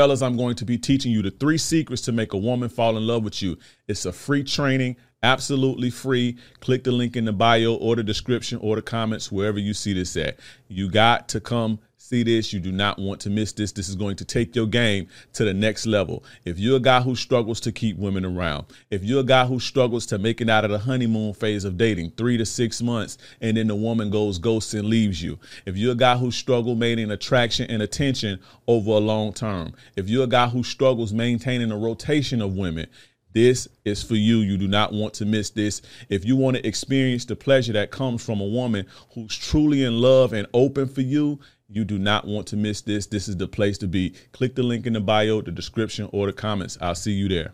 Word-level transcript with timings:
Fellas, 0.00 0.22
I'm 0.22 0.38
going 0.38 0.54
to 0.54 0.64
be 0.64 0.78
teaching 0.78 1.12
you 1.12 1.20
the 1.20 1.30
three 1.30 1.58
secrets 1.58 2.00
to 2.00 2.12
make 2.12 2.32
a 2.32 2.38
woman 2.38 2.70
fall 2.70 2.96
in 2.96 3.06
love 3.06 3.22
with 3.22 3.42
you. 3.42 3.58
It's 3.86 4.06
a 4.06 4.12
free 4.14 4.42
training, 4.42 4.96
absolutely 5.22 5.90
free. 5.90 6.38
Click 6.60 6.84
the 6.84 6.90
link 6.90 7.16
in 7.16 7.26
the 7.26 7.34
bio 7.34 7.74
or 7.74 7.96
the 7.96 8.02
description 8.02 8.58
or 8.62 8.76
the 8.76 8.80
comments, 8.80 9.30
wherever 9.30 9.58
you 9.58 9.74
see 9.74 9.92
this 9.92 10.16
at. 10.16 10.38
You 10.68 10.90
got 10.90 11.28
to 11.28 11.40
come 11.42 11.80
see 12.10 12.24
this. 12.24 12.52
You 12.52 12.58
do 12.58 12.72
not 12.72 12.98
want 12.98 13.20
to 13.20 13.30
miss 13.30 13.52
this. 13.52 13.70
This 13.70 13.88
is 13.88 13.94
going 13.94 14.16
to 14.16 14.24
take 14.24 14.56
your 14.56 14.66
game 14.66 15.06
to 15.34 15.44
the 15.44 15.54
next 15.54 15.86
level. 15.86 16.24
If 16.44 16.58
you're 16.58 16.78
a 16.78 16.80
guy 16.80 17.00
who 17.00 17.14
struggles 17.14 17.60
to 17.60 17.70
keep 17.70 17.96
women 17.98 18.24
around, 18.24 18.66
if 18.90 19.04
you're 19.04 19.20
a 19.20 19.24
guy 19.24 19.46
who 19.46 19.60
struggles 19.60 20.06
to 20.06 20.18
make 20.18 20.40
it 20.40 20.50
out 20.50 20.64
of 20.64 20.72
the 20.72 20.78
honeymoon 20.80 21.34
phase 21.34 21.64
of 21.64 21.76
dating, 21.76 22.10
three 22.16 22.36
to 22.36 22.44
six 22.44 22.82
months, 22.82 23.16
and 23.40 23.56
then 23.56 23.68
the 23.68 23.76
woman 23.76 24.10
goes 24.10 24.38
ghost 24.38 24.74
and 24.74 24.88
leaves 24.88 25.22
you, 25.22 25.38
if 25.66 25.76
you're 25.76 25.92
a 25.92 25.96
guy 25.96 26.16
who 26.16 26.32
struggles 26.32 26.76
maintaining 26.76 27.12
attraction 27.12 27.70
and 27.70 27.80
attention 27.80 28.40
over 28.66 28.90
a 28.90 28.98
long 28.98 29.32
term, 29.32 29.72
if 29.94 30.08
you're 30.08 30.24
a 30.24 30.26
guy 30.26 30.48
who 30.48 30.64
struggles 30.64 31.12
maintaining 31.12 31.70
a 31.70 31.78
rotation 31.78 32.42
of 32.42 32.56
women, 32.56 32.88
this 33.32 33.68
is 33.84 34.02
for 34.02 34.16
you. 34.16 34.38
You 34.38 34.56
do 34.56 34.66
not 34.66 34.92
want 34.92 35.14
to 35.14 35.24
miss 35.24 35.50
this. 35.50 35.82
If 36.08 36.24
you 36.24 36.34
want 36.34 36.56
to 36.56 36.66
experience 36.66 37.24
the 37.24 37.36
pleasure 37.36 37.72
that 37.74 37.92
comes 37.92 38.24
from 38.24 38.40
a 38.40 38.44
woman 38.44 38.86
who's 39.14 39.36
truly 39.36 39.84
in 39.84 40.00
love 40.00 40.32
and 40.32 40.48
open 40.52 40.88
for 40.88 41.02
you, 41.02 41.38
you 41.72 41.84
do 41.84 41.98
not 41.98 42.26
want 42.26 42.48
to 42.48 42.56
miss 42.56 42.80
this. 42.80 43.06
This 43.06 43.28
is 43.28 43.36
the 43.36 43.46
place 43.46 43.78
to 43.78 43.86
be. 43.86 44.14
Click 44.32 44.56
the 44.56 44.62
link 44.62 44.86
in 44.86 44.92
the 44.92 45.00
bio, 45.00 45.40
the 45.40 45.52
description, 45.52 46.08
or 46.12 46.26
the 46.26 46.32
comments. 46.32 46.76
I'll 46.80 46.96
see 46.96 47.12
you 47.12 47.28
there. 47.28 47.52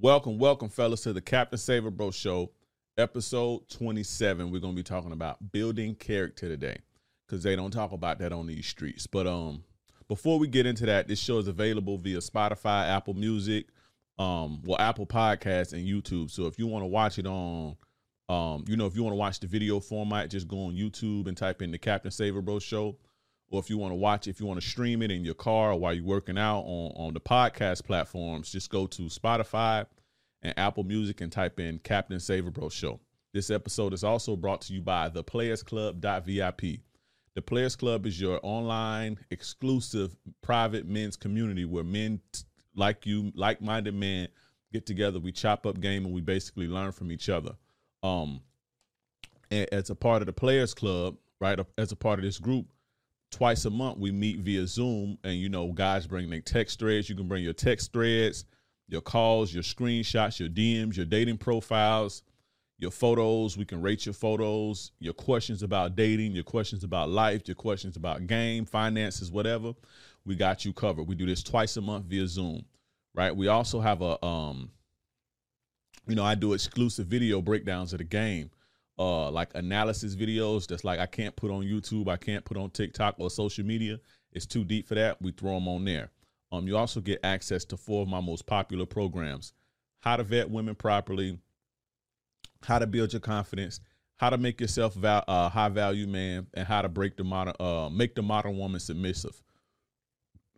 Welcome, 0.00 0.38
welcome, 0.38 0.68
fellas, 0.68 1.02
to 1.02 1.12
the 1.12 1.20
Captain 1.20 1.56
Save-A-Bro 1.56 2.10
Show, 2.10 2.50
episode 2.98 3.68
27. 3.68 4.50
We're 4.50 4.60
gonna 4.60 4.74
be 4.74 4.82
talking 4.82 5.12
about 5.12 5.52
building 5.52 5.94
character 5.94 6.48
today. 6.48 6.78
Cause 7.28 7.42
they 7.42 7.56
don't 7.56 7.70
talk 7.70 7.92
about 7.92 8.18
that 8.18 8.32
on 8.32 8.46
these 8.46 8.66
streets. 8.66 9.06
But 9.06 9.26
um 9.26 9.64
before 10.08 10.38
we 10.38 10.46
get 10.46 10.66
into 10.66 10.84
that, 10.86 11.08
this 11.08 11.18
show 11.18 11.38
is 11.38 11.48
available 11.48 11.96
via 11.96 12.18
Spotify, 12.18 12.88
Apple 12.88 13.14
Music, 13.14 13.66
um, 14.18 14.60
well, 14.64 14.78
Apple 14.78 15.06
Podcasts 15.06 15.72
and 15.72 15.86
YouTube. 15.86 16.30
So 16.30 16.46
if 16.46 16.58
you 16.58 16.66
want 16.66 16.82
to 16.82 16.86
watch 16.86 17.18
it 17.18 17.26
on 17.26 17.76
um, 18.28 18.64
you 18.66 18.76
know, 18.76 18.86
if 18.86 18.96
you 18.96 19.02
want 19.02 19.12
to 19.12 19.18
watch 19.18 19.40
the 19.40 19.46
video 19.46 19.80
format, 19.80 20.30
just 20.30 20.48
go 20.48 20.66
on 20.66 20.74
YouTube 20.74 21.28
and 21.28 21.36
type 21.36 21.62
in 21.62 21.70
the 21.70 21.78
Captain 21.78 22.10
Save-A-Bro 22.10 22.58
Show 22.58 22.96
or 23.54 23.60
if 23.60 23.70
you 23.70 23.78
want 23.78 23.92
to 23.92 23.96
watch, 23.96 24.26
if 24.26 24.40
you 24.40 24.46
want 24.46 24.60
to 24.60 24.66
stream 24.66 25.00
it 25.00 25.10
in 25.10 25.24
your 25.24 25.34
car 25.34 25.72
or 25.72 25.78
while 25.78 25.94
you're 25.94 26.04
working 26.04 26.36
out 26.36 26.62
on, 26.62 26.92
on 26.96 27.14
the 27.14 27.20
podcast 27.20 27.84
platforms, 27.84 28.50
just 28.50 28.68
go 28.68 28.86
to 28.88 29.02
Spotify 29.02 29.86
and 30.42 30.52
Apple 30.58 30.82
Music 30.82 31.20
and 31.20 31.30
type 31.30 31.60
in 31.60 31.78
Captain 31.78 32.18
Save-A-Bro 32.18 32.70
Show. 32.70 32.98
This 33.32 33.50
episode 33.50 33.92
is 33.92 34.02
also 34.02 34.36
brought 34.36 34.60
to 34.62 34.72
you 34.72 34.80
by 34.80 35.08
the 35.08 35.22
Players 35.22 35.62
Club.vip. 35.62 36.60
The 37.34 37.42
Players 37.42 37.76
Club 37.76 38.06
is 38.06 38.20
your 38.20 38.40
online 38.42 39.18
exclusive 39.30 40.16
private 40.42 40.86
men's 40.86 41.16
community 41.16 41.64
where 41.64 41.84
men 41.84 42.20
like 42.74 43.06
you, 43.06 43.30
like-minded 43.36 43.94
men 43.94 44.28
get 44.72 44.84
together, 44.84 45.20
we 45.20 45.30
chop 45.30 45.64
up 45.64 45.80
game 45.80 46.04
and 46.04 46.12
we 46.12 46.20
basically 46.20 46.66
learn 46.66 46.90
from 46.90 47.12
each 47.12 47.28
other. 47.28 47.52
Um 48.02 48.40
as 49.50 49.90
a 49.90 49.94
part 49.94 50.22
of 50.22 50.26
the 50.26 50.32
Players 50.32 50.74
Club, 50.74 51.16
right? 51.40 51.58
As 51.78 51.92
a 51.92 51.96
part 51.96 52.18
of 52.18 52.24
this 52.24 52.38
group, 52.38 52.66
twice 53.34 53.64
a 53.64 53.70
month 53.70 53.98
we 53.98 54.12
meet 54.12 54.38
via 54.38 54.66
Zoom, 54.66 55.18
and 55.24 55.34
you 55.34 55.48
know, 55.48 55.72
guys 55.72 56.06
bring 56.06 56.30
their 56.30 56.40
text 56.40 56.78
threads. 56.78 57.08
You 57.08 57.16
can 57.16 57.26
bring 57.26 57.42
your 57.42 57.52
text 57.52 57.92
threads, 57.92 58.44
your 58.88 59.00
calls, 59.00 59.52
your 59.52 59.64
screenshots, 59.64 60.38
your 60.38 60.48
DMs, 60.48 60.96
your 60.96 61.06
dating 61.06 61.38
profiles, 61.38 62.22
your 62.78 62.92
photos. 62.92 63.56
We 63.56 63.64
can 63.64 63.82
rate 63.82 64.06
your 64.06 64.12
photos, 64.12 64.92
your 65.00 65.14
questions 65.14 65.64
about 65.64 65.96
dating, 65.96 66.32
your 66.32 66.44
questions 66.44 66.84
about 66.84 67.10
life, 67.10 67.42
your 67.48 67.56
questions 67.56 67.96
about 67.96 68.28
game, 68.28 68.64
finances, 68.64 69.32
whatever. 69.32 69.72
We 70.24 70.36
got 70.36 70.64
you 70.64 70.72
covered. 70.72 71.08
We 71.08 71.16
do 71.16 71.26
this 71.26 71.42
twice 71.42 71.76
a 71.76 71.80
month 71.80 72.06
via 72.06 72.28
Zoom, 72.28 72.64
right? 73.14 73.34
We 73.34 73.48
also 73.48 73.80
have 73.80 74.00
a 74.00 74.24
um, 74.24 74.70
you 76.06 76.14
know, 76.14 76.24
I 76.24 76.34
do 76.36 76.52
exclusive 76.52 77.06
video 77.06 77.40
breakdowns 77.40 77.92
of 77.92 77.98
the 77.98 78.04
game 78.04 78.50
uh 78.98 79.30
like 79.30 79.50
analysis 79.54 80.14
videos 80.14 80.66
that's 80.66 80.84
like 80.84 81.00
I 81.00 81.06
can't 81.06 81.34
put 81.34 81.50
on 81.50 81.64
YouTube, 81.64 82.08
I 82.08 82.16
can't 82.16 82.44
put 82.44 82.56
on 82.56 82.70
TikTok 82.70 83.16
or 83.18 83.30
social 83.30 83.64
media. 83.64 83.98
It's 84.32 84.46
too 84.46 84.64
deep 84.64 84.86
for 84.86 84.94
that. 84.94 85.20
We 85.22 85.32
throw 85.32 85.54
them 85.54 85.68
on 85.68 85.84
there. 85.84 86.10
Um, 86.52 86.68
you 86.68 86.76
also 86.76 87.00
get 87.00 87.20
access 87.24 87.64
to 87.66 87.76
four 87.76 88.02
of 88.02 88.08
my 88.08 88.20
most 88.20 88.46
popular 88.46 88.86
programs: 88.86 89.52
How 90.00 90.16
to 90.16 90.22
Vet 90.22 90.50
Women 90.50 90.74
Properly, 90.74 91.38
How 92.62 92.78
to 92.78 92.86
Build 92.86 93.12
Your 93.12 93.20
Confidence, 93.20 93.80
How 94.16 94.30
to 94.30 94.38
Make 94.38 94.60
Yourself 94.60 94.94
val- 94.94 95.24
uh, 95.26 95.48
High 95.48 95.68
Value 95.68 96.06
Man, 96.06 96.46
and 96.54 96.66
How 96.66 96.82
to 96.82 96.88
Break 96.88 97.16
the 97.16 97.24
Modern 97.24 97.54
uh, 97.58 97.88
Make 97.90 98.14
the 98.14 98.22
Modern 98.22 98.56
Woman 98.56 98.80
Submissive. 98.80 99.42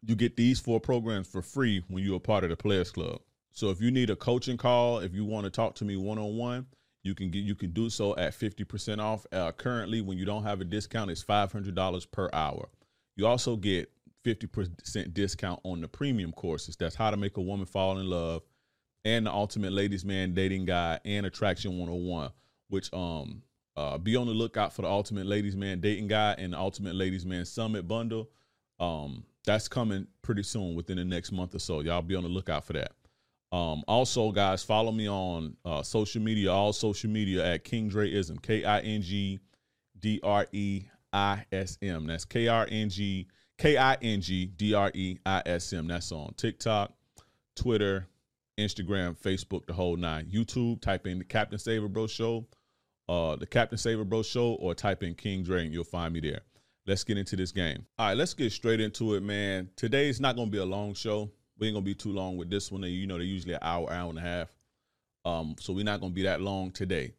You 0.03 0.15
get 0.15 0.37
these 0.37 0.61
four 0.61 0.81
programs 0.81 1.27
for 1.29 1.43
free 1.43 1.83
when 1.89 2.05
you're 2.05 2.17
a 2.17 2.21
part 2.21 2.45
of 2.45 2.51
the 2.51 2.57
Players 2.57 2.91
Club. 2.91 3.21
So 3.51 3.71
if 3.71 3.81
you 3.81 3.91
need 3.91 4.11
a 4.11 4.17
coaching 4.17 4.59
call, 4.59 4.99
if 4.99 5.15
you 5.15 5.25
want 5.25 5.45
to 5.45 5.51
talk 5.51 5.75
to 5.77 5.85
me 5.87 5.97
one 5.97 6.19
on 6.19 6.37
one 6.37 6.67
you 7.06 7.15
can 7.15 7.31
get 7.31 7.44
you 7.44 7.55
can 7.55 7.71
do 7.71 7.89
so 7.89 8.17
at 8.17 8.33
50% 8.33 8.99
off. 8.99 9.27
Uh, 9.33 9.53
currently, 9.53 10.00
when 10.00 10.19
you 10.19 10.25
don't 10.25 10.43
have 10.43 10.61
a 10.61 10.65
discount, 10.65 11.11
it's 11.11 11.25
$500 11.25 12.11
per 12.11 12.28
hour. 12.33 12.69
You 13.17 13.27
also 13.27 13.56
get 13.56 13.91
50% 14.25 15.15
discount 15.15 15.61
on 15.62 15.81
the 15.81 15.89
premium 15.89 16.33
courses. 16.33 16.77
That's 16.77 16.97
how 16.97 17.11
to 17.11 17.17
make 17.17 17.37
a 17.37 17.41
woman 17.41 17.67
fall 17.67 17.99
in 17.99 18.11
love 18.11 18.43
and 19.06 19.25
the 19.27 19.31
ultimate 19.31 19.72
ladies 19.72 20.05
man 20.05 20.34
dating 20.34 20.65
guide 20.65 21.00
and 21.05 21.27
attraction 21.27 21.78
101, 21.78 22.31
which 22.69 22.93
um 22.93 23.43
uh, 23.77 23.99
be 23.99 24.17
on 24.17 24.27
the 24.27 24.33
lookout 24.33 24.73
for 24.73 24.83
the 24.83 24.88
ultimate 24.88 25.27
ladies 25.27 25.55
man 25.55 25.81
dating 25.81 26.09
guide 26.09 26.38
and 26.38 26.55
the 26.55 26.59
ultimate 26.59 26.94
ladies 26.94 27.25
man 27.25 27.44
summit 27.44 27.87
bundle. 27.87 28.28
Um 28.81 29.25
that's 29.44 29.69
coming 29.69 30.09
pretty 30.23 30.43
soon 30.43 30.75
within 30.75 30.97
the 30.97 31.05
next 31.05 31.31
month 31.31 31.55
or 31.55 31.61
so. 31.61 31.81
Y'all 31.81 32.03
be 32.03 32.17
on 32.17 32.25
the 32.25 32.28
lookout 32.28 32.65
for 32.65 32.73
that. 32.73 32.93
Um, 33.53 33.84
also, 33.87 34.33
guys, 34.33 34.65
follow 34.65 34.93
me 34.93 35.09
on 35.09 35.57
uh, 35.65 35.83
social 35.83 36.21
media, 36.21 36.53
all 36.53 36.73
social 36.73 37.11
media 37.11 37.55
at 37.55 37.65
King 37.65 37.91
Dreism, 37.91 38.43
K 38.43 38.65
I 38.65 38.81
N 38.81 39.03
G 39.03 39.39
D 39.99 40.21
R 40.23 40.47
E 40.53 40.83
I 41.12 41.45
S 41.53 41.79
M. 41.81 42.06
That's 42.06 42.25
K 42.25 42.49
R 42.49 42.67
N 42.71 42.89
G 42.89 43.29
K 43.59 43.77
I 43.77 43.95
N 44.03 44.21
G 44.21 44.47
D 44.47 44.75
R 44.75 44.91
E 44.95 45.19
I 45.25 45.43
S 45.47 45.73
M. 45.73 45.87
That's 45.87 46.11
on 46.12 46.35
TikTok, 46.37 46.93
Twitter, 47.55 48.09
Instagram, 48.59 49.17
Facebook, 49.17 49.67
the 49.67 49.73
whole 49.73 49.97
nine. 49.97 50.27
YouTube, 50.27 50.81
type 50.81 51.06
in 51.06 51.19
the 51.19 51.25
Captain 51.25 51.59
Save-A-Bro 51.59 52.09
Show, 52.09 52.47
uh, 53.09 53.37
the 53.37 53.47
Captain 53.47 53.79
Save-A-Bro 53.79 54.23
Show, 54.23 54.55
or 54.55 54.75
type 54.75 55.03
in 55.03 55.15
King 55.15 55.43
Dre 55.43 55.65
and 55.65 55.73
you'll 55.73 55.85
find 55.85 56.12
me 56.12 56.21
there. 56.21 56.41
Let's 56.87 57.05
get 57.05 57.19
into 57.19 57.37
this 57.37 57.53
game. 57.53 57.85
All 57.99 58.09
right, 58.09 58.17
let's 58.17 58.35
get 58.35 58.53
straight 58.53 58.81
into 58.81 59.15
it, 59.15 59.23
man. 59.23 59.69
Today's 59.77 60.21
not 60.21 60.37
going 60.37 60.49
to 60.49 60.53
be 60.53 60.59
a 60.59 60.65
long 60.65 60.95
show 60.95 61.31
we 61.59 61.67
ain't 61.67 61.75
gonna 61.75 61.84
be 61.84 61.94
too 61.94 62.12
long 62.12 62.37
with 62.37 62.50
this 62.50 62.71
one. 62.71 62.83
You 62.83 63.06
know, 63.06 63.15
they're 63.15 63.25
usually 63.25 63.55
an 63.55 63.61
hour, 63.62 63.91
hour 63.91 64.11
and 64.11 64.19
a 64.19 64.22
half. 64.22 64.49
Um, 65.25 65.56
so 65.59 65.72
we're 65.72 65.84
not 65.84 66.00
gonna 66.00 66.12
be 66.12 66.22
that 66.22 66.41
long 66.41 66.71
today. 66.71 67.15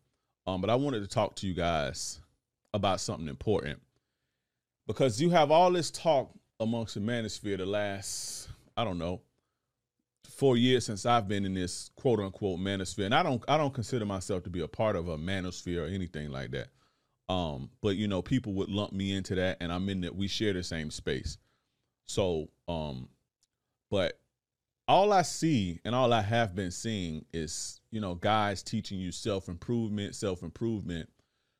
Um, 0.45 0.61
but 0.61 0.69
I 0.69 0.75
wanted 0.75 1.01
to 1.01 1.07
talk 1.07 1.35
to 1.37 1.47
you 1.47 1.53
guys 1.53 2.19
about 2.73 3.01
something 3.01 3.27
important 3.27 3.81
because 4.87 5.21
you 5.21 5.29
have 5.31 5.51
all 5.51 5.71
this 5.71 5.91
talk 5.91 6.31
amongst 6.59 6.95
the 6.95 7.01
manosphere 7.01 7.57
the 7.57 7.65
last, 7.65 8.47
I 8.75 8.83
don't 8.83 8.97
know, 8.97 9.21
four 10.29 10.55
years 10.55 10.85
since 10.85 11.05
I've 11.05 11.27
been 11.27 11.45
in 11.45 11.53
this 11.53 11.89
quote 11.95 12.19
unquote 12.19 12.59
manosphere, 12.59 13.05
and 13.05 13.15
I 13.15 13.23
don't 13.23 13.43
I 13.47 13.57
don't 13.57 13.73
consider 13.73 14.05
myself 14.05 14.43
to 14.43 14.49
be 14.49 14.61
a 14.61 14.67
part 14.67 14.95
of 14.95 15.09
a 15.09 15.17
manosphere 15.17 15.83
or 15.83 15.87
anything 15.87 16.29
like 16.31 16.51
that. 16.51 16.67
Um, 17.29 17.69
but 17.81 17.97
you 17.97 18.07
know, 18.07 18.21
people 18.21 18.53
would 18.53 18.69
lump 18.69 18.93
me 18.93 19.13
into 19.13 19.35
that, 19.35 19.57
and 19.59 19.71
I'm 19.71 19.89
in 19.89 20.01
that. 20.01 20.15
We 20.15 20.27
share 20.27 20.53
the 20.53 20.63
same 20.63 20.91
space. 20.91 21.37
So, 22.05 22.49
um, 22.69 23.09
but 23.91 24.19
all 24.87 25.11
I 25.11 25.21
see 25.21 25.79
and 25.83 25.93
all 25.93 26.13
I 26.13 26.21
have 26.21 26.55
been 26.55 26.71
seeing 26.71 27.25
is, 27.33 27.81
you 27.91 27.99
know, 27.99 28.15
guys 28.15 28.63
teaching 28.63 28.99
you 28.99 29.11
self 29.11 29.49
improvement, 29.49 30.15
self 30.15 30.43
improvement, 30.43 31.09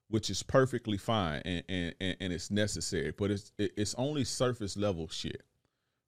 which 0.10 0.30
is 0.30 0.44
perfectly 0.44 0.98
fine 0.98 1.42
and, 1.46 1.64
and, 1.68 1.94
and 2.00 2.34
it's 2.34 2.50
necessary, 2.50 3.12
but 3.12 3.32
it's 3.32 3.52
it's 3.58 3.96
only 3.96 4.24
surface 4.24 4.78
level 4.78 5.08
shit, 5.10 5.44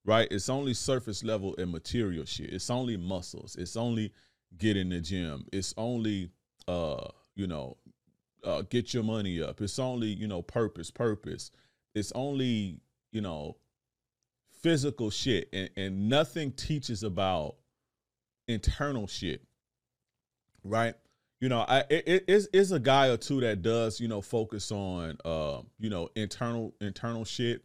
right? 0.06 0.28
It's 0.32 0.50
only 0.50 0.74
surface 0.74 1.24
level 1.24 1.56
and 1.58 1.72
material 1.72 2.26
shit. 2.26 2.54
It's 2.54 2.70
only 2.70 2.96
muscles. 2.96 3.56
It's 3.58 3.76
only 3.76 4.14
get 4.58 4.78
in 4.78 4.90
the 4.90 5.02
gym. 5.02 5.46
It's 5.52 5.74
only, 5.78 6.30
uh, 6.68 7.08
you 7.36 7.48
know, 7.48 7.78
uh, 8.44 8.62
get 8.70 8.94
your 8.94 9.04
money 9.04 9.42
up. 9.42 9.62
It's 9.62 9.80
only, 9.80 10.08
you 10.08 10.28
know, 10.28 10.42
purpose, 10.42 10.90
purpose. 10.90 11.52
It's 11.94 12.14
only, 12.14 12.80
you 13.12 13.20
know, 13.22 13.58
physical 14.62 15.10
shit 15.10 15.50
and, 15.54 15.70
and 15.78 16.10
nothing 16.10 16.52
teaches 16.52 17.04
about 17.04 17.56
internal 18.48 19.08
shit 19.08 19.42
right? 20.64 20.96
You 21.42 21.48
know 21.48 21.64
i 21.68 21.86
it 21.90 22.26
is 22.28 22.50
is 22.52 22.74
a 22.74 22.80
guy 22.80 23.08
or 23.08 23.16
two 23.16 23.40
that 23.42 23.62
does 23.62 24.02
you 24.02 24.10
know 24.10 24.20
focus 24.20 24.72
on 24.74 25.18
uh 25.24 25.62
you 25.80 25.90
know 25.90 26.10
internal 26.16 26.74
internal 26.82 27.24
shit 27.24 27.64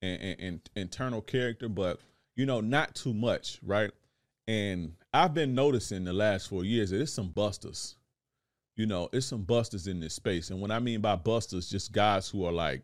and, 0.00 0.20
and, 0.22 0.40
and 0.40 0.70
internal 0.76 1.20
character 1.20 1.68
but 1.68 1.98
you 2.36 2.46
know 2.46 2.60
not 2.60 2.94
too 2.94 3.12
much 3.12 3.58
right? 3.64 3.90
And 4.46 4.92
i've 5.12 5.34
been 5.34 5.56
noticing 5.56 6.04
the 6.04 6.12
last 6.12 6.48
four 6.48 6.64
years 6.64 6.90
that 6.90 7.00
it's 7.00 7.12
some 7.12 7.30
busters 7.30 7.96
you 8.76 8.86
know 8.86 9.08
it's 9.12 9.26
some 9.26 9.42
busters 9.42 9.88
in 9.88 9.98
this 9.98 10.14
space. 10.14 10.50
And 10.50 10.60
what 10.60 10.70
i 10.70 10.78
mean 10.78 11.00
by 11.00 11.16
busters 11.16 11.68
just 11.68 11.90
guys 11.90 12.28
who 12.28 12.44
are 12.44 12.52
like 12.52 12.82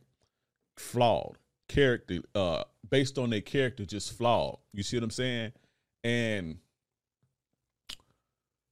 flawed 0.76 1.38
character, 1.72 2.18
uh, 2.34 2.64
based 2.90 3.18
on 3.18 3.30
their 3.30 3.40
character, 3.40 3.84
just 3.84 4.16
flawed. 4.16 4.58
You 4.72 4.82
see 4.82 4.96
what 4.96 5.04
I'm 5.04 5.10
saying? 5.10 5.52
And 6.04 6.58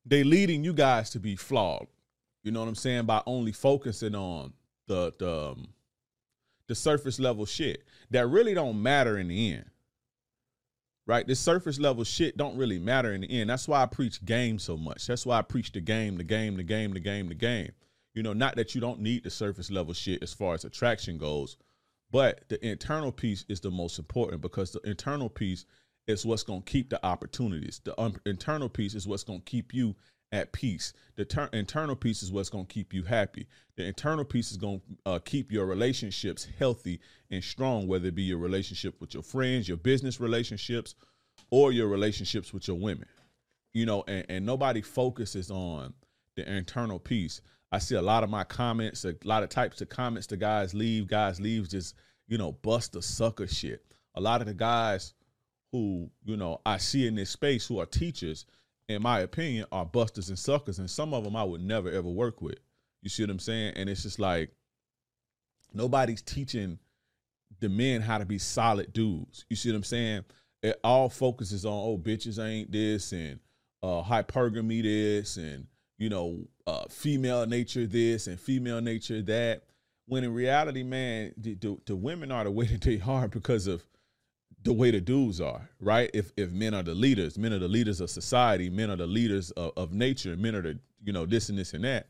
they 0.05 0.25
leading 0.25 0.65
you 0.65 0.73
guys 0.73 1.11
to 1.11 1.21
be 1.21 1.37
flawed. 1.37 1.87
You 2.43 2.53
know 2.53 2.61
what 2.61 2.69
I'm 2.69 2.75
saying? 2.75 3.07
By 3.07 3.23
only 3.27 3.53
focusing 3.53 4.15
on 4.15 4.53
the 4.87 5.13
the 5.19 5.51
um, 5.53 5.69
the 6.67 6.75
surface 6.75 7.19
level 7.19 7.47
shit 7.47 7.85
that 8.11 8.27
really 8.27 8.55
don't 8.55 8.83
matter 8.83 9.19
in 9.19 9.29
the 9.29 9.53
end. 9.53 9.65
Right? 11.07 11.27
This 11.27 11.41
surface 11.41 11.81
level 11.81 12.05
shit 12.05 12.37
don't 12.37 12.57
really 12.57 12.79
matter 12.79 13.13
in 13.13 13.23
the 13.23 13.41
end. 13.41 13.51
That's 13.51 13.67
why 13.67 13.83
I 13.83 13.87
preach 13.87 14.25
game 14.25 14.59
so 14.59 14.77
much. 14.77 15.07
That's 15.07 15.27
why 15.27 15.39
I 15.39 15.43
preach 15.43 15.73
the 15.73 15.81
game, 15.81 16.17
the 16.17 16.25
game, 16.25 16.57
the 16.57 16.63
game, 16.63 16.93
the 16.93 17.01
game, 17.01 17.29
the 17.29 17.35
game. 17.35 17.73
You 18.15 18.23
know, 18.23 18.33
not 18.33 18.57
that 18.57 18.75
you 18.75 18.81
don't 18.81 19.01
need 19.01 19.25
the 19.25 19.31
surface 19.31 19.71
level 19.71 19.95
shit 19.95 20.23
as 20.23 20.33
far 20.33 20.55
as 20.55 20.65
attraction 20.65 21.19
goes, 21.19 21.57
but 22.11 22.49
the 22.49 22.65
internal 22.67 23.13
piece 23.13 23.45
is 23.49 23.61
the 23.61 23.71
most 23.71 23.99
important 23.99 24.43
because 24.43 24.73
the 24.73 24.81
internal 24.81 25.29
piece 25.29 25.65
is 26.07 26.27
what's 26.27 26.43
going 26.43 26.63
to 26.63 26.71
keep 26.71 26.91
the 26.91 27.05
opportunities. 27.05 27.81
The 27.85 27.99
un- 28.01 28.21
internal 28.27 28.69
piece 28.69 28.95
is 28.95 29.07
what's 29.07 29.25
going 29.25 29.41
to 29.41 29.45
keep 29.45 29.73
you 29.73 29.95
at 30.33 30.53
peace. 30.53 30.93
The 31.17 31.25
ter- 31.25 31.51
internal 31.53 31.97
piece 31.97 32.23
is 32.23 32.33
what's 32.33 32.49
going 32.49 32.67
to 32.67 32.73
keep 32.73 32.93
you 32.93 33.03
happy. 33.03 33.47
The 33.77 33.85
internal 33.85 34.25
piece 34.25 34.51
is 34.51 34.57
going 34.57 34.81
to 34.81 35.11
uh, 35.11 35.19
keep 35.21 35.51
your 35.51 35.67
relationships 35.67 36.47
healthy 36.59 37.01
and 37.31 37.43
strong, 37.43 37.87
whether 37.87 38.09
it 38.09 38.15
be 38.15 38.23
your 38.23 38.39
relationship 38.39 39.01
with 39.01 39.15
your 39.15 39.23
friends, 39.23 39.69
your 39.69 39.77
business 39.77 40.21
relationships, 40.21 40.95
or 41.51 41.73
your 41.73 41.89
relationships 41.89 42.53
with 42.53 42.69
your 42.69 42.77
women. 42.79 43.07
You 43.73 43.87
know, 43.87 44.05
and, 44.09 44.27
and 44.29 44.47
nobody 44.47 44.83
focuses 44.83 45.51
on 45.51 45.95
the 46.37 46.51
internal 46.51 46.99
piece. 46.99 47.41
I 47.73 47.79
see 47.79 47.95
a 47.95 48.03
lot 48.03 48.25
of 48.25 48.31
my 48.31 48.45
comments, 48.45 49.05
a 49.05 49.15
lot 49.25 49.43
of 49.43 49.49
types 49.49 49.81
of 49.81 49.89
comments 49.89 50.27
the 50.27 50.37
guys 50.37 50.75
leave, 50.75 51.07
guys 51.07 51.41
leave 51.41 51.69
just, 51.69 51.95
you 52.27 52.37
know, 52.37 52.53
bust 52.53 52.93
the 52.93 53.03
sucker 53.03 53.47
shit. 53.47 53.85
A 54.17 54.21
lot 54.21 54.41
of 54.41 54.49
the 54.49 54.55
guys 54.55 55.15
who, 55.71 56.11
you 56.25 56.37
know, 56.37 56.61
I 56.67 56.79
see 56.79 57.07
in 57.07 57.15
this 57.15 57.31
space 57.31 57.67
who 57.67 57.79
are 57.79 57.87
teachers, 57.87 58.45
in 58.89 59.03
my 59.03 59.21
opinion, 59.21 59.67
are 59.71 59.87
busters 59.87 60.31
and 60.31 60.39
suckers. 60.39 60.81
And 60.81 60.91
some 60.91 61.15
of 61.15 61.23
them 61.23 61.37
I 61.37 61.45
would 61.45 61.63
never 61.63 61.91
ever 61.91 62.09
work 62.09 62.43
with. 62.43 62.59
You 63.03 63.09
see 63.09 63.23
what 63.23 63.31
I'm 63.31 63.39
saying? 63.39 63.75
And 63.77 63.89
it's 63.89 64.03
just 64.03 64.19
like 64.19 64.51
nobody's 65.73 66.23
teaching 66.23 66.79
the 67.61 67.69
men 67.69 68.01
how 68.01 68.19
to 68.19 68.25
be 68.25 68.39
solid 68.39 68.93
dudes. 68.93 69.45
You 69.49 69.57
see 69.57 69.71
what 69.71 69.77
I'm 69.77 69.85
saying? 69.85 70.25
It 70.63 70.79
all 70.83 71.09
focuses 71.09 71.65
on 71.65 71.73
oh 71.73 71.99
bitches 71.99 72.45
ain't 72.45 72.73
this 72.73 73.13
and 73.13 73.39
uh 73.83 74.03
hypergamy 74.03 74.83
this 74.83 75.37
and 75.37 75.67
you 76.01 76.09
know 76.09 76.49
uh 76.67 76.87
female 76.91 77.47
nature 77.47 77.87
this 77.87 78.27
and 78.27 78.41
female 78.41 78.81
nature 78.81 79.23
that. 79.23 79.63
When 80.07 80.25
in 80.25 80.35
reality, 80.35 80.83
man, 80.83 81.35
the, 81.37 81.55
the, 81.55 81.79
the 81.87 81.95
women 81.95 82.33
are 82.33 82.43
the 82.43 82.51
way 82.51 82.67
that 82.73 82.81
they 82.81 83.01
are 83.07 83.29
because 83.29 83.69
of 83.69 83.85
the 84.63 84.73
way 84.73 84.91
the 84.91 85.01
dudes 85.01 85.41
are, 85.41 85.69
right? 85.81 86.11
If 86.13 86.33
if 86.37 86.51
men 86.51 86.75
are 86.75 86.83
the 86.83 86.95
leaders, 86.95 87.39
men 87.39 87.53
are 87.53 87.59
the 87.59 87.69
leaders 87.69 88.01
of 88.01 88.11
society, 88.11 88.69
men 88.69 88.91
are 88.91 88.97
the 88.97 89.07
leaders 89.07 89.51
of, 89.53 89.73
of 89.77 89.93
nature, 89.93 90.37
men 90.37 90.55
are 90.55 90.63
the 90.63 90.79
you 91.05 91.13
know 91.13 91.27
this 91.27 91.49
and 91.49 91.59
this 91.59 91.75
and 91.75 91.85
that. 91.85 92.09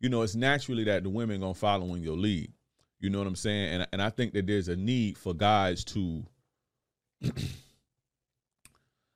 You 0.00 0.08
know, 0.08 0.22
it's 0.22 0.34
naturally 0.34 0.84
that 0.84 1.02
the 1.02 1.10
women 1.10 1.40
gonna 1.40 1.54
follow 1.54 1.94
in 1.94 2.02
your 2.02 2.16
lead. 2.16 2.52
You 3.00 3.10
know 3.10 3.18
what 3.18 3.26
I'm 3.26 3.36
saying? 3.36 3.74
And 3.74 3.88
and 3.92 4.02
I 4.02 4.10
think 4.10 4.32
that 4.34 4.46
there's 4.46 4.68
a 4.68 4.76
need 4.76 5.18
for 5.18 5.34
guys 5.34 5.84
to. 5.84 6.24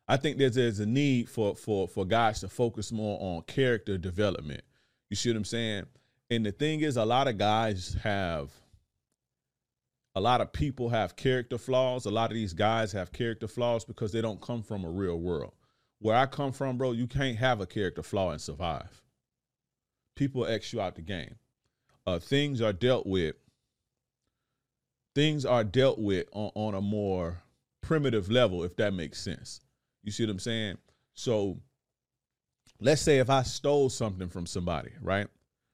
I 0.09 0.17
think 0.17 0.39
there's 0.39 0.55
there's 0.55 0.81
a 0.81 0.87
need 0.87 1.29
for 1.29 1.55
for 1.55 1.87
for 1.87 2.05
guys 2.05 2.41
to 2.41 2.49
focus 2.49 2.91
more 2.91 3.19
on 3.21 3.43
character 3.43 3.99
development. 3.99 4.63
You 5.11 5.17
see 5.17 5.31
what 5.31 5.37
I'm 5.37 5.45
saying? 5.45 5.85
And 6.31 6.45
the 6.45 6.53
thing 6.53 6.81
is, 6.81 6.97
a 6.97 7.05
lot 7.05 7.29
of 7.29 7.37
guys 7.39 7.97
have 8.03 8.51
a 10.15 10.21
lot 10.21 10.41
of 10.41 10.53
people 10.53 10.89
have 10.89 11.17
character 11.17 11.59
flaws. 11.59 12.07
A 12.07 12.11
lot 12.11 12.31
of 12.31 12.35
these 12.35 12.55
guys 12.55 12.91
have 12.93 13.13
character 13.13 13.47
flaws 13.47 13.85
because 13.85 14.11
they 14.11 14.23
don't 14.23 14.41
come 14.41 14.63
from 14.63 14.85
a 14.85 14.91
real 14.91 15.19
world. 15.21 15.53
Where 16.01 16.17
I 16.17 16.27
come 16.27 16.53
from, 16.53 16.79
bro, 16.79 16.93
you 16.93 17.07
can't 17.07 17.37
have 17.39 17.61
a 17.61 17.67
character 17.67 18.03
flaw 18.03 18.31
and 18.31 18.41
survive. 18.41 19.03
People 20.17 20.47
X 20.47 20.73
you 20.73 20.81
out 20.81 20.95
the 20.95 21.03
game. 21.03 21.37
Uh, 22.07 22.19
things 22.19 22.63
are 22.63 22.73
dealt 22.73 23.07
with. 23.07 23.37
Things 25.15 25.45
are 25.45 25.65
dealt 25.65 25.99
with 25.99 26.27
on, 26.33 26.51
on 26.55 26.75
a 26.75 26.81
more 26.81 27.43
primitive 27.83 28.31
level, 28.31 28.65
if 28.65 28.77
that 28.77 28.95
makes 28.95 29.21
sense. 29.21 29.61
You 30.09 30.13
see 30.13 30.25
what 30.25 30.31
I'm 30.31 30.39
saying? 30.39 30.79
So 31.13 31.59
let's 32.81 33.03
say 33.03 33.19
if 33.19 33.29
I 33.29 33.43
stole 33.43 33.91
something 33.91 34.31
from 34.31 34.47
somebody, 34.47 34.89
right? 35.03 35.27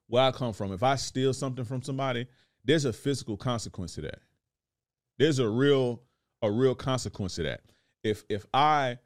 Where 0.08 0.24
I 0.24 0.32
come 0.32 0.52
from, 0.52 0.72
if 0.72 0.82
I 0.82 0.96
steal 0.96 1.32
something 1.32 1.64
from 1.64 1.82
somebody, 1.82 2.26
there's 2.64 2.84
a 2.84 2.92
physical 2.92 3.36
consequence 3.36 3.94
to 3.94 4.00
that. 4.00 4.18
There's 5.20 5.38
a 5.38 5.48
real 5.48 6.02
a 6.42 6.50
real 6.50 6.74
consequence 6.74 7.36
to 7.36 7.44
that. 7.44 7.60
If 8.02 8.24
if 8.28 8.44
I 8.52 8.98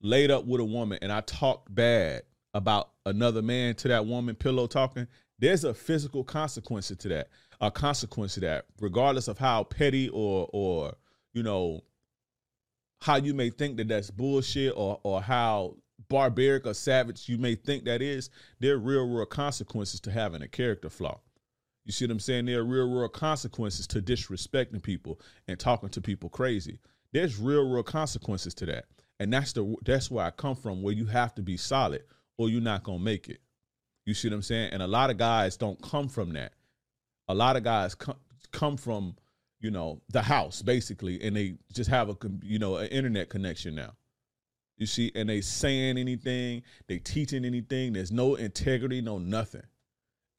laid 0.00 0.30
up 0.30 0.46
with 0.46 0.62
a 0.62 0.64
woman 0.64 0.98
and 1.02 1.12
I 1.12 1.20
talked 1.20 1.74
bad 1.74 2.22
about 2.54 2.88
another 3.04 3.42
man 3.42 3.74
to 3.74 3.88
that 3.88 4.06
woman, 4.06 4.34
pillow 4.34 4.66
talking, 4.66 5.06
there's 5.38 5.64
a 5.64 5.74
physical 5.74 6.24
consequence 6.24 6.88
to 6.88 7.08
that. 7.08 7.28
A 7.60 7.70
consequence 7.70 8.32
to 8.34 8.40
that, 8.40 8.64
regardless 8.80 9.28
of 9.28 9.36
how 9.36 9.64
petty 9.64 10.08
or 10.08 10.48
or 10.54 10.94
you 11.34 11.42
know 11.42 11.82
how 13.00 13.16
you 13.16 13.34
may 13.34 13.50
think 13.50 13.76
that 13.76 13.88
that's 13.88 14.10
bullshit 14.10 14.72
or 14.76 15.00
or 15.02 15.22
how 15.22 15.76
barbaric 16.08 16.66
or 16.66 16.74
savage 16.74 17.28
you 17.28 17.38
may 17.38 17.54
think 17.54 17.84
that 17.84 18.02
is. 18.02 18.30
There 18.60 18.74
are 18.74 18.78
real 18.78 19.08
world 19.08 19.30
consequences 19.30 20.00
to 20.00 20.10
having 20.10 20.42
a 20.42 20.48
character 20.48 20.90
flaw. 20.90 21.20
You 21.84 21.92
see 21.92 22.04
what 22.04 22.12
I'm 22.12 22.20
saying? 22.20 22.44
There 22.44 22.60
are 22.60 22.64
real, 22.64 22.90
world 22.90 23.14
consequences 23.14 23.86
to 23.88 24.02
disrespecting 24.02 24.82
people 24.82 25.20
and 25.48 25.58
talking 25.58 25.88
to 25.90 26.02
people 26.02 26.28
crazy. 26.28 26.80
There's 27.12 27.38
real, 27.38 27.68
world 27.68 27.86
consequences 27.86 28.54
to 28.56 28.66
that. 28.66 28.84
And 29.20 29.32
that's 29.32 29.54
the 29.54 29.74
that's 29.84 30.10
where 30.10 30.26
I 30.26 30.30
come 30.30 30.54
from, 30.54 30.82
where 30.82 30.94
you 30.94 31.06
have 31.06 31.34
to 31.36 31.42
be 31.42 31.56
solid 31.56 32.02
or 32.36 32.50
you're 32.50 32.60
not 32.60 32.84
gonna 32.84 32.98
make 32.98 33.28
it. 33.28 33.40
You 34.04 34.14
see 34.14 34.28
what 34.28 34.34
I'm 34.34 34.42
saying? 34.42 34.72
And 34.72 34.82
a 34.82 34.86
lot 34.86 35.10
of 35.10 35.16
guys 35.16 35.56
don't 35.56 35.80
come 35.82 36.08
from 36.08 36.34
that. 36.34 36.52
A 37.26 37.34
lot 37.34 37.56
of 37.56 37.64
guys 37.64 37.94
come 37.94 38.16
come 38.52 38.76
from, 38.76 39.16
you 39.60 39.70
know, 39.70 40.00
the 40.10 40.22
house 40.22 40.62
basically, 40.62 41.20
and 41.22 41.36
they 41.36 41.56
just 41.72 41.90
have 41.90 42.08
a 42.08 42.16
you 42.42 42.58
know 42.58 42.76
an 42.76 42.88
internet 42.88 43.28
connection 43.28 43.74
now. 43.74 43.92
You 44.76 44.86
see, 44.86 45.10
and 45.14 45.28
they 45.28 45.40
saying 45.40 45.98
anything, 45.98 46.62
they 46.86 46.98
teaching 46.98 47.44
anything. 47.44 47.94
There's 47.94 48.12
no 48.12 48.36
integrity, 48.36 49.00
no 49.00 49.18
nothing 49.18 49.64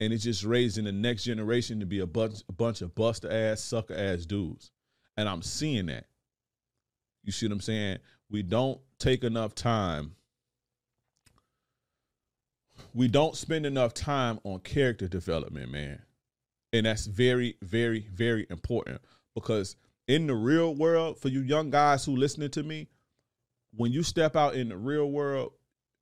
and 0.00 0.14
it's 0.14 0.24
just 0.24 0.44
raising 0.44 0.84
the 0.84 0.92
next 0.92 1.24
generation 1.24 1.78
to 1.80 1.86
be 1.86 2.00
a 2.00 2.06
bunch, 2.06 2.42
a 2.48 2.52
bunch 2.52 2.80
of 2.80 2.94
buster 2.94 3.30
ass, 3.30 3.60
sucker 3.60 3.94
ass 3.94 4.24
dudes. 4.24 4.70
And 5.16 5.28
I'm 5.28 5.42
seeing 5.42 5.86
that. 5.86 6.06
You 7.22 7.32
see 7.32 7.46
what 7.46 7.52
I'm 7.52 7.60
saying? 7.60 7.98
We 8.30 8.42
don't 8.42 8.80
take 8.98 9.24
enough 9.24 9.54
time. 9.54 10.16
We 12.94 13.08
don't 13.08 13.36
spend 13.36 13.66
enough 13.66 13.92
time 13.92 14.40
on 14.42 14.60
character 14.60 15.06
development, 15.06 15.70
man. 15.70 16.00
And 16.72 16.86
that's 16.86 17.06
very, 17.06 17.56
very, 17.62 18.08
very 18.12 18.46
important 18.48 19.00
because 19.34 19.76
in 20.06 20.26
the 20.26 20.34
real 20.34 20.74
world, 20.74 21.18
for 21.18 21.28
you 21.28 21.40
young 21.40 21.70
guys 21.70 22.04
who 22.04 22.16
listening 22.16 22.50
to 22.50 22.62
me, 22.62 22.88
when 23.74 23.92
you 23.92 24.02
step 24.02 24.36
out 24.36 24.54
in 24.54 24.68
the 24.68 24.76
real 24.76 25.10
world 25.10 25.52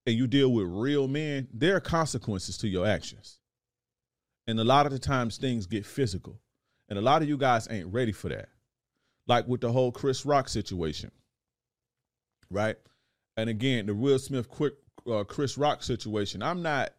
and 0.07 0.17
you 0.17 0.27
deal 0.27 0.53
with 0.53 0.67
real 0.67 1.09
men, 1.09 1.49
there 1.53 1.77
are 1.77 1.81
consequences 1.81 2.59
to 2.59 2.69
your 2.69 2.87
actions. 2.87 3.39
And 4.47 4.59
a 4.59 4.65
lot 4.65 4.87
of 4.87 4.93
the 4.93 4.99
times 4.99 5.37
things 5.37 5.67
get 5.67 5.85
physical. 5.85 6.41
And 6.89 6.99
a 6.99 7.03
lot 7.03 7.21
of 7.21 7.29
you 7.29 7.37
guys 7.37 7.69
ain't 7.71 7.93
ready 7.93 8.13
for 8.13 8.31
that. 8.31 8.49
Like 9.27 9.47
with 9.47 9.61
the 9.61 9.71
whole 9.71 9.93
Chris 9.93 10.25
Rock 10.25 10.49
situation. 10.49 11.11
Right? 12.51 12.77
And 13.37 13.51
again, 13.51 13.87
the 13.87 13.95
Will 13.95 14.19
Smith 14.19 14.49
quick 14.49 14.75
uh, 15.11 15.25
Chris 15.25 15.59
Rock 15.59 15.83
situation. 15.83 16.43
I'm 16.43 16.63
not 16.63 16.91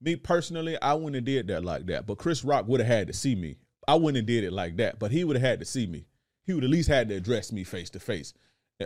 me 0.00 0.16
personally, 0.16 0.80
I 0.80 0.94
wouldn't 0.94 1.16
have 1.16 1.24
did 1.24 1.48
that 1.48 1.64
like 1.64 1.86
that. 1.86 2.06
But 2.06 2.18
Chris 2.18 2.44
Rock 2.44 2.68
would 2.68 2.80
have 2.80 2.88
had 2.88 3.06
to 3.08 3.12
see 3.12 3.34
me. 3.34 3.56
I 3.86 3.94
wouldn't 3.94 4.16
have 4.16 4.26
did 4.26 4.44
it 4.44 4.52
like 4.52 4.76
that, 4.76 4.98
but 4.98 5.10
he 5.10 5.24
would 5.24 5.36
have 5.36 5.44
had 5.44 5.60
to 5.60 5.64
see 5.64 5.86
me. 5.86 6.06
He 6.44 6.54
would 6.54 6.64
at 6.64 6.70
least 6.70 6.88
had 6.88 7.08
to 7.08 7.14
address 7.14 7.52
me 7.52 7.64
face 7.64 7.90
to 7.90 8.00
face 8.00 8.34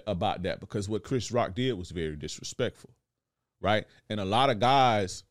about 0.07 0.42
that 0.45 0.61
because 0.61 0.88
what 0.88 1.04
Chris 1.04 1.31
Rock 1.31 1.54
did 1.54 1.73
was 1.75 1.90
very 1.90 2.16
disrespectful. 2.16 2.90
Right? 3.61 3.85
And 4.09 4.21
a 4.21 4.25
lot 4.25 4.50
of 4.50 4.59
guys 4.59 5.25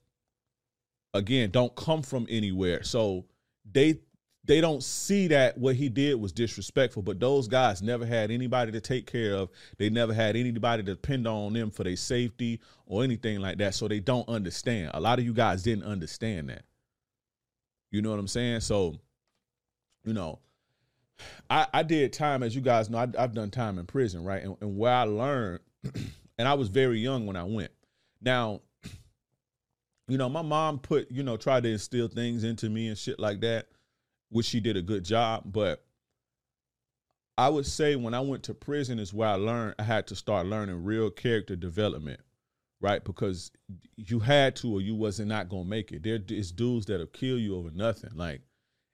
again 1.13 1.49
don't 1.49 1.75
come 1.75 2.01
from 2.01 2.25
anywhere 2.29 2.83
so 2.83 3.25
they 3.69 3.99
they 4.45 4.59
don't 4.59 4.83
see 4.83 5.27
that 5.27 5.57
what 5.57 5.75
he 5.75 5.87
did 5.87 6.19
was 6.19 6.31
disrespectful 6.31 7.03
but 7.03 7.19
those 7.19 7.47
guys 7.47 7.81
never 7.81 8.05
had 8.05 8.31
anybody 8.31 8.71
to 8.71 8.81
take 8.81 9.05
care 9.05 9.35
of. 9.35 9.49
They 9.77 9.89
never 9.89 10.13
had 10.13 10.35
anybody 10.35 10.83
to 10.83 10.91
depend 10.91 11.27
on 11.27 11.53
them 11.53 11.69
for 11.69 11.83
their 11.83 11.95
safety 11.95 12.59
or 12.85 13.03
anything 13.03 13.39
like 13.39 13.59
that. 13.59 13.75
So 13.75 13.87
they 13.87 13.99
don't 13.99 14.27
understand. 14.27 14.91
A 14.93 14.99
lot 14.99 15.19
of 15.19 15.25
you 15.25 15.33
guys 15.33 15.63
didn't 15.63 15.83
understand 15.83 16.49
that. 16.49 16.63
You 17.91 18.01
know 18.01 18.09
what 18.09 18.19
i'm 18.19 18.27
saying? 18.27 18.61
So 18.61 18.95
you 20.03 20.13
know 20.13 20.39
i 21.51 21.67
i 21.71 21.83
did 21.83 22.11
time 22.11 22.41
as 22.41 22.55
you 22.55 22.61
guys 22.61 22.89
know 22.89 22.97
I, 22.97 23.21
have 23.21 23.35
done 23.35 23.51
time 23.51 23.77
in 23.77 23.85
prison 23.85 24.23
right? 24.23 24.41
And, 24.41 24.57
and 24.61 24.75
where 24.75 24.93
i 24.93 25.03
learned 25.03 25.59
and 26.39 26.47
i 26.47 26.55
was 26.55 26.69
very 26.69 26.99
young 26.99 27.27
when 27.27 27.35
i 27.35 27.43
went. 27.43 27.71
Now 28.21 28.61
you 30.07 30.17
know, 30.17 30.27
my 30.27 30.41
mom 30.41 30.79
put, 30.79 31.09
you 31.09 31.23
know, 31.23 31.37
tried 31.37 31.63
to 31.63 31.69
instill 31.69 32.07
things 32.07 32.43
into 32.43 32.69
me 32.69 32.89
and 32.89 32.97
shit 32.97 33.19
like 33.19 33.39
that, 33.41 33.67
which 34.31 34.45
she 34.45 34.59
did 34.59 34.77
a 34.77 34.81
good 34.81 35.03
job. 35.03 35.43
But 35.45 35.83
I 37.37 37.49
would 37.49 37.65
say 37.65 37.95
when 37.95 38.13
I 38.13 38.21
went 38.21 38.43
to 38.43 38.53
prison 38.53 38.97
is 38.97 39.13
where 39.13 39.29
I 39.29 39.35
learned 39.35 39.75
I 39.77 39.83
had 39.83 40.07
to 40.07 40.15
start 40.15 40.47
learning 40.47 40.83
real 40.83 41.09
character 41.11 41.55
development, 41.55 42.21
right? 42.79 43.03
Because 43.03 43.51
you 43.95 44.19
had 44.19 44.55
to 44.57 44.73
or 44.73 44.81
you 44.81 44.95
wasn't 44.95 45.29
not 45.29 45.49
gonna 45.49 45.65
make 45.65 45.91
it. 45.91 46.03
There 46.03 46.19
is 46.29 46.51
dudes 46.51 46.85
that'll 46.85 47.07
kill 47.07 47.37
you 47.37 47.57
over 47.57 47.71
nothing. 47.71 48.11
Like, 48.15 48.41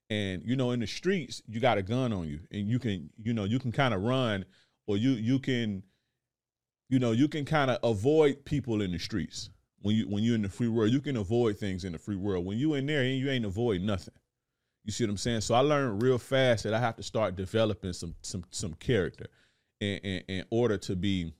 and 0.09 0.41
you 0.43 0.55
know, 0.55 0.71
in 0.71 0.79
the 0.79 0.87
streets, 0.87 1.41
you 1.47 1.59
got 1.59 1.77
a 1.77 1.83
gun 1.83 2.11
on 2.11 2.27
you, 2.27 2.39
and 2.51 2.67
you 2.67 2.79
can, 2.79 3.09
you 3.17 3.33
know, 3.33 3.43
you 3.43 3.59
can 3.59 3.71
kind 3.71 3.93
of 3.93 4.01
run, 4.01 4.43
or 4.87 4.97
you 4.97 5.11
you 5.11 5.37
can, 5.37 5.83
you 6.89 6.97
know, 6.97 7.11
you 7.11 7.27
can 7.27 7.45
kind 7.45 7.69
of 7.69 7.77
avoid 7.83 8.43
people 8.43 8.81
in 8.81 8.91
the 8.91 8.99
streets 8.99 9.51
when 9.81 9.95
you 9.95 10.09
when 10.09 10.23
you're 10.23 10.35
in 10.35 10.41
the 10.41 10.49
free 10.49 10.69
world. 10.69 10.91
You 10.91 11.01
can 11.01 11.17
avoid 11.17 11.59
things 11.59 11.83
in 11.83 11.91
the 11.91 11.99
free 11.99 12.15
world. 12.15 12.45
When 12.45 12.57
you 12.57 12.73
in 12.73 12.87
there, 12.87 13.03
you 13.03 13.29
ain't 13.29 13.45
avoid 13.45 13.81
nothing. 13.81 14.15
You 14.87 14.93
see 14.93 15.03
what 15.03 15.11
I'm 15.11 15.17
saying? 15.17 15.41
So 15.41 15.53
I 15.53 15.59
learned 15.59 16.01
real 16.01 16.17
fast 16.17 16.63
that 16.63 16.73
I 16.73 16.79
have 16.79 16.95
to 16.95 17.03
start 17.03 17.35
developing 17.35 17.91
some 17.91 18.15
some 18.21 18.45
some 18.51 18.73
character 18.75 19.27
in, 19.81 19.97
in, 19.97 20.23
in 20.29 20.45
order 20.49 20.77
to 20.77 20.95
be, 20.95 21.33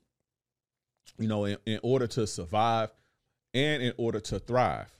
you 1.18 1.28
know, 1.28 1.46
in, 1.46 1.56
in 1.64 1.80
order 1.82 2.06
to 2.08 2.26
survive 2.26 2.90
and 3.54 3.82
in 3.82 3.94
order 3.96 4.20
to 4.20 4.38
thrive. 4.38 4.92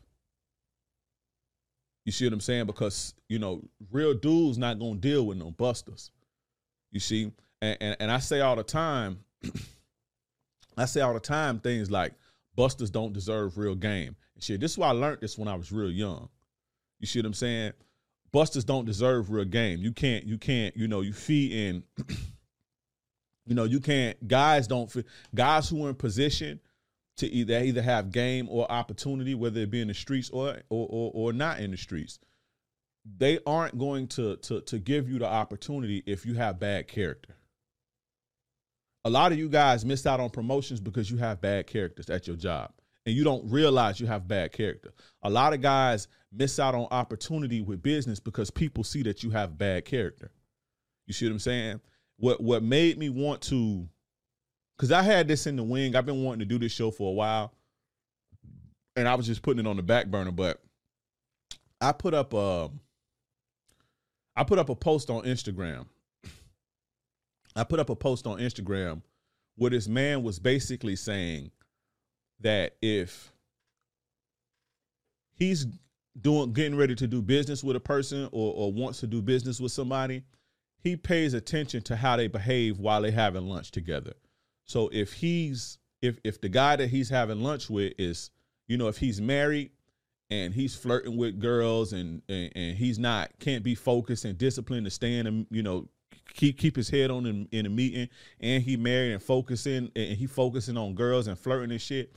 You 2.07 2.12
see 2.12 2.25
what 2.25 2.33
I'm 2.33 2.40
saying? 2.40 2.64
Because, 2.64 3.12
you 3.28 3.38
know, 3.38 3.61
real 3.90 4.14
dudes 4.14 4.57
not 4.57 4.78
gonna 4.78 4.95
deal 4.95 5.26
with 5.26 5.37
no 5.37 5.50
busters. 5.50 6.11
You 6.90 7.00
see? 7.00 7.31
And 7.61 7.76
and, 7.83 7.97
and 8.00 8.11
I 8.11 8.19
say 8.19 8.40
all 8.40 8.57
the 8.57 8.62
time, 8.62 9.19
I 10.78 10.87
say 10.87 11.02
all 11.02 11.12
the 11.12 11.21
time 11.21 11.61
things 11.61 11.90
like 11.90 12.14
busters 12.57 12.88
don't 12.88 13.12
deserve 13.12 13.59
real 13.59 13.75
game. 13.75 14.17
And 14.35 14.43
shit. 14.43 14.59
This 14.59 14.73
is 14.73 14.78
why 14.78 14.88
I 14.88 14.93
learned 14.93 15.21
this 15.21 15.37
when 15.37 15.49
I 15.49 15.55
was 15.55 15.71
real 15.71 15.90
young. 15.90 16.31
You 16.99 17.07
see 17.07 17.19
what 17.19 17.26
I'm 17.26 17.35
saying? 17.35 17.73
Busters 18.32 18.64
don't 18.64 18.85
deserve 18.85 19.30
real 19.30 19.44
game. 19.44 19.80
You 19.80 19.92
can't, 19.92 20.25
you 20.25 20.38
can't, 20.38 20.76
you 20.76 20.88
know, 20.88 21.00
you 21.00 21.12
feed 21.12 21.52
in, 21.52 21.82
you 23.47 23.54
know, 23.54 23.64
you 23.64 23.80
can't, 23.80 24.26
guys 24.26 24.66
don't, 24.66 24.94
guys 25.35 25.68
who 25.68 25.87
are 25.87 25.90
in 25.90 25.94
position 25.94 26.61
to 27.16 27.26
either 27.26 27.58
either 27.58 27.82
have 27.82 28.12
game 28.12 28.49
or 28.50 28.70
opportunity, 28.70 29.35
whether 29.35 29.61
it 29.61 29.70
be 29.70 29.80
in 29.80 29.88
the 29.88 29.94
streets 29.94 30.30
or, 30.30 30.61
or, 30.70 30.87
or, 30.90 31.11
or 31.14 31.32
not 31.32 31.61
in 31.61 31.70
the 31.70 31.76
streets, 31.76 32.18
they 33.16 33.38
aren't 33.47 33.78
going 33.78 34.06
to, 34.06 34.37
to, 34.37 34.61
to 34.62 34.78
give 34.78 35.08
you 35.08 35.18
the 35.18 35.26
opportunity 35.26 36.02
if 36.06 36.25
you 36.26 36.35
have 36.35 36.61
bad 36.61 36.88
character. 36.88 37.35
A 39.04 39.11
lot 39.11 39.32
of 39.32 39.38
you 39.38 39.49
guys 39.49 39.85
miss 39.85 40.06
out 40.06 40.20
on 40.20 40.30
promotions 40.30 40.80
because 40.80 41.11
you 41.11 41.16
have 41.16 41.40
bad 41.40 41.66
characters 41.66 42.11
at 42.11 42.26
your 42.26 42.37
job 42.37 42.73
and 43.09 43.17
you 43.17 43.25
don't 43.25 43.50
realize 43.50 43.99
you 43.99 44.07
have 44.07 44.29
bad 44.29 44.53
character. 44.53 44.93
A 45.23 45.31
lot 45.31 45.55
of 45.55 45.62
guys 45.62 46.09
miss 46.31 46.59
out 46.59 46.75
on 46.75 46.87
opportunity 46.91 47.62
with 47.62 47.81
business 47.81 48.21
because 48.21 48.50
people 48.50 48.85
see 48.85 49.03
that 49.03 49.23
you 49.23 49.31
have 49.31 49.57
bad 49.57 49.87
character. 49.87 50.31
You 51.07 51.15
see 51.15 51.25
what 51.25 51.33
I'm 51.33 51.38
saying? 51.38 51.81
What 52.19 52.43
what 52.43 52.62
made 52.62 52.99
me 52.99 53.09
want 53.09 53.41
to 53.45 53.88
cuz 54.77 54.93
I 54.93 55.00
had 55.00 55.27
this 55.27 55.47
in 55.47 55.57
the 55.57 55.62
wing. 55.62 55.97
I've 55.97 56.05
been 56.05 56.23
wanting 56.23 56.41
to 56.41 56.45
do 56.45 56.59
this 56.59 56.71
show 56.71 56.91
for 56.91 57.09
a 57.09 57.15
while. 57.15 57.55
And 58.95 59.09
I 59.09 59.15
was 59.15 59.27
just 59.27 59.41
putting 59.41 59.65
it 59.65 59.67
on 59.67 59.77
the 59.77 59.83
back 59.83 60.09
burner, 60.09 60.33
but 60.33 60.61
I 61.81 61.93
put 61.93 62.12
up 62.12 62.35
a 62.35 62.71
I 64.37 64.45
put 64.45 64.59
up 64.59 64.69
a 64.69 64.77
post 64.77 65.09
on 65.09 65.23
Instagram. 65.23 65.87
I 67.57 67.65
put 67.65 67.81
up 67.81 67.88
a 67.88 67.97
post 67.97 68.27
on 68.27 68.37
Instagram 68.37 69.00
where 69.57 69.71
this 69.71 69.88
man 69.88 70.23
was 70.23 70.38
basically 70.38 70.95
saying 70.95 71.53
that 72.40 72.76
if 72.83 73.33
he's 75.35 75.66
doing 76.21 76.52
getting 76.52 76.76
ready 76.76 76.95
to 76.95 77.07
do 77.07 77.23
business 77.23 77.62
with 77.62 77.76
a 77.76 77.80
person 77.80 78.28
or, 78.33 78.54
or 78.54 78.73
wants 78.73 79.00
to 79.00 79.07
do 79.07 79.23
business 79.23 79.61
with 79.61 79.73
somebody, 79.73 80.23
he 80.80 80.97
pays 80.97 81.35
attention 81.35 81.83
to 81.83 81.97
how 81.97 82.16
they 82.16 82.26
behave 82.26 82.78
while 82.78 83.02
they're 83.02 83.11
having 83.11 83.47
lunch 83.47 83.71
together. 83.71 84.12
So 84.64 84.88
if 84.92 85.12
he's 85.12 85.78
if 86.02 86.18
if 86.25 86.40
the 86.40 86.49
guy 86.49 86.76
that 86.76 86.88
he's 86.88 87.09
having 87.09 87.40
lunch 87.40 87.71
with 87.71 87.95
is, 87.99 88.30
you 88.66 88.76
know, 88.76 88.88
if 88.88 88.99
he's 88.99 89.21
married 89.21 89.71
and 90.30 90.52
he's 90.52 90.75
flirting 90.75 91.16
with 91.16 91.40
girls 91.40 91.92
and 91.92 92.23
and, 92.28 92.52
and 92.54 92.76
he's 92.76 92.99
not 92.99 93.30
can't 93.40 93.64
be 93.64 93.75
focused 93.75 94.25
and 94.25 94.37
disciplined 94.38 94.85
to 94.85 94.90
stand 94.90 95.26
and 95.26 95.47
you 95.50 95.62
know 95.62 95.88
keep 96.35 96.59
keep 96.59 96.76
his 96.76 96.90
head 96.90 97.11
on 97.11 97.26
in, 97.26 97.49
in 97.52 97.66
a 97.66 97.68
meeting 97.68 98.09
and 98.40 98.62
he 98.62 98.76
married 98.76 99.12
and 99.12 99.23
focusing 99.23 99.90
and 99.97 100.16
he 100.16 100.26
focusing 100.26 100.76
on 100.76 100.95
girls 100.95 101.26
and 101.26 101.38
flirting 101.38 101.71
and 101.71 101.80
shit 101.80 102.14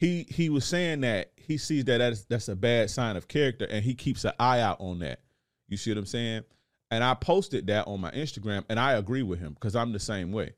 he 0.00 0.26
he 0.28 0.48
was 0.48 0.64
saying 0.64 1.02
that 1.02 1.30
he 1.36 1.56
sees 1.56 1.84
that 1.84 1.98
that's, 1.98 2.24
that's 2.24 2.48
a 2.48 2.56
bad 2.56 2.90
sign 2.90 3.16
of 3.16 3.28
character 3.28 3.66
and 3.70 3.84
he 3.84 3.94
keeps 3.94 4.24
an 4.24 4.32
eye 4.40 4.60
out 4.60 4.80
on 4.80 4.98
that 4.98 5.20
you 5.68 5.76
see 5.76 5.90
what 5.90 5.98
i'm 5.98 6.06
saying 6.06 6.42
and 6.90 7.04
i 7.04 7.14
posted 7.14 7.66
that 7.68 7.86
on 7.86 8.00
my 8.00 8.10
instagram 8.10 8.64
and 8.68 8.80
i 8.80 8.94
agree 8.94 9.22
with 9.22 9.38
him 9.38 9.54
because 9.54 9.76
i'm 9.76 9.92
the 9.92 10.00
same 10.00 10.32
way 10.32 10.52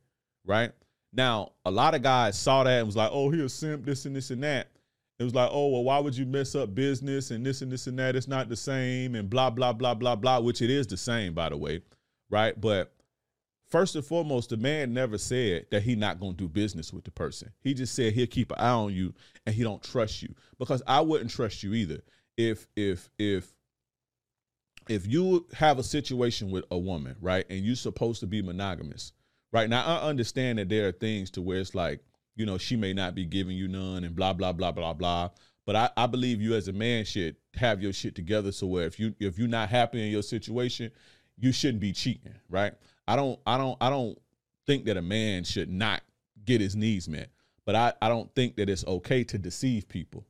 right 0.46 0.72
now 1.12 1.52
a 1.64 1.70
lot 1.70 1.94
of 1.94 2.02
guys 2.02 2.38
saw 2.38 2.64
that 2.64 2.78
and 2.78 2.86
was 2.86 2.96
like 2.96 3.10
oh 3.12 3.30
he 3.30 3.40
a 3.42 3.48
simp 3.48 3.84
this 3.84 4.06
and 4.06 4.16
this 4.16 4.30
and 4.30 4.42
that 4.42 4.68
it 5.18 5.24
was 5.24 5.34
like, 5.36 5.50
oh, 5.52 5.68
well, 5.68 5.84
why 5.84 6.00
would 6.00 6.16
you 6.16 6.26
mess 6.26 6.56
up 6.56 6.74
business 6.74 7.30
and 7.30 7.46
this 7.46 7.62
and 7.62 7.70
this 7.70 7.86
and 7.86 7.96
that? 8.00 8.16
It's 8.16 8.26
not 8.26 8.48
the 8.48 8.56
same 8.56 9.14
and 9.14 9.30
blah, 9.30 9.50
blah, 9.50 9.72
blah, 9.72 9.94
blah, 9.94 10.16
blah, 10.16 10.40
which 10.40 10.62
it 10.62 10.70
is 10.70 10.88
the 10.88 10.96
same, 10.96 11.32
by 11.32 11.50
the 11.50 11.56
way 11.56 11.82
right? 12.32 12.60
But 12.60 12.92
first 13.72 13.96
and 13.96 14.04
foremost, 14.04 14.50
the 14.50 14.56
man 14.58 14.92
never 14.92 15.16
said 15.16 15.66
that 15.70 15.82
he 15.82 15.96
not 15.96 16.20
gonna 16.20 16.34
do 16.34 16.46
business 16.46 16.92
with 16.92 17.04
the 17.04 17.10
person. 17.10 17.50
He 17.62 17.72
just 17.72 17.94
said 17.94 18.12
he'll 18.12 18.26
keep 18.26 18.52
an 18.52 18.58
eye 18.58 18.70
on 18.70 18.92
you 18.92 19.14
and 19.46 19.54
he 19.54 19.62
don't 19.62 19.82
trust 19.82 20.22
you 20.22 20.34
because 20.58 20.82
I 20.86 21.00
wouldn't 21.00 21.30
trust 21.30 21.62
you 21.62 21.72
either. 21.72 22.00
If 22.36 22.68
if 22.76 23.08
if 23.18 23.52
if 24.88 25.06
you 25.06 25.46
have 25.54 25.78
a 25.78 25.82
situation 25.82 26.50
with 26.50 26.64
a 26.70 26.78
woman, 26.78 27.16
right, 27.20 27.46
and 27.48 27.60
you're 27.60 27.74
supposed 27.74 28.20
to 28.20 28.26
be 28.26 28.42
monogamous, 28.42 29.12
right? 29.52 29.70
Now 29.70 29.84
I 29.84 30.06
understand 30.06 30.58
that 30.58 30.68
there 30.68 30.88
are 30.88 30.92
things 30.92 31.30
to 31.30 31.42
where 31.42 31.58
it's 31.58 31.74
like, 31.74 32.00
you 32.36 32.44
know, 32.44 32.58
she 32.58 32.76
may 32.76 32.92
not 32.92 33.14
be 33.14 33.24
giving 33.24 33.56
you 33.56 33.68
none 33.68 34.04
and 34.04 34.14
blah 34.14 34.34
blah 34.34 34.52
blah 34.52 34.72
blah 34.72 34.92
blah. 34.92 35.30
But 35.64 35.76
I, 35.76 35.90
I 35.96 36.06
believe 36.06 36.42
you 36.42 36.54
as 36.54 36.68
a 36.68 36.72
man 36.72 37.04
should 37.06 37.36
have 37.54 37.82
your 37.82 37.92
shit 37.92 38.14
together 38.14 38.52
so 38.52 38.66
where 38.66 38.84
if 38.84 39.00
you 39.00 39.14
if 39.18 39.38
you're 39.38 39.48
not 39.48 39.70
happy 39.70 40.04
in 40.04 40.12
your 40.12 40.22
situation, 40.22 40.90
you 41.38 41.52
shouldn't 41.52 41.80
be 41.80 41.92
cheating, 41.92 42.34
right? 42.50 42.74
I 43.06 43.16
don't 43.16 43.38
I 43.46 43.58
don't 43.58 43.76
I 43.80 43.90
don't 43.90 44.18
think 44.66 44.84
that 44.86 44.96
a 44.96 45.02
man 45.02 45.44
should 45.44 45.70
not 45.70 46.02
get 46.44 46.60
his 46.60 46.76
needs 46.76 47.08
met. 47.08 47.30
But 47.64 47.76
I, 47.76 47.92
I 48.02 48.08
don't 48.08 48.32
think 48.34 48.56
that 48.56 48.68
it's 48.68 48.84
okay 48.86 49.24
to 49.24 49.38
deceive 49.38 49.88
people. 49.88 50.26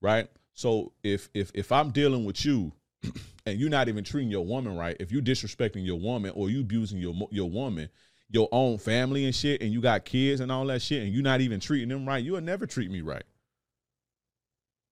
Right? 0.00 0.28
So 0.54 0.92
if 1.02 1.28
if 1.34 1.50
if 1.54 1.72
I'm 1.72 1.90
dealing 1.90 2.24
with 2.24 2.44
you 2.44 2.72
and 3.46 3.58
you're 3.58 3.70
not 3.70 3.88
even 3.88 4.04
treating 4.04 4.30
your 4.30 4.44
woman 4.44 4.76
right, 4.76 4.96
if 5.00 5.12
you 5.12 5.22
disrespecting 5.22 5.84
your 5.84 5.98
woman 5.98 6.32
or 6.34 6.50
you 6.50 6.60
abusing 6.60 6.98
your 6.98 7.14
your 7.30 7.48
woman, 7.48 7.88
your 8.30 8.48
own 8.52 8.78
family 8.78 9.24
and 9.24 9.34
shit, 9.34 9.62
and 9.62 9.72
you 9.72 9.80
got 9.80 10.04
kids 10.04 10.40
and 10.40 10.50
all 10.50 10.66
that 10.66 10.82
shit, 10.82 11.02
and 11.02 11.12
you're 11.12 11.22
not 11.22 11.40
even 11.40 11.60
treating 11.60 11.88
them 11.88 12.06
right, 12.06 12.24
you 12.24 12.32
will 12.32 12.40
never 12.40 12.66
treat 12.66 12.90
me 12.90 13.00
right. 13.00 13.24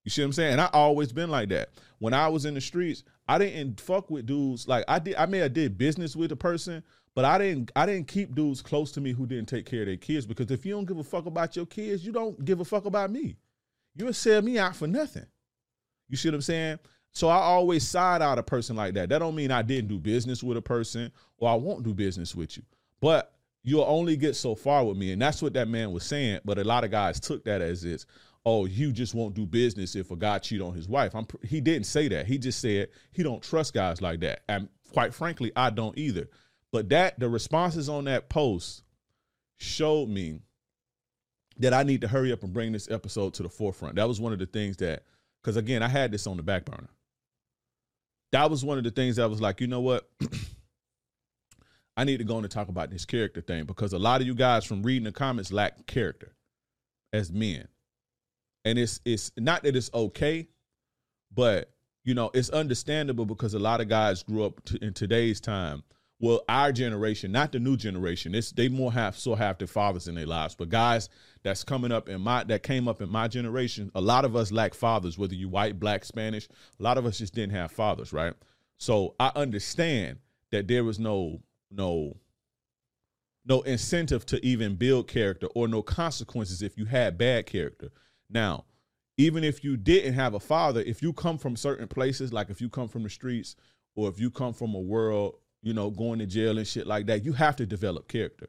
You 0.05 0.11
see 0.11 0.23
what 0.23 0.27
I'm 0.27 0.33
saying? 0.33 0.53
And 0.53 0.61
I 0.61 0.71
always 0.73 1.13
been 1.13 1.31
like 1.31 1.51
that. 1.51 1.71
When 1.99 2.15
I 2.15 2.29
was 2.29 2.45
in 2.45 2.55
the 2.55 2.61
streets, 2.61 3.05
I 3.29 3.39
didn't 3.39 3.81
fuck 3.81 4.11
with 4.11 4.27
dudes 4.27 4.67
like 4.67 4.85
I 4.89 4.99
did. 4.99 5.17
I 5.17 5.27
may 5.27 5.39
have 5.39 5.53
did 5.53 5.77
business 5.77 6.17
with 6.17 6.33
a 6.33 6.37
person, 6.37 6.83
but 7.15 7.25
I 7.25 7.39
didn't. 7.39 7.71
I 7.77 7.85
didn't 7.87 8.09
keep 8.09 8.35
dudes 8.35 8.63
close 8.63 8.91
to 8.93 9.01
me 9.01 9.13
who 9.13 9.27
didn't 9.27 9.49
take 9.49 9.67
care 9.67 9.83
of 9.83 9.87
their 9.87 9.97
kids 9.97 10.27
because 10.27 10.51
if 10.51 10.65
you 10.65 10.73
don't 10.73 10.87
give 10.87 10.99
a 10.99 11.05
fuck 11.05 11.27
about 11.27 11.55
your 11.55 11.67
kids, 11.67 12.05
you 12.05 12.13
don't 12.13 12.43
give 12.45 12.61
a 12.61 12.65
fuck 12.65 12.87
about 12.87 13.11
me. 13.11 13.37
You'll 13.95 14.13
sell 14.13 14.41
me 14.43 14.59
out 14.59 14.77
for 14.77 14.87
nothing. 14.87 15.27
You 16.09 16.17
see 16.17 16.29
what 16.29 16.37
I'm 16.37 16.41
saying? 16.43 16.79
So 17.13 17.29
I 17.29 17.37
always 17.37 17.87
side 17.87 18.23
out 18.23 18.39
a 18.39 18.43
person 18.43 18.77
like 18.77 18.95
that. 18.95 19.09
That 19.09 19.19
don't 19.19 19.35
mean 19.35 19.51
I 19.51 19.63
didn't 19.63 19.89
do 19.89 19.99
business 19.99 20.43
with 20.43 20.57
a 20.57 20.63
person 20.63 21.11
or 21.39 21.51
I 21.51 21.55
won't 21.55 21.83
do 21.83 21.93
business 21.93 22.35
with 22.35 22.57
you. 22.57 22.63
But 23.01 23.33
you'll 23.63 23.85
only 23.85 24.17
get 24.17 24.37
so 24.37 24.55
far 24.55 24.85
with 24.85 24.97
me. 24.97 25.13
And 25.13 25.21
that's 25.21 25.43
what 25.43 25.53
that 25.55 25.69
man 25.69 25.93
was 25.93 26.05
saying. 26.05 26.41
But 26.45 26.59
a 26.59 26.65
lot 26.65 26.85
of 26.85 26.91
guys 26.91 27.19
took 27.19 27.45
that 27.45 27.61
as 27.61 27.85
it's, 27.85 28.07
oh, 28.45 28.65
you 28.65 28.93
just 28.93 29.15
won't 29.15 29.35
do 29.35 29.47
business 29.47 29.95
if 29.95 30.11
a 30.11 30.17
guy 30.17 30.39
cheat 30.39 30.61
on 30.61 30.75
his 30.75 30.89
wife. 30.89 31.15
I'm, 31.15 31.27
he 31.43 31.61
didn't 31.61 31.87
say 31.87 32.09
that. 32.09 32.27
He 32.27 32.39
just 32.39 32.61
said 32.61 32.89
he 33.13 33.23
don't 33.23 33.43
trust 33.43 33.75
guys 33.75 34.01
like 34.01 34.21
that. 34.21 34.43
And 34.49 34.69
quite 34.93 35.13
frankly, 35.13 35.53
I 35.55 35.71
don't 35.71 35.97
either. 35.99 36.29
But 36.73 36.89
that 36.91 37.19
the 37.19 37.29
responses 37.29 37.89
on 37.89 38.05
that 38.05 38.29
post 38.29 38.83
showed 39.59 40.09
me 40.09 40.41
that 41.59 41.75
I 41.75 41.83
need 41.83 42.01
to 42.03 42.09
hurry 42.09 42.33
up 42.33 42.43
and 42.43 42.53
bring 42.53 42.73
this 42.73 42.91
episode 42.91 43.35
to 43.35 43.43
the 43.43 43.49
forefront. 43.49 43.97
That 43.97 44.09
was 44.09 44.21
one 44.21 44.33
of 44.33 44.39
the 44.39 44.47
things 44.47 44.77
that, 44.79 45.03
because 45.43 45.57
again, 45.57 45.83
I 45.83 45.89
had 45.89 46.13
this 46.13 46.27
on 46.27 46.37
the 46.37 46.43
back 46.43 46.65
burner. 46.65 46.89
That 48.33 48.51
was 48.51 48.65
one 48.65 48.79
of 48.79 48.85
the 48.85 48.91
things 48.91 49.17
that 49.17 49.29
was 49.29 49.41
like, 49.41 49.61
you 49.61 49.67
know 49.67 49.81
what? 49.81 50.09
I 51.97 52.05
need 52.05 52.19
to 52.19 52.25
go 52.25 52.39
and 52.39 52.49
talk 52.49 52.69
about 52.69 52.91
this 52.91 53.05
character 53.05 53.41
thing 53.41 53.65
because 53.65 53.93
a 53.93 53.99
lot 53.99 54.21
of 54.21 54.27
you 54.27 54.35
guys 54.35 54.65
from 54.65 54.83
reading 54.83 55.05
the 55.05 55.13
comments 55.13 55.53
lack 55.53 55.87
character 55.87 56.33
as 57.13 57.33
men. 57.33 57.67
And 58.65 58.79
it's 58.79 59.01
it's 59.05 59.31
not 59.37 59.63
that 59.63 59.77
it's 59.77 59.91
okay, 59.95 60.49
but 61.35 61.71
you 62.05 62.15
know, 62.15 62.31
it's 62.33 62.51
understandable 62.51 63.27
because 63.27 63.55
a 63.55 63.59
lot 63.59 63.81
of 63.81 63.89
guys 63.89 64.23
grew 64.23 64.45
up 64.45 64.61
in 64.81 64.95
today's 64.95 65.41
time. 65.41 65.83
Well, 66.21 66.43
our 66.49 66.73
generation, 66.73 67.31
not 67.31 67.53
the 67.53 67.61
new 67.61 67.77
generation. 67.77 68.35
It's 68.35 68.51
they 68.51 68.69
more 68.69 68.93
have 68.93 69.17
so 69.17 69.37
have 69.37 69.59
their 69.59 69.69
fathers 69.69 70.09
in 70.09 70.17
their 70.17 70.27
lives. 70.27 70.57
But 70.57 70.69
guys 70.69 71.09
that's 71.45 71.63
coming 71.63 71.93
up 71.93 72.09
in 72.09 72.21
my 72.21 72.43
that 72.45 72.63
came 72.65 72.89
up 72.89 73.01
in 73.01 73.09
my 73.09 73.29
generation, 73.29 73.93
a 73.95 74.01
lot 74.01 74.25
of 74.25 74.35
us 74.35 74.51
lack 74.51 74.75
fathers, 74.75 75.17
whether 75.17 75.35
you 75.35 75.49
white, 75.49 75.79
black, 75.79 76.05
Spanish. 76.05 76.49
A 76.81 76.83
lot 76.83 76.99
of 76.99 77.07
us 77.07 77.19
just 77.19 77.35
didn't 77.35 77.55
have 77.55 77.71
fathers, 77.71 78.13
right? 78.13 78.35
So 78.79 79.15
I 79.21 79.31
understand 79.37 80.19
that 80.51 80.67
there 80.67 80.83
was 80.83 80.99
no 80.99 81.41
no 81.71 82.17
no 83.45 83.63
incentive 83.63 84.27
to 84.27 84.45
even 84.45 84.75
build 84.75 85.09
character 85.09 85.47
or 85.55 85.69
no 85.69 85.83
consequences 85.83 86.63
if 86.63 86.77
you 86.77 86.85
had 86.85 87.17
bad 87.17 87.47
character. 87.47 87.91
Now, 88.31 88.65
even 89.17 89.43
if 89.43 89.65
you 89.65 89.77
didn't 89.77 90.15
have 90.15 90.35
a 90.35 90.41
father, 90.41 90.81
if 90.81 91.03
you 91.03 91.13
come 91.13 91.39
from 91.39 91.57
certain 91.57 91.89
places, 91.89 92.33
like 92.33 92.51
if 92.51 92.61
you 92.61 92.69
come 92.69 92.89
from 92.89 93.03
the 93.03 93.11
streets 93.11 93.57
or 93.97 94.09
if 94.09 94.21
you 94.21 94.31
come 94.31 94.53
from 94.53 94.75
a 94.75 94.81
world, 94.81 95.37
you 95.63 95.75
know, 95.75 95.91
going 95.91 96.21
to 96.21 96.27
jail 96.27 96.59
and 96.59 96.67
shit 96.67 96.87
like 96.87 97.07
that, 97.07 97.25
you 97.25 97.33
have 97.33 97.57
to 97.57 97.67
develop 97.67 98.09
character 98.09 98.49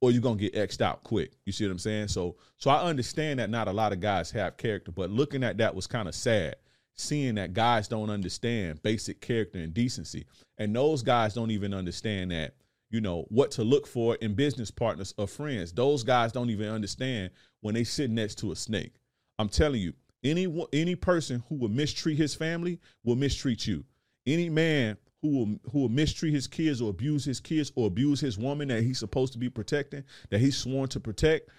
or 0.00 0.10
you're 0.10 0.22
gonna 0.22 0.36
get 0.36 0.54
xed 0.54 0.80
out 0.80 1.02
quick. 1.02 1.32
You 1.44 1.52
see 1.52 1.64
what 1.64 1.72
I'm 1.72 1.78
saying? 1.78 2.08
So 2.08 2.36
so 2.58 2.70
I 2.70 2.82
understand 2.84 3.40
that 3.40 3.50
not 3.50 3.68
a 3.68 3.72
lot 3.72 3.92
of 3.92 4.00
guys 4.00 4.30
have 4.32 4.56
character, 4.56 4.92
but 4.92 5.10
looking 5.10 5.42
at 5.42 5.58
that 5.58 5.74
was 5.74 5.86
kind 5.86 6.08
of 6.08 6.14
sad. 6.14 6.56
Seeing 6.94 7.34
that 7.34 7.52
guys 7.52 7.88
don't 7.88 8.08
understand 8.08 8.82
basic 8.82 9.20
character 9.20 9.58
and 9.58 9.74
decency. 9.74 10.26
And 10.56 10.74
those 10.74 11.02
guys 11.02 11.34
don't 11.34 11.50
even 11.50 11.74
understand 11.74 12.30
that, 12.30 12.54
you 12.88 13.02
know, 13.02 13.26
what 13.28 13.50
to 13.52 13.64
look 13.64 13.86
for 13.86 14.14
in 14.16 14.34
business 14.34 14.70
partners 14.70 15.12
or 15.18 15.26
friends. 15.26 15.72
Those 15.72 16.02
guys 16.02 16.32
don't 16.32 16.48
even 16.48 16.70
understand 16.70 17.32
when 17.66 17.74
they 17.74 17.84
sit 17.84 18.10
next 18.10 18.36
to 18.36 18.52
a 18.52 18.56
snake. 18.56 18.94
I'm 19.38 19.48
telling 19.48 19.80
you, 19.80 19.92
any 20.24 20.46
any 20.72 20.94
person 20.94 21.42
who 21.48 21.56
will 21.56 21.68
mistreat 21.68 22.16
his 22.16 22.34
family 22.34 22.80
will 23.04 23.16
mistreat 23.16 23.66
you. 23.66 23.84
Any 24.24 24.48
man 24.48 24.96
who 25.20 25.28
will 25.28 25.58
who 25.70 25.80
will 25.80 25.88
mistreat 25.88 26.32
his 26.32 26.46
kids 26.46 26.80
or 26.80 26.90
abuse 26.90 27.24
his 27.24 27.40
kids 27.40 27.72
or 27.74 27.88
abuse 27.88 28.20
his 28.20 28.38
woman 28.38 28.68
that 28.68 28.82
he's 28.82 29.00
supposed 29.00 29.32
to 29.32 29.38
be 29.38 29.50
protecting, 29.50 30.04
that 30.30 30.38
he's 30.38 30.56
sworn 30.56 30.88
to 30.90 31.00
protect, 31.00 31.50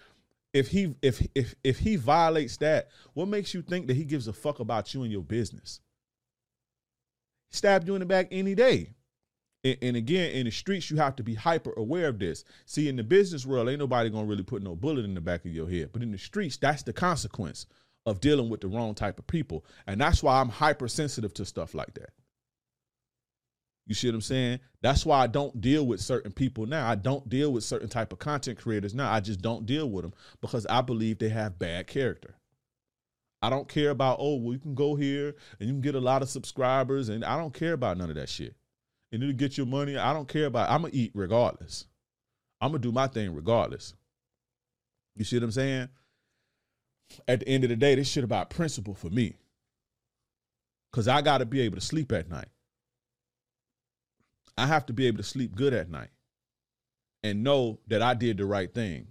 if 0.54 0.70
he 0.70 0.96
if 1.02 1.22
if 1.36 1.56
if 1.64 1.78
he 1.80 1.98
violates 1.98 2.58
that, 2.58 2.88
what 3.14 3.28
makes 3.28 3.54
you 3.54 3.62
think 3.62 3.88
that 3.88 3.98
he 3.98 4.06
gives 4.06 4.28
a 4.28 4.34
fuck 4.34 4.60
about 4.60 4.94
you 4.94 5.04
and 5.04 5.12
your 5.12 5.24
business? 5.24 5.82
Stab 7.52 7.86
you 7.86 7.96
in 7.96 8.00
the 8.00 8.06
back 8.06 8.30
any 8.32 8.56
day. 8.56 8.94
And, 9.64 9.78
and 9.82 9.96
again, 9.98 10.32
in 10.32 10.46
the 10.46 10.52
streets, 10.52 10.90
you 10.90 10.98
have 10.98 11.16
to 11.18 11.24
be 11.24 11.34
hyper 11.34 11.74
aware 11.78 12.08
of 12.08 12.20
this. 12.20 12.44
See, 12.66 12.88
in 12.90 12.96
the 12.96 13.04
business 13.04 13.46
world, 13.46 13.70
ain't 13.70 13.80
nobody 13.80 14.10
gonna 14.10 14.26
really 14.26 14.44
put 14.44 14.62
no 14.62 14.76
bullet 14.76 15.06
in 15.06 15.14
the 15.14 15.22
back 15.22 15.46
of 15.46 15.54
your 15.54 15.70
head. 15.70 15.90
But 15.94 16.04
in 16.04 16.12
the 16.12 16.18
streets, 16.18 16.58
that's 16.58 16.84
the 16.84 16.94
consequence 16.94 17.66
of 18.06 18.22
dealing 18.22 18.50
with 18.50 18.62
the 18.62 18.68
wrong 18.68 18.96
type 18.96 19.20
of 19.20 19.28
people. 19.28 19.66
And 19.86 20.00
that's 20.00 20.24
why 20.24 20.40
I'm 20.40 20.50
hypersensitive 20.50 21.34
to 21.36 21.46
stuff 21.46 21.74
like 21.74 21.94
that. 21.96 22.12
You 23.86 23.96
see 23.96 24.08
what 24.08 24.16
I'm 24.16 24.22
saying? 24.22 24.60
That's 24.82 25.06
why 25.06 25.20
I 25.20 25.28
don't 25.28 25.62
deal 25.62 25.86
with 25.88 26.02
certain 26.02 26.32
people 26.32 26.66
now. 26.66 26.90
I 26.90 26.96
don't 26.96 27.28
deal 27.30 27.54
with 27.54 27.64
certain 27.64 27.88
type 27.88 28.12
of 28.12 28.20
content 28.20 28.60
creators 28.60 28.94
now. 28.94 29.12
I 29.12 29.22
just 29.22 29.42
don't 29.42 29.66
deal 29.66 29.90
with 29.90 30.04
them 30.04 30.14
because 30.42 30.66
I 30.68 30.82
believe 30.82 31.20
they 31.20 31.30
have 31.30 31.58
bad 31.58 31.88
character. 31.88 32.36
I 33.42 33.50
don't 33.50 33.68
care 33.68 33.92
about, 33.92 34.18
oh, 34.20 34.36
well, 34.36 34.54
you 34.54 34.60
can 34.60 34.76
go 34.76 34.96
here 34.96 35.36
and 35.60 35.70
you 35.70 35.74
can 35.74 35.82
get 35.82 35.96
a 35.96 36.02
lot 36.02 36.22
of 36.22 36.30
subscribers, 36.30 37.08
and 37.10 37.24
I 37.24 37.38
don't 37.38 37.54
care 37.54 37.74
about 37.74 37.98
none 37.98 38.10
of 38.10 38.16
that 38.16 38.30
shit. 38.30 38.56
And 39.12 39.24
it'll 39.24 39.36
get 39.36 39.58
your 39.58 39.66
money. 39.66 39.98
I 39.98 40.14
don't 40.14 40.28
care 40.28 40.46
about 40.46 40.70
I'm 40.70 40.82
gonna 40.82 40.94
eat 40.94 41.12
regardless. 41.14 41.86
I'm 42.60 42.72
gonna 42.72 42.80
do 42.80 42.92
my 42.92 43.08
thing 43.08 43.34
regardless. 43.34 43.94
You 45.16 45.24
see 45.24 45.38
what 45.38 45.44
I'm 45.44 45.52
saying? 45.52 45.90
At 47.28 47.40
the 47.40 47.48
end 47.48 47.64
of 47.64 47.70
the 47.70 47.76
day, 47.76 47.96
this 47.96 48.10
shit 48.10 48.24
about 48.24 48.50
principle 48.50 48.94
for 48.94 49.10
me. 49.10 49.36
Cause 50.92 51.08
I 51.08 51.22
gotta 51.22 51.46
be 51.46 51.62
able 51.62 51.76
to 51.76 51.82
sleep 51.82 52.12
at 52.12 52.30
night. 52.30 52.48
I 54.58 54.66
have 54.66 54.86
to 54.88 54.94
be 54.94 55.08
able 55.08 55.18
to 55.18 55.24
sleep 55.24 55.56
good 55.56 55.74
at 55.74 55.90
night 55.90 56.10
and 57.24 57.44
know 57.44 57.80
that 57.88 58.02
I 58.02 58.14
did 58.14 58.38
the 58.38 58.46
right 58.46 58.74
thing. 58.74 59.08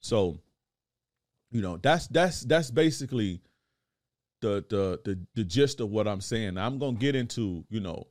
So, 0.00 0.38
you 1.50 1.62
know, 1.62 1.76
that's 1.76 2.08
that's 2.08 2.40
that's 2.42 2.70
basically 2.70 3.40
the 4.40 4.64
the 4.68 5.00
the, 5.04 5.18
the 5.34 5.44
gist 5.44 5.80
of 5.80 5.90
what 5.90 6.08
I'm 6.08 6.20
saying. 6.20 6.58
I'm 6.58 6.78
gonna 6.78 6.96
get 6.96 7.14
into, 7.14 7.64
you 7.70 7.80
know, 7.80 8.08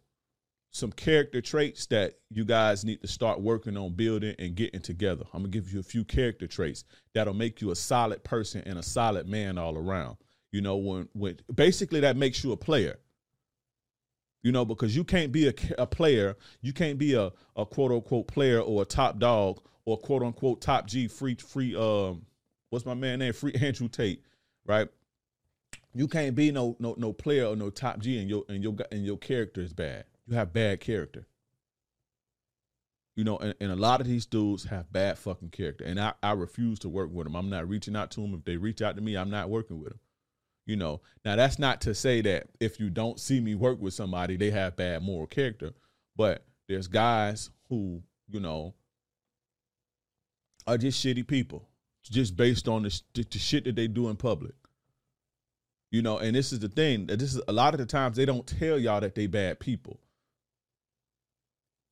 some 0.74 0.92
character 0.92 1.39
traits 1.39 1.86
that 1.86 2.15
you 2.30 2.44
guys 2.44 2.84
need 2.84 3.01
to 3.01 3.08
start 3.08 3.39
working 3.39 3.77
on 3.77 3.94
building 3.94 4.36
and 4.39 4.56
getting 4.56 4.82
together. 4.82 5.24
I'm 5.34 5.42
gonna 5.42 5.50
give 5.50 5.72
you 5.72 5.80
a 5.80 5.84
few 5.84 6.03
character 6.03 6.48
traits 6.48 6.84
that'll 7.13 7.34
make 7.34 7.62
you 7.62 7.72
a 7.72 7.75
solid 7.75 8.24
person 8.24 8.63
and 8.65 8.77
a 8.77 8.84
solid 8.84 9.27
man 9.27 9.58
all 9.58 9.77
around. 9.77 10.18
You 10.51 10.62
know, 10.62 10.75
when 10.75 11.07
when 11.14 11.40
basically 11.53 12.01
that 12.01 12.18
makes 12.18 12.44
you 12.44 12.51
a 12.51 12.57
player 12.57 12.98
you 14.44 14.51
know, 14.51 14.66
because 14.66 14.96
you 14.96 15.05
can't 15.05 15.31
be 15.31 15.48
a, 15.48 15.53
a 15.77 15.88
player, 15.88 16.36
you 16.62 16.74
can't 16.74 16.98
be 16.98 17.14
a, 17.14 17.31
a 17.55 17.66
quote 17.66 17.92
unquote 17.92 18.27
player 18.27 18.59
or 18.59 18.81
a 18.81 18.86
top 18.86 19.18
dog 19.18 19.62
or 19.86 19.98
quote 19.98 20.22
unquote 20.22 20.62
top 20.62 20.86
G 20.86 21.07
free 21.07 21.36
free 21.36 21.75
um 21.75 22.25
what's 22.70 22.86
my 22.86 22.94
man 22.94 23.20
name 23.20 23.33
free 23.33 23.53
Andrew 23.53 23.88
Tate, 23.88 24.22
right? 24.66 24.88
You 25.96 26.07
can't 26.07 26.36
be 26.36 26.51
no 26.51 26.75
no 26.79 26.94
no 26.98 27.14
player 27.14 27.48
or 27.48 27.55
no 27.55 27.70
top 27.70 28.00
G 28.00 28.20
and 28.20 28.29
your 28.29 28.44
and 28.50 28.62
your 28.62 28.75
and 28.92 29.05
your 29.05 29.18
character 29.18 29.62
is 29.62 29.74
bad. 29.74 30.05
You 30.27 30.36
have 30.36 30.53
bad 30.53 30.79
character. 30.79 31.27
You 33.16 33.24
know, 33.24 33.38
and, 33.38 33.53
and 33.59 33.72
a 33.72 33.75
lot 33.75 34.01
of 34.01 34.07
these 34.07 34.25
dudes 34.25 34.64
have 34.66 34.92
bad 34.92 35.20
fucking 35.20 35.50
character, 35.50 35.83
and 35.83 36.00
I, 36.00 36.14
I 36.24 36.31
refuse 36.31 36.79
to 36.79 36.90
work 36.90 37.12
with 37.12 37.27
them. 37.27 37.36
I'm 37.36 37.50
not 37.50 37.70
reaching 37.70 37.96
out 37.96 38.09
to 38.12 38.22
them. 38.22 38.33
If 38.33 38.44
they 38.44 38.57
reach 38.57 38.81
out 38.81 38.96
to 38.96 39.03
me, 39.03 39.16
I'm 39.16 39.29
not 39.29 39.50
working 39.50 39.79
with 39.79 39.90
them. 39.90 40.00
You 40.66 40.77
know, 40.77 41.01
now 41.24 41.36
that's 41.36 41.59
not 41.59 41.81
to 41.81 41.94
say 41.94 42.22
that 42.22 42.48
if 42.59 42.79
you 42.79 42.90
don't 42.90 43.20
see 43.20 43.40
me 43.40 43.53
work 43.53 43.79
with 43.81 43.94
somebody, 43.94 44.38
they 44.38 44.50
have 44.50 44.77
bad 44.77 45.03
moral 45.03 45.27
character. 45.27 45.74
But 46.16 46.46
there's 46.68 46.88
guys 46.88 47.51
who, 47.70 48.01
you 48.29 48.40
know, 48.40 48.74
are 50.66 50.77
just 50.77 51.03
shitty 51.05 51.27
people, 51.27 51.68
just 52.03 52.38
based 52.38 52.68
on 52.68 52.83
the, 52.83 53.01
the 53.14 53.38
shit 53.38 53.66
that 53.66 53.75
they 53.75 53.88
do 53.88 54.09
in 54.09 54.16
public. 54.16 54.55
You 55.92 56.01
know, 56.01 56.18
and 56.18 56.36
this 56.36 56.51
is 56.51 56.59
the 56.59 56.70
thing 56.70 57.07
that 57.07 57.20
this 57.20 57.36
is 57.36 57.42
a 57.48 57.53
lot 57.53 57.74
of 57.75 57.79
the 57.79 57.86
times 57.86 58.18
they 58.18 58.25
don't 58.25 58.48
tell 58.48 58.79
y'all 58.79 59.01
that 59.01 59.14
they 59.14 59.27
bad 59.27 59.59
people 59.59 60.00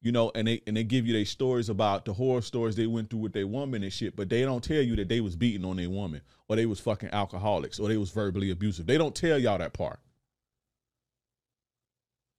you 0.02 0.12
know, 0.12 0.32
and 0.34 0.48
they 0.48 0.62
and 0.66 0.76
they 0.76 0.84
give 0.84 1.06
you 1.06 1.14
their 1.14 1.26
stories 1.26 1.70
about 1.70 2.06
the 2.06 2.14
horror 2.14 2.42
stories 2.42 2.76
they 2.76 2.88
went 2.88 3.10
through 3.10 3.20
with 3.20 3.34
their 3.34 3.46
woman 3.46 3.84
and 3.84 3.94
shit, 3.94 4.16
but 4.16 4.30
they 4.30 4.42
don't 4.42 4.64
tell 4.64 4.82
you 4.82 4.96
that 4.96 5.10
they 5.10 5.22
was 5.22 5.36
beating 5.36 5.64
on 5.64 5.78
their 5.78 5.90
woman 5.90 6.22
or 6.48 6.56
they 6.56 6.66
was 6.66 6.80
fucking 6.80 7.10
alcoholics 7.12 7.80
or 7.80 7.88
they 7.88 7.98
was 7.98 8.10
verbally 8.10 8.50
abusive. 8.50 8.88
They 8.88 8.98
don't 8.98 9.16
tell 9.16 9.38
y'all 9.38 9.60
that 9.60 9.74
part. 9.74 10.00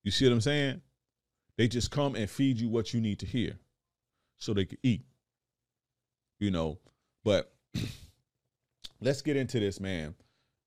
You 0.03 0.11
see 0.11 0.25
what 0.25 0.33
I'm 0.33 0.41
saying? 0.41 0.81
They 1.57 1.69
just 1.69 1.93
come 1.93 2.17
and 2.17 2.29
feed 2.29 2.59
you 2.59 2.69
what 2.69 2.93
you 2.93 3.01
need 3.01 3.21
to 3.21 3.27
hear 3.27 3.59
so 4.39 4.53
they 4.53 4.65
can 4.65 4.79
eat. 4.83 5.05
You 6.41 6.51
know, 6.51 6.79
but 7.23 7.53
let's 9.01 9.23
get 9.23 9.37
into 9.37 9.61
this, 9.61 9.79
man. 9.79 10.17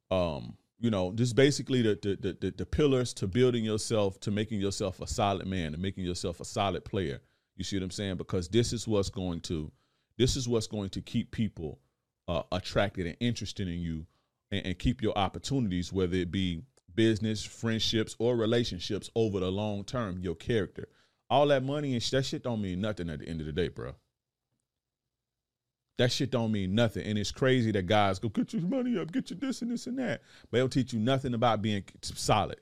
Um, 0.09 0.55
you 0.79 0.89
know, 0.89 1.13
just 1.13 1.35
basically 1.35 1.81
the, 1.81 1.97
the 2.01 2.37
the, 2.39 2.51
the 2.51 2.65
pillars 2.65 3.13
to 3.15 3.27
building 3.27 3.63
yourself, 3.63 4.19
to 4.21 4.31
making 4.31 4.59
yourself 4.59 5.01
a 5.01 5.07
solid 5.07 5.47
man, 5.47 5.71
to 5.71 5.77
making 5.77 6.03
yourself 6.03 6.39
a 6.39 6.45
solid 6.45 6.85
player. 6.85 7.21
You 7.55 7.63
see 7.63 7.77
what 7.77 7.83
I'm 7.83 7.91
saying? 7.91 8.17
Because 8.17 8.49
this 8.49 8.73
is 8.73 8.87
what's 8.87 9.09
going 9.09 9.39
to, 9.41 9.71
this 10.17 10.35
is 10.35 10.47
what's 10.47 10.67
going 10.67 10.89
to 10.89 11.01
keep 11.01 11.31
people 11.31 11.79
uh, 12.27 12.43
attracted 12.51 13.07
and 13.07 13.15
interested 13.19 13.67
in 13.67 13.79
you, 13.79 14.05
and, 14.51 14.65
and 14.65 14.79
keep 14.79 15.01
your 15.01 15.17
opportunities, 15.17 15.93
whether 15.93 16.15
it 16.15 16.31
be 16.31 16.63
business, 16.93 17.43
friendships, 17.43 18.15
or 18.19 18.35
relationships 18.35 19.09
over 19.15 19.39
the 19.39 19.51
long 19.51 19.83
term. 19.83 20.19
Your 20.19 20.35
character, 20.35 20.87
all 21.29 21.47
that 21.47 21.63
money 21.63 21.93
and 21.93 22.03
sh- 22.03 22.11
that 22.11 22.25
shit 22.25 22.43
don't 22.43 22.61
mean 22.61 22.81
nothing 22.81 23.09
at 23.09 23.19
the 23.19 23.27
end 23.27 23.39
of 23.39 23.47
the 23.47 23.53
day, 23.53 23.69
bro 23.69 23.95
that 25.97 26.11
shit 26.11 26.31
don't 26.31 26.51
mean 26.51 26.75
nothing. 26.75 27.05
And 27.05 27.17
it's 27.17 27.31
crazy 27.31 27.71
that 27.71 27.87
guys 27.87 28.19
go, 28.19 28.29
get 28.29 28.53
your 28.53 28.63
money 28.63 28.97
up, 28.99 29.11
get 29.11 29.29
your 29.29 29.39
this 29.39 29.61
and 29.61 29.71
this 29.71 29.87
and 29.87 29.97
that. 29.99 30.21
But 30.49 30.57
they'll 30.57 30.69
teach 30.69 30.93
you 30.93 30.99
nothing 30.99 31.33
about 31.33 31.61
being 31.61 31.83
solid, 32.01 32.59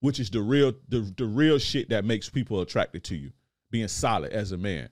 which 0.00 0.20
is 0.20 0.30
the 0.30 0.40
real 0.40 0.72
the, 0.88 1.12
the 1.16 1.24
real 1.24 1.58
shit 1.58 1.88
that 1.90 2.04
makes 2.04 2.28
people 2.28 2.60
attracted 2.60 3.04
to 3.04 3.16
you. 3.16 3.32
Being 3.70 3.88
solid 3.88 4.32
as 4.32 4.50
a 4.52 4.56
man. 4.56 4.88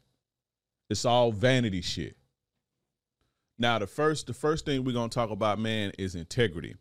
It's 0.89 1.05
all 1.05 1.33
vanity 1.33 1.81
shit. 1.81 2.17
Now 3.59 3.79
the 3.79 3.87
first 3.87 4.27
the 4.27 4.35
first 4.35 4.65
thing 4.65 4.85
we're 4.85 4.93
gonna 4.93 5.09
talk 5.09 5.31
about, 5.31 5.59
man, 5.59 5.93
is 5.99 6.15
integrity. 6.15 6.77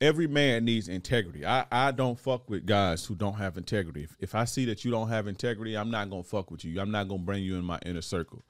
Every 0.00 0.26
man 0.26 0.64
needs 0.64 0.88
integrity. 0.88 1.46
I, 1.46 1.64
I 1.72 1.90
don't 1.90 2.18
fuck 2.18 2.50
with 2.50 2.66
guys 2.66 3.04
who 3.04 3.14
don't 3.14 3.34
have 3.34 3.56
integrity. 3.56 4.04
If, 4.04 4.16
if 4.20 4.34
I 4.34 4.44
see 4.44 4.66
that 4.66 4.84
you 4.84 4.90
don't 4.90 5.08
have 5.08 5.26
integrity, 5.26 5.74
I'm 5.74 5.90
not 5.90 6.10
gonna 6.10 6.22
fuck 6.22 6.50
with 6.50 6.64
you. 6.64 6.80
I'm 6.80 6.90
not 6.90 7.08
gonna 7.08 7.22
bring 7.22 7.42
you 7.42 7.56
in 7.56 7.64
my 7.64 7.78
inner 7.84 8.02
circle 8.02 8.44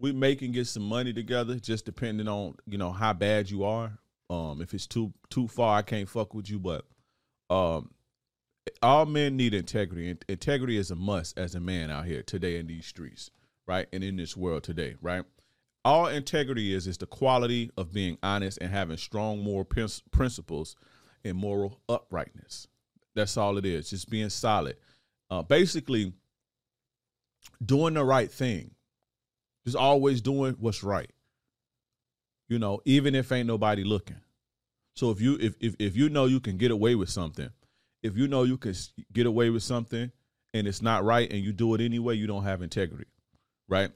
we 0.00 0.12
may 0.12 0.34
can 0.34 0.50
get 0.50 0.66
some 0.66 0.82
money 0.82 1.12
together, 1.12 1.56
just 1.56 1.84
depending 1.84 2.26
on 2.26 2.56
you 2.66 2.78
know 2.78 2.90
how 2.90 3.12
bad 3.12 3.50
you 3.50 3.64
are. 3.64 3.98
Um, 4.30 4.60
if 4.62 4.74
it's 4.74 4.86
too 4.86 5.12
too 5.28 5.46
far, 5.46 5.78
I 5.78 5.82
can't 5.82 6.08
fuck 6.08 6.34
with 6.34 6.50
you. 6.50 6.58
But 6.58 6.86
um, 7.50 7.90
all 8.82 9.06
men 9.06 9.36
need 9.36 9.54
integrity. 9.54 10.16
Integrity 10.28 10.78
is 10.78 10.90
a 10.90 10.96
must 10.96 11.38
as 11.38 11.54
a 11.54 11.60
man 11.60 11.90
out 11.90 12.06
here 12.06 12.22
today 12.22 12.56
in 12.56 12.66
these 12.66 12.86
streets, 12.86 13.30
right, 13.66 13.86
and 13.92 14.02
in 14.02 14.16
this 14.16 14.36
world 14.36 14.64
today, 14.64 14.96
right. 15.00 15.24
All 15.84 16.06
integrity 16.06 16.74
is 16.74 16.86
is 16.86 16.98
the 16.98 17.06
quality 17.06 17.70
of 17.76 17.92
being 17.92 18.18
honest 18.22 18.58
and 18.60 18.70
having 18.70 18.98
strong 18.98 19.42
moral 19.42 19.64
principles 19.64 20.76
and 21.24 21.36
moral 21.36 21.80
uprightness. 21.88 22.66
That's 23.14 23.36
all 23.36 23.56
it 23.58 23.66
is. 23.66 23.90
Just 23.90 24.10
being 24.10 24.28
solid. 24.28 24.76
Uh, 25.30 25.42
basically, 25.42 26.12
doing 27.64 27.94
the 27.94 28.04
right 28.04 28.30
thing 28.30 28.72
just 29.64 29.76
always 29.76 30.20
doing 30.20 30.56
what's 30.58 30.82
right. 30.82 31.10
You 32.48 32.58
know, 32.58 32.80
even 32.84 33.14
if 33.14 33.30
ain't 33.30 33.46
nobody 33.46 33.84
looking. 33.84 34.20
So 34.94 35.10
if 35.10 35.20
you 35.20 35.38
if 35.40 35.54
if 35.60 35.76
if 35.78 35.96
you 35.96 36.08
know 36.08 36.26
you 36.26 36.40
can 36.40 36.56
get 36.56 36.70
away 36.70 36.94
with 36.94 37.08
something, 37.08 37.48
if 38.02 38.16
you 38.16 38.28
know 38.28 38.42
you 38.42 38.56
can 38.56 38.74
get 39.12 39.26
away 39.26 39.50
with 39.50 39.62
something 39.62 40.10
and 40.52 40.66
it's 40.66 40.82
not 40.82 41.04
right 41.04 41.30
and 41.30 41.42
you 41.42 41.52
do 41.52 41.74
it 41.74 41.80
anyway, 41.80 42.16
you 42.16 42.26
don't 42.26 42.44
have 42.44 42.62
integrity, 42.62 43.10
right? 43.68 43.90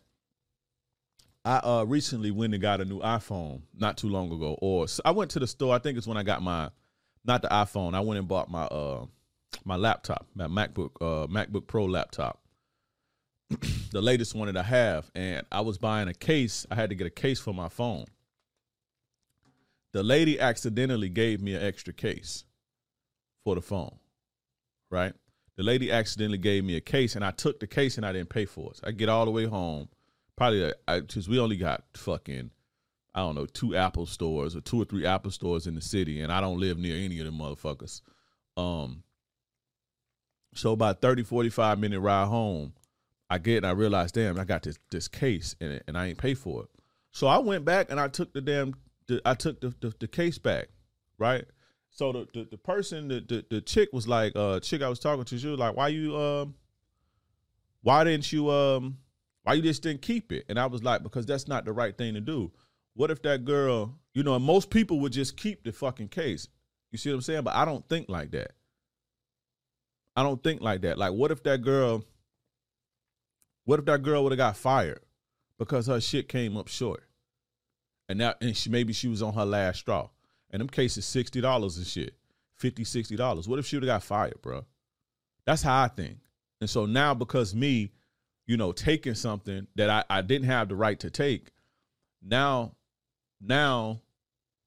I 1.45 1.57
uh, 1.59 1.85
recently 1.85 2.31
went 2.31 2.55
and 2.55 2.63
got 2.63 2.81
a 2.81 2.85
new 2.87 3.01
iPhone 3.01 3.63
not 3.77 3.99
too 3.99 4.09
long 4.09 4.33
ago, 4.33 4.57
or 4.63 4.87
I 5.05 5.11
went 5.11 5.33
to 5.33 5.41
the 5.41 5.47
store. 5.47 5.75
I 5.75 5.79
think 5.79 5.99
it's 5.99 6.07
when 6.07 6.17
I 6.17 6.23
got 6.23 6.43
my, 6.43 6.71
not 7.25 7.43
the 7.43 7.49
iPhone. 7.49 7.95
I 7.95 8.01
went 8.01 8.19
and 8.19 8.29
bought 8.29 8.51
my 8.51 8.65
uh 8.65 9.07
my 9.65 9.77
laptop, 9.77 10.27
my 10.35 10.47
MacBook 10.47 10.91
uh 11.01 11.27
MacBook 11.27 11.67
Pro 11.67 11.85
laptop, 11.85 12.41
the 13.91 14.01
latest 14.01 14.35
one 14.35 14.47
that 14.47 14.57
I 14.57 14.63
have, 14.63 15.11
and 15.15 15.47
I 15.53 15.61
was 15.61 15.79
buying 15.79 16.09
a 16.09 16.15
case. 16.15 16.67
I 16.71 16.75
had 16.75 16.91
to 16.91 16.97
get 16.97 17.07
a 17.07 17.11
case 17.11 17.41
for 17.41 17.53
my 17.55 17.69
phone. 17.69 18.07
The 19.93 20.03
lady 20.03 20.41
accidentally 20.41 21.09
gave 21.09 21.41
me 21.41 21.55
an 21.55 21.63
extra 21.63 21.93
case 21.93 22.45
for 23.45 23.55
the 23.55 23.61
phone, 23.61 23.97
right? 24.91 25.13
The 25.57 25.63
lady 25.63 25.93
accidentally 25.93 26.39
gave 26.39 26.65
me 26.65 26.77
a 26.77 26.81
case, 26.81 27.15
and 27.15 27.25
I 27.25 27.31
took 27.31 27.61
the 27.61 27.67
case 27.67 27.97
and 27.97 28.05
I 28.05 28.13
didn't 28.13 28.31
pay 28.31 28.45
for 28.45 28.71
it. 28.71 28.79
So 28.79 28.85
I 28.89 28.91
get 28.91 29.09
all 29.09 29.25
the 29.25 29.31
way 29.31 29.45
home 29.45 29.89
probably 30.37 30.73
because 30.87 31.29
we 31.29 31.39
only 31.39 31.57
got 31.57 31.85
fucking 31.95 32.51
I 33.15 33.21
don't 33.21 33.37
know 33.37 33.47
two 33.47 33.77
Apple 33.77 34.07
stores 34.07 34.57
or 34.57 34.61
two 34.61 34.83
or 34.83 34.85
three 34.85 35.07
Apple 35.07 35.31
stores 35.31 35.69
in 35.69 35.77
the 35.77 35.81
city, 35.81 36.21
and 36.21 36.33
I 36.33 36.41
don't 36.41 36.59
live 36.59 36.79
near 36.79 36.97
any 36.97 37.21
of 37.21 37.27
them 37.27 37.39
motherfuckers. 37.39 38.01
Um, 38.57 39.05
so 40.55 40.73
about 40.73 41.01
30, 41.01 41.23
45 41.23 41.79
minute 41.79 42.01
ride 42.01 42.27
home, 42.27 42.73
I 43.31 43.39
get 43.39 43.59
and 43.59 43.67
I 43.67 43.71
realize, 43.71 44.13
damn, 44.13 44.39
I 44.39 44.45
got 44.45 44.63
this 44.63 44.79
this 44.91 45.09
case 45.09 45.57
in 45.61 45.71
it, 45.73 45.85
and 45.87 45.97
I 45.97 46.09
ain't 46.09 46.19
pay 46.19 46.35
for 46.35 46.65
it. 46.65 46.69
So 47.13 47.27
I 47.27 47.39
went 47.39 47.65
back 47.65 47.91
and 47.91 47.99
I 47.99 48.09
took 48.09 48.33
the 48.33 48.41
damn 48.41 48.75
the, 49.07 49.21
I 49.25 49.35
took 49.35 49.61
the, 49.61 49.75
the, 49.81 49.95
the 50.01 50.09
case 50.09 50.39
back, 50.39 50.69
right? 51.19 51.45
So 51.91 52.13
the 52.13 52.29
the, 52.33 52.49
the 52.51 52.59
person 52.59 53.09
the, 53.09 53.21
the, 53.21 53.45
the 53.49 53.61
chick 53.61 53.91
was 53.93 54.07
like, 54.07 54.33
uh, 54.35 54.61
chick 54.61 54.83
I 54.83 54.89
was 54.89 54.99
talking 54.99 55.25
to, 55.25 55.39
she 55.39 55.47
was 55.49 55.59
like, 55.59 55.77
why 55.77 55.89
you 55.89 56.17
um, 56.17 56.55
why 57.83 58.05
didn't 58.05 58.33
you 58.33 58.51
um 58.51 58.99
why 59.45 59.55
you 59.55 59.63
just 59.63 59.83
didn't 59.83 60.03
keep 60.03 60.33
it? 60.33 60.45
And 60.49 60.59
I 60.59 60.67
was 60.67 60.83
like, 60.83 61.03
because 61.03 61.27
that's 61.27 61.47
not 61.47 61.65
the 61.65 61.73
right 61.73 61.97
thing 61.97 62.15
to 62.15 62.21
do. 62.21 62.51
What 62.95 63.11
if 63.11 63.23
that 63.23 63.45
girl, 63.45 63.99
you 64.13 64.23
know, 64.23 64.39
most 64.39 64.71
people 64.71 65.01
would 65.01 65.13
just 65.13 65.37
keep 65.37 65.65
the 65.65 65.73
fucking 65.73 66.09
case. 66.09 66.49
You 66.91 66.99
see 66.99 67.11
what 67.11 67.17
I'm 67.17 67.23
saying? 67.23 67.43
But 67.43 67.57
I 67.57 67.65
don't 67.65 67.87
think 67.89 68.09
like 68.09 68.31
that. 68.31 68.53
I 70.17 70.23
don't 70.23 70.43
think 70.43 70.63
like 70.63 70.83
that. 70.83 70.97
Like, 70.97 71.13
what 71.13 71.33
if 71.33 71.43
that 71.43 71.63
girl, 71.63 72.05
what 73.65 73.79
if 73.79 73.85
that 73.87 74.03
girl 74.03 74.23
would 74.23 74.33
have 74.33 74.39
got 74.39 74.57
fired 74.57 75.01
because 75.59 75.87
her 75.87 76.01
shit 76.01 76.29
came 76.29 76.57
up 76.57 76.69
short? 76.69 77.05
And 78.09 78.19
now, 78.19 78.35
and 78.41 78.57
she 78.57 78.71
maybe 78.71 78.93
she 78.93 79.09
was 79.09 79.23
on 79.23 79.35
her 79.35 79.45
last 79.45 79.81
straw. 79.81 80.09
And 80.51 80.61
them 80.61 80.69
cases 80.69 81.05
sixty 81.05 81.41
dollars 81.41 81.79
and 81.79 81.87
shit, 81.87 82.15
50 82.55 82.85
60 82.85 83.17
dollars. 83.17 83.49
What 83.49 83.59
if 83.59 83.67
she 83.67 83.77
would 83.77 83.83
have 83.83 83.97
got 83.97 84.03
fired, 84.03 84.41
bro? 84.43 84.65
That's 85.45 85.63
how 85.63 85.83
I 85.83 85.89
think. 85.89 86.19
And 86.61 86.71
so 86.71 86.87
now, 86.87 87.15
because 87.15 87.55
me, 87.55 87.93
you 88.47 88.57
know, 88.57 88.73
taking 88.73 89.15
something 89.15 89.67
that 89.75 89.91
I, 89.91 90.05
I 90.09 90.23
didn't 90.23 90.47
have 90.47 90.69
the 90.69 90.77
right 90.77 90.99
to 91.01 91.11
take. 91.11 91.51
Now, 92.23 92.77
now, 93.41 94.01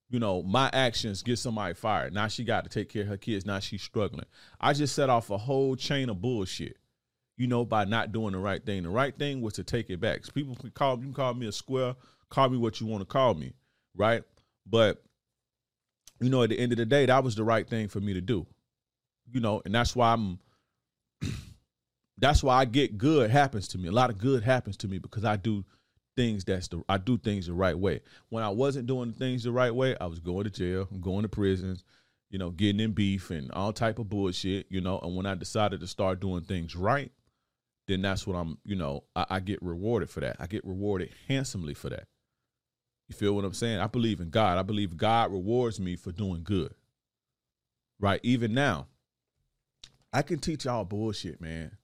you 0.09 0.19
know, 0.19 0.41
my 0.43 0.69
actions 0.73 1.23
get 1.23 1.39
somebody 1.39 1.73
fired. 1.73 2.13
Now 2.13 2.27
she 2.27 2.43
got 2.43 2.63
to 2.63 2.69
take 2.69 2.89
care 2.89 3.03
of 3.03 3.07
her 3.09 3.17
kids. 3.17 3.45
Now 3.45 3.59
she's 3.59 3.81
struggling. 3.81 4.25
I 4.59 4.73
just 4.73 4.95
set 4.95 5.09
off 5.09 5.29
a 5.29 5.37
whole 5.37 5.75
chain 5.75 6.09
of 6.09 6.21
bullshit, 6.21 6.77
you 7.37 7.47
know, 7.47 7.63
by 7.63 7.85
not 7.85 8.11
doing 8.11 8.33
the 8.33 8.39
right 8.39 8.65
thing. 8.65 8.83
The 8.83 8.89
right 8.89 9.17
thing 9.17 9.41
was 9.41 9.53
to 9.53 9.63
take 9.63 9.89
it 9.89 9.99
back. 9.99 10.21
People 10.33 10.55
can 10.55 10.71
call 10.71 10.97
you 10.97 11.03
can 11.03 11.13
call 11.13 11.33
me 11.33 11.47
a 11.47 11.51
square, 11.51 11.95
call 12.29 12.49
me 12.49 12.57
what 12.57 12.81
you 12.81 12.87
want 12.87 13.01
to 13.01 13.05
call 13.05 13.33
me, 13.35 13.53
right? 13.95 14.23
But 14.65 15.03
you 16.19 16.29
know, 16.29 16.43
at 16.43 16.49
the 16.49 16.59
end 16.59 16.71
of 16.71 16.77
the 16.77 16.85
day, 16.85 17.05
that 17.05 17.23
was 17.23 17.35
the 17.35 17.43
right 17.43 17.67
thing 17.67 17.87
for 17.87 17.99
me 17.99 18.13
to 18.13 18.21
do. 18.21 18.45
You 19.31 19.39
know, 19.39 19.61
and 19.65 19.73
that's 19.73 19.95
why 19.95 20.13
I'm 20.13 20.39
that's 22.17 22.41
why 22.41 22.57
I 22.57 22.65
get 22.65 22.97
good 22.97 23.29
happens 23.29 23.67
to 23.69 23.77
me. 23.77 23.87
A 23.87 23.91
lot 23.91 24.09
of 24.09 24.17
good 24.17 24.43
happens 24.43 24.77
to 24.77 24.87
me 24.87 24.97
because 24.97 25.23
I 25.23 25.35
do 25.35 25.63
things 26.15 26.43
that's 26.43 26.67
the 26.67 26.83
I 26.89 26.97
do 26.97 27.17
things 27.17 27.45
the 27.45 27.53
right 27.53 27.77
way. 27.77 28.01
When 28.29 28.43
I 28.43 28.49
wasn't 28.49 28.87
doing 28.87 29.13
things 29.13 29.43
the 29.43 29.51
right 29.51 29.73
way, 29.73 29.95
I 30.01 30.07
was 30.07 30.19
going 30.19 30.45
to 30.45 30.49
jail, 30.49 30.85
going 30.99 31.21
to 31.21 31.29
prisons, 31.29 31.83
you 32.31 32.39
know, 32.39 32.49
getting 32.49 32.79
in 32.79 32.93
beef 32.93 33.29
and 33.29 33.51
all 33.51 33.71
type 33.71 33.99
of 33.99 34.09
bullshit, 34.09 34.65
you 34.69 34.81
know. 34.81 34.99
And 34.99 35.15
when 35.15 35.27
I 35.27 35.35
decided 35.35 35.79
to 35.81 35.87
start 35.87 36.19
doing 36.19 36.43
things 36.43 36.75
right, 36.75 37.11
then 37.87 38.01
that's 38.01 38.27
what 38.27 38.35
I'm, 38.35 38.57
you 38.65 38.75
know, 38.75 39.03
I, 39.15 39.25
I 39.29 39.39
get 39.39 39.61
rewarded 39.61 40.09
for 40.09 40.19
that. 40.19 40.37
I 40.39 40.47
get 40.47 40.65
rewarded 40.65 41.09
handsomely 41.27 41.73
for 41.73 41.89
that. 41.89 42.07
You 43.07 43.15
feel 43.15 43.33
what 43.33 43.45
I'm 43.45 43.53
saying? 43.53 43.79
I 43.79 43.87
believe 43.87 44.19
in 44.19 44.29
God. 44.29 44.57
I 44.57 44.63
believe 44.63 44.97
God 44.97 45.31
rewards 45.31 45.79
me 45.79 45.95
for 45.95 46.11
doing 46.11 46.41
good. 46.43 46.73
Right? 47.99 48.19
Even 48.23 48.53
now, 48.53 48.87
I 50.11 50.21
can 50.21 50.39
teach 50.39 50.65
y'all 50.65 50.83
bullshit, 50.83 51.39
man. 51.39 51.77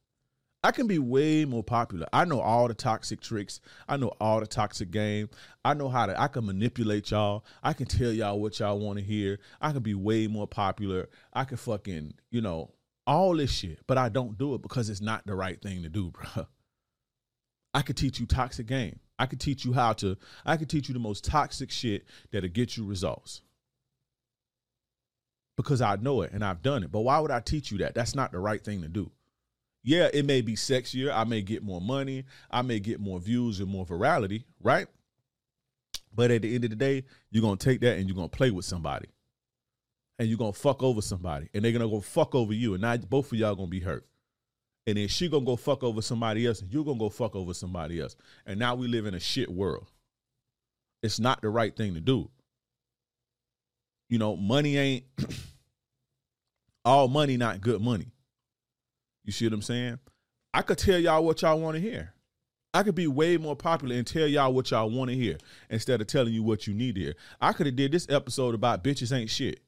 I 0.66 0.72
can 0.72 0.88
be 0.88 0.98
way 0.98 1.44
more 1.44 1.64
popular. 1.64 2.08
I 2.14 2.24
know 2.24 2.40
all 2.40 2.70
the 2.70 2.74
toxic 2.74 3.20
tricks. 3.20 3.60
I 3.88 3.98
know 3.98 4.14
all 4.22 4.40
the 4.40 4.48
toxic 4.48 4.92
game. 4.92 5.30
I 5.66 5.74
know 5.74 5.90
how 5.90 6.06
to 6.06 6.20
I 6.20 6.28
can 6.28 6.46
manipulate 6.46 7.12
y'all. 7.12 7.44
I 7.62 7.74
can 7.74 7.86
tell 7.86 8.12
y'all 8.14 8.40
what 8.40 8.60
y'all 8.60 8.80
want 8.80 9.00
to 9.00 9.04
hear. 9.04 9.40
I 9.60 9.74
can 9.74 9.82
be 9.82 9.94
way 9.94 10.28
more 10.28 10.48
popular. 10.48 11.10
I 11.34 11.44
can 11.44 11.58
fucking, 11.58 12.14
you 12.32 12.40
know, 12.42 12.72
all 13.06 13.36
this 13.36 13.52
shit. 13.52 13.80
But 13.88 13.98
I 13.98 14.10
don't 14.10 14.38
do 14.38 14.56
it 14.56 14.62
because 14.62 14.90
it's 14.90 15.02
not 15.02 15.26
the 15.26 15.36
right 15.36 15.62
thing 15.62 15.84
to 15.84 15.90
do, 15.90 16.12
bro. 16.36 16.46
I 17.74 17.82
could 17.82 17.98
teach 17.98 18.20
you 18.20 18.26
toxic 18.26 18.68
game. 18.68 19.00
I 19.18 19.26
could 19.26 19.40
teach 19.40 19.66
you 19.66 19.74
how 19.74 19.94
to 19.94 20.18
I 20.46 20.58
could 20.58 20.70
teach 20.70 20.88
you 20.88 20.94
the 20.94 21.00
most 21.00 21.24
toxic 21.24 21.72
shit 21.72 22.06
that'll 22.32 22.50
get 22.50 22.78
you 22.78 22.86
results. 22.86 23.42
Because 25.56 25.82
I 25.82 25.96
know 25.98 26.22
it 26.22 26.32
and 26.32 26.44
I've 26.44 26.62
done 26.62 26.84
it. 26.84 26.92
But 26.92 27.02
why 27.02 27.20
would 27.20 27.32
I 27.32 27.40
teach 27.40 27.72
you 27.72 27.78
that? 27.80 27.94
That's 27.94 28.16
not 28.16 28.32
the 28.32 28.40
right 28.40 28.64
thing 28.64 28.82
to 28.82 28.88
do 28.88 29.12
yeah, 29.84 30.10
it 30.14 30.26
may 30.26 30.42
be 30.42 30.56
sexier. 30.56 31.14
I 31.14 31.26
may 31.26 31.42
get 31.42 31.62
more 31.62 31.82
money. 31.82 32.24
I 32.50 32.62
may 32.62 32.80
get 32.80 33.00
more 33.00 33.20
views 33.20 33.60
and 33.60 33.70
more 33.70 33.86
virality, 33.86 34.46
right? 34.62 34.88
But 36.16 36.32
at 36.32 36.42
the 36.42 36.56
end 36.56 36.64
of 36.64 36.70
the 36.70 36.76
day, 36.76 37.04
you're 37.32 37.42
gonna 37.42 37.58
take 37.58 37.82
that 37.82 37.98
and 37.98 38.08
you're 38.08 38.16
gonna 38.16 38.30
play 38.30 38.50
with 38.50 38.66
somebody. 38.66 39.10
And 40.20 40.28
you're 40.28 40.38
gonna 40.38 40.54
fuck 40.54 40.84
over 40.84 41.02
somebody. 41.02 41.50
And 41.54 41.64
they're 41.64 41.72
gonna 41.72 41.90
go 41.90 42.02
fuck 42.02 42.36
over 42.36 42.54
you. 42.54 42.74
And 42.74 42.82
now 42.82 42.96
both 42.98 43.32
of 43.32 43.38
y'all 43.38 43.56
gonna 43.56 43.68
be 43.68 43.80
hurt. 43.80 44.06
And 44.86 44.98
then 44.98 45.08
she 45.08 45.30
gonna 45.30 45.46
go 45.46 45.56
fuck 45.56 45.84
over 45.84 46.02
somebody 46.02 46.46
else, 46.46 46.62
and 46.62 46.72
you're 46.72 46.84
gonna 46.84 47.00
go 47.00 47.10
fuck 47.10 47.36
over 47.36 47.54
somebody 47.54 48.00
else. 48.02 48.16
And 48.46 48.60
now 48.60 48.76
we 48.76 48.88
live 48.88 49.06
in 49.06 49.14
a 49.14 49.20
shit 49.20 49.50
world. 49.50 49.88
It's 51.02 51.20
not 51.20 51.42
the 51.42 51.50
right 51.50 51.76
thing 51.76 51.94
to 51.94 52.02
do. 52.02 52.30
You 54.10 54.20
know, 54.20 54.36
money 54.36 54.78
ain't 54.78 55.06
all 56.86 57.08
money, 57.08 57.38
not 57.38 57.62
good 57.62 57.82
money. 57.82 58.12
You 59.24 59.32
see 59.32 59.46
what 59.46 59.54
I'm 59.54 59.62
saying? 59.62 60.00
I 60.54 60.62
could 60.62 60.78
tell 60.78 61.00
y'all 61.00 61.24
what 61.24 61.42
y'all 61.42 61.60
want 61.60 61.76
to 61.76 61.82
hear. 61.82 62.14
I 62.74 62.84
could 62.84 62.96
be 62.96 63.08
way 63.08 63.38
more 63.38 63.56
popular 63.56 63.96
and 63.96 64.06
tell 64.06 64.28
y'all 64.28 64.54
what 64.54 64.72
y'all 64.72 64.90
want 64.90 65.10
to 65.10 65.16
hear 65.16 65.38
instead 65.70 66.02
of 66.02 66.08
telling 66.08 66.34
you 66.34 66.44
what 66.44 66.68
you 66.68 66.74
need 66.74 66.96
to 66.96 67.02
hear. 67.02 67.14
I 67.40 67.54
could 67.54 67.68
have 67.68 67.76
did 67.76 67.92
this 67.92 68.08
episode 68.10 68.56
about 68.56 68.84
bitches 68.84 69.16
ain't 69.16 69.30
shit. 69.30 69.62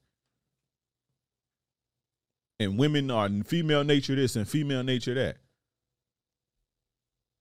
And 2.60 2.78
women 2.78 3.12
are 3.12 3.30
female 3.46 3.84
nature 3.84 4.16
this 4.16 4.36
and 4.36 4.48
female 4.48 4.84
nature 4.84 5.14
that. 5.16 5.38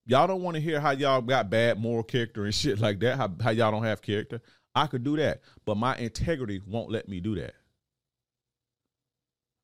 Y'all 0.07 0.27
don't 0.27 0.43
want 0.43 0.57
to 0.57 0.61
hear 0.61 0.81
how 0.81 0.91
y'all 0.91 1.23
got 1.23 1.49
bad 1.49 1.79
moral 1.79 2.03
character 2.03 2.45
and 2.45 2.55
shit 2.55 2.81
like 2.81 3.01
that, 3.01 3.17
how, 3.17 3.31
how 3.43 3.51
y'all 3.51 3.71
don't 3.71 3.85
have 3.85 4.03
character. 4.03 4.41
I 4.75 4.87
could 4.87 5.05
do 5.05 5.17
that, 5.17 5.43
but 5.65 5.77
my 5.77 5.97
integrity 5.97 6.61
won't 6.67 6.91
let 6.91 7.09
me 7.09 7.21
do 7.21 7.37
that 7.37 7.55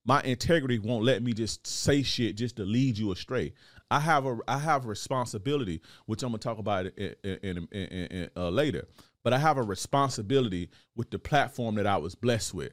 my 0.05 0.21
integrity 0.23 0.79
won't 0.79 1.05
let 1.05 1.23
me 1.23 1.33
just 1.33 1.67
say 1.67 2.03
shit 2.03 2.37
just 2.37 2.57
to 2.57 2.65
lead 2.65 2.99
you 2.99 3.13
astray. 3.13 3.53
I 3.91 4.01
have 4.01 4.27
a 4.27 4.39
I 4.49 4.59
have 4.59 4.85
a 4.85 4.89
responsibility, 4.89 5.83
which 6.07 6.23
I'm 6.23 6.31
gonna 6.31 6.39
talk 6.39 6.59
about 6.59 6.87
in, 6.87 7.15
in, 7.23 7.69
in, 7.71 8.31
uh, 8.37 8.49
later. 8.49 8.87
But 9.23 9.35
I 9.35 9.39
have 9.39 9.59
a 9.59 9.63
responsibility 9.63 10.71
with 10.97 11.11
the 11.11 11.19
platform 11.19 11.75
that 11.75 11.87
I 11.87 11.99
was 11.99 12.15
blessed 12.15 12.55
with, 12.55 12.73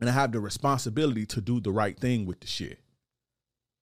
and 0.00 0.08
I 0.08 0.12
have 0.12 0.32
the 0.32 0.40
responsibility 0.40 1.26
to 1.26 1.40
do 1.40 1.60
the 1.60 1.72
right 1.72 1.98
thing 1.98 2.26
with 2.26 2.40
the 2.40 2.46
shit, 2.46 2.80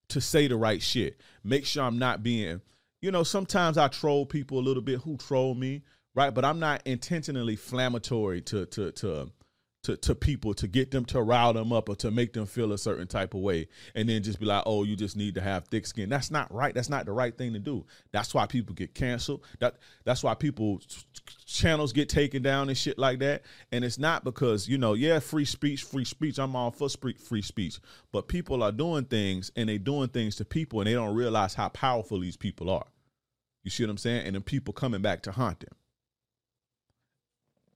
to 0.09 0.21
say 0.21 0.47
the 0.47 0.57
right 0.57 0.83
shit. 0.83 1.21
Make 1.43 1.65
sure 1.65 1.85
I'm 1.85 1.99
not 1.99 2.23
being, 2.23 2.61
you 3.01 3.11
know. 3.11 3.23
Sometimes 3.23 3.79
I 3.79 3.89
troll 3.89 4.27
people 4.27 4.59
a 4.59 4.61
little 4.61 4.83
bit 4.83 5.01
who 5.01 5.17
troll 5.17 5.55
me, 5.55 5.83
right? 6.15 6.33
But 6.35 6.45
I'm 6.45 6.59
not 6.59 6.83
intentionally 6.87 7.55
inflammatory 7.55 8.41
to 8.43 8.67
to 8.67 8.93
to 8.93 9.31
to, 9.83 9.97
to 9.97 10.15
people 10.15 10.55
to 10.55 10.69
get 10.69 10.91
them 10.91 11.05
to 11.07 11.21
rile 11.21 11.53
them 11.53 11.73
up 11.73 11.89
or 11.89 11.97
to 11.97 12.11
make 12.11 12.33
them 12.33 12.47
feel 12.47 12.73
a 12.73 12.79
certain 12.79 13.07
type 13.07 13.35
of 13.35 13.41
way 13.41 13.69
and 13.95 14.09
then 14.09 14.23
just 14.23 14.39
be 14.39 14.47
like 14.47 14.63
oh 14.65 14.85
you 14.85 14.95
just 14.95 15.17
need 15.17 15.35
to 15.35 15.41
have 15.41 15.65
thick 15.67 15.87
skin. 15.87 16.09
That's 16.09 16.31
not 16.31 16.53
right. 16.55 16.75
That's 16.75 16.89
not 16.89 17.07
the 17.07 17.13
right 17.13 17.37
thing 17.37 17.53
to 17.55 17.59
do. 17.59 17.85
That's 18.13 18.33
why 18.33 18.47
people 18.47 18.75
get 18.75 18.95
canceled. 18.95 19.45
That 19.59 19.77
that's 20.05 20.23
why 20.23 20.35
people 20.35 20.81
channels 21.47 21.93
get 21.93 22.09
taken 22.09 22.43
down 22.43 22.69
and 22.69 22.79
shit 22.79 22.99
like 22.99 23.19
that. 23.21 23.43
And 23.73 23.85
it's 23.85 23.99
not 23.99 24.25
because 24.25 24.69
you 24.69 24.79
know 24.79 24.95
yeah 24.95 25.19
free 25.19 25.45
speech 25.45 25.83
free 25.85 26.05
speech. 26.05 26.39
I'm 26.39 26.55
all 26.55 26.71
for 26.71 26.89
free 26.89 27.43
speech. 27.43 27.81
But 28.13 28.29
people 28.29 28.63
are 28.63 28.73
doing 28.73 29.05
things 29.05 29.51
and 29.57 29.69
they 29.69 29.79
doing 29.79 30.09
things 30.09 30.37
to 30.37 30.45
people 30.45 30.81
and 30.81 30.87
they 30.87 30.95
don't 30.95 31.15
realize 31.15 31.55
how 31.55 31.69
powerful 31.71 32.21
these 32.21 32.37
people 32.37 32.71
are. 32.71 32.87
You 33.65 33.71
see 33.71 33.85
what 33.85 33.91
i'm 33.91 33.99
saying? 33.99 34.27
And 34.27 34.35
then 34.35 34.43
people 34.43 34.75
coming 34.75 35.03
back 35.03 35.23
to 35.23 35.33
haunt 35.33 35.61
them 35.61 35.75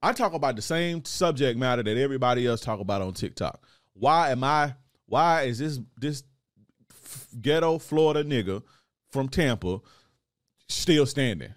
I 0.03 0.13
talk 0.13 0.35
about 0.35 0.57
the 0.57 0.63
same 0.63 1.05
subject 1.05 1.59
matter 1.59 1.83
that 1.83 1.97
everybody 1.97 2.47
else 2.47 2.61
talk 2.61 2.81
about 2.81 3.03
on 3.03 3.15
TikTok. 3.15 3.61
Why 3.95 4.31
am 4.31 4.45
I? 4.45 4.75
Why 5.07 5.43
is 5.43 5.59
this 5.59 5.81
this 5.99 6.23
ghetto 7.41 7.79
Florida 7.79 8.25
nigga 8.25 8.63
from 9.11 9.29
Tampa 9.29 9.81
still 10.69 11.07
standing. 11.07 11.55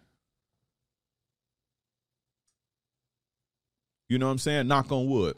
You 4.08 4.18
know 4.18 4.26
what 4.26 4.34
I'm 4.34 4.38
saying? 4.40 4.68
Knock 4.68 4.92
on 4.92 5.08
wood. 5.08 5.36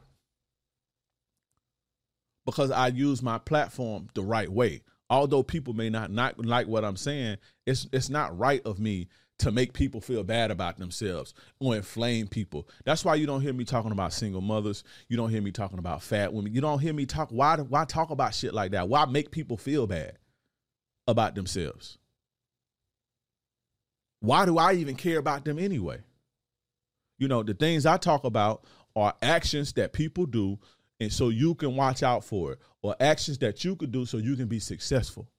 Because 2.46 2.72
I 2.72 2.88
use 2.88 3.22
my 3.22 3.38
platform 3.38 4.08
the 4.14 4.24
right 4.24 4.50
way. 4.50 4.82
Although 5.10 5.44
people 5.44 5.74
may 5.74 5.90
not, 5.90 6.10
not 6.10 6.44
like 6.44 6.68
what 6.68 6.86
I'm 6.86 6.96
saying, 6.96 7.38
it's 7.66 7.88
it's 7.92 8.10
not 8.10 8.38
right 8.38 8.62
of 8.66 8.80
me 8.80 9.10
to 9.42 9.52
make 9.52 9.74
people 9.74 10.02
feel 10.02 10.24
bad 10.24 10.52
about 10.52 10.78
themselves 10.78 11.34
or 11.60 11.76
inflame 11.76 12.28
people. 12.28 12.68
That's 12.86 13.04
why 13.04 13.16
you 13.16 13.26
don't 13.26 13.42
hear 13.42 13.54
me 13.54 13.66
talking 13.66 13.92
about 13.92 14.14
single 14.14 14.42
mothers. 14.42 14.84
You 15.10 15.18
don't 15.18 15.30
hear 15.30 15.42
me 15.42 15.52
talking 15.52 15.80
about 15.80 16.04
fat 16.04 16.32
women. 16.32 16.54
You 16.54 16.62
don't 16.62 16.80
hear 16.80 16.94
me 16.94 17.06
talk 17.06 17.30
why 17.30 17.58
why 17.58 17.86
talk 17.86 18.12
about 18.12 18.36
shit 18.36 18.54
like 18.54 18.72
that? 18.72 18.88
Why 18.88 19.06
make 19.06 19.32
people 19.32 19.58
feel 19.58 19.88
bad 19.88 20.18
about 21.08 21.34
themselves? 21.34 21.98
Why 24.20 24.46
do 24.46 24.60
I 24.60 24.74
even 24.74 24.96
care 24.96 25.18
about 25.18 25.44
them 25.44 25.58
anyway? 25.58 26.02
You 27.18 27.28
know, 27.28 27.42
the 27.42 27.56
things 27.56 27.88
I 27.88 27.98
talk 27.98 28.24
about 28.24 28.66
are 28.96 29.16
actions 29.24 29.74
that 29.74 29.94
people 29.94 30.26
do 30.28 30.60
and 31.00 31.12
so 31.12 31.30
you 31.30 31.56
can 31.56 31.76
watch 31.76 32.04
out 32.04 32.24
for 32.24 32.52
it 32.54 32.60
or 32.84 32.96
actions 33.00 33.40
that 33.40 33.64
you 33.66 33.76
could 33.76 33.92
do 33.92 34.06
so 34.06 34.18
you 34.18 34.36
can 34.36 34.46
be 34.46 34.60
successful. 34.60 35.31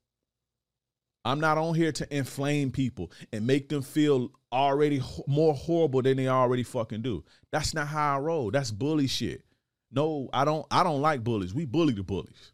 I'm 1.25 1.41
not 1.41 1.59
on 1.59 1.75
here 1.75 1.93
to 1.93 2.17
inflame 2.17 2.71
people 2.71 3.13
and 3.33 3.47
make 3.47 3.69
them 3.69 3.83
feel 3.83 4.33
already 4.53 5.01
more 5.27 5.55
horrible 5.55 6.03
than 6.03 6.17
they 6.17 6.29
already 6.29 6.65
fucking 6.65 7.03
do. 7.03 7.25
That's 7.53 7.75
not 7.75 7.87
how 7.87 8.17
I 8.17 8.19
roll. 8.19 8.51
That's 8.51 8.71
bully 8.71 9.07
shit. 9.07 9.43
No, 9.93 10.29
I 10.33 10.45
don't 10.45 10.67
I 10.71 10.83
don't 10.83 11.03
like 11.03 11.23
bullies. 11.23 11.55
We 11.55 11.65
bully 11.65 11.93
the 11.93 12.03
bullies. 12.03 12.53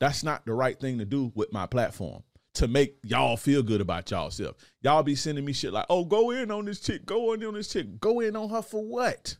That's 0.00 0.24
not 0.24 0.44
the 0.44 0.52
right 0.52 0.78
thing 0.78 0.98
to 0.98 1.04
do 1.04 1.30
with 1.34 1.52
my 1.52 1.66
platform 1.66 2.22
to 2.54 2.68
make 2.68 2.98
y'all 3.02 3.36
feel 3.36 3.62
good 3.62 3.80
about 3.80 4.10
y'all 4.10 4.30
self. 4.30 4.56
Y'all 4.82 5.02
be 5.02 5.14
sending 5.14 5.44
me 5.44 5.52
shit 5.52 5.72
like, 5.72 5.86
oh, 5.90 6.04
go 6.04 6.30
in 6.30 6.50
on 6.50 6.64
this 6.64 6.80
chick, 6.80 7.04
go 7.04 7.32
in 7.32 7.44
on 7.44 7.54
this 7.54 7.68
chick. 7.68 8.00
Go 8.00 8.20
in 8.20 8.36
on 8.36 8.48
her 8.50 8.62
for 8.62 8.84
what? 8.84 9.36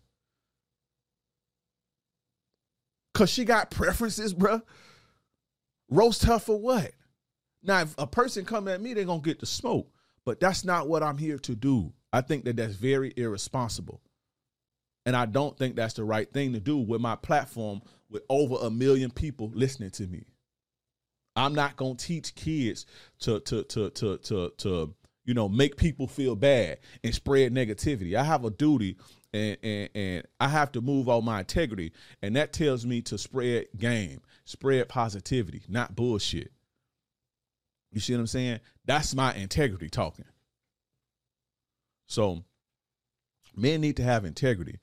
Cause 3.15 3.31
she 3.31 3.45
got 3.45 3.71
preferences, 3.71 4.35
bruh. 4.35 4.63
Roast 5.89 6.25
her 6.25 6.39
for 6.39 6.59
what? 6.59 6.93
Now, 7.65 7.81
if 7.81 7.95
a 7.99 8.07
person 8.07 8.45
come 8.45 8.69
at 8.69 8.81
me, 8.81 8.95
they're 8.95 9.05
gonna 9.05 9.21
get 9.21 9.41
the 9.41 9.47
smoke. 9.47 9.91
But 10.25 10.41
that's 10.41 10.65
not 10.65 10.89
what 10.89 11.03
I'm 11.03 11.19
here 11.19 11.39
to 11.41 11.55
do. 11.55 11.93
I 12.13 12.21
think 12.21 12.45
that 12.45 12.57
that's 12.57 12.75
very 12.75 13.13
irresponsible. 13.17 14.01
And 15.07 15.15
I 15.15 15.27
don't 15.27 15.57
think 15.59 15.77
that's 15.77 15.95
the 15.95 16.05
right 16.05 16.31
thing 16.33 16.55
to 16.55 16.61
do 16.61 16.79
with 16.79 17.01
my 17.01 17.17
platform 17.17 17.83
with 18.09 18.23
over 18.31 18.57
a 18.63 18.71
million 18.71 19.11
people 19.11 19.51
listening 19.55 19.91
to 19.93 20.07
me. 20.07 20.25
I'm 21.37 21.55
not 21.55 21.77
gonna 21.77 21.97
teach 21.97 22.35
kids 22.35 22.87
to 23.21 23.41
to 23.41 23.65
to 23.65 23.91
to 23.91 24.19
to 24.19 24.53
to 24.59 24.95
you 25.25 25.35
know 25.35 25.49
make 25.49 25.77
people 25.77 26.07
feel 26.07 26.37
bad 26.37 26.79
and 27.03 27.15
spread 27.15 27.53
negativity. 27.53 28.15
I 28.15 28.23
have 28.23 28.45
a 28.45 28.51
duty 28.51 28.97
and 29.33 29.59
and, 29.63 29.91
and 29.95 30.27
I 30.41 30.49
have 30.49 30.73
to 30.73 30.81
move 30.81 31.09
on 31.09 31.25
my 31.25 31.41
integrity, 31.41 31.93
and 32.23 32.37
that 32.37 32.53
tells 32.53 32.87
me 32.87 33.03
to 33.03 33.19
spread 33.19 33.67
game, 33.77 34.21
spread 34.45 34.89
positivity, 34.89 35.63
not 35.69 35.97
bullshit. 35.97 36.53
You 37.95 38.01
see 38.01 38.13
what 38.13 38.21
I'm 38.21 38.27
saying? 38.27 38.61
That's 38.85 39.15
my 39.15 39.35
integrity 39.35 39.89
talking. 39.89 40.27
So 42.07 42.45
men 43.57 43.81
need 43.81 43.97
to 43.97 44.03
have 44.03 44.27
integrity. 44.27 44.79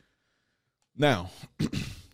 Now, 0.98 1.30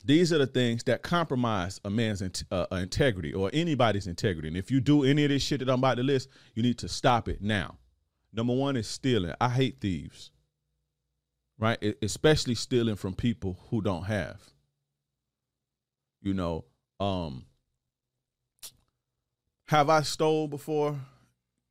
These 0.07 0.31
are 0.31 0.37
the 0.37 0.47
things 0.47 0.85
that 0.85 1.03
compromise 1.03 1.81
a 1.83 1.89
man's 1.89 2.23
uh, 2.49 2.65
integrity 2.71 3.33
or 3.33 3.49
anybody's 3.51 4.07
integrity. 4.07 4.47
And 4.47 4.55
if 4.55 4.71
you 4.71 4.79
do 4.79 5.03
any 5.03 5.25
of 5.25 5.29
this 5.29 5.43
shit 5.43 5.59
that 5.59 5.67
I'm 5.67 5.79
about 5.79 5.95
to 5.95 6.03
list, 6.03 6.29
you 6.55 6.63
need 6.63 6.77
to 6.77 6.87
stop 6.87 7.27
it 7.27 7.41
now. 7.41 7.77
Number 8.31 8.55
one 8.55 8.77
is 8.77 8.87
stealing. 8.87 9.33
I 9.41 9.49
hate 9.49 9.81
thieves, 9.81 10.31
right? 11.59 11.77
It, 11.81 11.97
especially 12.01 12.55
stealing 12.55 12.95
from 12.95 13.15
people 13.15 13.59
who 13.69 13.81
don't 13.81 14.03
have. 14.03 14.39
You 16.21 16.33
know, 16.33 16.63
um, 17.01 17.43
have 19.67 19.89
I 19.89 20.01
stole 20.01 20.47
before? 20.47 20.95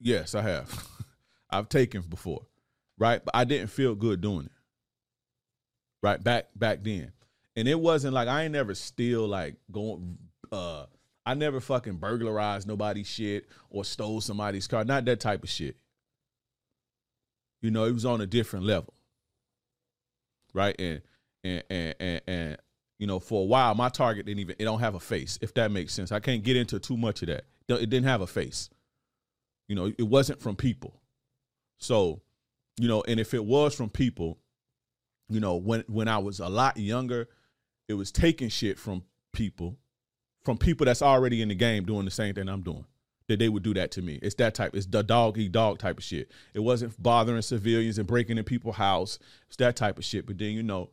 Yes, 0.00 0.34
I 0.34 0.42
have. 0.42 0.88
I've 1.50 1.68
taken 1.68 2.02
before, 2.02 2.46
right? 2.98 3.24
But 3.24 3.34
I 3.34 3.44
didn't 3.44 3.68
feel 3.68 3.94
good 3.94 4.20
doing 4.20 4.46
it. 4.46 4.52
Right 6.02 6.22
back 6.22 6.48
back 6.54 6.84
then 6.84 7.12
and 7.56 7.66
it 7.66 7.80
wasn't 7.80 8.14
like 8.14 8.28
I 8.28 8.44
ain't 8.44 8.52
never 8.52 8.74
steal 8.74 9.26
like 9.26 9.56
going 9.72 10.18
uh 10.52 10.84
I 11.24 11.34
never 11.34 11.58
fucking 11.58 11.96
burglarized 11.96 12.68
nobody's 12.68 13.08
shit 13.08 13.48
or 13.68 13.84
stole 13.84 14.20
somebody's 14.20 14.68
car. 14.68 14.84
Not 14.84 15.06
that 15.06 15.18
type 15.18 15.42
of 15.42 15.48
shit. 15.48 15.76
You 17.62 17.72
know, 17.72 17.84
it 17.84 17.92
was 17.92 18.04
on 18.04 18.20
a 18.20 18.26
different 18.26 18.64
level. 18.64 18.94
Right? 20.54 20.76
And 20.78 21.02
and 21.42 21.64
and 21.68 21.94
and, 21.98 22.20
and 22.26 22.56
you 22.98 23.06
know, 23.06 23.18
for 23.18 23.42
a 23.42 23.46
while 23.46 23.74
my 23.74 23.88
target 23.88 24.26
didn't 24.26 24.40
even 24.40 24.56
it 24.58 24.64
don't 24.64 24.80
have 24.80 24.94
a 24.94 25.00
face, 25.00 25.38
if 25.40 25.54
that 25.54 25.72
makes 25.72 25.94
sense. 25.94 26.12
I 26.12 26.20
can't 26.20 26.44
get 26.44 26.56
into 26.56 26.78
too 26.78 26.96
much 26.96 27.22
of 27.22 27.28
that. 27.28 27.44
It 27.74 27.90
didn't 27.90 28.06
have 28.06 28.20
a 28.20 28.26
face. 28.26 28.70
You 29.68 29.74
know, 29.74 29.86
it 29.98 30.02
wasn't 30.02 30.40
from 30.40 30.54
people. 30.54 31.00
So, 31.78 32.20
you 32.78 32.88
know, 32.88 33.02
and 33.06 33.18
if 33.18 33.34
it 33.34 33.44
was 33.44 33.74
from 33.74 33.90
people, 33.90 34.38
you 35.28 35.40
know, 35.40 35.56
when 35.56 35.84
when 35.88 36.08
I 36.08 36.18
was 36.18 36.40
a 36.40 36.48
lot 36.48 36.76
younger, 36.76 37.28
it 37.88 37.94
was 37.94 38.12
taking 38.12 38.48
shit 38.48 38.78
from 38.78 39.02
people, 39.32 39.76
from 40.44 40.56
people 40.56 40.86
that's 40.86 41.02
already 41.02 41.42
in 41.42 41.48
the 41.48 41.54
game 41.54 41.84
doing 41.84 42.04
the 42.04 42.10
same 42.10 42.34
thing 42.34 42.48
I'm 42.48 42.62
doing. 42.62 42.84
That 43.28 43.40
they 43.40 43.48
would 43.48 43.64
do 43.64 43.74
that 43.74 43.90
to 43.92 44.02
me. 44.02 44.20
It's 44.22 44.36
that 44.36 44.54
type. 44.54 44.76
It's 44.76 44.86
the 44.86 45.02
dog 45.02 45.36
eat 45.36 45.50
dog 45.50 45.80
type 45.80 45.98
of 45.98 46.04
shit. 46.04 46.30
It 46.54 46.60
wasn't 46.60 47.02
bothering 47.02 47.42
civilians 47.42 47.98
and 47.98 48.06
breaking 48.06 48.38
in 48.38 48.44
people's 48.44 48.76
house. 48.76 49.18
It's 49.48 49.56
that 49.56 49.74
type 49.74 49.98
of 49.98 50.04
shit. 50.04 50.26
But 50.26 50.38
then 50.38 50.52
you 50.52 50.62
know, 50.62 50.90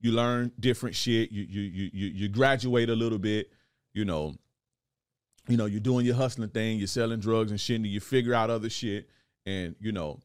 you 0.00 0.10
learn 0.10 0.50
different 0.58 0.96
shit. 0.96 1.30
You 1.30 1.44
you 1.44 1.62
you 1.62 1.90
you 1.92 2.06
you 2.08 2.28
graduate 2.28 2.90
a 2.90 2.96
little 2.96 3.18
bit. 3.18 3.52
You 3.94 4.04
know, 4.04 4.34
you 5.48 5.56
know, 5.56 5.66
you're 5.66 5.80
doing 5.80 6.06
your 6.06 6.14
hustling 6.14 6.50
thing. 6.50 6.78
You're 6.78 6.86
selling 6.86 7.20
drugs 7.20 7.50
and 7.50 7.60
shit. 7.60 7.76
And 7.76 7.86
you 7.86 8.00
figure 8.00 8.34
out 8.34 8.50
other 8.50 8.70
shit. 8.70 9.08
And 9.44 9.74
you 9.80 9.92
know, 9.92 10.20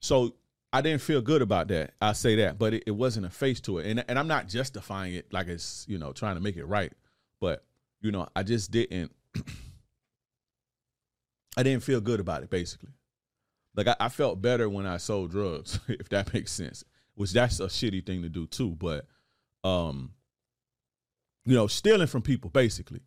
so 0.00 0.34
I 0.72 0.80
didn't 0.80 1.02
feel 1.02 1.22
good 1.22 1.42
about 1.42 1.68
that. 1.68 1.92
I 2.00 2.12
say 2.12 2.36
that, 2.36 2.58
but 2.58 2.74
it, 2.74 2.84
it, 2.86 2.90
wasn't 2.90 3.26
a 3.26 3.30
face 3.30 3.60
to 3.62 3.78
it, 3.78 3.86
and 3.86 4.04
and 4.08 4.18
I'm 4.18 4.28
not 4.28 4.48
justifying 4.48 5.14
it 5.14 5.32
like 5.32 5.48
it's 5.48 5.86
you 5.88 5.98
know 5.98 6.12
trying 6.12 6.36
to 6.36 6.40
make 6.40 6.56
it 6.56 6.64
right, 6.64 6.92
but 7.40 7.64
you 8.00 8.10
know 8.10 8.28
I 8.34 8.42
just 8.42 8.70
didn't. 8.70 9.10
I 11.56 11.62
didn't 11.62 11.82
feel 11.82 12.00
good 12.00 12.20
about 12.20 12.42
it. 12.42 12.50
Basically, 12.50 12.90
like 13.74 13.88
I, 13.88 13.96
I 14.00 14.08
felt 14.08 14.42
better 14.42 14.68
when 14.68 14.86
I 14.86 14.98
sold 14.98 15.30
drugs, 15.30 15.80
if 15.88 16.08
that 16.10 16.34
makes 16.34 16.52
sense. 16.52 16.84
Which 17.14 17.32
that's 17.32 17.60
a 17.60 17.66
shitty 17.66 18.04
thing 18.04 18.20
to 18.22 18.28
do 18.28 18.46
too, 18.46 18.76
but 18.78 19.06
um, 19.64 20.12
you 21.46 21.54
know, 21.54 21.66
stealing 21.66 22.06
from 22.06 22.20
people 22.20 22.50
basically 22.50 23.00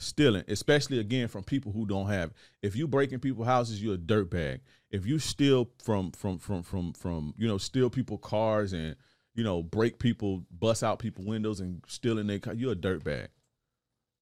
stealing, 0.00 0.44
especially 0.48 0.98
again 0.98 1.28
from 1.28 1.44
people 1.44 1.72
who 1.72 1.86
don't 1.86 2.08
have. 2.08 2.32
If 2.62 2.74
you 2.74 2.88
breaking 2.88 3.20
people's 3.20 3.46
houses, 3.46 3.82
you're 3.82 3.94
a 3.94 3.98
dirtbag. 3.98 4.60
If 4.90 5.06
you 5.06 5.18
steal 5.18 5.70
from 5.82 6.10
from 6.12 6.38
from 6.38 6.62
from 6.62 6.92
from 6.94 7.34
you 7.36 7.46
know 7.46 7.58
steal 7.58 7.90
people 7.90 8.18
cars 8.18 8.72
and 8.72 8.96
you 9.34 9.44
know 9.44 9.62
break 9.62 9.98
people, 9.98 10.44
bust 10.50 10.82
out 10.82 10.98
people 10.98 11.24
windows 11.24 11.60
and 11.60 11.84
stealing 11.86 12.26
their 12.26 12.38
car, 12.38 12.54
you're 12.54 12.72
a 12.72 12.76
dirtbag. 12.76 13.28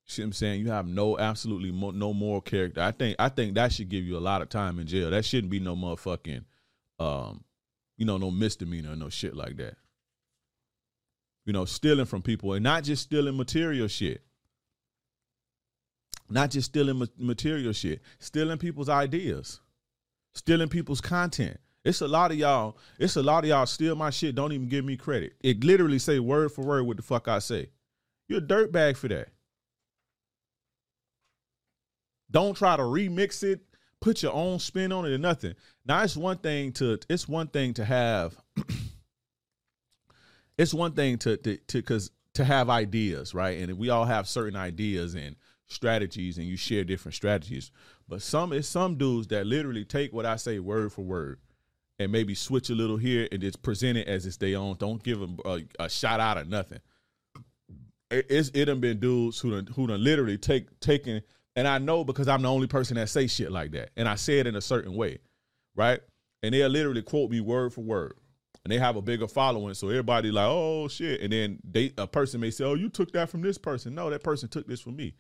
See 0.05 0.23
what 0.23 0.27
I'm 0.27 0.33
saying? 0.33 0.61
You 0.61 0.71
have 0.71 0.87
no 0.87 1.19
absolutely 1.19 1.71
mo- 1.71 1.93
no 1.93 2.13
moral 2.13 2.41
character. 2.41 2.83
I 2.83 2.91
think 2.91 3.17
I 3.19 3.29
think 3.29 3.55
that 3.55 3.73
should 3.73 3.89
give 3.89 4.05
you 4.05 4.17
a 4.17 4.21
lot 4.21 4.43
of 4.43 4.49
time 4.49 4.79
in 4.79 4.87
jail. 4.87 5.11
That 5.11 5.25
shouldn't 5.25 5.51
be 5.51 5.61
no 5.61 5.77
motherfucking, 5.77 6.45
um, 6.99 7.45
you 7.97 8.05
know, 8.05 8.19
no 8.19 8.31
misdemeanor, 8.31 8.97
no 8.97 9.09
shit 9.09 9.37
like 9.37 9.57
that. 9.59 9.77
You 11.47 11.53
know, 11.53 11.65
stealing 11.65 12.05
from 12.05 12.21
people 12.21 12.53
and 12.53 12.65
not 12.65 12.85
just 12.85 13.05
stealing 13.05 13.37
material 13.37 13.89
shit 13.89 14.23
not 16.31 16.51
just 16.51 16.71
stealing 16.71 17.07
material 17.19 17.73
shit, 17.73 18.01
stealing 18.19 18.59
people's 18.59 18.89
ideas, 18.89 19.61
stealing 20.35 20.69
people's 20.69 21.01
content. 21.01 21.59
It's 21.85 22.01
a 22.01 22.09
lot 22.09 22.31
of 22.31 22.37
y'all. 22.37 22.77
It's 22.99 23.17
a 23.17 23.23
lot 23.23 23.45
of 23.45 23.51
y'all 23.51 23.67
steal 23.67 23.97
my 23.97 24.11
shit. 24.11 24.35
Don't 24.35 24.53
even 24.53 24.69
give 24.69 24.85
me 24.85 24.97
credit. 24.97 25.35
It 25.41 25.65
literally 25.65 25.99
say 25.99 26.19
word 26.19 26.53
for 26.53 26.63
word 26.63 26.87
what 26.87 26.97
the 26.97 27.03
fuck 27.03 27.29
I 27.29 27.39
say. 27.39 27.71
You're 28.29 28.41
a 28.41 28.43
dirtbag 28.43 28.97
for 28.97 29.09
that. 29.09 29.29
Don't 32.31 32.57
try 32.57 32.77
to 32.77 32.83
remix 32.83 33.43
it, 33.43 33.61
put 34.01 34.23
your 34.23 34.35
own 34.35 34.59
spin 34.59 34.93
on 34.93 35.07
it 35.07 35.13
or 35.13 35.19
nothing. 35.19 35.55
Now 35.87 36.03
it's 36.03 36.17
one 36.17 36.39
thing 36.39 36.73
to 36.73 36.99
it's 37.09 37.27
one 37.27 37.49
thing 37.49 37.73
to 37.75 37.85
have 37.85 38.37
it's 40.59 40.75
one 40.75 40.93
thing 40.93 41.17
to 41.19 41.39
to 41.39 41.57
to 41.57 41.83
cuz 41.83 42.11
to 42.35 42.45
have 42.45 42.69
ideas, 42.69 43.35
right? 43.35 43.59
And 43.59 43.79
we 43.79 43.89
all 43.89 44.05
have 44.05 44.29
certain 44.29 44.57
ideas 44.57 45.15
and 45.15 45.37
strategies 45.69 46.39
and 46.39 46.47
you 46.47 46.57
share 46.57 46.85
different 46.85 47.15
strategies. 47.15 47.71
But 48.09 48.23
some 48.23 48.53
it's 48.53 48.69
some 48.69 48.97
dudes 48.97 49.29
that 49.29 49.47
literally 49.47 49.85
take 49.85 50.13
what 50.13 50.27
I 50.27 50.37
say 50.37 50.59
word 50.59 50.93
for 50.93 51.03
word 51.03 51.39
and 51.99 52.13
maybe 52.13 52.35
switch 52.35 52.71
a 52.71 52.75
little 52.75 52.97
here 52.97 53.29
and 53.31 53.41
just 53.41 53.63
present 53.63 53.99
it 53.99 54.09
as 54.09 54.27
it's 54.27 54.37
their 54.37 54.59
own. 54.59 54.77
Don't 54.79 55.03
give 55.03 55.21
them 55.21 55.39
a, 55.45 55.61
a 55.79 55.89
shot 55.89 56.21
out 56.21 56.39
of 56.39 56.49
nothing. 56.49 56.81
It, 58.11 58.27
it's 58.31 58.51
it 58.55 58.67
done 58.67 58.81
been 58.81 58.99
dudes 58.99 59.39
who 59.39 59.51
done, 59.51 59.67
who 59.75 59.87
done 59.87 60.03
literally 60.03 60.39
take 60.39 60.81
taking 60.81 61.21
And 61.55 61.69
I 61.69 61.79
know 61.79 62.05
because 62.05 62.29
I'm 62.29 62.43
the 62.43 62.51
only 62.51 62.67
person 62.67 62.97
that 62.97 63.09
say 63.09 63.27
shit 63.27 63.53
like 63.53 63.73
that. 63.73 63.91
And 63.97 64.09
I 64.09 64.15
say 64.15 64.39
it 64.39 64.47
in 64.47 64.57
a 64.57 64.61
certain 64.61 64.95
way. 64.95 65.19
Right? 65.77 66.01
And 66.43 66.55
they'll 66.55 66.69
literally 66.69 67.03
quote 67.03 67.31
me 67.31 67.41
word 67.41 67.73
for 67.73 67.83
word. 67.83 68.15
And 68.65 68.73
they 68.73 68.79
have 68.79 68.97
a 68.97 69.03
bigger 69.03 69.29
following. 69.29 69.75
So 69.75 69.89
everybody 69.89 70.31
like, 70.31 70.49
oh 70.49 70.89
shit. 70.89 71.21
And 71.21 71.33
then 71.33 71.59
they 71.69 71.93
a 71.99 72.07
person 72.07 72.41
may 72.41 72.51
say, 72.51 72.65
Oh, 72.65 72.75
you 72.75 72.89
took 72.89 73.13
that 73.13 73.29
from 73.29 73.43
this 73.43 73.59
person. 73.59 73.95
No, 73.95 74.09
that 74.09 74.23
person 74.23 74.49
took 74.49 74.67
this 74.67 74.81
from 74.81 74.97
me. 74.97 75.15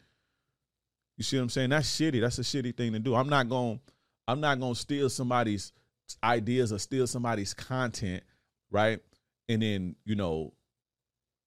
You 1.19 1.25
see 1.25 1.37
what 1.37 1.43
I'm 1.43 1.49
saying? 1.51 1.71
That's 1.71 1.89
shitty. 1.89 2.21
That's 2.21 2.39
a 2.39 2.43
shitty 2.43 2.77
thing 2.77 2.93
to 2.93 3.01
do. 3.01 3.15
I'm 3.15 3.29
not 3.29 3.49
going 3.49 3.81
I'm 4.27 4.41
not 4.41 4.61
going 4.61 4.75
to 4.75 4.81
steal 4.81 5.11
somebody's 5.11 5.73
ideas 6.23 6.73
or 6.73 6.79
steal 6.79 7.07
somebody's 7.07 7.53
content, 7.53 8.23
right? 8.71 9.01
And 9.49 9.61
then, 9.61 9.97
you 10.05 10.15
know, 10.15 10.55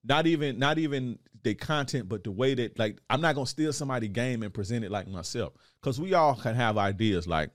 not 0.03 0.27
even 0.27 0.59
not 0.59 0.77
even 0.77 1.19
the 1.43 1.55
content, 1.55 2.09
but 2.09 2.23
the 2.23 2.31
way 2.31 2.53
that 2.53 2.77
like 2.77 2.99
I'm 3.09 3.21
not 3.21 3.35
gonna 3.35 3.47
steal 3.47 3.71
somebody's 3.71 4.09
game 4.09 4.43
and 4.43 4.53
present 4.53 4.83
it 4.83 4.91
like 4.91 5.07
myself. 5.07 5.53
Cause 5.81 5.99
we 5.99 6.13
all 6.13 6.35
can 6.35 6.55
have 6.55 6.77
ideas. 6.77 7.27
Like, 7.27 7.51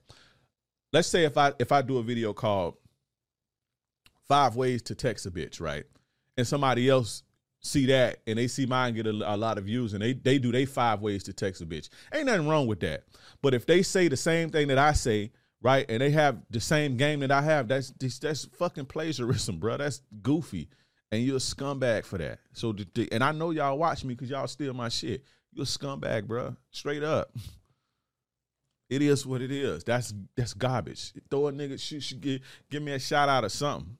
let's 0.92 1.08
say 1.08 1.24
if 1.24 1.36
I 1.36 1.52
if 1.58 1.72
I 1.72 1.82
do 1.82 1.98
a 1.98 2.02
video 2.02 2.32
called 2.32 2.76
Five 4.28 4.56
Ways 4.56 4.82
to 4.82 4.94
Text 4.94 5.26
a 5.26 5.30
Bitch, 5.30 5.60
right? 5.60 5.84
And 6.36 6.46
somebody 6.46 6.88
else 6.88 7.22
see 7.66 7.86
that 7.86 8.20
and 8.26 8.38
they 8.38 8.48
see 8.48 8.66
mine 8.66 8.94
get 8.94 9.06
a, 9.06 9.10
a, 9.10 9.36
lot 9.36 9.58
of 9.58 9.64
views 9.64 9.92
and 9.92 10.02
they 10.02 10.12
they 10.12 10.38
do 10.38 10.52
they 10.52 10.64
five 10.64 11.00
ways 11.00 11.22
to 11.24 11.32
text 11.32 11.60
a 11.60 11.66
bitch. 11.66 11.88
Ain't 12.14 12.26
nothing 12.26 12.48
wrong 12.48 12.66
with 12.66 12.80
that. 12.80 13.04
But 13.42 13.54
if 13.54 13.66
they 13.66 13.82
say 13.82 14.08
the 14.08 14.16
same 14.16 14.50
thing 14.50 14.68
that 14.68 14.78
I 14.78 14.92
say, 14.92 15.32
right, 15.60 15.84
and 15.88 16.00
they 16.00 16.10
have 16.10 16.38
the 16.50 16.60
same 16.60 16.96
game 16.96 17.20
that 17.20 17.30
I 17.30 17.42
have, 17.42 17.68
that's 17.68 17.92
that's 18.20 18.46
fucking 18.46 18.86
plagiarism, 18.86 19.58
bro. 19.58 19.76
That's 19.76 20.00
goofy 20.22 20.68
and 21.12 21.22
you're 21.22 21.36
a 21.36 21.40
scumbag 21.40 22.04
for 22.04 22.18
that. 22.18 22.40
So, 22.52 22.74
and 23.12 23.22
I 23.22 23.32
know 23.32 23.50
y'all 23.50 23.78
watch 23.78 24.04
me 24.04 24.14
because 24.14 24.30
y'all 24.30 24.46
steal 24.46 24.74
my 24.74 24.88
shit. 24.88 25.24
You're 25.52 25.64
a 25.64 25.66
scumbag, 25.66 26.26
bro. 26.26 26.56
Straight 26.70 27.02
up. 27.02 27.30
It 28.88 29.02
is 29.02 29.26
what 29.26 29.42
it 29.42 29.50
is. 29.50 29.82
That's 29.82 30.14
that's 30.36 30.54
garbage. 30.54 31.12
Throw 31.28 31.48
a 31.48 31.52
nigga, 31.52 31.76
shoot, 31.76 32.04
shoot, 32.04 32.20
give, 32.20 32.40
give 32.70 32.80
me 32.80 32.92
a 32.92 33.00
shout 33.00 33.28
out 33.28 33.42
or 33.44 33.48
something. 33.48 33.98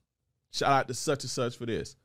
Shout 0.53 0.71
out 0.71 0.87
to 0.87 0.95
such 0.95 1.25
and 1.25 1.31
such 1.31 1.57
for 1.57 1.67
this. 1.67 1.97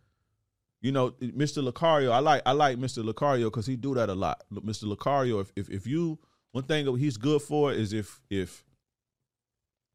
You 0.81 0.91
know, 0.91 1.11
Mr. 1.11 1.67
Lucario, 1.67 2.11
I 2.11 2.19
like 2.19 2.41
I 2.45 2.53
like 2.53 2.77
Mr. 2.77 3.03
Lucario 3.03 3.45
because 3.45 3.67
he 3.67 3.75
do 3.75 3.93
that 3.95 4.09
a 4.09 4.15
lot. 4.15 4.43
Mr. 4.51 4.85
Lucario, 4.85 5.39
if, 5.41 5.51
if 5.55 5.69
if 5.69 5.87
you 5.87 6.17
one 6.51 6.63
thing 6.63 6.97
he's 6.97 7.17
good 7.17 7.41
for 7.41 7.71
is 7.71 7.93
if 7.93 8.19
if 8.29 8.65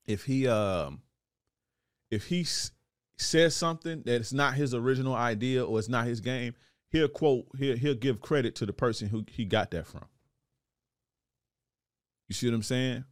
if 0.07 0.25
he 0.25 0.46
um 0.46 1.03
if 2.11 2.27
he's 2.27 2.70
says 3.18 3.57
something 3.57 4.03
that 4.05 4.14
it's 4.16 4.33
not 4.33 4.55
his 4.55 4.75
original 4.75 5.14
idea 5.14 5.64
or 5.64 5.79
it's 5.79 5.88
not 5.88 6.07
his 6.07 6.20
game, 6.20 6.55
he'll 6.90 7.09
quote, 7.09 7.46
he'll, 7.59 7.77
he'll 7.77 7.94
give 7.94 8.20
credit 8.20 8.55
to 8.57 8.66
the 8.66 8.72
person 8.72 9.09
who 9.09 9.25
he 9.31 9.44
got 9.44 9.70
that 9.70 9.87
from. 9.87 10.05
You 12.29 12.35
see 12.35 12.49
what 12.49 12.57
I'm 12.57 12.62
saying? 12.62 13.05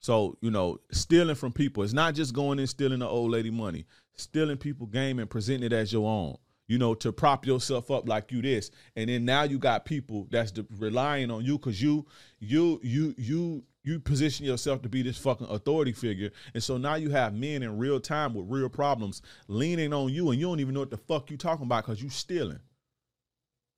So, 0.00 0.36
you 0.42 0.50
know, 0.50 0.78
stealing 0.90 1.34
from 1.34 1.52
people, 1.52 1.82
it's 1.82 1.92
not 1.94 2.14
just 2.14 2.34
going 2.34 2.58
and 2.58 2.68
stealing 2.68 2.98
the 2.98 3.08
old 3.08 3.30
lady 3.30 3.50
money, 3.50 3.86
stealing 4.16 4.58
people 4.58 4.86
game 4.86 5.18
and 5.18 5.30
presenting 5.30 5.64
it 5.64 5.72
as 5.72 5.92
your 5.92 6.08
own, 6.08 6.36
you 6.66 6.78
know, 6.78 6.94
to 6.94 7.12
prop 7.12 7.46
yourself 7.46 7.90
up 7.90 8.08
like 8.08 8.32
you 8.32 8.40
this. 8.40 8.70
And 8.96 9.08
then 9.08 9.24
now 9.24 9.42
you 9.42 9.58
got 9.58 9.84
people 9.84 10.26
that's 10.30 10.52
relying 10.78 11.30
on 11.30 11.44
you 11.44 11.58
because 11.58 11.80
you, 11.80 12.06
you, 12.40 12.80
you, 12.82 13.14
you, 13.18 13.64
you 13.82 14.00
position 14.00 14.46
yourself 14.46 14.80
to 14.82 14.88
be 14.88 15.02
this 15.02 15.18
fucking 15.18 15.46
authority 15.48 15.92
figure. 15.92 16.30
And 16.54 16.62
so 16.62 16.78
now 16.78 16.94
you 16.94 17.10
have 17.10 17.34
men 17.34 17.62
in 17.62 17.76
real 17.76 18.00
time 18.00 18.32
with 18.32 18.46
real 18.48 18.70
problems 18.70 19.20
leaning 19.46 19.92
on 19.92 20.10
you 20.10 20.30
and 20.30 20.40
you 20.40 20.46
don't 20.46 20.60
even 20.60 20.74
know 20.74 20.80
what 20.80 20.90
the 20.90 20.96
fuck 20.96 21.30
you 21.30 21.36
talking 21.36 21.66
about 21.66 21.84
because 21.84 22.02
you 22.02 22.08
stealing. 22.08 22.60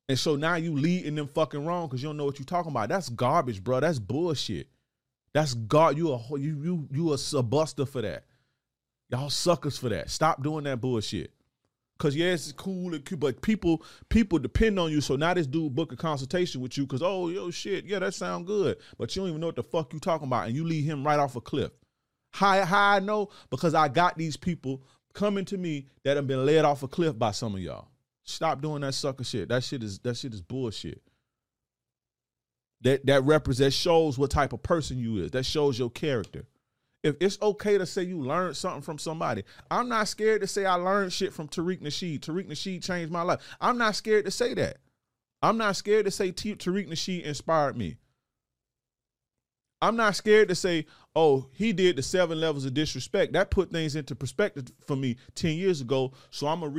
And 0.09 0.19
so 0.19 0.37
now 0.37 0.55
you 0.55 0.73
leading 0.77 1.17
them 1.17 1.27
fucking 1.27 1.65
wrong 1.65 1.89
because 1.89 2.01
you 2.03 2.09
don't 2.09 2.17
know 2.17 2.25
what 2.25 2.39
you 2.39 2.45
talking 2.45 2.71
about. 2.71 2.89
That's 2.89 3.09
garbage, 3.09 3.63
bro. 3.63 3.81
That's 3.81 3.99
bullshit. 3.99 4.69
That's 5.33 5.55
God. 5.55 5.99
You 5.99 6.13
a 6.13 6.21
you 6.39 6.63
you 6.63 6.89
you 6.91 7.13
a, 7.13 7.19
a 7.37 7.43
buster 7.43 7.85
for 7.85 8.03
that. 8.03 8.25
Y'all 9.11 9.31
suckers 9.31 9.77
for 9.77 9.89
that. 9.89 10.09
Stop 10.09 10.43
doing 10.43 10.65
that 10.65 10.81
bullshit. 10.81 11.33
Cause 11.99 12.15
yeah, 12.15 12.27
it's 12.27 12.53
cool, 12.53 12.99
but 13.17 13.41
people 13.41 13.83
people 14.11 14.39
depend 14.39 14.79
on 14.79 14.91
you. 14.91 15.01
So 15.01 15.17
now 15.17 15.33
this 15.33 15.47
dude 15.47 15.75
book 15.75 15.93
a 15.93 15.97
consultation 15.97 16.61
with 16.61 16.77
you, 16.77 16.87
cause 16.87 17.01
oh 17.03 17.31
yo 17.31 17.51
shit, 17.51 17.87
yeah, 17.87 17.99
that 18.01 18.13
sound 18.13 18.47
good, 18.47 18.77
but 18.99 19.17
you 19.17 19.23
don't 19.23 19.31
even 19.31 19.41
know 19.41 19.47
what 19.47 19.57
the 19.57 19.63
fuck 19.63 19.95
you 19.95 19.99
talking 19.99 20.27
about, 20.27 20.47
and 20.47 20.55
you 20.55 20.65
leave 20.65 20.85
him 20.85 21.07
right 21.07 21.19
off 21.19 21.37
a 21.37 21.41
cliff. 21.41 21.73
How 22.33 22.63
how 22.67 22.91
I 22.91 23.01
know? 23.01 23.31
Because 23.49 23.75
I 23.75 23.89
got 23.89 24.19
these 24.19 24.37
people 24.37 24.83
coming 25.15 25.47
to 25.47 25.57
me 25.57 25.87
that 26.05 26.17
have 26.17 26.27
been 26.27 26.45
led 26.45 26.67
off 26.67 26.83
a 26.83 26.89
cliff 26.89 27.19
by 27.19 27.31
some 27.31 27.55
of 27.55 27.61
y'all. 27.61 27.89
Stop 28.25 28.61
doing 28.61 28.83
that 28.83 28.93
sucker 28.93 29.25
shit. 29.25 29.49
That 29.49 29.65
shit 29.65 29.83
is 29.83 29.99
that 30.01 30.19
shit 30.19 30.35
is 30.35 30.43
bullshit. 30.43 31.01
That 32.83 33.07
that 33.07 33.25
represents 33.25 33.75
shows 33.75 34.19
what 34.19 34.31
type 34.31 34.53
of 34.53 34.63
person 34.63 34.99
you 34.99 35.17
is. 35.25 35.31
That 35.31 35.47
shows 35.47 35.79
your 35.79 35.91
character 35.91 36.45
if 37.07 37.17
it's 37.21 37.39
okay 37.41 37.79
to 37.79 37.87
say 37.87 38.03
you 38.03 38.21
learned 38.21 38.57
something 38.57 38.83
from 38.83 38.99
somebody, 38.99 39.45
I'm 39.71 39.89
not 39.89 40.09
scared 40.09 40.41
to 40.41 40.47
say 40.47 40.67
I 40.67 40.75
learned 40.75 41.13
shit 41.13 41.33
from 41.33 41.49
Tariq 41.49 41.81
Nasheed. 41.81 42.21
Tariq 42.21 42.49
Nasheed 42.49 42.83
changed 42.83 43.13
my 43.13 43.23
life. 43.23 43.41
I'm 43.61 43.79
not 43.79 43.95
scared 43.95 44.25
to 44.25 44.31
say 44.31 44.55
that. 44.55 44.79
I'm 45.43 45.57
not 45.57 45.77
scared 45.77 46.07
to 46.07 46.11
say 46.11 46.33
Tariq 46.33 46.89
Nasheed 46.89 47.23
inspired 47.23 47.77
me. 47.77 47.97
I'm 49.81 49.95
not 49.95 50.17
scared 50.17 50.49
to 50.49 50.55
say, 50.55 50.87
oh, 51.15 51.47
he 51.53 51.73
did 51.73 51.97
the 51.97 52.03
seven 52.03 52.41
levels 52.41 52.65
of 52.65 52.75
disrespect. 52.75 53.35
That 53.35 53.51
put 53.51 53.71
things 53.71 53.95
into 53.95 54.17
perspective 54.17 54.65
for 54.85 54.97
me 54.97 55.17
10 55.35 55.57
years 55.57 55.81
ago. 55.81 56.13
So 56.31 56.49
I'm 56.49 56.61
gonna 56.61 56.73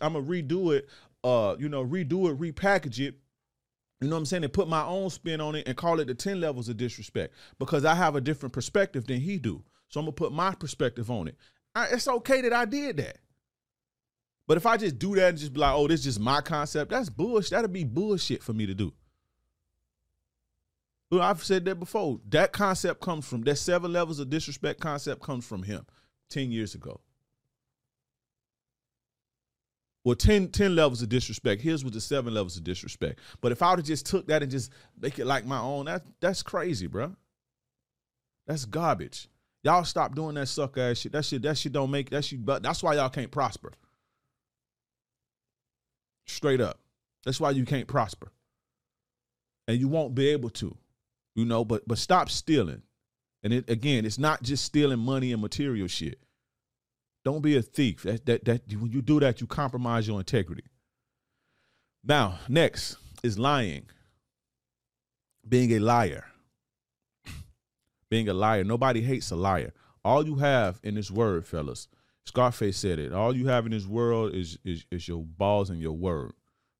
I'm 0.00 0.12
gonna 0.12 0.24
redo 0.24 0.76
it, 0.76 0.88
uh, 1.24 1.56
you 1.58 1.68
know, 1.68 1.84
redo 1.84 2.30
it, 2.30 2.38
repackage 2.38 3.00
it, 3.00 3.16
you 4.02 4.08
know 4.08 4.16
what 4.16 4.20
I'm 4.20 4.26
saying? 4.26 4.42
And 4.42 4.52
put 4.52 4.68
my 4.68 4.82
own 4.82 5.10
spin 5.10 5.40
on 5.40 5.54
it 5.54 5.68
and 5.68 5.76
call 5.76 6.00
it 6.00 6.08
the 6.08 6.14
10 6.14 6.40
levels 6.40 6.68
of 6.68 6.76
disrespect 6.76 7.34
because 7.60 7.84
I 7.84 7.94
have 7.94 8.16
a 8.16 8.20
different 8.20 8.52
perspective 8.52 9.06
than 9.06 9.20
he 9.20 9.38
do. 9.38 9.62
So 9.92 10.00
I'm 10.00 10.06
gonna 10.06 10.12
put 10.12 10.32
my 10.32 10.54
perspective 10.54 11.10
on 11.10 11.28
it. 11.28 11.36
I, 11.74 11.88
it's 11.88 12.08
okay 12.08 12.40
that 12.40 12.52
I 12.52 12.64
did 12.64 12.96
that. 12.96 13.18
But 14.48 14.56
if 14.56 14.66
I 14.66 14.76
just 14.76 14.98
do 14.98 15.14
that 15.16 15.28
and 15.30 15.38
just 15.38 15.52
be 15.52 15.60
like, 15.60 15.74
oh, 15.74 15.86
this 15.86 16.00
is 16.00 16.04
just 16.04 16.20
my 16.20 16.40
concept, 16.40 16.90
that's 16.90 17.10
bullshit. 17.10 17.50
That'd 17.50 17.72
be 17.72 17.84
bullshit 17.84 18.42
for 18.42 18.54
me 18.54 18.66
to 18.66 18.74
do. 18.74 18.92
Well, 21.10 21.20
I've 21.20 21.44
said 21.44 21.66
that 21.66 21.78
before. 21.78 22.20
That 22.30 22.52
concept 22.52 23.02
comes 23.02 23.26
from 23.26 23.42
that 23.42 23.56
seven 23.56 23.92
levels 23.92 24.18
of 24.18 24.30
disrespect 24.30 24.80
concept 24.80 25.20
comes 25.20 25.46
from 25.46 25.62
him 25.62 25.84
10 26.30 26.50
years 26.50 26.74
ago. 26.74 27.00
Well, 30.04 30.16
10, 30.16 30.48
10 30.48 30.74
levels 30.74 31.02
of 31.02 31.10
disrespect. 31.10 31.60
Here's 31.60 31.84
with 31.84 31.92
the 31.92 32.00
seven 32.00 32.32
levels 32.32 32.56
of 32.56 32.64
disrespect. 32.64 33.20
But 33.42 33.52
if 33.52 33.62
I 33.62 33.70
would 33.70 33.80
have 33.80 33.86
just 33.86 34.06
took 34.06 34.26
that 34.28 34.42
and 34.42 34.50
just 34.50 34.72
make 34.98 35.18
it 35.18 35.26
like 35.26 35.44
my 35.44 35.60
own, 35.60 35.84
that 35.84 36.02
that's 36.18 36.42
crazy, 36.42 36.86
bro. 36.86 37.14
That's 38.46 38.64
garbage. 38.64 39.28
Y'all 39.64 39.84
stop 39.84 40.14
doing 40.14 40.34
that 40.34 40.48
suck 40.48 40.76
ass 40.76 40.98
shit. 40.98 41.12
That 41.12 41.24
shit, 41.24 41.42
that 41.42 41.56
shit 41.56 41.72
don't 41.72 41.90
make 41.90 42.10
that 42.10 42.24
shit. 42.24 42.44
But 42.44 42.62
that's 42.62 42.82
why 42.82 42.94
y'all 42.94 43.08
can't 43.08 43.30
prosper. 43.30 43.72
Straight 46.26 46.60
up. 46.60 46.80
That's 47.24 47.40
why 47.40 47.50
you 47.50 47.64
can't 47.64 47.86
prosper. 47.86 48.32
And 49.68 49.78
you 49.78 49.88
won't 49.88 50.14
be 50.14 50.28
able 50.28 50.50
to. 50.50 50.76
You 51.34 51.44
know, 51.44 51.64
but 51.64 51.86
but 51.86 51.98
stop 51.98 52.28
stealing. 52.28 52.82
And 53.42 53.52
it 53.52 53.70
again, 53.70 54.04
it's 54.04 54.18
not 54.18 54.42
just 54.42 54.64
stealing 54.64 54.98
money 54.98 55.32
and 55.32 55.40
material 55.40 55.88
shit. 55.88 56.18
Don't 57.24 57.40
be 57.40 57.56
a 57.56 57.62
thief. 57.62 58.02
That 58.02 58.26
that 58.26 58.44
that 58.44 58.62
when 58.76 58.90
you 58.90 59.00
do 59.00 59.20
that, 59.20 59.40
you 59.40 59.46
compromise 59.46 60.08
your 60.08 60.18
integrity. 60.18 60.64
Now, 62.04 62.38
next 62.48 62.96
is 63.22 63.38
lying. 63.38 63.86
Being 65.48 65.72
a 65.72 65.78
liar 65.78 66.24
being 68.12 68.28
a 68.28 68.34
liar. 68.34 68.62
Nobody 68.62 69.00
hates 69.00 69.30
a 69.30 69.36
liar. 69.36 69.72
All 70.04 70.26
you 70.26 70.34
have 70.34 70.78
in 70.82 70.96
this 70.96 71.10
word, 71.10 71.46
fellas, 71.46 71.88
Scarface 72.26 72.76
said 72.76 72.98
it. 72.98 73.10
All 73.10 73.34
you 73.34 73.46
have 73.46 73.64
in 73.64 73.72
this 73.72 73.86
world 73.86 74.34
is 74.34 74.58
is, 74.66 74.84
is 74.90 75.08
your 75.08 75.22
balls 75.22 75.70
and 75.70 75.80
your 75.80 75.96
word, 75.96 76.32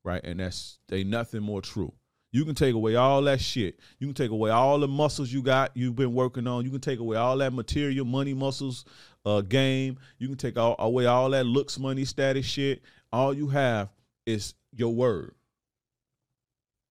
right? 0.04 0.20
And 0.22 0.40
that's 0.40 0.78
ain't 0.92 1.08
nothing 1.08 1.40
more 1.40 1.62
true. 1.62 1.90
You 2.32 2.44
can 2.44 2.54
take 2.54 2.74
away 2.74 2.96
all 2.96 3.22
that 3.22 3.40
shit. 3.40 3.80
You 3.98 4.08
can 4.08 4.14
take 4.14 4.30
away 4.30 4.50
all 4.50 4.78
the 4.78 4.88
muscles 4.88 5.32
you 5.32 5.42
got, 5.42 5.70
you've 5.74 5.96
been 5.96 6.12
working 6.12 6.46
on. 6.46 6.66
You 6.66 6.70
can 6.70 6.82
take 6.82 6.98
away 6.98 7.16
all 7.16 7.38
that 7.38 7.54
material, 7.54 8.04
money, 8.04 8.34
muscles, 8.34 8.84
uh, 9.24 9.40
game. 9.40 9.96
You 10.18 10.28
can 10.28 10.36
take 10.36 10.58
all, 10.58 10.76
away 10.78 11.06
all 11.06 11.30
that 11.30 11.46
looks, 11.46 11.78
money, 11.78 12.04
status 12.04 12.44
shit. 12.44 12.82
All 13.10 13.32
you 13.32 13.48
have 13.48 13.88
is 14.26 14.52
your 14.70 14.94
word. 14.94 15.34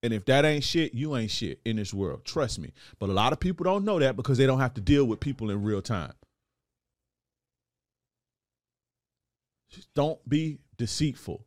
And 0.02 0.12
if 0.12 0.24
that 0.24 0.44
ain't 0.44 0.64
shit, 0.64 0.94
you 0.94 1.16
ain't 1.16 1.30
shit 1.30 1.60
in 1.64 1.76
this 1.76 1.94
world. 1.94 2.24
Trust 2.24 2.58
me. 2.58 2.72
But 2.98 3.08
a 3.08 3.12
lot 3.12 3.32
of 3.32 3.38
people 3.38 3.64
don't 3.64 3.84
know 3.84 4.00
that 4.00 4.16
because 4.16 4.36
they 4.36 4.46
don't 4.46 4.58
have 4.58 4.74
to 4.74 4.80
deal 4.80 5.04
with 5.04 5.20
people 5.20 5.50
in 5.50 5.62
real 5.62 5.80
time. 5.80 6.12
Just 9.70 9.92
don't 9.94 10.18
be 10.28 10.58
deceitful. 10.76 11.46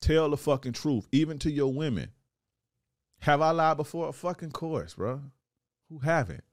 Tell 0.00 0.30
the 0.30 0.36
fucking 0.36 0.72
truth, 0.72 1.08
even 1.12 1.38
to 1.40 1.50
your 1.50 1.72
women. 1.72 2.10
Have 3.20 3.40
I 3.40 3.50
lied 3.50 3.76
before? 3.76 4.08
A 4.08 4.12
fucking 4.12 4.52
course, 4.52 4.94
bro. 4.94 5.20
Who 5.88 5.98
haven't? 5.98 6.44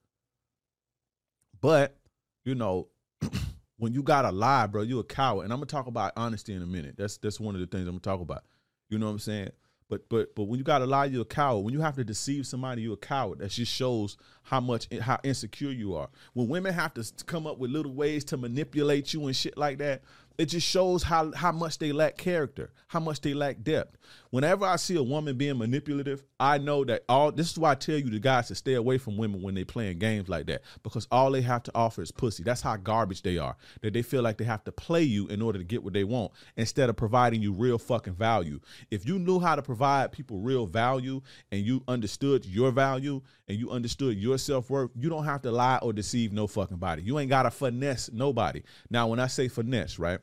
But, 1.60 1.98
you 2.46 2.56
know, 2.56 2.88
when 3.78 3.94
you 3.94 4.04
gotta 4.04 4.32
lie, 4.32 4.68
bro, 4.68 4.82
you 4.82 5.00
a 5.00 5.04
coward. 5.04 5.44
And 5.44 5.54
I'm 5.54 5.60
gonna 5.60 5.68
talk 5.68 5.88
about 5.88 6.14
honesty 6.16 6.54
in 6.54 6.62
a 6.62 6.66
minute. 6.68 6.96
That's 6.98 7.18
that's 7.18 7.40
one 7.40 7.56
of 7.56 7.62
the 7.62 7.68
things 7.68 7.84
I'm 7.88 7.94
gonna 7.94 8.00
talk 8.00 8.22
about. 8.22 8.44
You 8.90 8.98
know 8.98 9.06
what 9.06 9.14
I'm 9.14 9.20
saying? 9.20 9.52
But 9.92 10.08
but 10.08 10.34
but 10.36 10.46
when 10.46 10.58
you 10.58 10.64
gotta 10.64 10.86
lie, 10.86 11.04
you're 11.04 11.24
a 11.24 11.26
coward. 11.26 11.66
When 11.66 11.74
you 11.74 11.82
have 11.82 11.98
to 11.98 12.06
deceive 12.06 12.48
somebody, 12.48 12.84
you're 12.84 12.94
a 12.94 12.98
coward. 12.98 13.40
That 13.40 13.52
just 13.52 13.74
shows 13.74 14.16
how 14.44 14.62
much 14.62 14.88
how 15.02 15.20
insecure 15.22 15.72
you 15.72 15.96
are. 15.96 16.08
When 16.34 16.48
women 16.48 16.74
have 16.74 16.94
to 16.94 17.04
come 17.26 17.46
up 17.46 17.58
with 17.58 17.72
little 17.72 17.94
ways 17.94 18.24
to 18.26 18.38
manipulate 18.38 19.14
you 19.14 19.28
and 19.28 19.36
shit 19.36 19.58
like 19.58 19.80
that, 19.80 20.02
it 20.38 20.46
just 20.46 20.66
shows 20.66 21.04
how 21.04 21.34
how 21.34 21.52
much 21.52 21.78
they 21.78 21.92
lack 21.92 22.16
character, 22.16 22.72
how 22.88 23.02
much 23.02 23.20
they 23.20 23.34
lack 23.34 23.64
depth. 23.64 23.98
Whenever 24.32 24.66
I 24.66 24.78
see 24.78 24.96
a 24.96 25.04
woman 25.04 25.38
being 25.38 25.58
manipulative, 25.58 26.24
I 26.40 26.58
know 26.58 26.86
that 26.86 27.04
all 27.10 27.34
this 27.34 27.52
is 27.52 27.60
why 27.60 27.72
I 27.72 27.76
tell 27.76 27.98
you 27.98 28.10
the 28.10 28.18
guys 28.18 28.48
to 28.48 28.56
stay 28.56 28.76
away 28.76 28.98
from 28.98 29.18
women 29.18 29.42
when 29.42 29.56
they 29.56 29.66
playing 29.66 30.00
games 30.00 30.30
like 30.30 30.46
that 30.46 30.62
because 30.84 31.06
all 31.12 31.32
they 31.32 31.42
have 31.42 31.64
to 31.64 31.72
offer 31.76 32.02
is 32.02 32.14
pussy. 32.14 32.42
That's 32.42 32.62
how 32.62 32.78
garbage 32.78 33.24
they 33.24 33.38
are. 33.38 33.58
That 33.82 33.94
they 33.94 34.02
feel 34.02 34.22
like 34.22 34.38
they 34.38 34.46
have 34.46 34.64
to 34.64 34.72
play 34.72 35.04
you 35.04 35.28
in 35.28 35.42
order 35.42 35.60
to 35.60 35.66
get 35.66 35.84
what 35.84 35.92
they 35.92 36.06
want 36.06 36.32
instead 36.56 36.90
of 36.90 36.96
providing 36.96 37.42
you 37.42 37.52
real 37.52 37.78
fucking 37.78 38.16
value. 38.16 38.62
If 38.90 39.06
you 39.06 39.20
knew 39.20 39.42
how 39.42 39.56
to 39.56 39.62
provide 39.62 40.14
people 40.14 40.40
real 40.40 40.66
value 40.66 41.22
and 41.52 41.66
you 41.66 41.84
understood 41.90 42.46
your 42.46 42.72
value 42.72 43.22
and 43.50 43.60
you 43.60 43.70
understood 43.70 44.18
your 44.18 44.38
self-worth, 44.38 44.92
you 44.96 45.10
don't 45.10 45.26
have 45.26 45.42
to 45.42 45.52
lie 45.52 45.80
or 45.82 45.92
deceive 45.92 46.32
no 46.32 46.48
fucking 46.48 46.78
body. 46.78 47.04
You 47.04 47.20
ain't 47.20 47.30
got 47.30 47.44
to 47.44 47.52
finesse 47.52 48.10
nobody. 48.14 48.64
Now, 48.90 49.08
when 49.08 49.20
I 49.20 49.28
say 49.28 49.50
finesse, 49.50 50.00
right? 50.00 50.20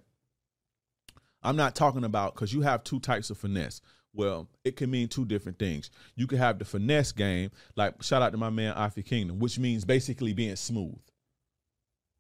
I'm 1.42 1.56
not 1.56 1.74
talking 1.74 2.04
about 2.04 2.34
because 2.34 2.52
you 2.52 2.62
have 2.62 2.82
two 2.84 3.00
types 3.00 3.30
of 3.30 3.38
finesse. 3.38 3.80
Well, 4.18 4.48
it 4.64 4.74
can 4.74 4.90
mean 4.90 5.06
two 5.06 5.24
different 5.24 5.60
things. 5.60 5.90
You 6.16 6.26
can 6.26 6.38
have 6.38 6.58
the 6.58 6.64
finesse 6.64 7.12
game, 7.12 7.52
like 7.76 8.02
shout 8.02 8.20
out 8.20 8.32
to 8.32 8.36
my 8.36 8.50
man 8.50 8.74
Afi 8.74 9.06
Kingdom, 9.06 9.38
which 9.38 9.60
means 9.60 9.84
basically 9.84 10.32
being 10.32 10.56
smooth. 10.56 10.98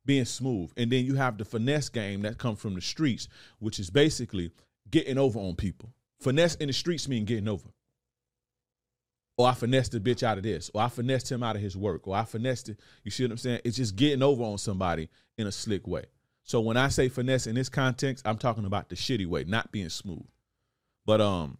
Being 0.06 0.24
smooth. 0.24 0.70
And 0.76 0.92
then 0.92 1.04
you 1.04 1.16
have 1.16 1.36
the 1.36 1.44
finesse 1.44 1.88
game 1.88 2.22
that 2.22 2.38
comes 2.38 2.60
from 2.60 2.76
the 2.76 2.80
streets, 2.80 3.26
which 3.58 3.80
is 3.80 3.90
basically 3.90 4.52
getting 4.88 5.18
over 5.18 5.40
on 5.40 5.56
people. 5.56 5.92
Finesse 6.20 6.54
in 6.54 6.68
the 6.68 6.72
streets 6.72 7.08
mean 7.08 7.24
getting 7.24 7.48
over. 7.48 7.68
Or 9.36 9.48
I 9.48 9.54
finessed 9.54 9.90
the 9.90 9.98
bitch 9.98 10.22
out 10.22 10.38
of 10.38 10.44
this, 10.44 10.70
or 10.72 10.82
I 10.82 10.88
finessed 10.88 11.32
him 11.32 11.42
out 11.42 11.56
of 11.56 11.62
his 11.62 11.76
work, 11.76 12.06
or 12.06 12.14
I 12.14 12.24
finessed 12.24 12.68
it. 12.68 12.78
You 13.02 13.10
see 13.10 13.24
what 13.24 13.32
I'm 13.32 13.38
saying? 13.38 13.60
It's 13.64 13.76
just 13.76 13.96
getting 13.96 14.22
over 14.22 14.44
on 14.44 14.58
somebody 14.58 15.08
in 15.36 15.48
a 15.48 15.52
slick 15.52 15.84
way. 15.88 16.04
So 16.44 16.60
when 16.60 16.76
I 16.76 16.88
say 16.88 17.08
finesse 17.08 17.48
in 17.48 17.56
this 17.56 17.68
context, 17.68 18.24
I'm 18.24 18.38
talking 18.38 18.66
about 18.66 18.88
the 18.88 18.94
shitty 18.94 19.26
way, 19.26 19.42
not 19.42 19.72
being 19.72 19.88
smooth. 19.88 20.26
But 21.04 21.20
um, 21.20 21.58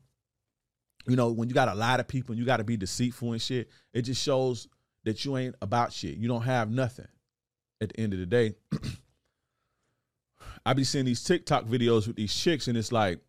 you 1.08 1.16
know, 1.16 1.32
when 1.32 1.48
you 1.48 1.54
got 1.54 1.68
a 1.68 1.74
lot 1.74 2.00
of 2.00 2.06
people 2.06 2.32
and 2.32 2.38
you 2.38 2.44
got 2.44 2.58
to 2.58 2.64
be 2.64 2.76
deceitful 2.76 3.32
and 3.32 3.40
shit, 3.40 3.70
it 3.94 4.02
just 4.02 4.22
shows 4.22 4.68
that 5.04 5.24
you 5.24 5.36
ain't 5.36 5.56
about 5.62 5.92
shit. 5.92 6.18
You 6.18 6.28
don't 6.28 6.42
have 6.42 6.70
nothing. 6.70 7.08
At 7.80 7.90
the 7.90 8.00
end 8.00 8.12
of 8.12 8.18
the 8.18 8.26
day, 8.26 8.54
I 10.66 10.72
be 10.72 10.82
seeing 10.82 11.04
these 11.04 11.22
TikTok 11.22 11.64
videos 11.64 12.08
with 12.08 12.16
these 12.16 12.34
chicks, 12.34 12.66
and 12.66 12.76
it's 12.76 12.90
like 12.90 13.20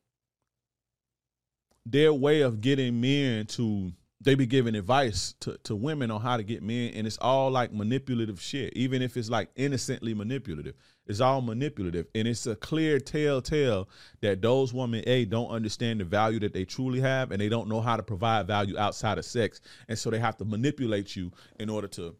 their 1.85 2.11
way 2.11 2.41
of 2.41 2.59
getting 2.59 2.99
men 2.99 3.45
to 3.45 3.93
they 4.21 4.35
be 4.35 4.45
giving 4.45 4.75
advice 4.75 5.33
to, 5.39 5.57
to 5.63 5.75
women 5.75 6.11
on 6.11 6.19
how 6.19 6.35
to 6.35 6.43
get 6.43 6.61
men 6.61 6.93
and 6.93 7.07
it's 7.07 7.17
all 7.21 7.49
like 7.49 7.71
manipulative 7.71 8.41
shit 8.41 8.73
even 8.75 9.01
if 9.01 9.15
it's 9.15 9.29
like 9.29 9.49
innocently 9.55 10.13
manipulative. 10.13 10.75
It's 11.07 11.21
all 11.21 11.41
manipulative 11.41 12.07
and 12.13 12.27
it's 12.27 12.45
a 12.45 12.55
clear 12.55 12.99
telltale 12.99 13.87
that 14.21 14.41
those 14.41 14.73
women 14.73 15.03
a 15.07 15.25
don't 15.25 15.49
understand 15.49 16.01
the 16.01 16.03
value 16.03 16.39
that 16.41 16.53
they 16.53 16.65
truly 16.65 16.99
have 16.99 17.31
and 17.31 17.39
they 17.39 17.49
don't 17.49 17.69
know 17.69 17.81
how 17.81 17.95
to 17.95 18.03
provide 18.03 18.47
value 18.47 18.77
outside 18.77 19.17
of 19.17 19.25
sex 19.25 19.61
and 19.87 19.97
so 19.97 20.09
they 20.09 20.19
have 20.19 20.37
to 20.37 20.45
manipulate 20.45 21.15
you 21.15 21.31
in 21.59 21.69
order 21.69 21.87
to 21.87 22.15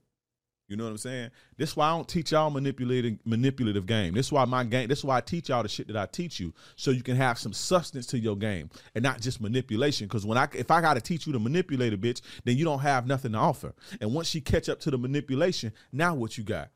you 0.70 0.78
know 0.78 0.84
what 0.84 0.92
I'm 0.92 0.98
saying? 0.98 1.32
This 1.58 1.72
is 1.72 1.76
why 1.76 1.88
I 1.88 1.96
don't 1.96 2.08
teach 2.08 2.32
y'all 2.32 2.52
manipulating 2.52 3.18
manipulative 3.26 3.88
game. 3.88 4.14
This 4.14 4.28
is 4.28 4.32
why 4.32 4.46
my 4.46 4.64
game. 4.64 4.88
This 4.88 5.00
is 5.00 5.04
why 5.04 5.18
I 5.18 5.22
teach 5.22 5.50
y'all 5.50 5.64
the 5.64 5.68
shit 5.68 5.88
that 5.88 5.98
I 5.98 6.06
teach 6.06 6.40
you, 6.40 6.54
so 6.76 6.92
you 6.92 7.02
can 7.02 7.16
have 7.16 7.40
some 7.40 7.54
substance 7.54 8.06
to 8.08 8.20
your 8.20 8.36
game 8.36 8.70
and 8.94 9.02
not 9.02 9.20
just 9.20 9.42
manipulation. 9.42 10.06
Because 10.06 10.28
when 10.28 10.38
I 10.38 10.48
if 10.54 10.70
I 10.70 10.80
got 10.80 10.94
to 10.94 11.02
teach 11.02 11.26
you 11.26 11.34
to 11.34 11.40
manipulate 11.40 11.92
a 11.92 11.98
bitch, 11.98 12.22
then 12.44 12.56
you 12.56 12.66
don't 12.66 12.82
have 12.82 13.08
nothing 13.08 13.32
to 13.32 13.40
offer. 13.40 13.74
And 14.00 14.14
once 14.14 14.28
she 14.28 14.42
catch 14.42 14.70
up 14.70 14.80
to 14.82 14.92
the 14.92 14.98
manipulation, 15.00 15.74
now 15.92 16.14
what 16.14 16.38
you 16.38 16.44
got? 16.44 16.70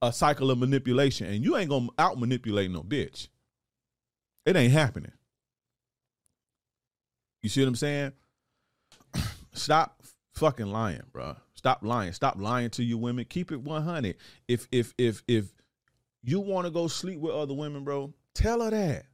A 0.00 0.12
cycle 0.12 0.52
of 0.52 0.58
manipulation, 0.58 1.26
and 1.26 1.44
you 1.44 1.56
ain't 1.56 1.70
gonna 1.70 1.88
out 1.98 2.20
manipulate 2.20 2.70
no 2.70 2.84
bitch. 2.84 3.26
It 4.46 4.54
ain't 4.54 4.72
happening. 4.72 5.12
You 7.42 7.48
see 7.48 7.62
what 7.62 7.68
I'm 7.68 7.74
saying? 7.74 8.12
Stop 9.54 10.00
fucking 10.34 10.66
lying, 10.66 11.02
bro. 11.12 11.34
Stop 11.60 11.80
lying. 11.82 12.10
Stop 12.14 12.36
lying 12.38 12.70
to 12.70 12.82
you 12.82 12.96
women. 12.96 13.26
Keep 13.28 13.52
it 13.52 13.60
100. 13.60 14.16
If 14.48 14.66
if 14.72 14.94
if 14.96 15.22
if 15.28 15.52
you 16.22 16.40
want 16.40 16.64
to 16.64 16.70
go 16.70 16.88
sleep 16.88 17.20
with 17.20 17.34
other 17.34 17.52
women, 17.52 17.84
bro, 17.84 18.14
tell 18.34 18.62
her 18.62 18.70
that. 18.70 19.04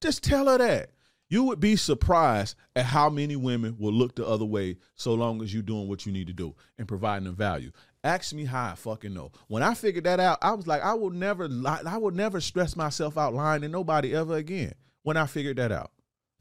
Just 0.00 0.24
tell 0.24 0.46
her 0.46 0.56
that. 0.56 0.88
You 1.28 1.44
would 1.44 1.60
be 1.60 1.76
surprised 1.76 2.56
at 2.74 2.86
how 2.86 3.10
many 3.10 3.36
women 3.36 3.76
will 3.78 3.92
look 3.92 4.16
the 4.16 4.26
other 4.26 4.46
way 4.46 4.78
so 4.94 5.12
long 5.12 5.42
as 5.42 5.52
you're 5.52 5.62
doing 5.62 5.86
what 5.86 6.06
you 6.06 6.12
need 6.12 6.28
to 6.28 6.32
do 6.32 6.54
and 6.78 6.88
providing 6.88 7.24
them 7.24 7.36
value. 7.36 7.70
Ask 8.02 8.32
me 8.32 8.46
how 8.46 8.70
I 8.70 8.74
fucking 8.74 9.12
know. 9.12 9.32
When 9.48 9.62
I 9.62 9.74
figured 9.74 10.04
that 10.04 10.18
out, 10.18 10.38
I 10.40 10.52
was 10.54 10.66
like, 10.66 10.80
I 10.80 10.94
will 10.94 11.10
never 11.10 11.46
lie, 11.46 11.82
I 11.86 11.98
will 11.98 12.10
never 12.10 12.40
stress 12.40 12.74
myself 12.74 13.18
out 13.18 13.34
lying 13.34 13.60
to 13.60 13.68
nobody 13.68 14.14
ever 14.14 14.36
again. 14.36 14.72
When 15.02 15.18
I 15.18 15.26
figured 15.26 15.58
that 15.58 15.72
out. 15.72 15.90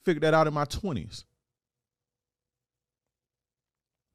Figured 0.05 0.23
that 0.23 0.33
out 0.33 0.47
in 0.47 0.53
my 0.53 0.63
20s. 0.63 1.25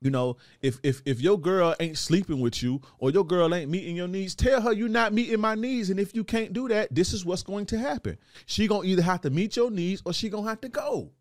You 0.02 0.10
know, 0.10 0.36
if 0.60 0.78
if 0.82 1.00
if 1.06 1.20
your 1.20 1.40
girl 1.40 1.74
ain't 1.80 1.96
sleeping 1.96 2.40
with 2.40 2.62
you 2.62 2.82
or 2.98 3.10
your 3.10 3.24
girl 3.24 3.54
ain't 3.54 3.70
meeting 3.70 3.96
your 3.96 4.08
needs, 4.08 4.34
tell 4.34 4.60
her 4.60 4.72
you're 4.72 4.88
not 4.88 5.14
meeting 5.14 5.40
my 5.40 5.54
needs. 5.54 5.88
And 5.88 5.98
if 5.98 6.14
you 6.14 6.22
can't 6.22 6.52
do 6.52 6.68
that, 6.68 6.94
this 6.94 7.14
is 7.14 7.24
what's 7.24 7.42
going 7.42 7.66
to 7.66 7.78
happen. 7.78 8.18
She 8.44 8.66
gonna 8.66 8.86
either 8.86 9.02
have 9.02 9.22
to 9.22 9.30
meet 9.30 9.56
your 9.56 9.70
needs 9.70 10.02
or 10.04 10.12
she 10.12 10.28
gonna 10.28 10.48
have 10.48 10.60
to 10.60 10.68
go. 10.68 11.12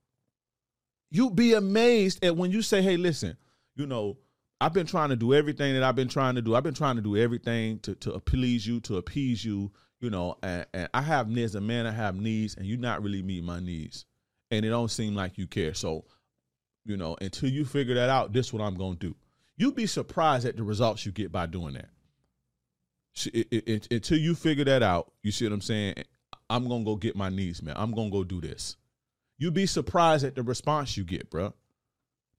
You'd 1.09 1.35
be 1.35 1.53
amazed 1.53 2.23
at 2.23 2.35
when 2.35 2.51
you 2.51 2.61
say, 2.61 2.81
"Hey, 2.81 2.97
listen, 2.97 3.37
you 3.75 3.85
know, 3.85 4.17
I've 4.59 4.73
been 4.73 4.87
trying 4.87 5.09
to 5.09 5.15
do 5.15 5.33
everything 5.33 5.73
that 5.73 5.83
I've 5.83 5.95
been 5.95 6.09
trying 6.09 6.35
to 6.35 6.41
do. 6.41 6.55
I've 6.55 6.63
been 6.63 6.73
trying 6.73 6.97
to 6.97 7.01
do 7.01 7.15
everything 7.15 7.79
to 7.79 7.95
to 7.95 8.19
please 8.19 8.67
you, 8.67 8.81
to 8.81 8.97
appease 8.97 9.43
you, 9.43 9.71
you 10.01 10.09
know, 10.09 10.37
and, 10.43 10.65
and 10.73 10.89
I 10.93 11.01
have 11.01 11.29
needs, 11.29 11.55
a 11.55 11.61
man, 11.61 11.87
I 11.87 11.91
have 11.91 12.15
needs, 12.15 12.55
and 12.55 12.65
you're 12.65 12.77
not 12.77 13.01
really 13.01 13.21
meeting 13.21 13.45
my 13.45 13.61
needs, 13.61 14.05
and 14.51 14.65
it 14.65 14.69
don't 14.69 14.91
seem 14.91 15.15
like 15.15 15.37
you 15.37 15.47
care. 15.47 15.73
So 15.73 16.05
you 16.85 16.97
know, 16.97 17.17
until 17.19 17.49
you 17.49 17.65
figure 17.65 17.95
that 17.95 18.09
out, 18.09 18.31
this 18.31 18.47
is 18.47 18.53
what 18.53 18.61
I'm 18.61 18.75
going 18.75 18.97
to 18.97 19.07
do. 19.07 19.15
You'd 19.57 19.75
be 19.75 19.87
surprised 19.87 20.45
at 20.45 20.55
the 20.55 20.63
results 20.63 21.05
you 21.05 21.11
get 21.11 21.31
by 21.31 21.47
doing 21.47 21.73
that. 21.73 21.89
It, 23.33 23.47
it, 23.49 23.67
it, 23.67 23.87
until 23.91 24.17
you 24.17 24.35
figure 24.35 24.65
that 24.65 24.83
out, 24.83 25.11
you 25.23 25.31
see 25.31 25.45
what 25.45 25.53
I'm 25.53 25.61
saying? 25.61 25.95
I'm 26.49 26.67
going 26.67 26.81
to 26.81 26.85
go 26.85 26.95
get 26.95 27.15
my 27.15 27.29
needs, 27.29 27.63
man. 27.63 27.75
I'm 27.77 27.91
going 27.91 28.11
to 28.11 28.17
go 28.17 28.23
do 28.23 28.41
this. 28.41 28.75
You'd 29.37 29.53
be 29.53 29.65
surprised 29.65 30.23
at 30.25 30.35
the 30.35 30.43
response 30.43 30.95
you 30.95 31.03
get, 31.03 31.29
bro, 31.29 31.53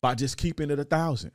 by 0.01 0.14
just 0.14 0.36
keeping 0.36 0.70
it 0.70 0.78
a 0.78 0.84
thousand, 0.84 1.32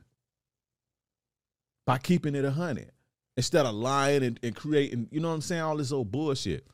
by 1.85 1.97
keeping 1.97 2.35
it 2.35 2.45
a 2.45 2.51
hundred, 2.51 2.91
instead 3.35 3.65
of 3.65 3.73
lying 3.73 4.23
and, 4.23 4.39
and 4.41 4.55
creating, 4.55 5.07
you 5.11 5.19
know 5.19 5.29
what 5.29 5.35
I'm 5.35 5.41
saying? 5.41 5.61
All 5.61 5.77
this 5.77 5.91
old 5.91 6.11
bullshit. 6.11 6.65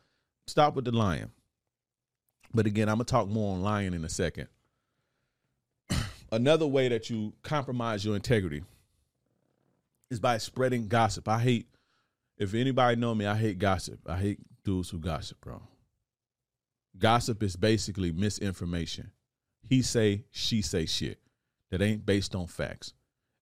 Stop 0.45 0.75
with 0.75 0.85
the 0.85 0.91
lying. 0.91 1.31
But 2.53 2.65
again, 2.67 2.89
I'm 2.89 2.97
going 2.97 3.05
to 3.05 3.11
talk 3.11 3.27
more 3.27 3.55
on 3.55 3.61
lying 3.61 3.93
in 3.93 4.05
a 4.05 4.09
second 4.09 4.47
another 6.32 6.67
way 6.67 6.89
that 6.89 7.09
you 7.09 7.34
compromise 7.43 8.03
your 8.03 8.15
integrity 8.15 8.63
is 10.09 10.19
by 10.19 10.38
spreading 10.38 10.88
gossip. 10.88 11.28
I 11.28 11.39
hate 11.39 11.67
if 12.38 12.53
anybody 12.53 12.95
know 12.95 13.15
me, 13.15 13.25
I 13.25 13.36
hate 13.36 13.57
gossip. 13.57 13.99
I 14.07 14.17
hate 14.17 14.39
dudes 14.63 14.89
who 14.89 14.99
gossip, 14.99 15.41
bro. 15.41 15.61
Gossip 16.97 17.41
is 17.41 17.55
basically 17.55 18.11
misinformation. 18.11 19.11
He 19.67 19.82
say, 19.82 20.23
she 20.32 20.61
say 20.61 20.86
shit 20.86 21.19
that 21.71 21.82
ain't 21.82 22.05
based 22.05 22.36
on 22.36 22.47
facts. 22.47 22.93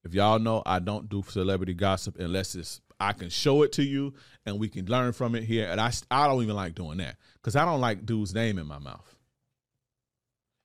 If 0.04 0.14
y'all 0.14 0.40
know, 0.40 0.62
I 0.66 0.80
don't 0.80 1.10
do 1.10 1.24
celebrity 1.28 1.74
gossip 1.74 2.20
unless 2.20 2.56
it's 2.56 2.82
I 3.00 3.12
can 3.12 3.30
show 3.30 3.64
it 3.64 3.74
to 3.74 3.84
you 3.84 4.14
and 4.46 4.60
we 4.60 4.70
can 4.70 4.86
learn 4.86 5.12
from 5.12 5.36
it 5.36 5.44
here. 5.44 5.68
And 5.70 5.82
I 5.82 5.92
I 6.10 6.28
don't 6.28 6.42
even 6.44 6.56
like 6.56 6.76
doing 6.76 6.98
that 7.00 7.18
because 7.36 7.56
I 7.56 7.66
don't 7.66 7.82
like 7.82 8.06
dude's 8.06 8.34
name 8.34 8.58
in 8.58 8.68
my 8.68 8.80
mouth. 8.80 9.16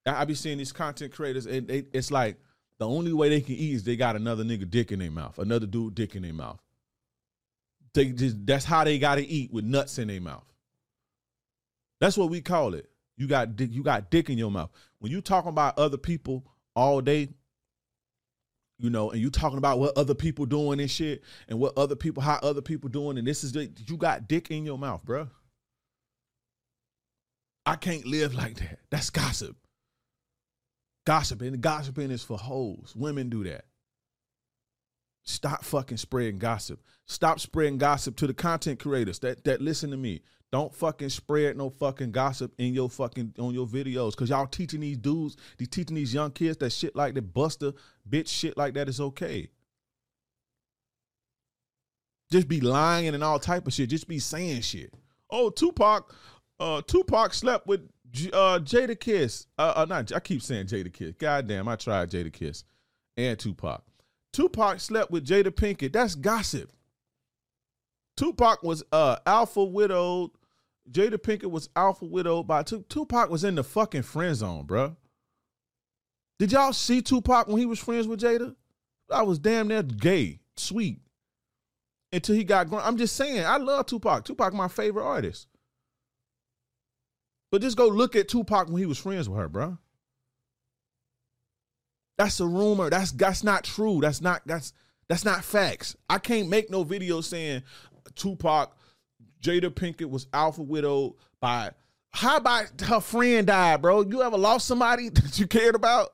I 0.06 0.24
be 0.24 0.34
seeing 0.34 0.58
these 0.58 0.72
content 0.72 1.12
creators, 1.12 1.46
and 1.46 1.68
they, 1.68 1.84
it's 1.92 2.10
like 2.10 2.36
the 2.78 2.88
only 2.88 3.12
way 3.12 3.28
they 3.28 3.40
can 3.40 3.54
eat 3.54 3.74
is 3.74 3.84
they 3.84 3.96
got 3.96 4.16
another 4.16 4.44
nigga 4.44 4.68
dick 4.68 4.92
in 4.92 4.98
their 4.98 5.10
mouth, 5.10 5.38
another 5.38 5.66
dude 5.66 5.94
dick 5.94 6.16
in 6.16 6.22
their 6.22 6.32
mouth. 6.32 6.60
They 7.92 8.06
just 8.06 8.46
that's 8.46 8.64
how 8.64 8.84
they 8.84 8.98
got 8.98 9.16
to 9.16 9.26
eat 9.26 9.52
with 9.52 9.64
nuts 9.64 9.98
in 9.98 10.08
their 10.08 10.20
mouth. 10.20 10.44
That's 12.00 12.16
what 12.16 12.30
we 12.30 12.40
call 12.40 12.74
it. 12.74 12.88
You 13.16 13.26
got 13.26 13.56
dick, 13.56 13.68
you 13.70 13.82
got 13.82 14.10
dick 14.10 14.30
in 14.30 14.38
your 14.38 14.50
mouth. 14.50 14.70
When 15.00 15.12
you 15.12 15.20
talking 15.20 15.50
about 15.50 15.78
other 15.78 15.98
people 15.98 16.46
all 16.74 17.02
day, 17.02 17.28
you 18.78 18.88
know, 18.88 19.10
and 19.10 19.20
you 19.20 19.28
talking 19.28 19.58
about 19.58 19.78
what 19.78 19.98
other 19.98 20.14
people 20.14 20.46
doing 20.46 20.80
and 20.80 20.90
shit, 20.90 21.22
and 21.48 21.58
what 21.58 21.76
other 21.76 21.96
people, 21.96 22.22
how 22.22 22.38
other 22.42 22.62
people 22.62 22.88
doing, 22.88 23.18
and 23.18 23.26
this 23.26 23.44
is 23.44 23.52
the, 23.52 23.70
you 23.86 23.98
got 23.98 24.26
dick 24.26 24.50
in 24.50 24.64
your 24.64 24.78
mouth, 24.78 25.04
bro. 25.04 25.28
I 27.66 27.76
can't 27.76 28.06
live 28.06 28.34
like 28.34 28.56
that. 28.56 28.78
That's 28.88 29.10
gossip. 29.10 29.56
Gossiping. 31.06 31.60
Gossiping 31.60 32.10
is 32.10 32.22
for 32.22 32.38
hoes. 32.38 32.94
Women 32.96 33.28
do 33.28 33.44
that. 33.44 33.64
Stop 35.24 35.64
fucking 35.64 35.98
spreading 35.98 36.38
gossip. 36.38 36.80
Stop 37.06 37.40
spreading 37.40 37.78
gossip 37.78 38.16
to 38.16 38.26
the 38.26 38.34
content 38.34 38.78
creators 38.80 39.18
that 39.20 39.44
that 39.44 39.60
listen 39.60 39.90
to 39.90 39.96
me. 39.96 40.22
Don't 40.52 40.74
fucking 40.74 41.10
spread 41.10 41.56
no 41.56 41.70
fucking 41.70 42.10
gossip 42.10 42.52
in 42.58 42.74
your 42.74 42.90
fucking 42.90 43.34
on 43.38 43.54
your 43.54 43.66
videos 43.66 44.12
because 44.12 44.30
y'all 44.30 44.46
teaching 44.46 44.80
these 44.80 44.96
dudes, 44.96 45.36
these 45.58 45.68
teaching 45.68 45.94
these 45.94 46.12
young 46.12 46.32
kids 46.32 46.56
that 46.58 46.72
shit 46.72 46.96
like 46.96 47.14
that 47.14 47.32
buster 47.32 47.72
bitch 48.08 48.28
shit 48.28 48.56
like 48.56 48.74
that 48.74 48.88
is 48.88 49.00
okay. 49.00 49.48
Just 52.32 52.48
be 52.48 52.60
lying 52.60 53.08
and 53.08 53.24
all 53.24 53.38
type 53.38 53.66
of 53.66 53.72
shit. 53.72 53.90
Just 53.90 54.08
be 54.08 54.18
saying 54.18 54.62
shit. 54.62 54.92
Oh, 55.30 55.50
Tupac, 55.50 56.12
uh, 56.58 56.82
Tupac 56.86 57.34
slept 57.34 57.66
with 57.66 57.88
uh 58.32 58.58
Jadakiss. 58.58 59.46
Uh, 59.58 59.72
uh 59.76 59.86
not 59.88 60.12
I 60.12 60.20
keep 60.20 60.42
saying 60.42 60.66
Jadakiss. 60.66 61.18
God 61.18 61.46
damn, 61.46 61.68
I 61.68 61.76
tried 61.76 62.10
Jada 62.10 62.32
Kiss 62.32 62.64
and 63.16 63.38
Tupac. 63.38 63.82
Tupac 64.32 64.80
slept 64.80 65.10
with 65.10 65.26
Jada 65.26 65.50
Pinkett. 65.50 65.92
That's 65.92 66.14
gossip. 66.14 66.70
Tupac 68.16 68.62
was 68.62 68.82
uh 68.92 69.16
alpha 69.26 69.64
widowed. 69.64 70.30
Jada 70.90 71.18
Pinkett 71.18 71.50
was 71.50 71.68
alpha 71.76 72.04
widowed 72.04 72.46
by 72.46 72.62
Tupac. 72.62 72.88
Tupac 72.88 73.30
was 73.30 73.44
in 73.44 73.54
the 73.54 73.64
fucking 73.64 74.02
friend 74.02 74.34
zone, 74.34 74.64
bro. 74.64 74.96
Did 76.38 76.52
y'all 76.52 76.72
see 76.72 77.02
Tupac 77.02 77.48
when 77.48 77.58
he 77.58 77.66
was 77.66 77.78
friends 77.78 78.08
with 78.08 78.20
Jada? 78.20 78.54
I 79.10 79.22
was 79.22 79.38
damn 79.38 79.68
near 79.68 79.82
gay, 79.82 80.40
sweet. 80.56 81.00
Until 82.12 82.34
he 82.34 82.44
got 82.44 82.68
grown. 82.68 82.82
I'm 82.82 82.96
just 82.96 83.14
saying, 83.14 83.44
I 83.44 83.56
love 83.58 83.86
Tupac. 83.86 84.24
Tupac, 84.24 84.52
my 84.52 84.66
favorite 84.66 85.04
artist. 85.04 85.46
But 87.50 87.62
just 87.62 87.76
go 87.76 87.88
look 87.88 88.14
at 88.16 88.28
Tupac 88.28 88.68
when 88.68 88.78
he 88.78 88.86
was 88.86 88.98
friends 88.98 89.28
with 89.28 89.38
her, 89.38 89.48
bro. 89.48 89.78
That's 92.16 92.38
a 92.40 92.46
rumor. 92.46 92.90
That's 92.90 93.12
that's 93.12 93.42
not 93.42 93.64
true. 93.64 94.00
That's 94.00 94.20
not 94.20 94.42
that's 94.46 94.72
that's 95.08 95.24
not 95.24 95.42
facts. 95.42 95.96
I 96.08 96.18
can't 96.18 96.48
make 96.48 96.70
no 96.70 96.84
video 96.84 97.20
saying 97.20 97.62
Tupac, 98.14 98.76
Jada 99.42 99.70
Pinkett 99.70 100.10
was 100.10 100.26
alpha 100.32 100.62
widowed 100.62 101.14
by 101.40 101.72
how 102.10 102.36
about 102.36 102.80
her 102.82 103.00
friend 103.00 103.46
died, 103.46 103.82
bro? 103.82 104.02
You 104.02 104.22
ever 104.22 104.36
lost 104.36 104.66
somebody 104.66 105.08
that 105.10 105.38
you 105.38 105.46
cared 105.46 105.74
about? 105.74 106.12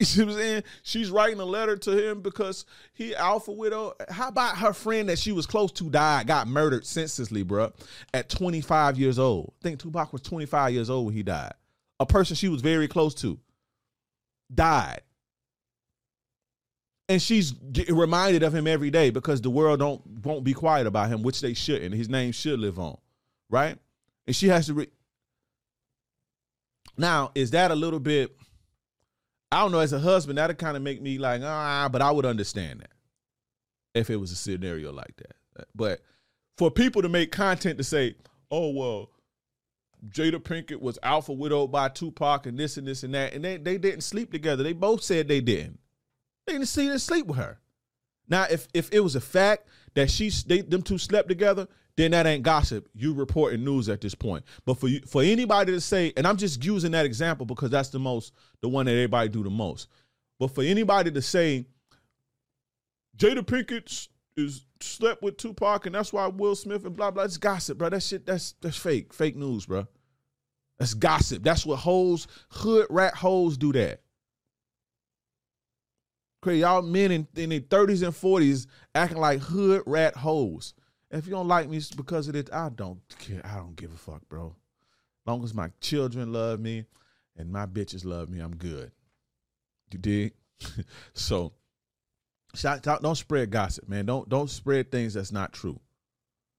You 0.04 0.06
see 0.06 0.22
what 0.22 0.30
I'm 0.30 0.38
saying? 0.38 0.62
She's 0.82 1.10
writing 1.10 1.40
a 1.40 1.44
letter 1.44 1.76
to 1.76 1.90
him 2.08 2.22
because 2.22 2.64
he 2.94 3.14
alpha 3.14 3.52
widow. 3.52 3.92
How 4.08 4.28
about 4.28 4.56
her 4.56 4.72
friend 4.72 5.10
that 5.10 5.18
she 5.18 5.30
was 5.30 5.44
close 5.44 5.70
to 5.72 5.90
died, 5.90 6.26
got 6.26 6.48
murdered 6.48 6.86
senselessly, 6.86 7.42
bro, 7.42 7.70
at 8.14 8.30
25 8.30 8.98
years 8.98 9.18
old? 9.18 9.52
I 9.60 9.62
think 9.62 9.78
Tupac 9.78 10.10
was 10.14 10.22
25 10.22 10.72
years 10.72 10.88
old 10.88 11.04
when 11.04 11.14
he 11.14 11.22
died. 11.22 11.52
A 12.00 12.06
person 12.06 12.34
she 12.34 12.48
was 12.48 12.62
very 12.62 12.88
close 12.88 13.14
to 13.16 13.38
died 14.54 15.02
and 17.10 17.20
she's 17.20 17.54
reminded 17.88 18.44
of 18.44 18.54
him 18.54 18.68
every 18.68 18.88
day 18.88 19.10
because 19.10 19.40
the 19.40 19.50
world 19.50 19.80
don't 19.80 20.00
won't 20.24 20.44
be 20.44 20.54
quiet 20.54 20.86
about 20.86 21.08
him, 21.08 21.22
which 21.24 21.40
they 21.40 21.54
shouldn't. 21.54 21.92
His 21.92 22.08
name 22.08 22.30
should 22.30 22.60
live 22.60 22.78
on, 22.78 22.96
right? 23.50 23.76
And 24.28 24.36
she 24.36 24.46
has 24.46 24.66
to. 24.66 24.74
Re- 24.74 24.90
now, 26.96 27.32
is 27.34 27.50
that 27.50 27.72
a 27.72 27.74
little 27.74 27.98
bit? 27.98 28.30
I 29.52 29.60
don't 29.60 29.72
know. 29.72 29.80
As 29.80 29.92
a 29.92 29.98
husband, 29.98 30.38
that'd 30.38 30.58
kind 30.58 30.76
of 30.76 30.82
make 30.82 31.02
me 31.02 31.18
like 31.18 31.42
ah, 31.42 31.88
but 31.90 32.02
I 32.02 32.10
would 32.10 32.26
understand 32.26 32.80
that 32.80 32.92
if 33.94 34.10
it 34.10 34.16
was 34.16 34.30
a 34.30 34.36
scenario 34.36 34.92
like 34.92 35.16
that. 35.16 35.66
But 35.74 36.00
for 36.56 36.70
people 36.70 37.02
to 37.02 37.08
make 37.08 37.32
content 37.32 37.78
to 37.78 37.84
say, 37.84 38.14
"Oh 38.50 38.70
well," 38.70 39.10
Jada 40.08 40.38
Pinkett 40.38 40.80
was 40.80 40.98
alpha 41.02 41.32
widowed 41.32 41.72
by 41.72 41.88
Tupac 41.88 42.46
and 42.46 42.58
this 42.58 42.76
and 42.76 42.86
this 42.86 43.02
and 43.02 43.14
that, 43.14 43.34
and 43.34 43.44
they 43.44 43.56
they 43.56 43.78
didn't 43.78 44.02
sleep 44.02 44.32
together. 44.32 44.62
They 44.62 44.72
both 44.72 45.02
said 45.02 45.28
they 45.28 45.40
didn't. 45.40 45.80
They 46.46 46.54
didn't 46.54 46.68
see 46.68 46.86
her 46.86 46.98
sleep 46.98 47.26
with 47.26 47.38
her. 47.38 47.58
Now, 48.28 48.46
if 48.48 48.68
if 48.72 48.88
it 48.92 49.00
was 49.00 49.16
a 49.16 49.20
fact 49.20 49.68
that 49.94 50.10
she 50.10 50.30
they 50.46 50.60
them 50.60 50.82
two 50.82 50.98
slept 50.98 51.28
together, 51.28 51.66
then 52.00 52.12
that 52.12 52.26
ain't 52.26 52.42
gossip. 52.42 52.88
You 52.94 53.12
reporting 53.12 53.64
news 53.64 53.88
at 53.88 54.00
this 54.00 54.14
point. 54.14 54.44
But 54.64 54.78
for 54.78 54.88
you, 54.88 55.00
for 55.06 55.22
anybody 55.22 55.72
to 55.72 55.80
say, 55.80 56.12
and 56.16 56.26
I'm 56.26 56.36
just 56.36 56.64
using 56.64 56.92
that 56.92 57.04
example 57.04 57.46
because 57.46 57.70
that's 57.70 57.90
the 57.90 57.98
most 57.98 58.32
the 58.60 58.68
one 58.68 58.86
that 58.86 58.92
everybody 58.92 59.28
do 59.28 59.42
the 59.42 59.50
most. 59.50 59.88
But 60.38 60.54
for 60.54 60.62
anybody 60.62 61.10
to 61.10 61.22
say 61.22 61.66
Jada 63.16 63.42
Pinkett 63.42 64.08
is 64.36 64.64
slept 64.80 65.22
with 65.22 65.36
Tupac 65.36 65.86
and 65.86 65.94
that's 65.94 66.12
why 66.12 66.26
Will 66.26 66.56
Smith 66.56 66.86
and 66.86 66.96
blah 66.96 67.10
blah, 67.10 67.24
it's 67.24 67.36
gossip, 67.36 67.78
bro. 67.78 67.90
That 67.90 68.02
shit 68.02 68.24
that's 68.24 68.54
that's 68.60 68.76
fake, 68.76 69.12
fake 69.12 69.36
news, 69.36 69.66
bro. 69.66 69.86
That's 70.78 70.94
gossip. 70.94 71.42
That's 71.42 71.66
what 71.66 71.76
hoes, 71.76 72.26
hood 72.48 72.86
rat 72.88 73.14
hoes 73.14 73.58
do 73.58 73.72
that. 73.74 74.00
Crazy, 76.40 76.60
y'all 76.60 76.80
men 76.80 77.10
in, 77.10 77.28
in 77.36 77.50
their 77.50 77.60
30s 77.60 78.02
and 78.02 78.14
40s 78.14 78.66
acting 78.94 79.18
like 79.18 79.40
hood 79.40 79.82
rat 79.84 80.16
hoes. 80.16 80.72
If 81.10 81.26
you 81.26 81.32
don't 81.32 81.48
like 81.48 81.68
me 81.68 81.80
because 81.96 82.28
of 82.28 82.36
it, 82.36 82.52
I 82.52 82.68
don't 82.68 83.00
care. 83.18 83.40
I 83.44 83.56
don't 83.56 83.74
give 83.74 83.92
a 83.92 83.96
fuck, 83.96 84.28
bro. 84.28 84.46
As 84.46 85.26
long 85.26 85.42
as 85.42 85.54
my 85.54 85.70
children 85.80 86.32
love 86.32 86.60
me 86.60 86.84
and 87.36 87.50
my 87.50 87.66
bitches 87.66 88.04
love 88.04 88.28
me, 88.28 88.38
I'm 88.38 88.54
good. 88.54 88.92
You 89.90 89.98
dig? 89.98 90.34
so, 91.14 91.52
shout 92.54 92.86
out, 92.86 93.02
don't 93.02 93.16
spread 93.16 93.50
gossip, 93.50 93.88
man. 93.88 94.06
Don't 94.06 94.28
don't 94.28 94.48
spread 94.48 94.92
things 94.92 95.14
that's 95.14 95.32
not 95.32 95.52
true. 95.52 95.80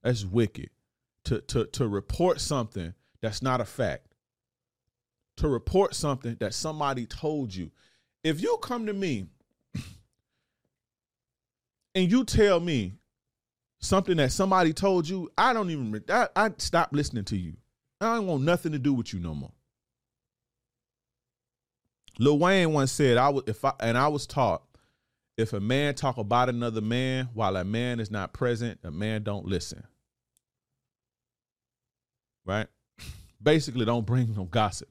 That's 0.04 0.26
wicked. 0.26 0.70
To 1.26 1.40
to 1.42 1.66
to 1.68 1.88
report 1.88 2.42
something 2.42 2.94
that's 3.22 3.42
not 3.42 3.62
a 3.62 3.66
fact. 3.66 4.08
To 5.38 5.48
report 5.48 5.96
something 5.96 6.36
that 6.40 6.54
somebody 6.54 7.06
told 7.06 7.56
you. 7.56 7.72
If 8.24 8.42
you 8.42 8.58
come 8.62 8.86
to 8.88 8.94
me 8.94 9.28
and 11.96 12.12
you 12.12 12.26
tell 12.26 12.60
me 12.60 12.96
something 13.82 14.18
that 14.18 14.32
somebody 14.32 14.74
told 14.74 15.08
you, 15.10 15.30
I 15.38 15.54
don't 15.54 15.70
even 15.70 16.04
I, 16.10 16.28
I 16.36 16.52
stop 16.58 16.90
listening 16.92 17.26
to 17.26 17.38
you. 17.38 17.54
I 18.00 18.16
don't 18.16 18.28
want 18.28 18.44
nothing 18.44 18.72
to 18.72 18.80
do 18.80 18.94
with 18.94 19.14
you 19.14 19.20
no 19.20 19.36
more. 19.36 19.52
Lil 22.20 22.40
Wayne 22.40 22.74
once 22.74 22.92
said, 22.92 23.18
"I 23.18 23.30
was 23.30 23.44
if 23.48 23.64
I 23.66 23.74
and 23.80 23.98
I 23.98 24.08
was 24.08 24.26
taught 24.28 24.64
if 25.38 25.54
a 25.54 25.60
man 25.60 25.96
talk 25.96 26.18
about 26.18 26.50
another 26.50 26.82
man 26.82 27.30
while 27.34 27.56
a 27.56 27.64
man 27.64 28.00
is 28.00 28.12
not 28.12 28.34
present, 28.34 28.80
a 28.84 28.92
man 28.92 29.24
don't 29.24 29.46
listen." 29.46 29.84
Right? 32.46 32.68
Basically, 33.44 33.86
don't 33.86 34.06
bring 34.06 34.34
no 34.36 34.46
gossip. 34.46 34.90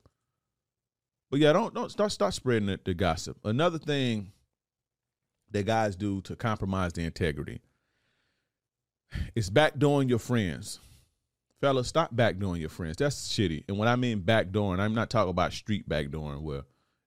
But 1.30 1.40
yeah, 1.40 1.52
don't 1.52 1.74
don't 1.74 1.90
start 1.90 2.12
start 2.12 2.34
spreading 2.34 2.66
the, 2.66 2.80
the 2.84 2.94
gossip. 2.94 3.38
Another 3.44 3.78
thing 3.78 4.32
that 5.50 5.66
guys 5.66 5.96
do 5.96 6.20
to 6.22 6.36
compromise 6.36 6.92
the 6.92 7.04
integrity. 7.04 7.60
It's 9.34 9.50
backdooring 9.50 10.08
your 10.08 10.18
friends. 10.18 10.80
Fellas, 11.60 11.88
stop 11.88 12.14
backdooring 12.14 12.60
your 12.60 12.70
friends. 12.70 12.96
That's 12.96 13.28
shitty. 13.28 13.64
And 13.68 13.78
when 13.78 13.88
I 13.88 13.96
mean 13.96 14.22
backdooring, 14.22 14.80
I'm 14.80 14.94
not 14.94 15.10
talking 15.10 15.30
about 15.30 15.52
street 15.52 15.88
backdooring 15.88 16.42
where 16.42 16.62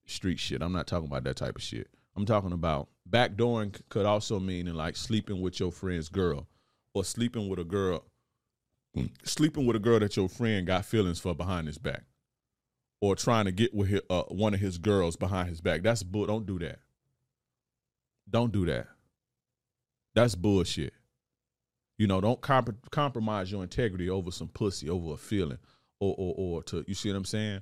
street 0.05 0.39
shit. 0.39 0.61
I'm 0.61 0.73
not 0.73 0.87
talking 0.87 1.07
about 1.07 1.23
that 1.23 1.37
type 1.37 1.55
of 1.55 1.63
shit. 1.63 1.87
I'm 2.15 2.25
talking 2.25 2.51
about 2.51 2.89
backdooring 3.09 3.79
could 3.89 4.05
also 4.05 4.39
mean 4.39 4.67
in 4.67 4.75
like 4.75 4.95
sleeping 4.95 5.41
with 5.41 5.59
your 5.59 5.71
friend's 5.71 6.09
girl 6.09 6.47
or 6.93 7.03
sleeping 7.03 7.49
with 7.49 7.59
a 7.59 7.63
girl 7.63 8.05
sleeping 9.23 9.65
with 9.65 9.75
a 9.75 9.79
girl 9.79 9.99
that 9.99 10.15
your 10.15 10.29
friend 10.29 10.67
got 10.67 10.85
feelings 10.85 11.19
for 11.19 11.33
behind 11.33 11.67
his 11.67 11.77
back 11.77 12.03
or 13.01 13.15
trying 13.15 13.45
to 13.45 13.51
get 13.51 13.73
with 13.73 13.89
his, 13.89 14.01
uh, 14.09 14.23
one 14.23 14.53
of 14.53 14.59
his 14.59 14.77
girls 14.77 15.15
behind 15.15 15.49
his 15.49 15.61
back. 15.61 15.81
That's 15.81 16.03
bull. 16.03 16.27
Don't 16.27 16.45
do 16.45 16.59
that. 16.59 16.79
Don't 18.29 18.51
do 18.51 18.65
that. 18.67 18.87
That's 20.13 20.35
bullshit. 20.35 20.93
You 21.97 22.07
know, 22.07 22.19
don't 22.21 22.41
comp- 22.41 22.89
compromise 22.91 23.51
your 23.51 23.63
integrity 23.63 24.09
over 24.09 24.31
some 24.31 24.47
pussy, 24.47 24.89
over 24.89 25.13
a 25.13 25.17
feeling, 25.17 25.59
or 25.99 26.15
or 26.17 26.35
or 26.37 26.63
to 26.63 26.83
you 26.87 26.95
see 26.95 27.09
what 27.09 27.17
I'm 27.17 27.25
saying. 27.25 27.61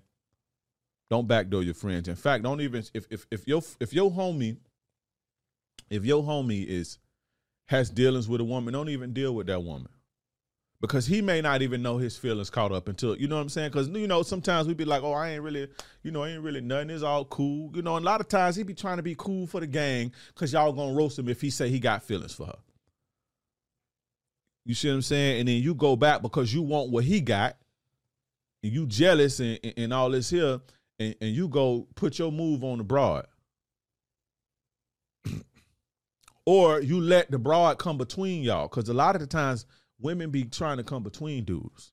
Don't 1.09 1.27
backdoor 1.27 1.63
your 1.63 1.73
friends. 1.73 2.07
In 2.07 2.15
fact, 2.15 2.43
don't 2.43 2.61
even 2.61 2.83
if 2.93 3.05
if 3.09 3.27
if 3.29 3.47
your 3.47 3.61
if 3.79 3.93
your 3.93 4.11
homie, 4.11 4.57
if 5.89 6.05
your 6.05 6.23
homie 6.23 6.65
is 6.65 6.97
has 7.67 7.89
dealings 7.89 8.29
with 8.29 8.41
a 8.41 8.45
woman, 8.45 8.73
don't 8.73 8.89
even 8.89 9.13
deal 9.13 9.35
with 9.35 9.47
that 9.47 9.63
woman 9.63 9.89
because 10.81 11.05
he 11.05 11.21
may 11.21 11.41
not 11.41 11.61
even 11.61 11.81
know 11.81 11.97
his 11.99 12.17
feelings 12.17 12.49
caught 12.49 12.71
up 12.71 12.87
until 12.87 13.15
you 13.15 13.27
know 13.27 13.35
what 13.35 13.43
I'm 13.43 13.49
saying. 13.49 13.69
Because 13.69 13.87
you 13.89 14.07
know 14.07 14.23
sometimes 14.23 14.67
we 14.67 14.73
be 14.73 14.83
like, 14.83 15.03
oh, 15.03 15.13
I 15.13 15.29
ain't 15.29 15.43
really, 15.43 15.67
you 16.01 16.11
know, 16.11 16.25
ain't 16.25 16.41
really 16.41 16.59
nothing. 16.59 16.89
It's 16.89 17.03
all 17.03 17.25
cool, 17.25 17.71
you 17.75 17.83
know. 17.83 17.95
And 17.95 18.03
a 18.03 18.09
lot 18.09 18.19
of 18.19 18.27
times 18.27 18.55
he 18.55 18.63
be 18.63 18.73
trying 18.73 18.97
to 18.97 19.03
be 19.03 19.15
cool 19.17 19.45
for 19.47 19.59
the 19.59 19.67
gang 19.67 20.11
because 20.33 20.51
y'all 20.51 20.73
gonna 20.73 20.93
roast 20.93 21.19
him 21.19 21.29
if 21.29 21.39
he 21.39 21.51
say 21.51 21.69
he 21.69 21.79
got 21.79 22.03
feelings 22.03 22.33
for 22.33 22.47
her. 22.47 22.57
You 24.65 24.75
see 24.75 24.89
what 24.89 24.95
I'm 24.95 25.01
saying? 25.01 25.39
And 25.39 25.47
then 25.49 25.61
you 25.61 25.73
go 25.73 25.95
back 25.95 26.21
because 26.21 26.53
you 26.53 26.61
want 26.61 26.91
what 26.91 27.03
he 27.03 27.21
got, 27.21 27.57
and 28.63 28.71
you 28.71 28.85
jealous 28.85 29.39
and, 29.39 29.59
and, 29.63 29.73
and 29.77 29.93
all 29.93 30.11
this 30.11 30.29
here, 30.29 30.59
and, 30.99 31.15
and 31.19 31.31
you 31.31 31.47
go 31.47 31.87
put 31.95 32.19
your 32.19 32.31
move 32.31 32.63
on 32.63 32.77
the 32.77 32.83
broad. 32.83 33.25
or 36.45 36.81
you 36.81 37.01
let 37.01 37.31
the 37.31 37.39
broad 37.39 37.79
come 37.79 37.97
between 37.97 38.43
y'all 38.43 38.67
because 38.67 38.89
a 38.89 38.93
lot 38.93 39.15
of 39.15 39.21
the 39.21 39.27
times 39.27 39.65
women 39.99 40.29
be 40.29 40.43
trying 40.43 40.77
to 40.77 40.83
come 40.83 41.03
between 41.03 41.43
dudes. 41.43 41.91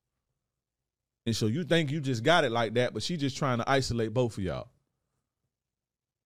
And 1.26 1.36
so 1.36 1.46
you 1.46 1.64
think 1.64 1.90
you 1.90 2.00
just 2.00 2.22
got 2.22 2.44
it 2.44 2.52
like 2.52 2.74
that, 2.74 2.94
but 2.94 3.02
she 3.02 3.16
just 3.16 3.36
trying 3.36 3.58
to 3.58 3.70
isolate 3.70 4.14
both 4.14 4.38
of 4.38 4.44
y'all 4.44 4.70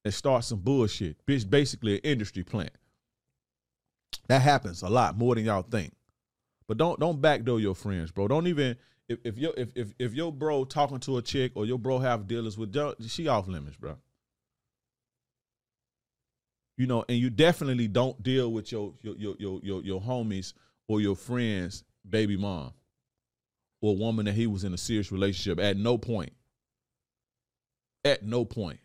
and 0.05 0.14
start 0.14 0.45
some 0.45 0.61
bullshit. 0.61 1.24
Bitch, 1.26 1.49
basically 1.49 1.95
an 1.95 2.01
industry 2.05 2.45
plant. 2.45 2.72
That 4.28 4.43
happens 4.43 4.82
a 4.82 4.88
lot 4.88 5.16
more 5.16 5.34
than 5.34 5.45
y'all 5.45 5.62
think. 5.62 5.93
But 6.72 6.78
don't 6.78 6.98
don't 6.98 7.20
backdoor 7.20 7.60
your 7.60 7.74
friends, 7.74 8.12
bro. 8.12 8.28
Don't 8.28 8.46
even 8.46 8.78
if 9.06 9.18
if 9.24 9.36
your 9.36 9.52
if 9.58 9.72
if, 9.74 9.92
if 9.98 10.14
your 10.14 10.32
bro 10.32 10.64
talking 10.64 11.00
to 11.00 11.18
a 11.18 11.22
chick 11.22 11.52
or 11.54 11.66
your 11.66 11.78
bro 11.78 11.98
have 11.98 12.26
dealers 12.26 12.56
with 12.56 12.74
she 13.10 13.28
off 13.28 13.46
limits, 13.46 13.76
bro. 13.76 13.98
You 16.78 16.86
know, 16.86 17.04
and 17.10 17.18
you 17.18 17.28
definitely 17.28 17.88
don't 17.88 18.22
deal 18.22 18.50
with 18.50 18.72
your 18.72 18.94
your 19.02 19.16
your 19.16 19.36
your 19.38 19.60
your, 19.62 19.82
your 19.82 20.00
homies 20.00 20.54
or 20.88 21.02
your 21.02 21.14
friends' 21.14 21.84
baby 22.08 22.38
mom 22.38 22.72
or 23.82 23.94
woman 23.94 24.24
that 24.24 24.32
he 24.32 24.46
was 24.46 24.64
in 24.64 24.72
a 24.72 24.78
serious 24.78 25.12
relationship 25.12 25.62
at 25.62 25.76
no 25.76 25.98
point. 25.98 26.32
At 28.02 28.24
no 28.24 28.46
point. 28.46 28.80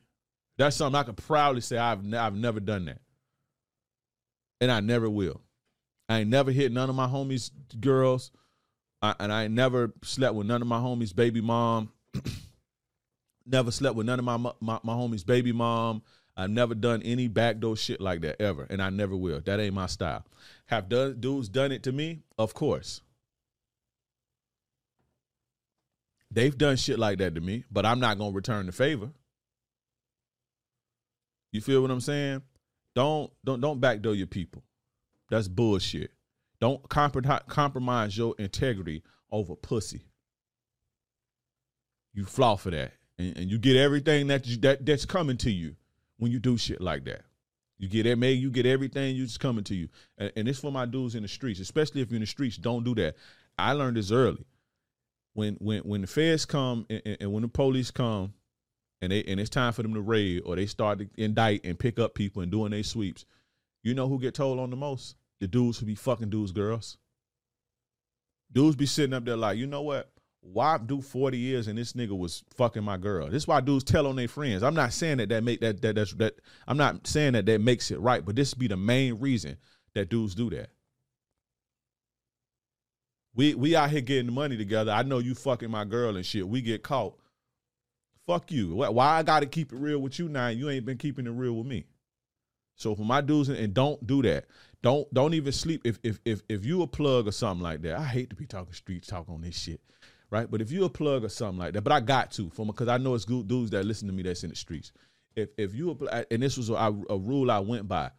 That's 0.58 0.76
something 0.76 1.00
I 1.00 1.04
can 1.04 1.16
proudly 1.16 1.62
say 1.62 1.78
I've 1.78 2.14
I've 2.14 2.36
never 2.36 2.60
done 2.60 2.84
that. 2.88 3.00
And 4.60 4.74
I 4.74 4.82
never 4.82 5.10
will. 5.10 5.40
I 6.10 6.20
ain't 6.20 6.30
never 6.30 6.52
hit 6.52 6.72
none 6.72 6.90
of 6.90 6.96
my 6.96 7.08
homies' 7.08 7.52
girls. 7.80 8.32
I, 9.02 9.16
and 9.20 9.32
I 9.32 9.44
ain't 9.44 9.54
never 9.54 9.94
slept 10.04 10.36
with 10.36 10.48
none 10.48 10.62
of 10.62 10.68
my 10.68 10.80
homies' 10.80 11.16
baby 11.16 11.42
mom. 11.42 11.92
never 13.46 13.72
slept 13.72 13.96
with 13.96 14.06
none 14.06 14.20
of 14.20 14.26
my, 14.26 14.38
my 14.38 14.54
my 14.60 14.94
homies' 14.94 15.26
baby 15.26 15.52
mom. 15.52 16.02
I've 16.36 16.52
never 16.52 16.76
done 16.76 17.02
any 17.02 17.28
backdoor 17.28 17.76
shit 17.76 18.00
like 18.00 18.22
that 18.22 18.40
ever, 18.42 18.68
and 18.70 18.82
I 18.82 18.90
never 18.90 19.16
will. 19.16 19.42
That 19.42 19.60
ain't 19.60 19.74
my 19.74 19.88
style. 19.88 20.24
Have 20.68 20.88
done 20.88 21.20
dudes 21.20 21.50
done 21.50 21.72
it 21.72 21.84
to 21.84 21.92
me? 21.92 22.22
Of 22.38 22.54
course. 22.54 23.02
They've 26.30 26.58
done 26.58 26.76
shit 26.76 27.00
like 27.00 27.18
that 27.20 27.36
to 27.36 27.42
me, 27.42 27.64
but 27.72 27.86
I'm 27.86 28.00
not 28.00 28.18
gonna 28.18 28.32
return 28.32 28.66
the 28.66 28.72
favor. 28.72 29.10
You 31.52 31.62
feel 31.62 31.82
what 31.82 31.92
I'm 31.92 32.02
saying? 32.02 32.44
Don't 32.96 33.32
don't 33.44 33.62
don't 33.62 33.80
backdoor 33.80 34.16
your 34.16 34.28
people. 34.28 34.62
That's 35.30 35.48
bullshit. 35.48 36.12
Don't 36.60 36.88
compromise 36.90 38.18
your 38.18 38.36
integrity 38.40 39.04
over 39.32 39.56
pussy. 39.56 40.02
You 42.14 42.26
flaw 42.26 42.56
for 42.56 42.72
that, 42.72 42.94
and, 43.20 43.38
and 43.38 43.52
you 43.52 43.60
get 43.60 43.76
everything 43.76 44.28
that 44.28 44.48
you, 44.48 44.58
that 44.58 44.86
that's 44.86 45.06
coming 45.06 45.38
to 45.38 45.52
you 45.52 45.76
when 46.18 46.32
you 46.32 46.40
do 46.40 46.58
shit 46.58 46.82
like 46.82 47.06
that. 47.06 47.22
You 47.78 47.88
get 47.88 48.08
it, 48.08 48.18
man. 48.18 48.38
You 48.38 48.50
get 48.50 48.66
everything 48.66 49.16
you 49.16 49.26
just 49.26 49.40
coming 49.40 49.64
to 49.66 49.76
you, 49.76 49.90
and, 50.18 50.32
and 50.36 50.48
it's 50.48 50.60
for 50.60 50.72
my 50.72 50.88
dudes 50.88 51.14
in 51.14 51.22
the 51.22 51.28
streets, 51.28 51.60
especially 51.60 52.02
if 52.02 52.10
you're 52.10 52.16
in 52.16 52.22
the 52.22 52.28
streets. 52.28 52.58
Don't 52.58 52.84
do 52.84 52.96
that. 52.96 53.16
I 53.60 53.74
learned 53.74 53.98
this 53.98 54.12
early. 54.12 54.46
When 55.34 55.56
when 55.56 55.82
when 55.82 56.02
the 56.02 56.08
feds 56.08 56.46
come 56.46 56.88
and, 56.90 57.18
and 57.20 57.32
when 57.32 57.44
the 57.44 57.50
police 57.50 57.92
come, 57.92 58.34
and 59.02 59.12
they 59.12 59.24
and 59.26 59.40
it's 59.40 59.52
time 59.52 59.74
for 59.74 59.84
them 59.84 59.94
to 59.94 60.02
raid 60.02 60.42
or 60.44 60.56
they 60.56 60.66
start 60.66 60.98
to 61.00 61.10
indict 61.18 61.66
and 61.66 61.78
pick 61.78 62.00
up 62.00 62.16
people 62.16 62.42
and 62.42 62.52
doing 62.52 62.72
their 62.72 62.82
sweeps, 62.82 63.26
you 63.84 63.94
know 63.94 64.08
who 64.08 64.20
get 64.20 64.34
told 64.34 64.60
on 64.60 64.72
the 64.72 64.76
most? 64.76 65.17
The 65.40 65.48
dudes 65.48 65.78
who 65.78 65.86
be 65.86 65.96
fucking 65.96 66.30
dudes, 66.30 66.52
girls. 66.52 66.98
Dudes 68.52 68.76
be 68.76 68.86
sitting 68.86 69.14
up 69.14 69.26
there 69.26 69.38
like, 69.38 69.58
you 69.58 69.68
know 69.68 69.82
what? 69.82 70.12
why 70.54 70.78
do 70.78 71.02
40 71.02 71.38
years 71.38 71.68
and 71.68 71.78
this 71.78 71.94
nigga 71.94 72.18
was 72.18 72.44
fucking 72.56 72.84
my 72.84 72.98
girl? 72.98 73.28
This 73.28 73.44
is 73.44 73.48
why 73.48 73.62
dudes 73.62 73.84
tell 73.84 74.08
on 74.08 74.16
their 74.16 74.28
friends. 74.28 74.64
I'm 74.64 74.76
not 74.76 74.94
saying 74.94 75.18
that 75.18 75.30
that 75.30 75.44
make 75.44 75.62
that 75.62 75.82
that 75.82 75.96
that's 75.96 76.14
that 76.14 76.36
I'm 76.68 76.78
not 76.78 77.06
saying 77.06 77.34
that 77.34 77.46
that 77.48 77.62
makes 77.62 77.92
it 77.92 78.00
right, 78.00 78.24
but 78.24 78.36
this 78.36 78.54
be 78.54 78.68
the 78.68 78.78
main 78.78 79.20
reason 79.20 79.58
that 79.94 80.10
dudes 80.10 80.36
do 80.36 80.50
that. 80.52 80.70
We 83.36 83.56
we 83.56 83.76
out 83.76 83.92
here 83.92 84.02
getting 84.02 84.34
money 84.34 84.58
together. 84.58 84.92
I 84.92 85.04
know 85.04 85.20
you 85.20 85.36
fucking 85.36 85.70
my 85.70 85.86
girl 85.86 86.16
and 86.16 86.26
shit. 86.26 86.48
We 86.48 86.62
get 86.62 86.84
caught. 86.84 87.18
Fuck 88.26 88.52
you. 88.52 88.76
Why 88.76 89.18
I 89.18 89.24
got 89.24 89.40
to 89.42 89.46
keep 89.46 89.72
it 89.72 89.78
real 89.78 90.00
with 90.00 90.20
you 90.20 90.28
now? 90.28 90.48
You 90.48 90.70
ain't 90.70 90.86
been 90.86 90.98
keeping 90.98 91.28
it 91.28 91.32
real 91.32 91.54
with 91.54 91.68
me. 91.68 91.86
So 92.76 92.94
for 92.94 93.04
my 93.04 93.22
dudes 93.22 93.50
and 93.50 93.74
don't 93.74 94.06
do 94.06 94.22
that. 94.24 94.46
Don't 94.88 95.14
don't 95.14 95.34
even 95.34 95.52
sleep 95.52 95.82
if 95.84 96.00
if 96.02 96.22
if 96.24 96.44
if 96.48 96.64
you 96.64 96.82
a 96.82 96.88
plug 96.88 97.28
or 97.28 97.34
something 97.34 97.62
like 97.62 97.82
that. 97.82 98.00
I 98.00 98.06
hate 98.06 98.30
to 98.30 98.38
be 98.38 98.46
talking 98.46 98.72
street 98.72 99.06
talk 99.06 99.28
on 99.28 99.42
this 99.42 99.60
shit 99.60 99.82
right? 100.30 100.50
But 100.50 100.62
if 100.62 100.72
you 100.72 100.86
a 100.86 100.90
plug 100.90 101.26
or 101.26 101.30
something 101.30 101.60
like 101.60 101.74
that, 101.74 101.84
but 101.84 101.92
I 101.92 102.00
got 102.00 102.32
to 102.32 102.50
from 102.50 102.68
because 102.68 102.88
I 102.88 102.98
know 102.98 103.14
it's 103.14 103.26
good 103.26 103.50
dudes 103.50 103.72
that 103.72 103.86
listen 103.86 104.08
to 104.08 104.14
me 104.14 104.24
that's 104.24 104.44
in 104.44 104.50
the 104.50 104.56
streets. 104.56 104.94
If 105.36 105.50
if 105.58 105.76
you 105.76 105.98
and 106.32 106.42
this 106.42 106.56
was 106.56 106.70
a, 106.70 106.96
a 107.10 107.18
rule 107.18 107.52
I 107.52 107.60
went 107.60 107.86
by. 107.90 108.12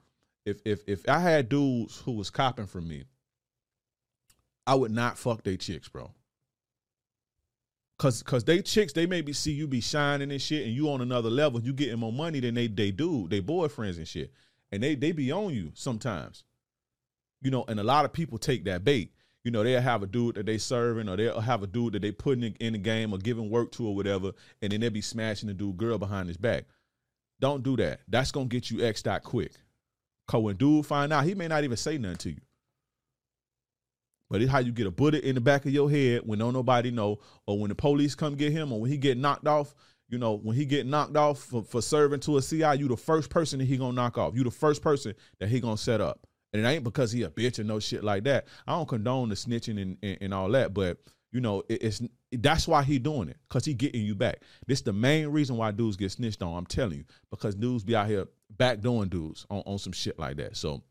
If 0.44 0.58
if 0.66 0.82
if 0.86 1.08
I 1.08 1.20
had 1.20 1.48
dudes 1.48 2.02
who 2.04 2.12
was 2.12 2.28
copping 2.28 2.66
from 2.66 2.86
me, 2.86 3.04
I 4.66 4.74
would 4.74 4.92
not 4.92 5.16
fuck 5.16 5.44
they 5.44 5.56
chicks, 5.56 5.88
bro. 5.88 6.12
Cause 7.98 8.22
cause 8.22 8.44
they 8.44 8.60
chicks, 8.60 8.92
they 8.92 9.06
maybe 9.06 9.32
see 9.32 9.52
you 9.52 9.66
be 9.66 9.80
shining 9.80 10.30
and 10.30 10.42
shit, 10.42 10.66
and 10.66 10.74
you 10.76 10.90
on 10.90 11.00
another 11.00 11.30
level, 11.30 11.62
you 11.62 11.72
getting 11.72 11.98
more 11.98 12.12
money 12.12 12.40
than 12.40 12.54
they 12.54 12.68
they 12.68 12.90
do, 12.90 13.26
they 13.28 13.40
boyfriends 13.40 13.96
and 13.96 14.06
shit. 14.06 14.32
And 14.70 14.82
they 14.82 14.94
they 14.94 15.12
be 15.12 15.32
on 15.32 15.54
you 15.54 15.72
sometimes. 15.74 16.44
You 17.40 17.50
know, 17.50 17.64
and 17.68 17.78
a 17.78 17.84
lot 17.84 18.04
of 18.04 18.12
people 18.12 18.38
take 18.38 18.64
that 18.64 18.84
bait 18.84 19.12
you 19.44 19.52
know, 19.52 19.62
they'll 19.62 19.80
have 19.80 20.02
a 20.02 20.06
dude 20.06 20.34
that 20.34 20.44
they 20.44 20.58
serving 20.58 21.08
or 21.08 21.16
they'll 21.16 21.40
have 21.40 21.62
a 21.62 21.66
dude 21.66 21.94
that 21.94 22.02
they 22.02 22.12
putting 22.12 22.54
in, 22.60 22.72
the 22.74 22.78
game 22.78 23.14
or 23.14 23.18
giving 23.18 23.48
work 23.48 23.72
to 23.72 23.86
or 23.86 23.94
whatever, 23.94 24.32
and 24.60 24.72
then 24.72 24.80
they'll 24.80 24.90
be 24.90 25.00
smashing 25.00 25.46
the 25.46 25.54
dude 25.54 25.78
girl 25.78 25.96
behind 25.96 26.28
his 26.28 26.36
back. 26.36 26.64
Don't 27.40 27.62
do 27.62 27.74
that. 27.78 28.00
That's 28.08 28.30
gonna 28.30 28.44
get 28.44 28.70
you 28.70 28.84
X 28.84 29.00
dot 29.00 29.22
quick. 29.22 29.52
Cause 30.26 30.42
when 30.42 30.56
dude 30.56 30.84
find 30.84 31.14
out, 31.14 31.24
he 31.24 31.34
may 31.34 31.48
not 31.48 31.64
even 31.64 31.78
say 31.78 31.96
nothing 31.96 32.18
to 32.18 32.30
you. 32.32 32.40
But 34.28 34.42
it's 34.42 34.50
how 34.50 34.58
you 34.58 34.70
get 34.72 34.86
a 34.86 34.90
bullet 34.90 35.24
in 35.24 35.36
the 35.36 35.40
back 35.40 35.64
of 35.64 35.72
your 35.72 35.90
head 35.90 36.22
when 36.26 36.40
don't 36.40 36.52
nobody 36.52 36.90
know, 36.90 37.18
or 37.46 37.58
when 37.58 37.70
the 37.70 37.74
police 37.74 38.14
come 38.14 38.34
get 38.34 38.52
him, 38.52 38.70
or 38.70 38.82
when 38.82 38.90
he 38.90 38.98
get 38.98 39.16
knocked 39.16 39.46
off. 39.46 39.74
You 40.10 40.18
know, 40.18 40.36
when 40.36 40.56
he 40.56 40.66
get 40.66 40.86
knocked 40.86 41.16
off 41.16 41.38
for, 41.38 41.62
for 41.62 41.80
serving 41.80 42.20
to 42.20 42.36
a 42.36 42.42
CI, 42.42 42.76
you 42.78 42.88
the 42.88 42.96
first 42.98 43.30
person 43.30 43.60
that 43.60 43.64
he 43.64 43.78
gonna 43.78 43.94
knock 43.94 44.18
off. 44.18 44.34
You 44.34 44.44
the 44.44 44.50
first 44.50 44.82
person 44.82 45.14
that 45.40 45.48
he 45.48 45.60
gonna 45.60 45.78
set 45.78 46.02
up. 46.02 46.27
And 46.52 46.64
it 46.64 46.68
ain't 46.68 46.84
because 46.84 47.12
he 47.12 47.22
a 47.22 47.28
bitch 47.28 47.58
or 47.58 47.64
no 47.64 47.78
shit 47.78 48.02
like 48.02 48.24
that. 48.24 48.46
I 48.66 48.72
don't 48.72 48.88
condone 48.88 49.28
the 49.28 49.34
snitching 49.34 49.80
and, 49.80 49.98
and, 50.02 50.18
and 50.20 50.34
all 50.34 50.48
that, 50.50 50.72
but 50.72 50.98
you 51.30 51.40
know, 51.40 51.62
it, 51.68 51.82
it's 51.82 52.02
that's 52.32 52.68
why 52.68 52.82
he 52.82 52.98
doing 52.98 53.28
it 53.28 53.36
because 53.48 53.64
he 53.64 53.74
getting 53.74 54.02
you 54.02 54.14
back. 54.14 54.42
This 54.66 54.80
the 54.80 54.92
main 54.92 55.28
reason 55.28 55.56
why 55.56 55.70
dudes 55.70 55.96
get 55.96 56.10
snitched 56.10 56.42
on. 56.42 56.56
I'm 56.56 56.66
telling 56.66 56.98
you 56.98 57.04
because 57.30 57.54
dudes 57.54 57.84
be 57.84 57.96
out 57.96 58.06
here 58.06 58.26
backdooring 58.56 59.10
dudes 59.10 59.46
on, 59.50 59.62
on 59.66 59.78
some 59.78 59.92
shit 59.92 60.18
like 60.18 60.36
that. 60.36 60.56
So 60.56 60.82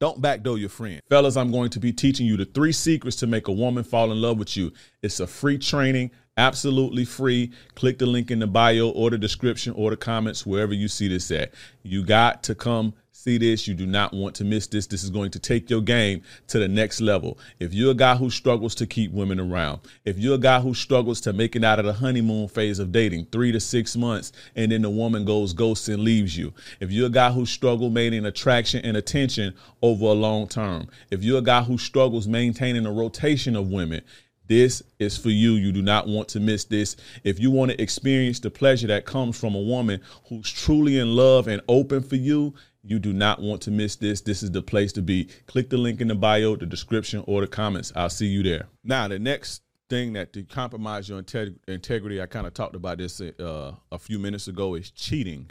don't 0.00 0.20
backdoor 0.20 0.58
your 0.58 0.68
friend. 0.68 1.00
Fellas, 1.08 1.36
I'm 1.36 1.50
going 1.50 1.70
to 1.70 1.80
be 1.80 1.92
teaching 1.92 2.26
you 2.26 2.36
the 2.36 2.44
three 2.44 2.72
secrets 2.72 3.16
to 3.18 3.26
make 3.26 3.48
a 3.48 3.52
woman 3.52 3.84
fall 3.84 4.10
in 4.10 4.20
love 4.20 4.38
with 4.38 4.56
you. 4.56 4.72
It's 5.02 5.20
a 5.20 5.26
free 5.26 5.56
training, 5.56 6.10
absolutely 6.36 7.04
free. 7.04 7.52
Click 7.74 7.98
the 7.98 8.06
link 8.06 8.30
in 8.30 8.40
the 8.40 8.46
bio 8.46 8.90
or 8.90 9.10
the 9.10 9.18
description 9.18 9.72
or 9.74 9.90
the 9.90 9.96
comments, 9.96 10.44
wherever 10.44 10.74
you 10.74 10.88
see 10.88 11.08
this 11.08 11.30
at. 11.30 11.54
You 11.82 12.04
got 12.04 12.42
to 12.44 12.54
come 12.54 12.94
see 13.24 13.38
this. 13.38 13.66
You 13.66 13.72
do 13.72 13.86
not 13.86 14.12
want 14.12 14.34
to 14.36 14.44
miss 14.44 14.66
this. 14.66 14.86
This 14.86 15.02
is 15.02 15.08
going 15.08 15.30
to 15.30 15.38
take 15.38 15.70
your 15.70 15.80
game 15.80 16.22
to 16.48 16.58
the 16.58 16.68
next 16.68 17.00
level. 17.00 17.38
If 17.58 17.72
you're 17.72 17.92
a 17.92 17.94
guy 17.94 18.16
who 18.16 18.28
struggles 18.28 18.74
to 18.76 18.86
keep 18.86 19.12
women 19.12 19.40
around, 19.40 19.80
if 20.04 20.18
you're 20.18 20.34
a 20.34 20.38
guy 20.38 20.60
who 20.60 20.74
struggles 20.74 21.22
to 21.22 21.32
make 21.32 21.56
it 21.56 21.64
out 21.64 21.78
of 21.78 21.86
the 21.86 21.94
honeymoon 21.94 22.48
phase 22.48 22.78
of 22.78 22.92
dating, 22.92 23.28
three 23.32 23.50
to 23.50 23.60
six 23.60 23.96
months, 23.96 24.32
and 24.56 24.70
then 24.70 24.82
the 24.82 24.90
woman 24.90 25.24
goes 25.24 25.54
ghost 25.54 25.88
and 25.88 26.02
leaves 26.02 26.36
you, 26.36 26.52
if 26.80 26.92
you're 26.92 27.06
a 27.06 27.10
guy 27.10 27.32
who 27.32 27.46
struggles 27.46 27.92
maintaining 27.92 28.26
attraction 28.26 28.84
and 28.84 28.94
attention 28.94 29.54
over 29.80 30.04
a 30.04 30.12
long 30.12 30.46
term, 30.46 30.86
if 31.10 31.24
you're 31.24 31.38
a 31.38 31.42
guy 31.42 31.62
who 31.62 31.78
struggles 31.78 32.28
maintaining 32.28 32.84
a 32.84 32.92
rotation 32.92 33.56
of 33.56 33.68
women, 33.68 34.02
this 34.46 34.82
is 34.98 35.16
for 35.16 35.30
you. 35.30 35.52
You 35.52 35.72
do 35.72 35.80
not 35.80 36.06
want 36.06 36.28
to 36.28 36.40
miss 36.40 36.64
this. 36.64 36.96
If 37.22 37.40
you 37.40 37.50
want 37.50 37.70
to 37.70 37.82
experience 37.82 38.40
the 38.40 38.50
pleasure 38.50 38.88
that 38.88 39.06
comes 39.06 39.40
from 39.40 39.54
a 39.54 39.60
woman 39.60 40.02
who's 40.28 40.52
truly 40.52 40.98
in 40.98 41.16
love 41.16 41.48
and 41.48 41.62
open 41.66 42.02
for 42.02 42.16
you, 42.16 42.52
you 42.84 42.98
do 42.98 43.12
not 43.12 43.40
want 43.40 43.62
to 43.62 43.70
miss 43.70 43.96
this. 43.96 44.20
This 44.20 44.42
is 44.42 44.50
the 44.50 44.62
place 44.62 44.92
to 44.92 45.02
be. 45.02 45.28
Click 45.46 45.70
the 45.70 45.78
link 45.78 46.00
in 46.00 46.08
the 46.08 46.14
bio, 46.14 46.54
the 46.54 46.66
description, 46.66 47.24
or 47.26 47.40
the 47.40 47.46
comments. 47.46 47.92
I'll 47.96 48.10
see 48.10 48.26
you 48.26 48.42
there. 48.42 48.68
Now, 48.84 49.08
the 49.08 49.18
next 49.18 49.62
thing 49.88 50.12
that 50.12 50.32
to 50.34 50.44
compromise 50.44 51.08
your 51.08 51.18
integrity, 51.18 52.20
I 52.20 52.26
kind 52.26 52.46
of 52.46 52.52
talked 52.52 52.76
about 52.76 52.98
this 52.98 53.20
uh, 53.20 53.72
a 53.90 53.98
few 53.98 54.18
minutes 54.18 54.48
ago, 54.48 54.74
is 54.74 54.90
cheating, 54.90 55.50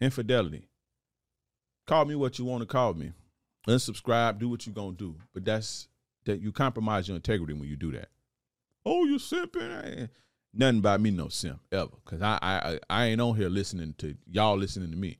infidelity. 0.00 0.68
Call 1.86 2.04
me 2.04 2.14
what 2.14 2.38
you 2.38 2.44
want 2.44 2.62
to 2.62 2.66
call 2.66 2.94
me. 2.94 3.12
Unsubscribe, 3.66 4.38
do 4.38 4.48
what 4.48 4.66
you're 4.66 4.74
going 4.74 4.96
to 4.96 5.12
do. 5.12 5.16
But 5.34 5.44
that's 5.44 5.88
that 6.26 6.40
you 6.40 6.52
compromise 6.52 7.08
your 7.08 7.16
integrity 7.16 7.54
when 7.54 7.68
you 7.68 7.76
do 7.76 7.90
that. 7.92 8.08
Oh, 8.84 9.04
you 9.04 9.16
simping? 9.16 10.08
Nothing 10.54 10.78
about 10.78 11.00
me, 11.00 11.10
no 11.10 11.28
simp 11.28 11.60
ever. 11.72 11.90
Cause 12.04 12.22
I, 12.22 12.38
I 12.40 12.78
I 12.88 13.04
ain't 13.06 13.20
on 13.20 13.36
here 13.36 13.48
listening 13.48 13.94
to 13.98 14.16
y'all 14.26 14.56
listening 14.56 14.90
to 14.90 14.96
me 14.96 15.18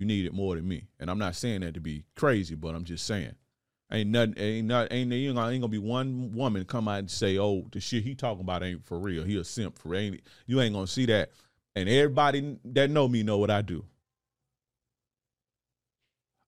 you 0.00 0.06
need 0.06 0.24
it 0.24 0.32
more 0.32 0.56
than 0.56 0.66
me. 0.66 0.88
And 0.98 1.10
I'm 1.10 1.18
not 1.18 1.36
saying 1.36 1.60
that 1.60 1.74
to 1.74 1.80
be 1.80 2.04
crazy, 2.16 2.54
but 2.54 2.74
I'm 2.74 2.84
just 2.84 3.04
saying. 3.06 3.34
Ain't 3.92 4.08
nothing, 4.08 4.34
ain't 4.38 4.66
not, 4.66 4.92
ain't, 4.92 5.12
ain't 5.12 5.34
gonna, 5.34 5.50
ain't 5.50 5.60
gonna 5.60 5.70
be 5.70 5.78
one 5.78 6.32
woman 6.32 6.64
come 6.64 6.88
out 6.88 7.00
and 7.00 7.10
say, 7.10 7.38
"Oh, 7.38 7.66
the 7.70 7.80
shit 7.80 8.04
he 8.04 8.14
talking 8.14 8.40
about 8.40 8.62
ain't 8.62 8.86
for 8.86 8.98
real. 8.98 9.24
He 9.24 9.36
a 9.36 9.44
simp 9.44 9.76
for 9.78 9.94
ain't." 9.94 10.20
You 10.46 10.60
ain't 10.60 10.74
gonna 10.74 10.86
see 10.86 11.06
that. 11.06 11.32
And 11.76 11.88
everybody 11.88 12.56
that 12.64 12.88
know 12.88 13.08
me 13.08 13.22
know 13.22 13.38
what 13.38 13.50
I 13.50 13.62
do. 13.62 13.84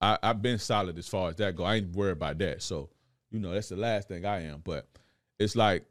I, 0.00 0.18
I've 0.22 0.40
been 0.40 0.58
solid 0.58 0.96
as 0.98 1.08
far 1.08 1.30
as 1.30 1.36
that 1.36 1.54
go. 1.54 1.64
I 1.64 1.76
ain't 1.76 1.94
worried 1.94 2.12
about 2.12 2.38
that. 2.38 2.62
So, 2.62 2.90
you 3.30 3.38
know, 3.38 3.52
that's 3.52 3.68
the 3.68 3.76
last 3.76 4.08
thing 4.08 4.24
I 4.24 4.46
am. 4.46 4.62
But 4.64 4.86
it's 5.38 5.56
like 5.56 5.84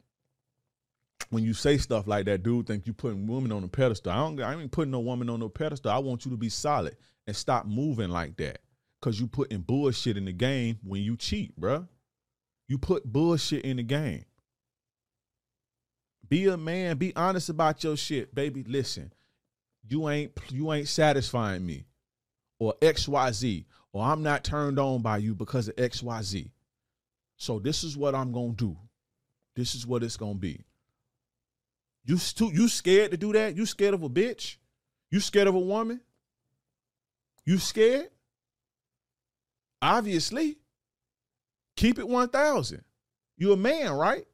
when 1.32 1.46
you 1.46 1.54
say 1.54 1.78
stuff 1.78 2.08
like 2.08 2.26
that, 2.26 2.44
dude, 2.44 2.68
think 2.68 2.86
you 2.86 2.94
putting 2.94 3.26
women 3.26 3.54
on 3.54 3.64
a 3.64 3.68
pedestal. 3.68 4.12
I 4.12 4.18
don't. 4.18 4.42
I 4.42 4.54
ain't 4.54 4.72
putting 4.72 4.92
no 4.92 5.00
woman 5.00 5.30
on 5.30 5.40
no 5.40 5.50
pedestal. 5.50 5.92
I 5.92 5.98
want 5.98 6.26
you 6.26 6.32
to 6.32 6.38
be 6.38 6.50
solid 6.50 6.98
and 7.26 7.36
stop 7.36 7.66
moving 7.66 8.10
like 8.10 8.36
that. 8.38 8.60
Cause 9.02 9.20
you 9.20 9.26
putting 9.26 9.62
bullshit 9.62 10.16
in 10.16 10.26
the 10.26 10.34
game 10.34 10.78
when 10.84 11.02
you 11.02 11.18
cheat, 11.18 11.60
bruh. 11.60 11.88
You 12.68 12.78
put 12.78 13.04
bullshit 13.04 13.66
in 13.66 13.78
the 13.78 13.84
game. 13.84 14.26
Be 16.30 16.48
a 16.48 16.58
man. 16.58 16.98
Be 16.98 17.16
honest 17.16 17.50
about 17.50 17.84
your 17.84 17.98
shit, 17.98 18.36
baby. 18.36 18.64
Listen, 18.64 19.12
you 19.88 20.08
ain't 20.10 20.34
you 20.50 20.72
ain't 20.72 20.88
satisfying 20.88 21.66
me, 21.66 21.86
or 22.60 22.76
X 22.82 23.08
Y 23.08 23.32
Z, 23.32 23.66
or 23.94 24.04
I'm 24.04 24.22
not 24.22 24.44
turned 24.44 24.78
on 24.78 25.02
by 25.02 25.18
you 25.18 25.34
because 25.34 25.70
of 25.70 25.76
X 25.80 26.04
Y 26.04 26.22
Z. 26.22 26.52
So 27.38 27.58
this 27.58 27.84
is 27.84 27.98
what 27.98 28.14
I'm 28.14 28.32
gonna 28.32 28.54
do. 28.54 28.78
This 29.56 29.74
is 29.76 29.88
what 29.88 30.04
it's 30.04 30.18
gonna 30.18 30.36
be. 30.36 30.64
You 32.04 32.18
stu- 32.18 32.52
you 32.54 32.68
scared 32.68 33.12
to 33.12 33.18
do 33.18 33.34
that? 33.34 33.56
You 33.56 33.66
scared 33.66 33.94
of 33.94 34.04
a 34.04 34.10
bitch? 34.10 34.58
You 35.10 35.20
scared 35.20 35.48
of 35.48 35.56
a 35.56 35.60
woman? 35.60 36.02
You 37.46 37.58
scared? 37.58 38.10
Obviously. 39.82 40.58
Keep 41.76 42.00
it 42.00 42.08
1000. 42.08 42.84
You 43.38 43.54
a 43.54 43.58
man, 43.58 43.92
right? 43.94 44.26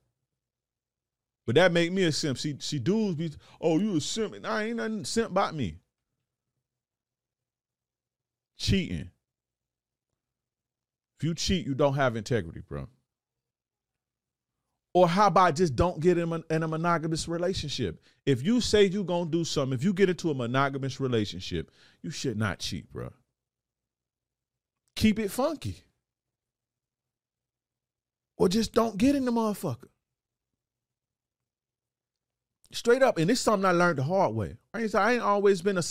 But 1.45 1.55
that 1.55 1.71
make 1.71 1.93
me 1.93 2.03
a 2.03 2.11
simp. 2.11 2.37
See, 2.37 2.57
see 2.59 2.79
dudes 2.79 3.15
be, 3.15 3.31
oh, 3.61 3.79
you 3.79 3.95
a 3.95 4.01
simp. 4.01 4.35
I 4.45 4.63
ain't 4.65 4.77
nothing 4.77 5.05
simp 5.05 5.31
about 5.31 5.55
me. 5.55 5.79
Cheating. 8.57 9.11
If 11.17 11.23
you 11.23 11.33
cheat, 11.33 11.65
you 11.65 11.73
don't 11.73 11.95
have 11.95 12.15
integrity, 12.15 12.61
bro. 12.67 12.87
Or 14.97 15.07
how 15.07 15.27
about 15.27 15.55
just 15.55 15.75
don't 15.75 15.99
get 15.99 16.17
in 16.17 16.33
a, 16.33 16.43
in 16.49 16.63
a 16.63 16.67
monogamous 16.67 17.27
relationship? 17.27 18.01
If 18.25 18.41
you 18.41 18.59
say 18.59 18.85
you're 18.85 19.03
gonna 19.03 19.29
do 19.29 19.43
something, 19.43 19.77
if 19.77 19.83
you 19.83 19.93
get 19.93 20.09
into 20.09 20.31
a 20.31 20.33
monogamous 20.33 20.99
relationship, 20.99 21.69
you 22.01 22.09
should 22.09 22.35
not 22.35 22.57
cheat, 22.57 22.91
bro. 22.91 23.13
Keep 24.95 25.19
it 25.19 25.29
funky. 25.29 25.83
Or 28.37 28.49
just 28.49 28.73
don't 28.73 28.97
get 28.97 29.15
in 29.15 29.23
the 29.23 29.31
motherfucker. 29.31 29.89
Straight 32.71 33.03
up, 33.03 33.19
and 33.19 33.29
is 33.29 33.39
something 33.39 33.65
I 33.65 33.73
learned 33.73 33.99
the 33.99 34.03
hard 34.03 34.33
way. 34.33 34.57
I 34.73 34.81
ain't, 34.81 34.95
I 34.95 35.13
ain't 35.13 35.21
always 35.21 35.61
been 35.61 35.77
a, 35.77 35.83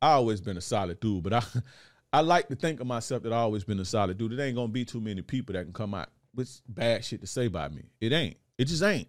I 0.00 0.12
always 0.12 0.40
been 0.40 0.56
a 0.56 0.62
solid 0.62 0.98
dude, 0.98 1.24
but 1.24 1.34
I, 1.34 1.42
I 2.14 2.20
like 2.22 2.48
to 2.48 2.56
think 2.56 2.80
of 2.80 2.86
myself 2.86 3.22
that 3.24 3.34
I 3.34 3.36
always 3.36 3.64
been 3.64 3.80
a 3.80 3.84
solid 3.84 4.16
dude. 4.16 4.32
It 4.32 4.40
ain't 4.40 4.56
gonna 4.56 4.68
be 4.68 4.86
too 4.86 5.02
many 5.02 5.20
people 5.20 5.52
that 5.52 5.64
can 5.64 5.74
come 5.74 5.92
out 5.92 6.08
with 6.34 6.60
bad 6.68 7.04
shit 7.04 7.20
to 7.20 7.26
say 7.26 7.46
about 7.46 7.72
me. 7.72 7.90
It 8.00 8.12
ain't. 8.12 8.36
It 8.58 8.66
just 8.66 8.82
ain't. 8.82 9.08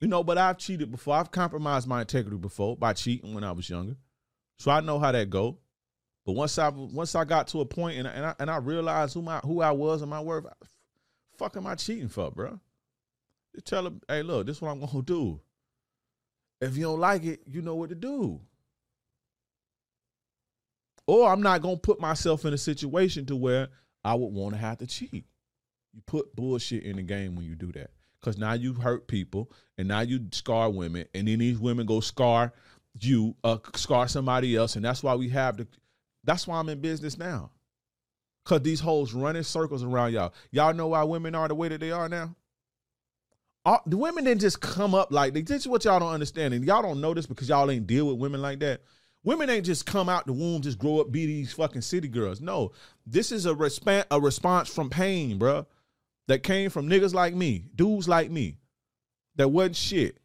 You 0.00 0.08
know, 0.08 0.22
but 0.22 0.38
I've 0.38 0.58
cheated 0.58 0.90
before. 0.90 1.16
I've 1.16 1.30
compromised 1.30 1.88
my 1.88 2.00
integrity 2.00 2.36
before 2.36 2.76
by 2.76 2.92
cheating 2.92 3.34
when 3.34 3.44
I 3.44 3.52
was 3.52 3.68
younger, 3.68 3.96
so 4.58 4.70
I 4.70 4.80
know 4.80 4.98
how 4.98 5.10
that 5.10 5.28
go. 5.28 5.58
But 6.24 6.32
once 6.32 6.58
I 6.58 6.68
once 6.68 7.14
I 7.14 7.24
got 7.24 7.48
to 7.48 7.62
a 7.62 7.66
point 7.66 7.98
and 7.98 8.06
I, 8.06 8.10
and 8.12 8.26
I, 8.26 8.34
and 8.38 8.50
I 8.50 8.58
realized 8.58 9.14
who 9.14 9.22
my 9.22 9.38
who 9.38 9.60
I 9.60 9.72
was 9.72 10.02
and 10.02 10.10
my 10.10 10.20
worth, 10.20 10.46
fuck 11.36 11.56
am 11.56 11.66
I 11.66 11.74
cheating 11.74 12.08
for, 12.08 12.30
bro? 12.30 12.60
Just 13.54 13.66
tell 13.66 13.82
them, 13.82 14.00
hey, 14.08 14.22
look, 14.22 14.46
this 14.46 14.56
is 14.56 14.62
what 14.62 14.70
I'm 14.70 14.80
gonna 14.80 15.02
do. 15.02 15.40
If 16.60 16.76
you 16.76 16.84
don't 16.84 17.00
like 17.00 17.24
it, 17.24 17.40
you 17.46 17.62
know 17.62 17.74
what 17.74 17.88
to 17.88 17.94
do. 17.94 18.40
Or 21.06 21.32
I'm 21.32 21.40
not 21.40 21.62
gonna 21.62 21.76
put 21.76 22.00
myself 22.00 22.44
in 22.44 22.52
a 22.52 22.58
situation 22.58 23.26
to 23.26 23.36
where 23.36 23.68
I 24.08 24.14
would 24.14 24.32
want 24.32 24.54
to 24.54 24.60
have 24.60 24.78
to 24.78 24.86
cheat. 24.86 25.26
You 25.92 26.02
put 26.06 26.34
bullshit 26.34 26.84
in 26.84 26.96
the 26.96 27.02
game 27.02 27.34
when 27.34 27.44
you 27.44 27.54
do 27.54 27.72
that. 27.72 27.90
Cause 28.20 28.36
now 28.36 28.54
you 28.54 28.74
hurt 28.74 29.06
people 29.06 29.50
and 29.76 29.86
now 29.86 30.00
you 30.00 30.26
scar 30.32 30.70
women, 30.70 31.06
and 31.14 31.28
then 31.28 31.38
these 31.38 31.58
women 31.58 31.86
go 31.86 32.00
scar 32.00 32.52
you, 33.00 33.36
uh, 33.44 33.58
scar 33.76 34.08
somebody 34.08 34.56
else, 34.56 34.74
and 34.74 34.84
that's 34.84 35.02
why 35.04 35.14
we 35.14 35.28
have 35.28 35.56
the. 35.56 35.68
That's 36.24 36.46
why 36.46 36.58
I'm 36.58 36.68
in 36.68 36.80
business 36.80 37.16
now. 37.16 37.52
Cause 38.44 38.62
these 38.62 38.80
hoes 38.80 39.12
running 39.12 39.44
circles 39.44 39.84
around 39.84 40.14
y'all. 40.14 40.34
Y'all 40.50 40.74
know 40.74 40.88
why 40.88 41.04
women 41.04 41.34
are 41.36 41.46
the 41.46 41.54
way 41.54 41.68
that 41.68 41.80
they 41.80 41.92
are 41.92 42.08
now 42.08 42.34
all, 43.68 43.82
the 43.86 43.96
women 43.96 44.24
didn't 44.24 44.40
just 44.40 44.60
come 44.60 44.94
up 44.94 45.12
like 45.12 45.34
they. 45.34 45.42
This 45.42 45.62
is 45.62 45.68
what 45.68 45.84
y'all 45.84 46.00
don't 46.00 46.12
understand, 46.12 46.54
and 46.54 46.64
y'all 46.64 46.82
don't 46.82 47.00
know 47.00 47.12
this 47.12 47.26
because 47.26 47.48
y'all 47.48 47.70
ain't 47.70 47.86
deal 47.86 48.06
with 48.06 48.16
women 48.16 48.40
like 48.40 48.60
that. 48.60 48.82
Women 49.24 49.50
ain't 49.50 49.66
just 49.66 49.84
come 49.84 50.08
out 50.08 50.26
the 50.26 50.32
womb, 50.32 50.62
just 50.62 50.78
grow 50.78 51.00
up, 51.00 51.12
be 51.12 51.26
these 51.26 51.52
fucking 51.52 51.82
city 51.82 52.08
girls. 52.08 52.40
No, 52.40 52.72
this 53.10 53.32
is 53.32 53.46
a 53.46 53.54
response, 53.54 54.06
a 54.10 54.20
response 54.20 54.68
from 54.68 54.90
pain, 54.90 55.38
bro, 55.38 55.66
that 56.26 56.42
came 56.42 56.70
from 56.70 56.88
niggas 56.88 57.14
like 57.14 57.34
me, 57.34 57.64
dudes 57.74 58.08
like 58.08 58.30
me, 58.30 58.56
that 59.36 59.48
wasn't 59.48 59.76
shit. 59.76 60.18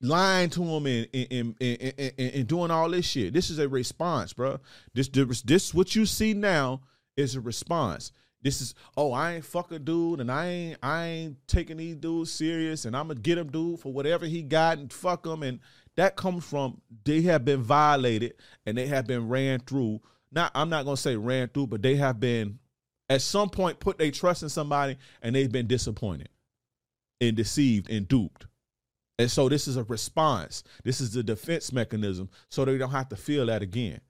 Lying 0.00 0.48
to 0.50 0.60
them 0.60 0.86
and 0.86 1.08
and, 1.12 1.56
and, 1.60 1.94
and, 1.98 2.12
and 2.18 2.46
doing 2.46 2.70
all 2.70 2.88
this 2.88 3.04
shit. 3.04 3.32
This 3.32 3.50
is 3.50 3.58
a 3.58 3.68
response, 3.68 4.32
bro. 4.32 4.60
This 4.94 5.08
this, 5.08 5.42
this 5.42 5.74
what 5.74 5.96
you 5.96 6.06
see 6.06 6.34
now 6.34 6.82
is 7.16 7.34
a 7.34 7.40
response 7.40 8.12
this 8.42 8.60
is 8.60 8.74
oh 8.96 9.12
I 9.12 9.34
ain't 9.34 9.44
fuck 9.44 9.72
a 9.72 9.78
dude 9.78 10.20
and 10.20 10.30
I 10.30 10.46
ain't 10.46 10.78
I 10.82 11.04
ain't 11.06 11.48
taking 11.48 11.76
these 11.76 11.96
dudes 11.96 12.30
serious 12.30 12.84
and 12.84 12.96
I'm 12.96 13.08
gonna 13.08 13.20
get 13.20 13.38
him 13.38 13.50
dude 13.50 13.80
for 13.80 13.92
whatever 13.92 14.26
he 14.26 14.42
got 14.42 14.78
and 14.78 14.92
fuck 14.92 15.26
him 15.26 15.42
and 15.42 15.60
that 15.98 16.14
comes 16.14 16.44
from 16.44 16.80
they 17.04 17.22
have 17.22 17.44
been 17.44 17.60
violated 17.60 18.34
and 18.64 18.78
they 18.78 18.86
have 18.86 19.06
been 19.08 19.28
ran 19.28 19.58
through. 19.58 20.00
Not 20.30 20.52
I'm 20.54 20.70
not 20.70 20.84
gonna 20.84 20.96
say 20.96 21.16
ran 21.16 21.48
through, 21.48 21.66
but 21.66 21.82
they 21.82 21.96
have 21.96 22.20
been 22.20 22.60
at 23.10 23.20
some 23.20 23.50
point 23.50 23.80
put 23.80 23.98
their 23.98 24.12
trust 24.12 24.44
in 24.44 24.48
somebody 24.48 24.96
and 25.22 25.34
they've 25.34 25.50
been 25.50 25.66
disappointed 25.66 26.28
and 27.20 27.36
deceived 27.36 27.90
and 27.90 28.06
duped. 28.06 28.46
And 29.18 29.28
so 29.28 29.48
this 29.48 29.66
is 29.66 29.76
a 29.76 29.82
response. 29.82 30.62
This 30.84 31.00
is 31.00 31.12
the 31.12 31.24
defense 31.24 31.72
mechanism 31.72 32.30
so 32.48 32.64
they 32.64 32.78
don't 32.78 32.92
have 32.92 33.08
to 33.08 33.16
feel 33.16 33.46
that 33.46 33.62
again. 33.62 34.00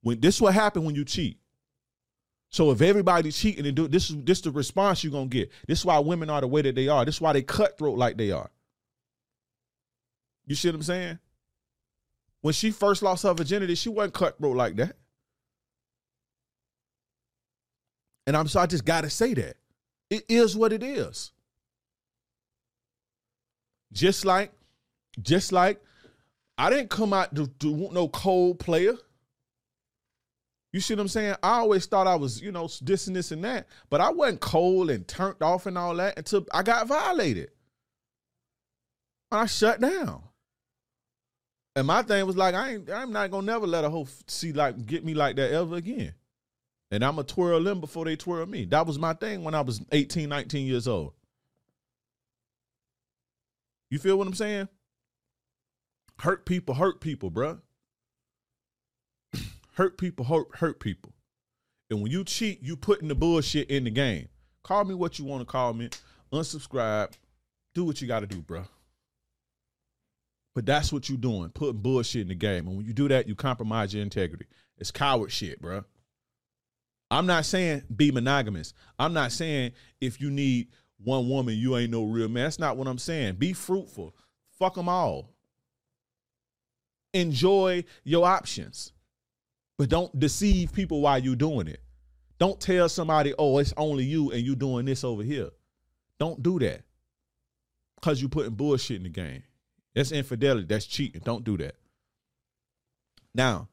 When 0.00 0.20
this 0.20 0.40
what 0.40 0.54
happened 0.54 0.86
when 0.86 0.94
you 0.94 1.04
cheat 1.04 1.38
so 2.48 2.70
if 2.70 2.80
everybody's 2.80 3.36
cheating 3.36 3.66
and 3.66 3.76
do 3.76 3.88
this 3.88 4.08
is 4.08 4.16
this 4.24 4.40
the 4.40 4.50
response 4.50 5.04
you're 5.04 5.12
gonna 5.12 5.26
get. 5.26 5.50
This 5.68 5.80
is 5.80 5.84
why 5.84 5.98
women 5.98 6.30
are 6.30 6.40
the 6.40 6.48
way 6.48 6.62
that 6.62 6.74
they 6.76 6.88
are. 6.88 7.04
This 7.04 7.16
is 7.16 7.20
why 7.20 7.34
they 7.34 7.42
cutthroat 7.42 7.98
like 7.98 8.16
they 8.16 8.30
are. 8.30 8.50
You 10.46 10.54
see 10.54 10.68
what 10.68 10.76
I'm 10.76 10.82
saying? 10.82 11.18
When 12.40 12.54
she 12.54 12.70
first 12.70 13.02
lost 13.02 13.24
her 13.24 13.34
virginity, 13.34 13.74
she 13.74 13.88
wasn't 13.88 14.14
cutthroat 14.14 14.56
like 14.56 14.76
that. 14.76 14.96
And 18.26 18.36
I'm 18.36 18.48
so 18.48 18.60
I 18.60 18.66
just 18.66 18.84
gotta 18.84 19.10
say 19.10 19.34
that. 19.34 19.56
It 20.10 20.24
is 20.28 20.56
what 20.56 20.72
it 20.72 20.82
is. 20.82 21.32
Just 23.92 24.24
like, 24.24 24.52
just 25.20 25.52
like 25.52 25.80
I 26.58 26.70
didn't 26.70 26.90
come 26.90 27.12
out 27.12 27.34
to, 27.34 27.46
to 27.46 27.90
no 27.92 28.08
cold 28.08 28.58
player. 28.58 28.94
You 30.72 30.80
see 30.80 30.94
what 30.94 31.00
I'm 31.00 31.08
saying? 31.08 31.36
I 31.42 31.58
always 31.58 31.86
thought 31.86 32.06
I 32.06 32.16
was, 32.16 32.40
you 32.42 32.52
know, 32.52 32.68
this 32.82 33.06
and 33.06 33.16
this 33.16 33.32
and 33.32 33.42
that, 33.44 33.66
but 33.88 34.00
I 34.00 34.10
wasn't 34.10 34.40
cold 34.40 34.90
and 34.90 35.06
turned 35.08 35.42
off 35.42 35.66
and 35.66 35.78
all 35.78 35.94
that 35.96 36.18
until 36.18 36.46
I 36.52 36.62
got 36.62 36.86
violated. 36.86 37.50
I 39.30 39.46
shut 39.46 39.80
down. 39.80 40.22
And 41.76 41.86
my 41.86 42.00
thing 42.00 42.26
was 42.26 42.38
like, 42.38 42.54
I 42.54 42.70
ain't, 42.70 42.90
I'm 42.90 43.12
not 43.12 43.30
gonna 43.30 43.46
never 43.46 43.66
let 43.66 43.84
a 43.84 43.90
hoe 43.90 44.08
see 44.26 44.52
like 44.52 44.86
get 44.86 45.04
me 45.04 45.12
like 45.12 45.36
that 45.36 45.52
ever 45.52 45.76
again. 45.76 46.14
And 46.90 47.04
I'm 47.04 47.16
gonna 47.16 47.24
twirl 47.24 47.62
them 47.62 47.80
before 47.80 48.06
they 48.06 48.16
twirl 48.16 48.46
me. 48.46 48.64
That 48.64 48.86
was 48.86 48.98
my 48.98 49.12
thing 49.12 49.44
when 49.44 49.54
I 49.54 49.60
was 49.60 49.82
18, 49.92 50.26
19 50.26 50.66
years 50.66 50.88
old. 50.88 51.12
You 53.90 53.98
feel 53.98 54.16
what 54.16 54.26
I'm 54.26 54.34
saying? 54.34 54.68
Hurt 56.20 56.46
people, 56.46 56.74
hurt 56.74 57.02
people, 57.02 57.30
bruh. 57.30 57.60
Hurt 59.74 59.98
people 59.98 60.24
hurt 60.24 60.46
hurt 60.56 60.80
people. 60.80 61.12
And 61.90 62.00
when 62.00 62.10
you 62.10 62.24
cheat, 62.24 62.62
you 62.62 62.76
putting 62.76 63.08
the 63.08 63.14
bullshit 63.14 63.68
in 63.68 63.84
the 63.84 63.90
game. 63.90 64.28
Call 64.62 64.84
me 64.84 64.94
what 64.94 65.18
you 65.18 65.26
want 65.26 65.42
to 65.42 65.44
call 65.44 65.74
me. 65.74 65.90
Unsubscribe. 66.32 67.12
Do 67.74 67.84
what 67.84 68.00
you 68.00 68.08
got 68.08 68.20
to 68.20 68.26
do, 68.26 68.40
bro. 68.40 68.64
But 70.56 70.64
that's 70.64 70.90
what 70.90 71.10
you're 71.10 71.18
doing, 71.18 71.50
putting 71.50 71.82
bullshit 71.82 72.22
in 72.22 72.28
the 72.28 72.34
game. 72.34 72.66
And 72.66 72.78
when 72.78 72.86
you 72.86 72.94
do 72.94 73.08
that, 73.08 73.28
you 73.28 73.34
compromise 73.34 73.92
your 73.92 74.02
integrity. 74.02 74.46
It's 74.78 74.90
coward 74.90 75.30
shit, 75.30 75.60
bro. 75.60 75.84
I'm 77.10 77.26
not 77.26 77.44
saying 77.44 77.82
be 77.94 78.10
monogamous. 78.10 78.72
I'm 78.98 79.12
not 79.12 79.32
saying 79.32 79.72
if 80.00 80.18
you 80.18 80.30
need 80.30 80.68
one 80.96 81.28
woman, 81.28 81.56
you 81.56 81.76
ain't 81.76 81.90
no 81.90 82.04
real 82.04 82.28
man. 82.28 82.44
That's 82.44 82.58
not 82.58 82.78
what 82.78 82.88
I'm 82.88 82.96
saying. 82.96 83.34
Be 83.34 83.52
fruitful. 83.52 84.16
Fuck 84.58 84.76
them 84.76 84.88
all. 84.88 85.34
Enjoy 87.12 87.84
your 88.02 88.24
options. 88.24 88.94
But 89.76 89.90
don't 89.90 90.18
deceive 90.18 90.72
people 90.72 91.02
while 91.02 91.18
you're 91.18 91.36
doing 91.36 91.68
it. 91.68 91.82
Don't 92.38 92.58
tell 92.58 92.88
somebody, 92.88 93.34
oh, 93.38 93.58
it's 93.58 93.74
only 93.76 94.04
you 94.04 94.30
and 94.30 94.40
you 94.40 94.56
doing 94.56 94.86
this 94.86 95.04
over 95.04 95.22
here. 95.22 95.50
Don't 96.18 96.42
do 96.42 96.58
that. 96.60 96.80
Cause 98.00 98.22
you're 98.22 98.30
putting 98.30 98.54
bullshit 98.54 98.96
in 98.96 99.02
the 99.02 99.10
game. 99.10 99.42
That's 99.96 100.12
infidelity. 100.12 100.66
That's 100.66 100.86
cheating. 100.86 101.22
Don't 101.24 101.42
do 101.42 101.56
that. 101.56 101.74
Now, 103.34 103.68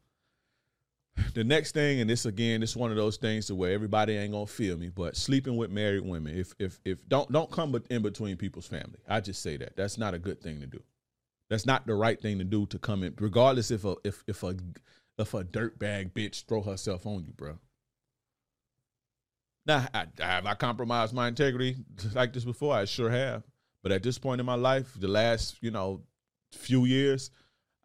the 1.34 1.44
next 1.44 1.74
thing, 1.74 2.00
and 2.00 2.10
this 2.10 2.26
again, 2.26 2.62
this 2.62 2.72
is 2.72 2.78
one 2.78 2.92
of 2.92 2.98
those 2.98 3.18
things 3.18 3.48
to 3.48 3.56
where 3.56 3.74
everybody 3.74 4.16
ain't 4.16 4.32
gonna 4.32 4.48
feel 4.48 4.78
me, 4.78 4.90
but 4.90 5.18
sleeping 5.18 5.58
with 5.58 5.70
married 5.70 6.06
women. 6.06 6.38
If 6.38 6.56
if 6.58 6.80
if 6.86 6.98
don't 7.10 7.30
don't 7.32 7.52
come 7.52 7.76
in 7.90 8.02
between 8.02 8.38
people's 8.38 8.68
family. 8.68 9.00
I 9.08 9.20
just 9.20 9.44
say 9.44 9.58
that. 9.58 9.76
That's 9.76 9.98
not 9.98 10.14
a 10.14 10.20
good 10.20 10.42
thing 10.42 10.62
to 10.62 10.66
do. 10.66 10.82
That's 11.50 11.66
not 11.66 11.86
the 11.86 11.94
right 11.94 12.20
thing 12.20 12.40
to 12.40 12.46
do 12.46 12.66
to 12.68 12.80
come 12.80 13.04
in, 13.04 13.14
regardless 13.20 13.70
if 13.70 13.84
a 13.84 13.96
if 14.06 14.24
if 14.26 14.44
a 14.44 14.56
if 15.20 15.34
a 15.34 15.44
dirtbag 15.44 16.14
bitch 16.14 16.46
throw 16.46 16.62
herself 16.62 17.06
on 17.06 17.26
you, 17.26 17.34
bro. 17.34 17.60
Now, 19.66 19.88
I, 19.94 20.08
have 20.20 20.46
I 20.46 20.56
compromised 20.56 21.14
my 21.14 21.28
integrity 21.28 21.76
like 22.14 22.32
this 22.34 22.46
before? 22.46 22.74
I 22.74 22.86
sure 22.86 23.10
have. 23.10 23.44
But 23.82 23.92
at 23.92 24.04
this 24.04 24.18
point 24.18 24.40
in 24.40 24.46
my 24.46 24.56
life, 24.56 24.94
the 24.98 25.10
last 25.10 25.58
you 25.62 25.70
know 25.70 26.02
few 26.54 26.86
years, 26.86 27.32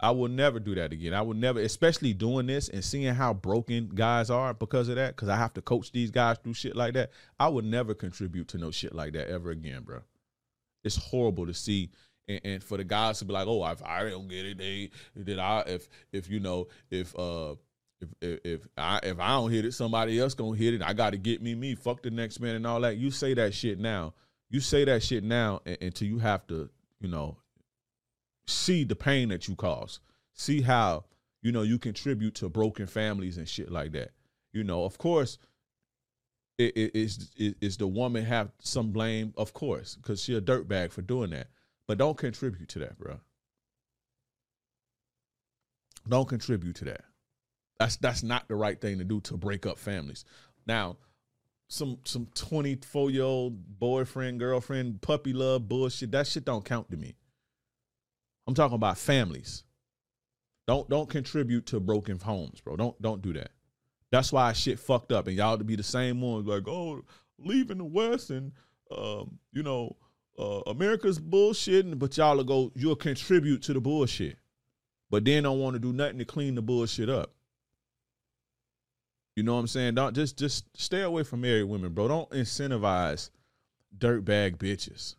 I 0.01 0.12
will 0.12 0.29
never 0.29 0.61
do 0.61 0.75
that 0.77 0.93
again. 0.93 1.12
I 1.12 1.23
will 1.23 1.35
never, 1.35 1.61
especially 1.61 2.12
doing 2.12 2.47
this 2.47 2.69
and 2.69 2.85
seeing 2.85 3.12
how 3.14 3.35
broken 3.35 3.91
guys 3.93 4.31
are 4.31 4.55
because 4.55 4.89
of 4.89 4.97
that. 4.97 5.16
Because 5.16 5.29
I 5.29 5.37
have 5.37 5.55
to 5.55 5.62
coach 5.62 5.91
these 5.91 6.11
guys 6.11 6.39
through 6.43 6.55
shit 6.55 6.77
like 6.77 6.95
that. 6.95 7.11
I 7.41 7.49
would 7.49 7.64
never 7.64 7.95
contribute 7.95 8.49
to 8.49 8.59
no 8.59 8.71
shit 8.71 8.95
like 8.95 9.14
that 9.14 9.29
ever 9.29 9.51
again, 9.51 9.83
bro. 9.83 10.01
It's 10.85 10.97
horrible 10.97 11.47
to 11.47 11.55
see 11.55 11.91
and, 12.29 12.41
and, 12.45 12.62
for 12.62 12.77
the 12.77 12.85
guys 12.85 13.19
to 13.19 13.25
be 13.25 13.33
like, 13.33 13.49
oh, 13.49 13.66
if 13.66 13.83
I 13.83 14.09
don't 14.09 14.29
get 14.29 14.47
it, 14.47 14.59
they 14.59 14.91
did 15.21 15.39
I 15.39 15.64
if 15.66 15.89
if 16.12 16.31
you 16.31 16.41
know 16.41 16.69
if 16.91 17.19
uh 17.19 17.55
if 18.01 18.09
if, 18.21 18.41
if 18.45 18.69
I 18.77 19.01
if 19.03 19.19
I 19.19 19.31
don't 19.31 19.51
hit 19.51 19.64
it, 19.64 19.73
somebody 19.73 20.19
else 20.21 20.35
gonna 20.35 20.57
hit 20.57 20.75
it. 20.75 20.83
I 20.83 20.93
got 20.93 21.11
to 21.11 21.19
get 21.19 21.43
me 21.43 21.55
me. 21.55 21.75
Fuck 21.75 22.03
the 22.03 22.11
next 22.11 22.39
man 22.39 22.55
and 22.55 22.66
all 22.66 22.81
that. 22.83 22.99
You 22.99 23.11
say 23.11 23.35
that 23.35 23.55
shit 23.55 23.79
now. 23.79 24.14
You 24.51 24.61
say 24.61 24.85
that 24.85 25.03
shit 25.03 25.25
now 25.25 25.61
until 25.66 26.09
you 26.09 26.19
have 26.19 26.47
to, 26.47 26.71
you 27.01 27.09
know, 27.09 27.37
see 28.49 28.84
the 28.84 28.96
pain 28.96 29.28
that 29.28 29.46
you 29.46 29.55
cause. 29.55 30.01
See 30.34 30.62
how 30.62 31.05
you 31.42 31.53
know 31.53 31.62
you 31.62 31.78
contribute 31.78 32.34
to 32.36 32.49
broken 32.49 32.86
families 32.86 33.36
and 33.36 33.49
shit 33.49 33.70
like 33.70 33.92
that. 33.92 34.11
You 34.53 34.64
know, 34.64 34.84
of 34.84 34.99
course, 34.99 35.38
it 36.57 36.72
is 36.76 37.30
it, 37.36 37.57
is 37.61 37.76
the 37.76 37.86
woman 37.86 38.24
have 38.24 38.51
some 38.61 38.90
blame? 38.90 39.32
Of 39.36 39.53
course, 39.53 39.96
because 39.96 40.22
she 40.22 40.34
a 40.34 40.40
dirtbag 40.40 40.92
for 40.92 41.03
doing 41.03 41.30
that. 41.30 41.49
But 41.86 41.99
don't 41.99 42.16
contribute 42.16 42.68
to 42.70 42.78
that, 42.80 42.99
bro. 42.99 43.20
Don't 46.09 46.28
contribute 46.28 46.76
to 46.76 46.84
that. 46.86 47.03
That's 47.78 47.96
that's 47.96 48.22
not 48.22 48.49
the 48.49 48.57
right 48.57 48.80
thing 48.80 48.99
to 48.99 49.05
do 49.05 49.20
to 49.22 49.36
break 49.36 49.66
up 49.66 49.78
families. 49.78 50.24
Now, 50.66 50.96
some 51.68 51.99
some 52.05 52.26
24 52.34 53.11
year 53.11 53.22
old 53.22 53.78
boyfriend, 53.78 54.40
girlfriend, 54.40 55.01
puppy 55.03 55.32
love 55.32 55.68
bullshit, 55.68 56.11
that 56.12 56.26
shit 56.26 56.44
don't 56.44 56.64
count 56.64 56.90
to 56.90 56.96
me. 56.96 57.14
I'm 58.49 58.55
talking 58.55 58.76
about 58.76 58.96
families. 58.96 59.62
Don't 60.66 60.88
don't 60.88 61.09
contribute 61.09 61.66
to 61.66 61.80
broken 61.80 62.18
homes, 62.18 62.62
bro. 62.62 62.76
Don't 62.76 63.01
don't 63.03 63.20
do 63.20 63.34
that. 63.34 63.51
That's 64.11 64.32
why 64.32 64.55
shit 64.55 64.78
fucked 64.78 65.12
up, 65.12 65.26
and 65.26 65.36
y'all 65.36 65.59
to 65.59 65.64
be 65.64 65.76
the 65.76 65.82
same 65.82 66.22
ones 66.22 66.46
like, 66.46 66.66
oh, 66.66 67.05
leaving 67.38 67.76
the 67.76 67.84
West 67.84 68.30
and 68.30 68.53
um, 68.90 69.38
you 69.53 69.62
know, 69.62 69.96
uh, 70.38 70.62
America's 70.66 71.20
bullshitting, 71.20 71.99
but 71.99 72.16
y'all 72.16 72.38
will 72.38 72.44
go, 72.44 72.72
you'll 72.74 72.96
contribute 72.96 73.62
to 73.64 73.74
the 73.74 73.80
bullshit, 73.82 74.38
but 75.11 75.26
then 75.26 75.42
don't 75.42 75.61
want 75.61 75.74
to 75.74 75.80
do 75.80 75.92
nothing 75.92 76.18
to 76.18 76.24
clean 76.24 76.55
the 76.55 76.62
bullshit 76.62 77.11
up. 77.11 77.34
You 79.36 79.42
know 79.42 79.55
what 79.55 79.61
I'm 79.61 79.66
saying? 79.66 79.94
Don't 79.94 80.14
just 80.14 80.38
just 80.38 80.64
stay 80.74 81.03
away 81.03 81.22
from 81.22 81.42
married 81.42 81.64
women, 81.64 81.92
bro. 81.92 82.09
Don't 82.09 82.30
incentivize 82.30 83.28
dirtbag 83.96 84.57
bitches. 84.57 85.16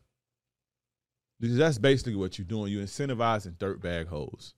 That's 1.40 1.78
basically 1.78 2.16
what 2.16 2.38
you're 2.38 2.46
doing. 2.46 2.72
You're 2.72 2.84
incentivizing 2.84 3.58
dirtbag 3.58 4.08
hoes. 4.08 4.54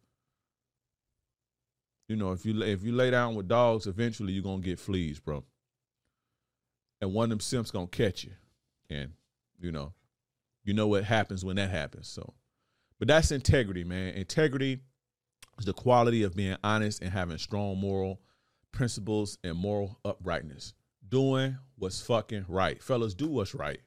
You 2.07 2.15
know, 2.15 2.31
if 2.31 2.45
you 2.45 2.61
if 2.63 2.83
you 2.83 2.91
lay 2.91 3.11
down 3.11 3.35
with 3.35 3.47
dogs, 3.47 3.87
eventually 3.87 4.33
you're 4.33 4.43
gonna 4.43 4.61
get 4.61 4.79
fleas, 4.79 5.19
bro. 5.19 5.43
And 6.99 7.13
one 7.13 7.25
of 7.25 7.29
them 7.29 7.39
simps 7.39 7.71
gonna 7.71 7.87
catch 7.87 8.23
you. 8.23 8.31
And, 8.89 9.13
you 9.59 9.71
know, 9.71 9.93
you 10.63 10.73
know 10.73 10.87
what 10.87 11.03
happens 11.03 11.45
when 11.45 11.55
that 11.55 11.69
happens. 11.69 12.07
So, 12.07 12.33
but 12.99 13.07
that's 13.07 13.31
integrity, 13.31 13.83
man. 13.83 14.13
Integrity 14.15 14.79
is 15.57 15.65
the 15.65 15.73
quality 15.73 16.23
of 16.23 16.35
being 16.35 16.57
honest 16.63 17.01
and 17.01 17.11
having 17.11 17.37
strong 17.37 17.77
moral 17.77 18.19
principles 18.71 19.37
and 19.43 19.57
moral 19.57 19.99
uprightness. 20.03 20.73
Doing 21.07 21.57
what's 21.77 22.01
fucking 22.01 22.45
right. 22.47 22.81
Fellas, 22.81 23.13
do 23.13 23.27
what's 23.27 23.53
right. 23.55 23.79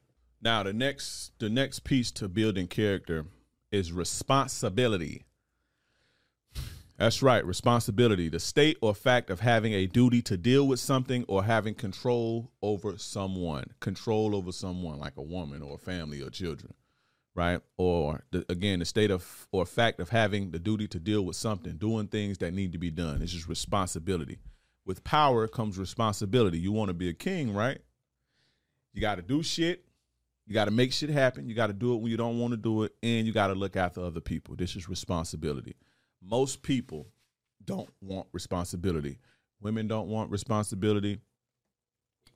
Now, 0.45 0.61
the 0.61 0.73
next 0.73 1.31
the 1.39 1.49
next 1.49 1.79
piece 1.79 2.11
to 2.11 2.29
building 2.29 2.67
character 2.67 3.25
is 3.71 3.91
responsibility. 3.91 5.25
That's 6.99 7.23
right, 7.23 7.43
responsibility, 7.43 8.29
the 8.29 8.39
state 8.39 8.77
or 8.79 8.93
fact 8.93 9.31
of 9.31 9.39
having 9.39 9.73
a 9.73 9.87
duty 9.87 10.21
to 10.21 10.37
deal 10.37 10.67
with 10.67 10.79
something 10.79 11.25
or 11.27 11.43
having 11.43 11.73
control 11.73 12.51
over 12.61 12.97
someone, 12.99 13.65
control 13.79 14.35
over 14.35 14.51
someone 14.51 14.99
like 14.99 15.17
a 15.17 15.21
woman 15.23 15.63
or 15.63 15.75
a 15.75 15.77
family 15.79 16.21
or 16.21 16.29
children, 16.29 16.75
right? 17.33 17.59
Or 17.75 18.23
the, 18.29 18.45
again, 18.47 18.79
the 18.79 18.85
state 18.85 19.09
of 19.09 19.47
or 19.51 19.65
fact 19.65 19.99
of 19.99 20.09
having 20.09 20.51
the 20.51 20.59
duty 20.59 20.87
to 20.89 20.99
deal 20.99 21.25
with 21.25 21.35
something, 21.35 21.75
doing 21.77 22.07
things 22.07 22.37
that 22.37 22.53
need 22.53 22.71
to 22.73 22.77
be 22.77 22.91
done. 22.91 23.23
It's 23.23 23.31
just 23.31 23.49
responsibility. 23.49 24.37
With 24.85 25.03
power 25.03 25.47
comes 25.47 25.79
responsibility. 25.79 26.59
You 26.59 26.71
want 26.71 26.89
to 26.89 26.93
be 26.93 27.09
a 27.09 27.13
king, 27.13 27.51
right? 27.51 27.79
You 28.93 29.01
got 29.01 29.15
to 29.15 29.23
do 29.23 29.41
shit. 29.41 29.85
You 30.47 30.53
got 30.53 30.65
to 30.65 30.71
make 30.71 30.93
shit 30.93 31.09
happen. 31.09 31.49
You 31.49 31.55
got 31.55 31.67
to 31.67 31.73
do 31.73 31.93
it 31.93 31.97
when 31.97 32.11
you 32.11 32.17
don't 32.17 32.39
want 32.39 32.51
to 32.51 32.57
do 32.57 32.83
it, 32.83 32.93
and 33.01 33.25
you 33.25 33.33
got 33.33 33.47
to 33.47 33.55
look 33.55 33.75
after 33.75 34.01
other 34.01 34.19
people. 34.19 34.55
This 34.55 34.75
is 34.75 34.87
responsibility 34.87 35.75
most 36.27 36.63
people 36.63 37.07
don't 37.63 37.89
want 38.01 38.27
responsibility. 38.31 39.19
Women 39.61 39.87
don't 39.87 40.07
want 40.07 40.31
responsibility. 40.31 41.19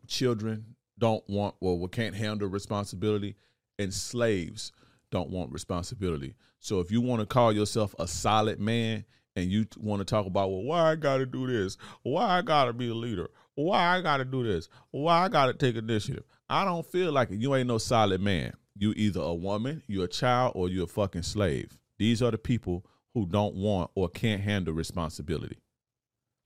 Children 0.08 0.76
don't 0.98 1.28
want, 1.30 1.56
well, 1.60 1.78
we 1.78 1.88
can't 1.88 2.16
handle 2.16 2.48
responsibility. 2.48 3.36
And 3.78 3.94
slaves 3.94 4.72
don't 5.12 5.30
want 5.30 5.52
responsibility. 5.52 6.36
So 6.60 6.80
if 6.80 6.92
you 6.92 7.02
want 7.02 7.22
to 7.22 7.26
call 7.26 7.54
yourself 7.54 7.96
a 7.98 8.08
solid 8.08 8.60
man 8.60 9.06
and 9.36 9.50
you 9.50 9.66
want 9.78 10.02
to 10.02 10.06
talk 10.06 10.26
about, 10.26 10.52
well, 10.52 10.64
why 10.64 10.92
I 10.92 10.96
got 10.96 11.18
to 11.18 11.26
do 11.26 11.48
this? 11.48 11.78
Why 12.04 12.38
I 12.38 12.42
got 12.42 12.66
to 12.66 12.74
be 12.74 12.90
a 12.90 12.94
leader? 12.94 13.30
Why 13.56 13.98
I 13.98 14.02
got 14.02 14.18
to 14.18 14.26
do 14.26 14.44
this? 14.44 14.68
Why 14.92 15.24
I 15.24 15.30
got 15.30 15.46
to 15.46 15.54
take 15.54 15.76
initiative? 15.76 16.24
I 16.50 16.66
don't 16.66 16.86
feel 16.86 17.12
like. 17.12 17.30
You 17.32 17.56
ain't 17.56 17.68
no 17.68 17.78
solid 17.78 18.22
man. 18.22 18.54
You 18.76 18.94
either 18.96 19.22
a 19.22 19.34
woman, 19.34 19.84
you 19.88 20.04
a 20.04 20.08
child, 20.08 20.54
or 20.56 20.70
you 20.70 20.84
a 20.84 20.88
fucking 20.88 21.24
slave. 21.24 21.78
These 21.98 22.22
are 22.22 22.32
the 22.32 22.38
people 22.38 22.86
who 23.14 23.26
don't 23.26 23.56
want 23.56 23.92
or 23.96 24.10
can't 24.10 24.42
handle 24.42 24.74
responsibility. 24.74 25.58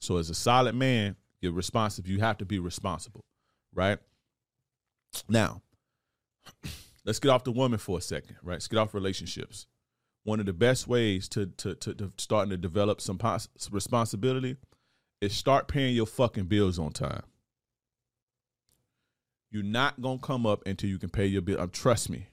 So 0.01 0.18
as 0.18 0.30
a 0.30 0.34
solid 0.34 0.76
man, 0.76 1.16
you're 1.41 1.54
responsible. 1.54 2.10
You 2.10 2.20
have 2.20 2.38
to 2.39 2.45
be 2.45 2.60
responsible, 2.60 3.24
right? 3.74 3.99
Now, 5.30 5.62
let's 7.06 7.20
get 7.20 7.30
off 7.30 7.43
the 7.43 7.51
woman 7.51 7.80
for 7.80 7.99
a 7.99 8.01
second, 8.01 8.38
right? 8.43 8.56
Let's 8.56 8.68
get 8.68 8.80
off 8.80 8.93
relationships. 8.93 9.68
One 10.24 10.39
of 10.39 10.45
the 10.45 10.54
best 10.54 10.88
ways 10.88 11.28
to 11.30 11.47
to 11.58 11.76
to, 11.76 11.93
to 11.93 12.12
starting 12.18 12.49
to 12.51 12.58
develop 12.58 13.01
some 13.01 13.18
pos- 13.18 13.49
responsibility 13.72 14.56
is 15.22 15.34
start 15.34 15.68
paying 15.68 15.95
your 15.95 16.06
fucking 16.06 16.45
bills 16.45 16.80
on 16.80 16.91
time. 16.91 17.24
You're 19.54 19.62
not 19.62 20.01
gonna 20.01 20.18
come 20.18 20.47
up 20.47 20.66
until 20.66 20.89
you 20.89 20.97
can 20.97 21.10
pay 21.10 21.28
your 21.28 21.43
bill. 21.43 21.62
Um, 21.62 21.70
trust 21.70 22.10
me. 22.10 22.26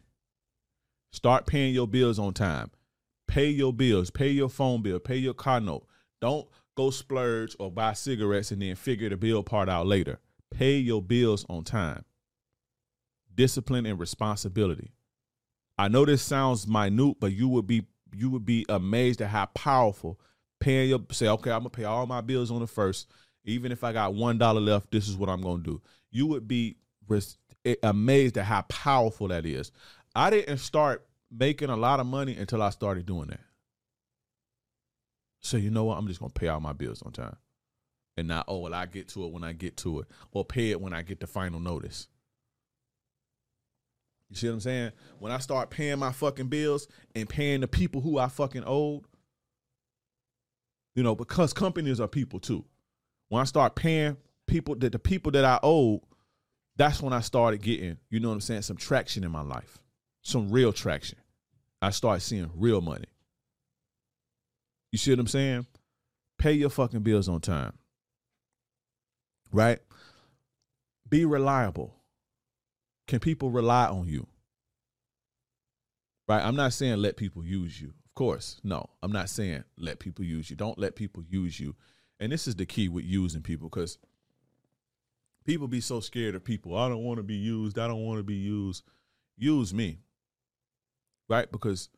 Start 1.12 1.46
paying 1.46 1.74
your 1.74 1.86
bills 1.86 2.18
on 2.18 2.32
time. 2.32 2.70
Pay 3.28 3.50
your 3.50 3.74
bills, 3.74 4.10
pay 4.10 4.30
your 4.30 4.48
phone 4.48 4.80
bill, 4.80 4.98
pay 4.98 5.16
your 5.16 5.34
car 5.34 5.60
note. 5.60 5.86
Don't 6.22 6.48
go 6.76 6.88
splurge 6.88 7.54
or 7.60 7.70
buy 7.70 7.92
cigarettes 7.92 8.52
and 8.52 8.62
then 8.62 8.74
figure 8.74 9.10
the 9.10 9.18
bill 9.18 9.42
part 9.42 9.68
out 9.68 9.86
later. 9.86 10.18
Pay 10.50 10.78
your 10.78 11.02
bills 11.02 11.44
on 11.50 11.62
time. 11.62 12.06
Discipline 13.34 13.84
and 13.84 14.00
responsibility. 14.00 14.92
I 15.76 15.88
know 15.88 16.06
this 16.06 16.22
sounds 16.22 16.66
minute, 16.66 17.18
but 17.20 17.32
you 17.32 17.48
would 17.48 17.66
be 17.66 17.86
you 18.14 18.30
would 18.30 18.46
be 18.46 18.64
amazed 18.70 19.20
at 19.20 19.28
how 19.28 19.44
powerful 19.46 20.18
paying 20.58 20.88
your 20.88 21.00
say, 21.12 21.28
okay, 21.28 21.50
I'm 21.50 21.60
gonna 21.60 21.68
pay 21.68 21.84
all 21.84 22.06
my 22.06 22.22
bills 22.22 22.50
on 22.50 22.60
the 22.60 22.66
first. 22.66 23.10
Even 23.44 23.72
if 23.72 23.84
I 23.84 23.92
got 23.92 24.14
one 24.14 24.38
dollar 24.38 24.60
left, 24.60 24.90
this 24.90 25.06
is 25.06 25.18
what 25.18 25.28
I'm 25.28 25.42
gonna 25.42 25.62
do. 25.62 25.82
You 26.10 26.26
would 26.26 26.48
be 26.48 26.76
res- 27.09 27.38
amazed 27.82 28.38
at 28.38 28.44
how 28.44 28.62
powerful 28.62 29.28
that 29.28 29.46
is. 29.46 29.72
I 30.14 30.30
didn't 30.30 30.59
start 30.59 31.07
making 31.30 31.70
a 31.70 31.76
lot 31.76 32.01
of 32.01 32.07
money 32.07 32.36
until 32.36 32.62
I 32.62 32.70
started 32.70 33.07
doing 33.07 33.28
that. 33.28 33.40
So 35.40 35.57
you 35.57 35.70
know 35.70 35.84
what? 35.84 35.98
I'm 35.98 36.07
just 36.07 36.20
gonna 36.20 36.30
pay 36.30 36.48
all 36.48 36.61
my 36.61 36.72
bills 36.72 37.03
on 37.03 37.12
time. 37.12 37.36
And 38.16 38.28
not, 38.28 38.44
oh 38.48 38.59
well, 38.59 38.74
I 38.74 38.86
get 38.86 39.09
to 39.11 39.24
it 39.24 39.32
when 39.32 39.44
I 39.44 39.53
get 39.53 39.76
to 39.78 40.01
it, 40.01 40.07
or 40.32 40.44
pay 40.44 40.70
it 40.70 40.80
when 40.80 40.92
I 40.92 41.03
get 41.03 41.20
the 41.20 41.26
final 41.26 41.61
notice. 41.61 42.09
You 44.28 44.36
see 44.36 44.46
what 44.48 44.55
I'm 44.55 44.61
saying? 44.61 44.92
When 45.18 45.32
I 45.32 45.38
start 45.38 45.70
paying 45.70 45.98
my 45.98 46.12
fucking 46.12 46.48
bills 46.48 46.86
and 47.14 47.28
paying 47.28 47.61
the 47.61 47.68
people 47.68 48.01
who 48.01 48.18
I 48.18 48.28
fucking 48.28 48.62
owed, 48.66 49.03
you 50.94 51.03
know, 51.03 51.14
because 51.14 51.53
companies 51.53 52.01
are 52.01 52.09
people 52.09 52.38
too. 52.38 52.64
When 53.28 53.40
I 53.40 53.44
start 53.44 53.74
paying 53.74 54.16
people 54.46 54.74
that 54.76 54.92
the 54.92 54.98
people 54.98 55.32
that 55.32 55.44
I 55.44 55.59
owed, 55.62 56.03
that's 56.76 57.02
when 57.02 57.12
I 57.12 57.20
started 57.20 57.62
getting, 57.62 57.98
you 58.08 58.20
know 58.20 58.28
what 58.28 58.34
I'm 58.34 58.40
saying, 58.40 58.62
some 58.62 58.76
traction 58.76 59.24
in 59.24 59.30
my 59.30 59.42
life 59.42 59.80
some 60.22 60.50
real 60.50 60.72
traction. 60.72 61.18
I 61.82 61.90
start 61.90 62.22
seeing 62.22 62.50
real 62.54 62.80
money. 62.80 63.06
You 64.92 64.98
see 64.98 65.10
what 65.12 65.20
I'm 65.20 65.26
saying? 65.26 65.66
Pay 66.38 66.52
your 66.52 66.70
fucking 66.70 67.00
bills 67.00 67.28
on 67.28 67.40
time. 67.40 67.72
Right? 69.52 69.78
Be 71.08 71.24
reliable. 71.24 71.94
Can 73.08 73.20
people 73.20 73.50
rely 73.50 73.86
on 73.86 74.06
you? 74.06 74.26
Right? 76.28 76.44
I'm 76.44 76.56
not 76.56 76.72
saying 76.72 76.98
let 76.98 77.16
people 77.16 77.44
use 77.44 77.80
you. 77.80 77.88
Of 77.88 78.14
course, 78.14 78.60
no, 78.62 78.90
I'm 79.02 79.12
not 79.12 79.28
saying 79.28 79.64
let 79.78 79.98
people 79.98 80.24
use 80.24 80.50
you. 80.50 80.56
Don't 80.56 80.78
let 80.78 80.94
people 80.94 81.22
use 81.28 81.58
you. 81.58 81.74
And 82.20 82.30
this 82.30 82.46
is 82.46 82.54
the 82.54 82.66
key 82.66 82.88
with 82.88 83.04
using 83.04 83.42
people 83.42 83.68
because 83.68 83.98
people 85.45 85.68
be 85.68 85.80
so 85.80 86.01
scared 86.01 86.34
of 86.34 86.45
people. 86.45 86.76
I 86.76 86.88
don't 86.88 87.05
want 87.05 87.18
to 87.18 87.22
be 87.22 87.34
used. 87.34 87.78
I 87.78 87.86
don't 87.86 88.05
want 88.05 88.18
to 88.18 88.24
be 88.24 88.34
used. 88.34 88.84
Use 89.36 89.72
me. 89.72 89.99
Right? 91.28 91.51
Because 91.51 91.88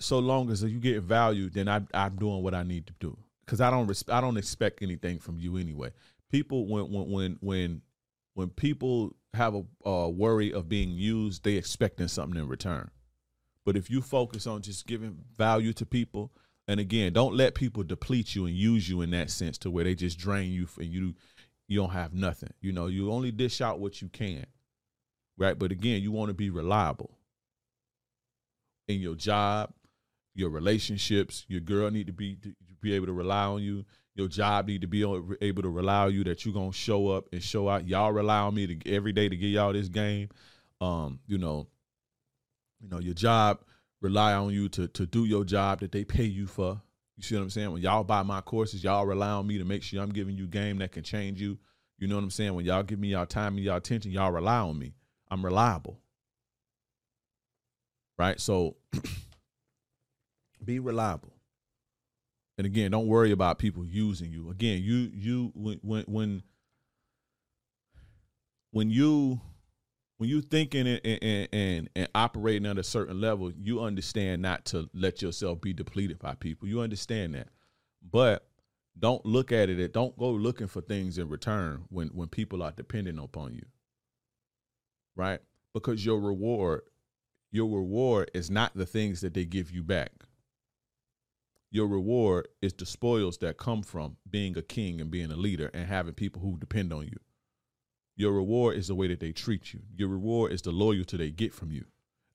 so 0.00 0.18
long 0.18 0.50
as 0.50 0.62
you 0.62 0.78
get 0.78 1.02
value, 1.02 1.48
then 1.50 1.68
I, 1.68 1.82
I'm 1.94 2.16
doing 2.16 2.42
what 2.42 2.54
I 2.54 2.62
need 2.62 2.86
to 2.86 2.94
do. 3.00 3.16
Because 3.44 3.60
I 3.60 3.70
don't 3.70 3.86
res- 3.86 4.04
I 4.08 4.20
don't 4.20 4.36
expect 4.36 4.82
anything 4.82 5.18
from 5.18 5.38
you 5.38 5.56
anyway. 5.56 5.90
People 6.30 6.66
when 6.66 6.92
when 6.92 7.10
when 7.10 7.38
when 7.40 7.82
when 8.34 8.48
people 8.50 9.16
have 9.34 9.54
a, 9.54 9.64
a 9.84 10.10
worry 10.10 10.52
of 10.52 10.68
being 10.68 10.90
used, 10.90 11.44
they 11.44 11.54
expecting 11.54 12.08
something 12.08 12.38
in 12.38 12.48
return. 12.48 12.90
But 13.64 13.76
if 13.76 13.90
you 13.90 14.00
focus 14.00 14.46
on 14.46 14.62
just 14.62 14.86
giving 14.86 15.18
value 15.36 15.72
to 15.74 15.86
people, 15.86 16.32
and 16.66 16.78
again, 16.78 17.12
don't 17.12 17.34
let 17.34 17.54
people 17.54 17.82
deplete 17.82 18.34
you 18.34 18.46
and 18.46 18.54
use 18.54 18.88
you 18.88 19.00
in 19.00 19.10
that 19.10 19.30
sense 19.30 19.58
to 19.58 19.70
where 19.70 19.84
they 19.84 19.94
just 19.94 20.18
drain 20.18 20.52
you 20.52 20.68
and 20.76 20.92
you 20.92 21.14
you 21.68 21.78
don't 21.78 21.90
have 21.90 22.14
nothing. 22.14 22.52
You 22.60 22.72
know, 22.72 22.86
you 22.86 23.12
only 23.12 23.30
dish 23.30 23.60
out 23.60 23.78
what 23.78 24.00
you 24.02 24.08
can. 24.08 24.46
Right? 25.36 25.56
But 25.56 25.70
again, 25.70 26.02
you 26.02 26.10
want 26.10 26.30
to 26.30 26.34
be 26.34 26.50
reliable 26.50 27.10
in 28.88 29.00
your 29.00 29.14
job, 29.14 29.72
your 30.34 30.50
relationships. 30.50 31.44
Your 31.46 31.60
girl 31.60 31.90
need 31.90 32.08
to 32.08 32.12
be 32.12 32.36
to 32.36 32.54
be 32.80 32.94
able 32.94 33.06
to 33.06 33.12
rely 33.12 33.44
on 33.44 33.62
you. 33.62 33.84
Your 34.16 34.26
job 34.26 34.66
need 34.66 34.80
to 34.80 34.88
be 34.88 35.02
able 35.40 35.62
to 35.62 35.68
rely 35.68 36.06
on 36.06 36.14
you 36.14 36.24
that 36.24 36.44
you're 36.44 36.54
gonna 36.54 36.72
show 36.72 37.08
up 37.08 37.28
and 37.32 37.40
show 37.40 37.68
out. 37.68 37.86
Y'all 37.86 38.12
rely 38.12 38.40
on 38.40 38.54
me 38.54 38.66
to 38.66 38.92
every 38.92 39.12
day 39.12 39.28
to 39.28 39.36
get 39.36 39.46
y'all 39.46 39.72
this 39.72 39.88
game. 39.88 40.28
Um, 40.80 41.20
you 41.28 41.38
know, 41.38 41.68
you 42.80 42.88
know, 42.88 42.98
your 42.98 43.14
job 43.14 43.60
rely 44.00 44.32
on 44.32 44.52
you 44.52 44.68
to 44.70 44.88
to 44.88 45.06
do 45.06 45.24
your 45.24 45.44
job 45.44 45.80
that 45.80 45.92
they 45.92 46.04
pay 46.04 46.24
you 46.24 46.46
for. 46.46 46.80
You 47.18 47.24
see 47.24 47.34
what 47.34 47.42
I'm 47.42 47.50
saying? 47.50 47.72
When 47.72 47.82
y'all 47.82 48.04
buy 48.04 48.22
my 48.22 48.40
courses, 48.40 48.84
y'all 48.84 49.04
rely 49.04 49.30
on 49.30 49.44
me 49.44 49.58
to 49.58 49.64
make 49.64 49.82
sure 49.82 50.00
I'm 50.00 50.12
giving 50.12 50.36
you 50.36 50.46
game 50.46 50.78
that 50.78 50.92
can 50.92 51.02
change 51.02 51.40
you. 51.40 51.58
You 51.98 52.06
know 52.06 52.14
what 52.14 52.22
I'm 52.22 52.30
saying? 52.30 52.54
When 52.54 52.64
y'all 52.64 52.84
give 52.84 53.00
me 53.00 53.08
y'all 53.08 53.26
time 53.26 53.56
and 53.56 53.64
y'all 53.64 53.76
attention, 53.76 54.12
y'all 54.12 54.30
rely 54.30 54.60
on 54.60 54.78
me. 54.78 54.94
I'm 55.28 55.44
reliable. 55.44 55.98
Right? 58.16 58.40
So 58.40 58.76
be 60.64 60.78
reliable. 60.78 61.32
And 62.56 62.68
again, 62.68 62.92
don't 62.92 63.08
worry 63.08 63.32
about 63.32 63.58
people 63.58 63.84
using 63.84 64.30
you. 64.30 64.50
Again, 64.50 64.80
you 64.84 65.10
you 65.12 65.50
when 65.56 65.80
when 65.82 66.04
when 66.06 66.42
when 68.70 68.90
you 68.90 69.40
when 70.18 70.28
you're 70.28 70.42
thinking 70.42 70.86
and, 70.86 71.00
and, 71.04 71.48
and, 71.52 71.90
and 71.94 72.08
operating 72.14 72.66
at 72.66 72.76
a 72.76 72.82
certain 72.82 73.20
level, 73.20 73.52
you 73.56 73.80
understand 73.80 74.42
not 74.42 74.64
to 74.66 74.90
let 74.92 75.22
yourself 75.22 75.60
be 75.60 75.72
depleted 75.72 76.18
by 76.18 76.34
people. 76.34 76.68
You 76.68 76.80
understand 76.80 77.34
that, 77.34 77.48
but 78.02 78.48
don't 78.98 79.24
look 79.24 79.52
at 79.52 79.70
it. 79.70 79.92
Don't 79.92 80.18
go 80.18 80.30
looking 80.30 80.66
for 80.66 80.80
things 80.80 81.18
in 81.18 81.28
return 81.28 81.84
when 81.88 82.08
when 82.08 82.28
people 82.28 82.62
are 82.62 82.72
dependent 82.72 83.20
upon 83.20 83.54
you, 83.54 83.64
right? 85.14 85.40
Because 85.72 86.04
your 86.04 86.20
reward, 86.20 86.82
your 87.52 87.66
reward 87.66 88.30
is 88.34 88.50
not 88.50 88.76
the 88.76 88.86
things 88.86 89.20
that 89.20 89.34
they 89.34 89.44
give 89.44 89.70
you 89.70 89.84
back. 89.84 90.10
Your 91.70 91.86
reward 91.86 92.48
is 92.60 92.72
the 92.72 92.86
spoils 92.86 93.38
that 93.38 93.58
come 93.58 93.82
from 93.82 94.16
being 94.28 94.56
a 94.56 94.62
king 94.62 95.00
and 95.00 95.10
being 95.10 95.30
a 95.30 95.36
leader 95.36 95.70
and 95.74 95.86
having 95.86 96.14
people 96.14 96.42
who 96.42 96.56
depend 96.56 96.92
on 96.92 97.04
you. 97.04 97.18
Your 98.18 98.32
reward 98.32 98.76
is 98.76 98.88
the 98.88 98.96
way 98.96 99.06
that 99.06 99.20
they 99.20 99.30
treat 99.30 99.72
you. 99.72 99.78
Your 99.96 100.08
reward 100.08 100.50
is 100.52 100.60
the 100.60 100.72
loyalty 100.72 101.16
they 101.16 101.30
get 101.30 101.54
from 101.54 101.70
you. 101.70 101.84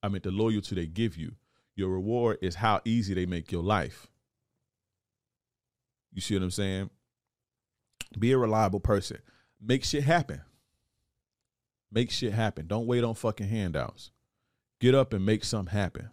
I 0.01 0.07
mean, 0.07 0.21
the 0.23 0.31
loyalty 0.31 0.75
they 0.75 0.87
give 0.87 1.17
you. 1.17 1.33
Your 1.75 1.89
reward 1.89 2.37
is 2.41 2.55
how 2.55 2.79
easy 2.85 3.13
they 3.13 3.25
make 3.25 3.51
your 3.51 3.63
life. 3.63 4.07
You 6.13 6.21
see 6.21 6.35
what 6.35 6.43
I'm 6.43 6.51
saying? 6.51 6.89
Be 8.17 8.31
a 8.31 8.37
reliable 8.37 8.79
person. 8.79 9.17
Make 9.61 9.83
shit 9.83 10.05
happen. 10.05 10.41
Make 11.91 12.11
shit 12.11 12.31
happen. 12.31 12.65
Don't 12.65 12.87
wait 12.87 13.03
on 13.03 13.13
fucking 13.13 13.49
handouts. 13.49 14.11
Get 14.79 14.95
up 14.95 15.11
and 15.11 15.25
make 15.25 15.43
something 15.43 15.73
happen. 15.73 16.11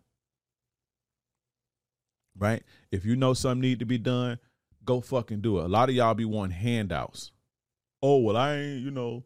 Right? 2.36 2.64
If 2.90 3.04
you 3.04 3.14
know 3.14 3.34
something 3.34 3.60
need 3.60 3.78
to 3.78 3.84
be 3.84 3.98
done, 3.98 4.40
go 4.84 5.00
fucking 5.00 5.42
do 5.42 5.60
it. 5.60 5.66
A 5.66 5.68
lot 5.68 5.90
of 5.90 5.94
y'all 5.94 6.14
be 6.14 6.24
wanting 6.24 6.56
handouts. 6.56 7.30
Oh, 8.02 8.18
well, 8.18 8.36
I 8.36 8.56
ain't, 8.56 8.80
you 8.82 8.90
know, 8.90 9.22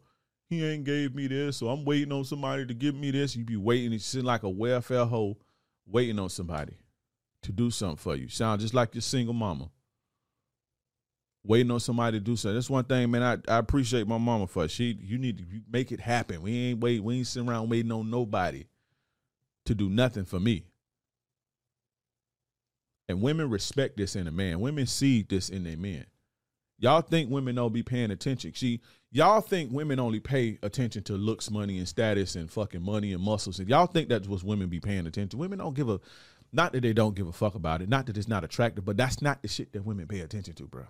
he 0.59 0.65
ain't 0.65 0.83
gave 0.83 1.15
me 1.15 1.27
this, 1.27 1.57
so 1.57 1.69
I'm 1.69 1.85
waiting 1.85 2.11
on 2.11 2.23
somebody 2.23 2.65
to 2.65 2.73
give 2.73 2.95
me 2.95 3.11
this. 3.11 3.35
You 3.35 3.43
be 3.43 3.57
waiting, 3.57 3.97
sit 3.99 4.23
like 4.23 4.43
a 4.43 4.49
welfare 4.49 5.05
hoe, 5.05 5.37
waiting 5.85 6.19
on 6.19 6.29
somebody 6.29 6.77
to 7.43 7.51
do 7.51 7.69
something 7.69 7.97
for 7.97 8.15
you. 8.15 8.27
Sound 8.27 8.61
just 8.61 8.73
like 8.73 8.95
your 8.95 9.01
single 9.01 9.33
mama. 9.33 9.69
Waiting 11.43 11.69
on 11.69 11.79
somebody 11.79 12.17
to 12.17 12.23
do 12.23 12.35
something. 12.35 12.55
That's 12.55 12.69
one 12.69 12.85
thing, 12.85 13.11
man. 13.11 13.21
I, 13.21 13.53
I 13.53 13.57
appreciate 13.57 14.07
my 14.07 14.17
mama 14.17 14.47
for. 14.47 14.67
She 14.67 14.97
you 14.99 15.19
need 15.19 15.37
to 15.37 15.43
make 15.71 15.91
it 15.91 15.99
happen. 15.99 16.41
We 16.41 16.69
ain't 16.69 16.79
wait, 16.79 17.03
we 17.03 17.17
ain't 17.17 17.27
sitting 17.27 17.47
around 17.47 17.69
waiting 17.69 17.91
on 17.91 18.09
nobody 18.09 18.65
to 19.65 19.75
do 19.75 19.89
nothing 19.89 20.25
for 20.25 20.39
me. 20.39 20.65
And 23.07 23.21
women 23.21 23.49
respect 23.49 23.97
this 23.97 24.15
in 24.15 24.27
a 24.27 24.31
man. 24.31 24.59
Women 24.59 24.87
see 24.87 25.21
this 25.21 25.49
in 25.49 25.67
a 25.67 25.75
men. 25.75 26.05
Y'all 26.77 27.01
think 27.01 27.29
women 27.29 27.55
don't 27.55 27.73
be 27.73 27.83
paying 27.83 28.11
attention. 28.11 28.51
She 28.53 28.81
y'all 29.11 29.41
think 29.41 29.71
women 29.71 29.99
only 29.99 30.19
pay 30.19 30.59
attention 30.61 31.03
to 31.03 31.13
looks, 31.13 31.49
money, 31.49 31.77
and 31.77 31.87
status 31.87 32.35
and 32.35 32.51
fucking 32.51 32.81
money 32.81 33.13
and 33.13 33.23
muscles. 33.23 33.59
And 33.59 33.69
y'all 33.69 33.87
think 33.87 34.09
that's 34.09 34.27
what 34.27 34.43
women 34.43 34.67
be 34.67 34.79
paying 34.79 35.07
attention. 35.07 35.29
To. 35.29 35.37
Women 35.37 35.59
don't 35.59 35.75
give 35.75 35.89
a 35.89 35.99
not 36.51 36.73
that 36.73 36.81
they 36.81 36.93
don't 36.93 37.15
give 37.15 37.27
a 37.27 37.31
fuck 37.31 37.55
about 37.55 37.81
it, 37.81 37.89
not 37.89 38.05
that 38.07 38.17
it's 38.17 38.27
not 38.27 38.43
attractive, 38.43 38.85
but 38.85 38.97
that's 38.97 39.21
not 39.21 39.41
the 39.41 39.47
shit 39.47 39.73
that 39.73 39.85
women 39.85 40.07
pay 40.07 40.19
attention 40.19 40.53
to, 40.55 40.63
bro. 40.67 40.85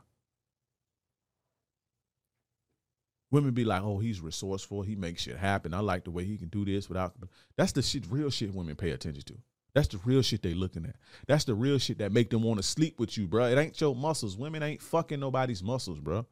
Women 3.31 3.53
be 3.53 3.65
like, 3.65 3.81
oh, 3.81 3.99
he's 3.99 4.21
resourceful. 4.21 4.83
He 4.83 4.95
makes 4.95 5.23
shit 5.23 5.38
happen. 5.38 5.73
I 5.73 5.79
like 5.79 6.03
the 6.03 6.11
way 6.11 6.23
he 6.23 6.38
can 6.38 6.47
do 6.49 6.63
this 6.65 6.88
without. 6.88 7.15
That's 7.57 7.71
the 7.71 7.81
shit, 7.81 8.05
real 8.09 8.29
shit 8.29 8.53
women 8.53 8.75
pay 8.75 8.91
attention 8.91 9.23
to. 9.23 9.33
That's 9.76 9.89
the 9.89 9.99
real 10.05 10.21
shit 10.21 10.41
they 10.41 10.53
looking 10.53 10.86
at. 10.86 10.95
That's 11.28 11.43
the 11.43 11.53
real 11.53 11.78
shit 11.78 11.97
that 11.97 12.13
make 12.13 12.30
them 12.30 12.41
want 12.41 12.57
to 12.57 12.63
sleep 12.63 12.97
with 12.97 13.17
you, 13.17 13.28
bro. 13.28 13.47
It 13.47 13.57
ain't 13.57 13.80
your 13.80 13.93
muscles. 13.93 14.38
Women 14.38 14.63
ain't 14.63 14.82
fucking 14.82 15.19
nobody's 15.19 15.61
muscles, 15.61 15.99
bro. 15.99 16.26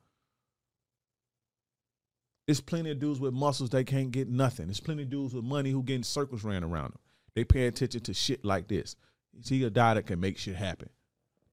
There's 2.47 2.61
plenty 2.61 2.91
of 2.91 2.99
dudes 2.99 3.19
with 3.19 3.33
muscles 3.33 3.69
they 3.69 3.83
can't 3.83 4.11
get 4.11 4.29
nothing. 4.29 4.67
There's 4.67 4.79
plenty 4.79 5.03
of 5.03 5.09
dudes 5.09 5.33
with 5.33 5.43
money 5.43 5.71
who 5.71 5.83
getting 5.83 6.03
circles 6.03 6.45
ran 6.45 6.63
around 6.63 6.93
them. 6.93 6.99
They 7.35 7.43
pay 7.43 7.67
attention 7.67 8.01
to 8.01 8.13
shit 8.13 8.45
like 8.45 8.69
this. 8.69 8.95
Is 9.37 9.49
he 9.49 9.65
a 9.65 9.69
guy 9.69 9.95
that 9.95 10.07
can 10.07 10.21
make 10.21 10.37
shit 10.37 10.55
happen? 10.55 10.89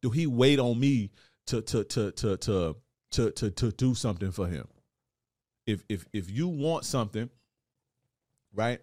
Do 0.00 0.10
he 0.10 0.28
wait 0.28 0.60
on 0.60 0.78
me 0.78 1.10
to 1.46 1.60
to 1.60 1.82
to 1.84 2.12
to 2.12 2.36
to 2.36 2.76
to 3.10 3.30
to, 3.32 3.50
to 3.50 3.72
do 3.72 3.94
something 3.96 4.30
for 4.30 4.46
him? 4.46 4.68
If 5.66 5.82
if 5.88 6.04
if 6.12 6.30
you 6.30 6.46
want 6.46 6.84
something, 6.84 7.30
right? 8.54 8.80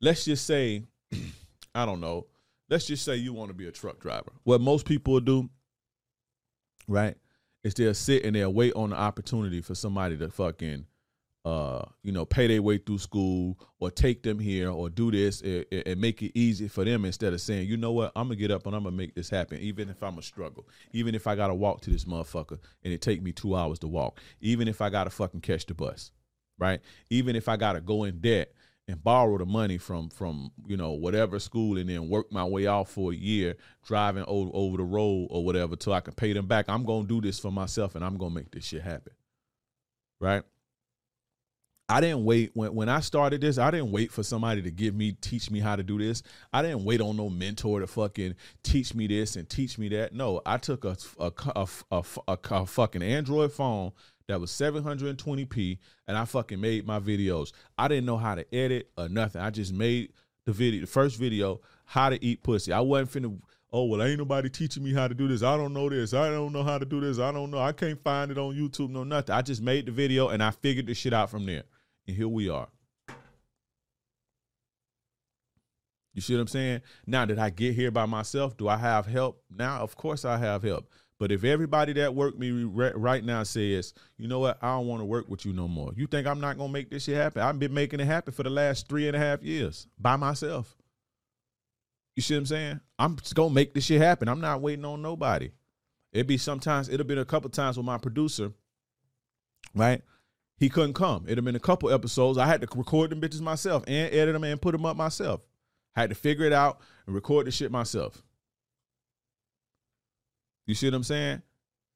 Let's 0.00 0.24
just 0.24 0.46
say 0.46 0.84
I 1.74 1.84
don't 1.86 2.00
know. 2.00 2.26
Let's 2.70 2.86
just 2.86 3.04
say 3.04 3.16
you 3.16 3.32
want 3.32 3.50
to 3.50 3.54
be 3.54 3.66
a 3.66 3.72
truck 3.72 3.98
driver. 3.98 4.32
What 4.44 4.60
most 4.60 4.86
people 4.86 5.18
do, 5.18 5.50
right, 6.86 7.16
is 7.64 7.74
they'll 7.74 7.94
sit 7.94 8.24
and 8.24 8.36
they'll 8.36 8.52
wait 8.52 8.72
on 8.74 8.90
the 8.90 8.96
opportunity 8.96 9.60
for 9.60 9.74
somebody 9.74 10.16
to 10.16 10.30
fucking, 10.30 10.86
uh, 11.44 11.82
you 12.04 12.12
know, 12.12 12.24
pay 12.24 12.46
their 12.46 12.62
way 12.62 12.78
through 12.78 12.98
school 12.98 13.58
or 13.80 13.90
take 13.90 14.22
them 14.22 14.38
here 14.38 14.70
or 14.70 14.88
do 14.88 15.10
this 15.10 15.40
and, 15.40 15.66
and 15.72 16.00
make 16.00 16.22
it 16.22 16.30
easy 16.38 16.68
for 16.68 16.84
them 16.84 17.04
instead 17.04 17.32
of 17.32 17.40
saying, 17.40 17.66
you 17.66 17.76
know 17.76 17.90
what, 17.90 18.12
I'm 18.14 18.28
gonna 18.28 18.36
get 18.36 18.52
up 18.52 18.64
and 18.66 18.76
I'm 18.76 18.84
gonna 18.84 18.96
make 18.96 19.16
this 19.16 19.28
happen, 19.28 19.58
even 19.58 19.88
if 19.88 20.00
I'm 20.00 20.18
a 20.18 20.22
struggle, 20.22 20.68
even 20.92 21.16
if 21.16 21.26
I 21.26 21.34
gotta 21.34 21.54
walk 21.54 21.80
to 21.82 21.90
this 21.90 22.04
motherfucker 22.04 22.60
and 22.84 22.92
it 22.92 23.02
take 23.02 23.20
me 23.20 23.32
two 23.32 23.56
hours 23.56 23.80
to 23.80 23.88
walk, 23.88 24.20
even 24.40 24.68
if 24.68 24.80
I 24.80 24.90
gotta 24.90 25.10
fucking 25.10 25.40
catch 25.40 25.66
the 25.66 25.74
bus, 25.74 26.12
right? 26.56 26.80
Even 27.10 27.34
if 27.34 27.48
I 27.48 27.56
gotta 27.56 27.80
go 27.80 28.04
in 28.04 28.20
debt 28.20 28.52
and 28.88 29.02
borrow 29.02 29.38
the 29.38 29.46
money 29.46 29.78
from 29.78 30.08
from 30.10 30.50
you 30.66 30.76
know 30.76 30.92
whatever 30.92 31.38
school 31.38 31.78
and 31.78 31.88
then 31.88 32.08
work 32.08 32.30
my 32.32 32.44
way 32.44 32.66
off 32.66 32.90
for 32.90 33.12
a 33.12 33.16
year 33.16 33.56
driving 33.84 34.24
over, 34.26 34.50
over 34.52 34.76
the 34.76 34.82
road 34.82 35.28
or 35.30 35.44
whatever 35.44 35.76
till 35.76 35.92
I 35.92 36.00
can 36.00 36.14
pay 36.14 36.32
them 36.32 36.46
back. 36.46 36.66
I'm 36.68 36.84
gonna 36.84 37.06
do 37.06 37.20
this 37.20 37.38
for 37.38 37.52
myself 37.52 37.94
and 37.94 38.04
I'm 38.04 38.16
gonna 38.16 38.34
make 38.34 38.50
this 38.50 38.64
shit 38.64 38.82
happen. 38.82 39.12
Right? 40.20 40.42
I 41.90 42.00
didn't 42.00 42.24
wait 42.24 42.52
when 42.54 42.72
when 42.74 42.88
I 42.88 43.00
started 43.00 43.40
this. 43.40 43.58
I 43.58 43.70
didn't 43.72 43.90
wait 43.90 44.12
for 44.12 44.22
somebody 44.22 44.62
to 44.62 44.70
give 44.70 44.94
me 44.94 45.12
teach 45.12 45.50
me 45.50 45.58
how 45.58 45.74
to 45.74 45.82
do 45.82 45.98
this. 45.98 46.22
I 46.52 46.62
didn't 46.62 46.84
wait 46.84 47.00
on 47.00 47.16
no 47.16 47.28
mentor 47.28 47.80
to 47.80 47.88
fucking 47.88 48.36
teach 48.62 48.94
me 48.94 49.08
this 49.08 49.34
and 49.34 49.48
teach 49.48 49.76
me 49.76 49.88
that. 49.88 50.14
No, 50.14 50.40
I 50.46 50.58
took 50.58 50.84
a 50.84 50.96
a, 51.18 51.32
a, 51.56 51.66
a, 51.90 52.04
a 52.28 52.66
fucking 52.66 53.02
Android 53.02 53.52
phone 53.52 53.90
that 54.30 54.40
was 54.40 54.50
720p 54.50 55.78
and 56.08 56.16
I 56.16 56.24
fucking 56.24 56.60
made 56.60 56.86
my 56.86 57.00
videos. 57.00 57.52
I 57.76 57.88
didn't 57.88 58.06
know 58.06 58.16
how 58.16 58.34
to 58.34 58.54
edit 58.54 58.90
or 58.96 59.08
nothing. 59.08 59.40
I 59.40 59.50
just 59.50 59.72
made 59.72 60.12
the 60.44 60.52
video, 60.52 60.80
the 60.80 60.86
first 60.86 61.18
video, 61.18 61.60
how 61.84 62.10
to 62.10 62.24
eat 62.24 62.42
pussy. 62.42 62.72
I 62.72 62.80
wasn't 62.80 63.24
finna, 63.24 63.38
oh, 63.72 63.84
well, 63.84 64.02
ain't 64.02 64.18
nobody 64.18 64.48
teaching 64.48 64.82
me 64.82 64.92
how 64.92 65.08
to 65.08 65.14
do 65.14 65.28
this. 65.28 65.42
I 65.42 65.56
don't 65.56 65.72
know 65.72 65.88
this. 65.88 66.14
I 66.14 66.30
don't 66.30 66.52
know 66.52 66.62
how 66.62 66.78
to 66.78 66.84
do 66.84 67.00
this. 67.00 67.18
I 67.18 67.32
don't 67.32 67.50
know. 67.50 67.58
I 67.58 67.72
can't 67.72 68.02
find 68.02 68.30
it 68.30 68.38
on 68.38 68.54
YouTube, 68.54 68.90
no 68.90 69.04
nothing. 69.04 69.34
I 69.34 69.42
just 69.42 69.62
made 69.62 69.86
the 69.86 69.92
video 69.92 70.28
and 70.28 70.42
I 70.42 70.50
figured 70.50 70.86
the 70.86 70.94
shit 70.94 71.12
out 71.12 71.30
from 71.30 71.46
there. 71.46 71.64
And 72.06 72.16
here 72.16 72.28
we 72.28 72.48
are. 72.48 72.68
You 76.12 76.20
see 76.20 76.34
what 76.34 76.40
I'm 76.40 76.48
saying? 76.48 76.80
Now, 77.06 77.24
did 77.24 77.38
I 77.38 77.50
get 77.50 77.74
here 77.74 77.90
by 77.90 78.06
myself? 78.06 78.56
Do 78.56 78.68
I 78.68 78.76
have 78.76 79.06
help? 79.06 79.42
Now, 79.48 79.80
of 79.80 79.96
course, 79.96 80.24
I 80.24 80.38
have 80.38 80.62
help. 80.62 80.90
But 81.20 81.30
if 81.30 81.44
everybody 81.44 81.92
that 81.92 82.14
work 82.14 82.38
me 82.38 82.50
right 82.50 83.22
now 83.22 83.42
says, 83.42 83.92
you 84.16 84.26
know 84.26 84.38
what, 84.38 84.58
I 84.62 84.68
don't 84.68 84.86
want 84.86 85.02
to 85.02 85.04
work 85.04 85.28
with 85.28 85.44
you 85.44 85.52
no 85.52 85.68
more. 85.68 85.92
You 85.94 86.06
think 86.06 86.26
I'm 86.26 86.40
not 86.40 86.56
gonna 86.56 86.72
make 86.72 86.88
this 86.88 87.04
shit 87.04 87.14
happen? 87.14 87.42
I've 87.42 87.58
been 87.58 87.74
making 87.74 88.00
it 88.00 88.06
happen 88.06 88.32
for 88.32 88.42
the 88.42 88.48
last 88.48 88.88
three 88.88 89.06
and 89.06 89.14
a 89.14 89.18
half 89.18 89.42
years 89.42 89.86
by 89.98 90.16
myself. 90.16 90.74
You 92.16 92.22
see 92.22 92.34
what 92.34 92.38
I'm 92.38 92.46
saying? 92.46 92.80
I'm 92.98 93.18
gonna 93.34 93.52
make 93.52 93.74
this 93.74 93.84
shit 93.84 94.00
happen. 94.00 94.28
I'm 94.28 94.40
not 94.40 94.62
waiting 94.62 94.86
on 94.86 95.02
nobody. 95.02 95.50
It'd 96.10 96.26
be 96.26 96.38
sometimes, 96.38 96.88
it'll 96.88 97.04
been 97.04 97.18
a 97.18 97.26
couple 97.26 97.50
times 97.50 97.76
with 97.76 97.84
my 97.84 97.98
producer, 97.98 98.52
right? 99.74 100.00
He 100.56 100.70
couldn't 100.70 100.94
come. 100.94 101.24
It'd 101.26 101.36
have 101.36 101.44
been 101.44 101.54
a 101.54 101.60
couple 101.60 101.92
episodes. 101.92 102.38
I 102.38 102.46
had 102.46 102.62
to 102.62 102.68
record 102.74 103.10
them 103.10 103.20
bitches 103.20 103.42
myself 103.42 103.84
and 103.86 104.10
edit 104.10 104.32
them 104.32 104.44
and 104.44 104.60
put 104.60 104.72
them 104.72 104.86
up 104.86 104.96
myself. 104.96 105.42
I 105.94 106.00
had 106.00 106.08
to 106.08 106.16
figure 106.16 106.46
it 106.46 106.54
out 106.54 106.80
and 107.04 107.14
record 107.14 107.46
the 107.46 107.50
shit 107.50 107.70
myself. 107.70 108.22
You 110.70 110.76
see 110.76 110.86
what 110.86 110.94
I'm 110.94 111.02
saying? 111.02 111.42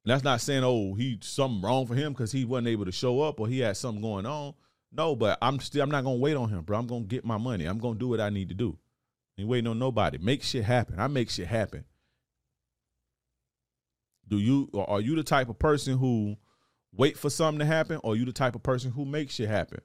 That's 0.05 0.25
not 0.25 0.41
saying, 0.41 0.65
oh, 0.65 0.95
he 0.95 1.21
something 1.23 1.63
wrong 1.63 1.87
for 1.87 1.95
him 1.95 2.13
because 2.13 2.33
he 2.33 2.45
wasn't 2.45 2.67
able 2.67 2.87
to 2.87 2.91
show 2.91 3.21
up 3.21 3.39
or 3.39 3.47
he 3.47 3.61
had 3.61 3.77
something 3.77 4.03
going 4.03 4.27
on. 4.27 4.55
No, 4.91 5.15
but 5.15 5.39
I'm 5.41 5.61
still 5.61 5.81
I'm 5.85 5.93
not 5.93 6.03
gonna 6.03 6.17
wait 6.17 6.37
on 6.37 6.49
him, 6.49 6.63
bro. 6.63 6.77
I'm 6.77 6.89
gonna 6.89 7.05
get 7.05 7.25
my 7.25 7.39
money. 7.39 7.67
I'm 7.67 7.79
gonna 7.79 8.01
do 8.01 8.09
what 8.09 8.21
I 8.21 8.31
need 8.31 8.49
to 8.49 8.55
do. 8.55 8.77
Ain't 9.39 9.47
waiting 9.47 9.69
on 9.69 9.79
nobody. 9.79 10.19
Make 10.19 10.43
shit 10.43 10.65
happen. 10.65 10.99
I 10.99 11.07
make 11.07 11.31
shit 11.31 11.47
happen. 11.47 11.85
Do 14.27 14.39
you 14.39 14.69
are 14.75 15.01
you 15.01 15.15
the 15.15 15.23
type 15.23 15.49
of 15.49 15.59
person 15.61 15.97
who 15.97 16.37
wait 16.93 17.17
for 17.17 17.31
something 17.31 17.61
to 17.61 17.65
happen, 17.65 18.01
or 18.03 18.17
you 18.17 18.25
the 18.25 18.33
type 18.33 18.57
of 18.57 18.65
person 18.65 18.91
who 18.91 19.05
makes 19.05 19.35
shit 19.35 19.49
happen? 19.49 19.83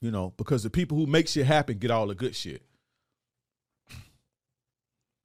You 0.00 0.12
know, 0.12 0.32
because 0.36 0.62
the 0.62 0.70
people 0.70 0.96
who 0.96 1.06
make 1.06 1.26
shit 1.26 1.46
happen 1.46 1.78
get 1.78 1.90
all 1.90 2.06
the 2.06 2.14
good 2.14 2.36
shit. 2.36 2.62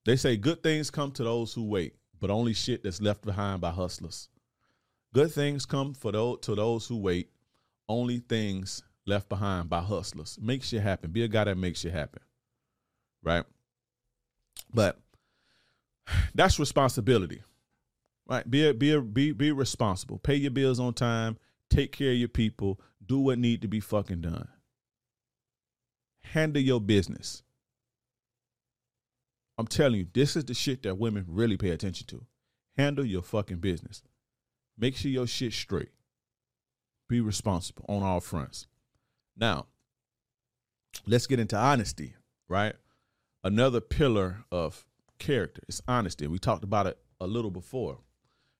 They 0.05 0.15
say 0.15 0.37
good 0.37 0.61
things 0.61 0.91
come 0.91 1.11
to 1.13 1.23
those 1.23 1.53
who 1.53 1.63
wait, 1.63 1.95
but 2.19 2.29
only 2.29 2.53
shit 2.53 2.83
that's 2.83 3.01
left 3.01 3.23
behind 3.23 3.61
by 3.61 3.71
hustlers. 3.71 4.29
Good 5.13 5.31
things 5.31 5.65
come 5.65 5.93
for 5.93 6.11
those 6.11 6.39
to 6.41 6.55
those 6.55 6.87
who 6.87 6.97
wait, 6.97 7.29
only 7.89 8.19
things 8.19 8.83
left 9.05 9.29
behind 9.29 9.69
by 9.69 9.81
hustlers. 9.81 10.37
Make 10.41 10.63
shit 10.63 10.81
happen. 10.81 11.11
Be 11.11 11.23
a 11.23 11.27
guy 11.27 11.45
that 11.45 11.57
makes 11.57 11.79
shit 11.79 11.93
happen. 11.93 12.21
Right? 13.23 13.45
But 14.73 14.99
that's 16.35 16.59
responsibility. 16.59 17.41
Right? 18.27 18.49
Be 18.49 18.67
a, 18.67 18.73
be 18.73 18.91
a, 18.91 19.01
be 19.01 19.31
be 19.31 19.51
responsible. 19.51 20.19
Pay 20.19 20.35
your 20.35 20.51
bills 20.51 20.79
on 20.79 20.93
time. 20.93 21.37
Take 21.69 21.91
care 21.91 22.11
of 22.11 22.17
your 22.17 22.27
people. 22.27 22.79
Do 23.05 23.19
what 23.19 23.39
need 23.39 23.61
to 23.61 23.67
be 23.67 23.79
fucking 23.79 24.21
done. 24.21 24.47
Handle 26.23 26.61
your 26.61 26.81
business. 26.81 27.43
I'm 29.57 29.67
telling 29.67 29.99
you, 29.99 30.07
this 30.13 30.35
is 30.35 30.45
the 30.45 30.53
shit 30.53 30.83
that 30.83 30.97
women 30.97 31.25
really 31.27 31.57
pay 31.57 31.69
attention 31.69 32.07
to. 32.07 32.25
Handle 32.77 33.05
your 33.05 33.21
fucking 33.21 33.57
business. 33.57 34.03
Make 34.77 34.97
sure 34.97 35.09
your 35.09 35.27
shit 35.27 35.53
straight. 35.53 35.91
Be 37.07 37.21
responsible 37.21 37.85
on 37.87 38.03
all 38.03 38.19
fronts. 38.19 38.67
Now, 39.37 39.67
let's 41.05 41.27
get 41.27 41.39
into 41.39 41.57
honesty, 41.57 42.15
right? 42.49 42.75
Another 43.43 43.79
pillar 43.79 44.43
of 44.51 44.85
character 45.19 45.61
is 45.67 45.81
honesty. 45.87 46.27
We 46.27 46.39
talked 46.39 46.63
about 46.63 46.87
it 46.87 46.97
a 47.21 47.27
little 47.27 47.51
before. 47.51 47.99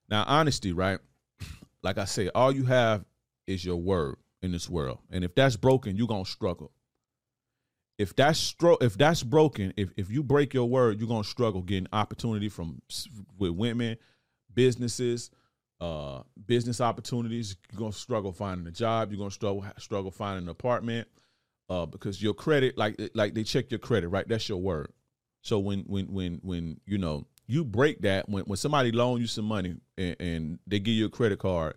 Now, 0.10 0.24
honesty, 0.28 0.72
right? 0.72 1.00
Like 1.82 2.00
I 2.00 2.06
say, 2.06 2.30
all 2.34 2.52
you 2.52 2.66
have 2.66 3.06
is 3.46 3.64
your 3.64 3.76
word 3.76 4.16
in 4.42 4.52
this 4.52 4.68
world. 4.68 4.98
And 5.12 5.24
if 5.24 5.36
that's 5.36 5.56
broken, 5.56 5.96
you're 5.96 6.08
going 6.08 6.24
to 6.26 6.32
struggle 6.32 6.72
if 7.98 8.16
that's 8.16 8.54
stro- 8.54 8.82
if 8.82 8.98
that's 8.98 9.24
broken, 9.24 9.74
if 9.78 9.90
if 9.96 10.10
you 10.10 10.24
break 10.24 10.54
your 10.54 10.68
word, 10.68 11.00
you're 11.00 11.08
gonna 11.08 11.24
struggle 11.24 11.62
getting 11.62 11.88
opportunity 11.94 12.50
from 12.50 12.82
with 13.38 13.52
women, 13.52 13.98
businesses, 14.54 15.32
uh, 15.80 16.22
business 16.46 16.82
opportunities. 16.82 17.56
You're 17.72 17.80
gonna 17.80 17.94
struggle 17.94 18.34
finding 18.34 18.68
a 18.68 18.72
job. 18.72 19.12
You're 19.12 19.20
gonna 19.20 19.32
struggle 19.32 19.66
struggle 19.78 20.12
finding 20.12 20.44
an 20.44 20.50
apartment, 20.50 21.08
uh, 21.70 21.86
because 21.86 22.22
your 22.22 22.34
credit, 22.34 22.78
like 22.78 23.00
like 23.14 23.34
they 23.34 23.44
check 23.44 23.72
your 23.72 23.80
credit, 23.80 24.10
right? 24.10 24.28
That's 24.28 24.50
your 24.50 24.60
word. 24.60 24.92
So 25.42 25.60
when 25.60 25.82
when 25.82 26.08
when 26.08 26.40
when 26.44 26.82
you 26.86 26.98
know 26.98 27.28
you 27.48 27.64
break 27.64 28.02
that, 28.02 28.28
when 28.28 28.44
when 28.44 28.58
somebody 28.58 28.92
loan 28.92 29.22
you 29.22 29.28
some 29.28 29.46
money 29.46 29.76
and, 29.98 30.16
and 30.20 30.60
they 30.68 30.80
give 30.80 30.96
you 30.96 31.06
a 31.06 31.10
credit 31.10 31.40
card, 31.40 31.76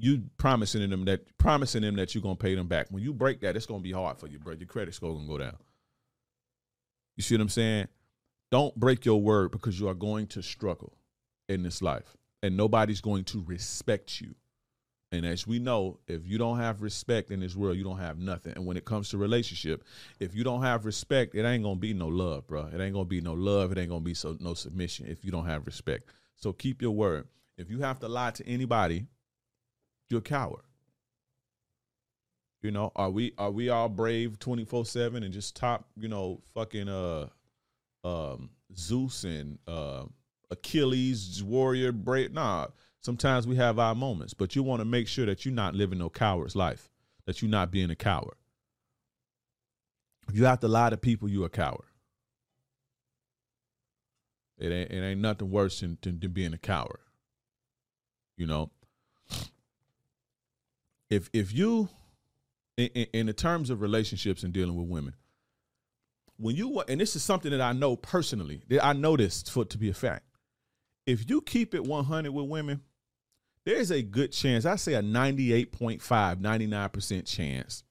you 0.00 0.22
promising 0.38 0.88
them 0.88 1.04
that 1.04 1.36
promising 1.38 1.82
them 1.82 1.96
that 1.96 2.14
you're 2.14 2.22
gonna 2.22 2.36
pay 2.36 2.54
them 2.54 2.66
back. 2.66 2.86
When 2.90 3.02
you 3.02 3.12
break 3.12 3.40
that, 3.40 3.56
it's 3.56 3.66
gonna 3.66 3.82
be 3.82 3.92
hard 3.92 4.18
for 4.18 4.26
you, 4.26 4.38
bro. 4.38 4.54
Your 4.54 4.66
credit 4.66 4.94
score 4.94 5.14
gonna 5.14 5.26
go 5.26 5.38
down. 5.38 5.56
You 7.16 7.22
see 7.22 7.34
what 7.34 7.42
I'm 7.42 7.48
saying? 7.48 7.88
Don't 8.50 8.74
break 8.74 9.04
your 9.04 9.20
word 9.20 9.52
because 9.52 9.78
you 9.78 9.88
are 9.88 9.94
going 9.94 10.26
to 10.28 10.42
struggle 10.42 10.94
in 11.48 11.62
this 11.62 11.82
life, 11.82 12.16
and 12.42 12.56
nobody's 12.56 13.00
going 13.00 13.24
to 13.24 13.42
respect 13.46 14.20
you. 14.20 14.34
And 15.12 15.26
as 15.26 15.46
we 15.46 15.58
know, 15.58 15.98
if 16.06 16.26
you 16.26 16.38
don't 16.38 16.58
have 16.58 16.82
respect 16.82 17.32
in 17.32 17.40
this 17.40 17.56
world, 17.56 17.76
you 17.76 17.82
don't 17.82 17.98
have 17.98 18.18
nothing. 18.18 18.52
And 18.54 18.64
when 18.64 18.76
it 18.76 18.84
comes 18.84 19.08
to 19.10 19.18
relationship, 19.18 19.84
if 20.20 20.34
you 20.34 20.44
don't 20.44 20.62
have 20.62 20.84
respect, 20.84 21.34
it 21.34 21.44
ain't 21.44 21.64
gonna 21.64 21.76
be 21.76 21.92
no 21.92 22.06
love, 22.06 22.46
bro. 22.46 22.68
It 22.72 22.80
ain't 22.80 22.94
gonna 22.94 23.04
be 23.04 23.20
no 23.20 23.34
love. 23.34 23.72
It 23.72 23.78
ain't 23.78 23.90
gonna 23.90 24.00
be 24.00 24.14
so 24.14 24.36
no 24.40 24.54
submission 24.54 25.06
if 25.06 25.24
you 25.24 25.32
don't 25.32 25.46
have 25.46 25.66
respect. 25.66 26.10
So 26.36 26.52
keep 26.52 26.80
your 26.80 26.92
word. 26.92 27.26
If 27.58 27.70
you 27.70 27.80
have 27.80 27.98
to 28.00 28.08
lie 28.08 28.30
to 28.30 28.46
anybody, 28.46 29.06
you're 30.10 30.18
a 30.18 30.22
coward. 30.22 30.62
You 32.62 32.70
know, 32.70 32.92
are 32.94 33.10
we 33.10 33.32
are 33.38 33.50
we 33.50 33.70
all 33.70 33.88
brave 33.88 34.38
twenty 34.38 34.64
four 34.64 34.84
seven 34.84 35.22
and 35.22 35.32
just 35.32 35.56
top, 35.56 35.86
you 35.96 36.08
know, 36.08 36.42
fucking 36.52 36.88
uh 36.88 37.28
um 38.04 38.50
Zeus 38.76 39.24
and 39.24 39.58
uh 39.66 40.04
Achilles 40.50 41.42
warrior 41.42 41.92
brave 41.92 42.32
nah. 42.32 42.66
Sometimes 43.02 43.46
we 43.46 43.56
have 43.56 43.78
our 43.78 43.94
moments, 43.94 44.34
but 44.34 44.54
you 44.54 44.62
want 44.62 44.80
to 44.80 44.84
make 44.84 45.08
sure 45.08 45.24
that 45.24 45.46
you're 45.46 45.54
not 45.54 45.74
living 45.74 45.98
no 45.98 46.10
coward's 46.10 46.54
life, 46.54 46.90
that 47.24 47.40
you're 47.40 47.50
not 47.50 47.70
being 47.70 47.88
a 47.88 47.96
coward. 47.96 48.34
If 50.28 50.36
you 50.36 50.44
have 50.44 50.60
to 50.60 50.68
lie 50.68 50.90
to 50.90 50.98
people, 50.98 51.28
you're 51.28 51.46
a 51.46 51.50
coward. 51.50 51.86
It 54.58 54.70
ain't 54.70 54.90
it 54.90 55.02
ain't 55.02 55.20
nothing 55.20 55.50
worse 55.50 55.80
than, 55.80 55.96
than, 56.02 56.20
than 56.20 56.32
being 56.32 56.52
a 56.52 56.58
coward. 56.58 57.00
You 58.36 58.46
know, 58.46 58.70
if 61.10 61.28
if 61.32 61.52
you 61.52 61.88
in, 62.76 62.88
in, 63.12 63.26
the 63.26 63.32
terms 63.32 63.68
of 63.68 63.82
relationships 63.82 64.42
and 64.42 64.52
dealing 64.52 64.76
with 64.76 64.88
women 64.88 65.14
when 66.38 66.56
you 66.56 66.80
and 66.88 67.00
this 67.00 67.14
is 67.16 67.22
something 67.22 67.50
that 67.50 67.60
i 67.60 67.72
know 67.72 67.96
personally 67.96 68.62
that 68.68 68.84
i 68.84 68.92
this 69.16 69.42
for 69.42 69.64
to 69.64 69.78
be 69.78 69.90
a 69.90 69.94
fact. 69.94 70.24
If 71.06 71.28
you 71.28 71.40
keep 71.40 71.74
it 71.74 71.84
100 71.84 72.30
with 72.30 72.46
women 72.46 72.82
there's 73.64 73.90
a 73.90 74.02
good 74.02 74.32
chance 74.32 74.64
i 74.64 74.76
say 74.76 74.94
a 74.94 75.02
98.5 75.02 76.00
99% 76.00 77.26
chance 77.26 77.82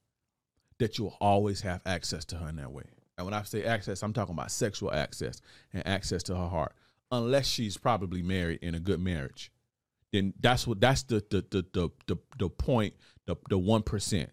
that 0.78 0.98
you'll 0.98 1.16
always 1.20 1.60
have 1.60 1.82
access 1.84 2.24
to 2.24 2.36
her 2.36 2.48
in 2.48 2.56
that 2.56 2.72
way. 2.72 2.84
And 3.18 3.26
when 3.26 3.34
i 3.34 3.42
say 3.42 3.64
access 3.64 4.02
i'm 4.02 4.12
talking 4.12 4.34
about 4.34 4.50
sexual 4.50 4.92
access 4.92 5.40
and 5.72 5.86
access 5.86 6.22
to 6.24 6.34
her 6.34 6.48
heart 6.48 6.74
unless 7.12 7.46
she's 7.46 7.76
probably 7.76 8.22
married 8.22 8.60
in 8.62 8.74
a 8.74 8.80
good 8.80 9.00
marriage. 9.00 9.50
Then 10.12 10.34
that's 10.40 10.66
what 10.66 10.80
that's 10.80 11.02
the 11.04 11.24
the 11.30 11.44
the 11.50 11.64
the 11.72 11.90
the, 12.06 12.16
the 12.38 12.48
point 12.48 12.94
the 13.30 13.36
the 13.48 13.58
one 13.58 13.82
percent. 13.82 14.30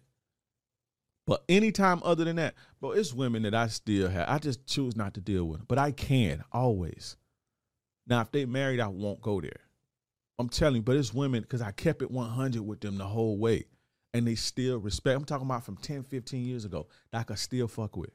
But 1.26 1.44
anytime 1.48 2.00
other 2.04 2.24
than 2.24 2.36
that, 2.36 2.54
bro, 2.80 2.92
it's 2.92 3.12
women 3.12 3.42
that 3.42 3.54
I 3.54 3.68
still 3.68 4.08
have. 4.08 4.28
I 4.28 4.38
just 4.38 4.66
choose 4.66 4.96
not 4.96 5.14
to 5.14 5.20
deal 5.20 5.44
with, 5.44 5.68
but 5.68 5.76
I 5.76 5.92
can 5.92 6.42
always. 6.52 7.16
Now, 8.06 8.22
if 8.22 8.32
they 8.32 8.46
married, 8.46 8.80
I 8.80 8.88
won't 8.88 9.20
go 9.20 9.40
there. 9.40 9.60
I'm 10.38 10.48
telling 10.48 10.76
you, 10.76 10.82
but 10.82 10.96
it's 10.96 11.12
women 11.12 11.42
because 11.42 11.60
I 11.60 11.72
kept 11.72 12.00
it 12.00 12.10
100 12.10 12.62
with 12.62 12.80
them 12.80 12.96
the 12.96 13.04
whole 13.04 13.36
way, 13.36 13.66
and 14.14 14.26
they 14.26 14.36
still 14.36 14.78
respect. 14.78 15.16
I'm 15.16 15.24
talking 15.26 15.46
about 15.46 15.64
from 15.64 15.76
10, 15.76 16.04
15 16.04 16.46
years 16.46 16.64
ago 16.64 16.86
that 17.12 17.18
I 17.18 17.22
could 17.24 17.38
still 17.38 17.68
fuck 17.68 17.96
with. 17.96 18.10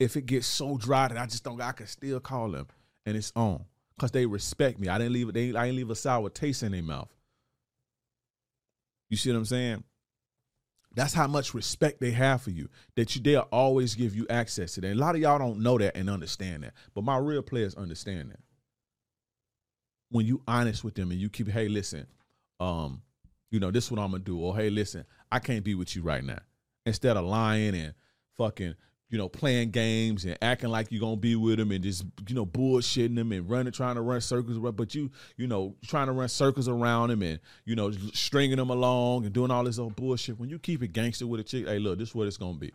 If 0.00 0.16
it 0.16 0.26
gets 0.26 0.48
so 0.48 0.76
dry 0.78 1.06
that 1.06 1.16
I 1.18 1.26
just 1.26 1.44
don't, 1.44 1.60
I 1.60 1.70
could 1.70 1.88
still 1.88 2.18
call 2.18 2.50
them, 2.50 2.66
and 3.06 3.16
it's 3.16 3.32
on 3.36 3.64
because 3.94 4.10
they 4.10 4.26
respect 4.26 4.80
me. 4.80 4.88
I 4.88 4.98
didn't 4.98 5.12
leave 5.12 5.32
they 5.32 5.54
I 5.54 5.66
didn't 5.66 5.76
leave 5.76 5.90
a 5.90 5.94
sour 5.94 6.30
taste 6.30 6.64
in 6.64 6.72
their 6.72 6.82
mouth. 6.82 7.08
You 9.12 9.18
see 9.18 9.30
what 9.30 9.36
I'm 9.36 9.44
saying? 9.44 9.84
That's 10.94 11.12
how 11.12 11.26
much 11.26 11.52
respect 11.52 12.00
they 12.00 12.12
have 12.12 12.40
for 12.40 12.48
you. 12.48 12.70
That 12.96 13.14
you 13.14 13.20
they'll 13.20 13.46
always 13.52 13.94
give 13.94 14.16
you 14.16 14.26
access 14.30 14.72
to 14.72 14.80
that. 14.80 14.94
a 14.94 14.94
lot 14.94 15.14
of 15.14 15.20
y'all 15.20 15.38
don't 15.38 15.60
know 15.60 15.76
that 15.76 15.98
and 15.98 16.08
understand 16.08 16.62
that. 16.62 16.72
But 16.94 17.04
my 17.04 17.18
real 17.18 17.42
players 17.42 17.74
understand 17.74 18.30
that. 18.30 18.40
When 20.08 20.24
you 20.24 20.40
honest 20.48 20.82
with 20.82 20.94
them 20.94 21.10
and 21.10 21.20
you 21.20 21.28
keep, 21.28 21.50
hey, 21.50 21.68
listen, 21.68 22.06
um, 22.58 23.02
you 23.50 23.60
know, 23.60 23.70
this 23.70 23.84
is 23.84 23.90
what 23.90 24.00
I'm 24.00 24.12
gonna 24.12 24.24
do. 24.24 24.38
Or 24.38 24.56
hey, 24.56 24.70
listen, 24.70 25.04
I 25.30 25.40
can't 25.40 25.62
be 25.62 25.74
with 25.74 25.94
you 25.94 26.00
right 26.00 26.24
now. 26.24 26.40
Instead 26.86 27.18
of 27.18 27.26
lying 27.26 27.74
and 27.74 27.92
fucking 28.38 28.74
you 29.12 29.18
know, 29.18 29.28
playing 29.28 29.70
games 29.70 30.24
and 30.24 30.38
acting 30.40 30.70
like 30.70 30.90
you're 30.90 30.98
gonna 30.98 31.16
be 31.16 31.36
with 31.36 31.58
them 31.58 31.70
and 31.70 31.84
just, 31.84 32.02
you 32.26 32.34
know, 32.34 32.46
bullshitting 32.46 33.14
them 33.14 33.30
and 33.30 33.48
running, 33.48 33.70
trying 33.70 33.94
to 33.96 34.00
run 34.00 34.22
circles, 34.22 34.56
around 34.56 34.74
but 34.74 34.94
you, 34.94 35.10
you 35.36 35.46
know, 35.46 35.76
trying 35.86 36.06
to 36.06 36.12
run 36.12 36.30
circles 36.30 36.66
around 36.66 37.10
them 37.10 37.20
and, 37.20 37.38
you 37.66 37.76
know, 37.76 37.90
stringing 38.14 38.56
them 38.56 38.70
along 38.70 39.26
and 39.26 39.34
doing 39.34 39.50
all 39.50 39.64
this 39.64 39.78
old 39.78 39.94
bullshit. 39.96 40.40
When 40.40 40.48
you 40.48 40.58
keep 40.58 40.82
it 40.82 40.94
gangster 40.94 41.26
with 41.26 41.40
a 41.40 41.44
chick, 41.44 41.68
hey, 41.68 41.78
look, 41.78 41.98
this 41.98 42.08
is 42.08 42.14
what 42.14 42.26
it's 42.26 42.38
gonna 42.38 42.56
be. 42.56 42.72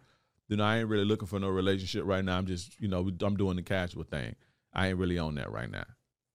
Know, 0.47 0.63
I 0.63 0.77
ain't 0.77 0.87
really 0.87 1.05
looking 1.05 1.27
for 1.27 1.39
no 1.39 1.49
relationship 1.49 2.03
right 2.05 2.23
now. 2.23 2.37
I'm 2.37 2.45
just, 2.45 2.79
you 2.79 2.87
know, 2.87 3.09
I'm 3.21 3.35
doing 3.35 3.55
the 3.55 3.63
casual 3.63 4.03
thing. 4.03 4.35
I 4.71 4.89
ain't 4.89 4.99
really 4.99 5.17
on 5.17 5.33
that 5.35 5.51
right 5.51 5.69
now. 5.69 5.85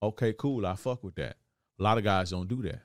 Okay, 0.02 0.34
cool. 0.36 0.66
I 0.66 0.74
fuck 0.74 1.04
with 1.04 1.14
that. 1.14 1.36
A 1.78 1.82
lot 1.82 1.96
of 1.96 2.02
guys 2.02 2.30
don't 2.30 2.48
do 2.48 2.60
that. 2.62 2.80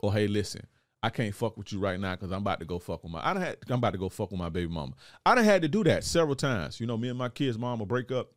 Or 0.00 0.14
hey, 0.14 0.28
listen, 0.28 0.66
I 1.06 1.10
can't 1.10 1.32
fuck 1.32 1.56
with 1.56 1.72
you 1.72 1.78
right 1.78 2.00
now 2.00 2.16
because 2.16 2.32
I'm 2.32 2.40
about 2.40 2.58
to 2.58 2.64
go 2.64 2.80
fuck 2.80 3.04
with 3.04 3.12
my. 3.12 3.24
I 3.24 3.32
done 3.32 3.40
had, 3.40 3.58
I'm 3.68 3.78
about 3.78 3.92
to 3.92 3.98
go 3.98 4.08
fuck 4.08 4.32
with 4.32 4.40
my 4.40 4.48
baby 4.48 4.66
mama. 4.66 4.94
I 5.24 5.36
done 5.36 5.44
had 5.44 5.62
to 5.62 5.68
do 5.68 5.84
that 5.84 6.02
several 6.02 6.34
times. 6.34 6.80
You 6.80 6.86
know, 6.88 6.96
me 6.96 7.08
and 7.08 7.16
my 7.16 7.28
kids' 7.28 7.56
mom 7.56 7.78
will 7.78 7.86
break 7.86 8.10
up, 8.10 8.32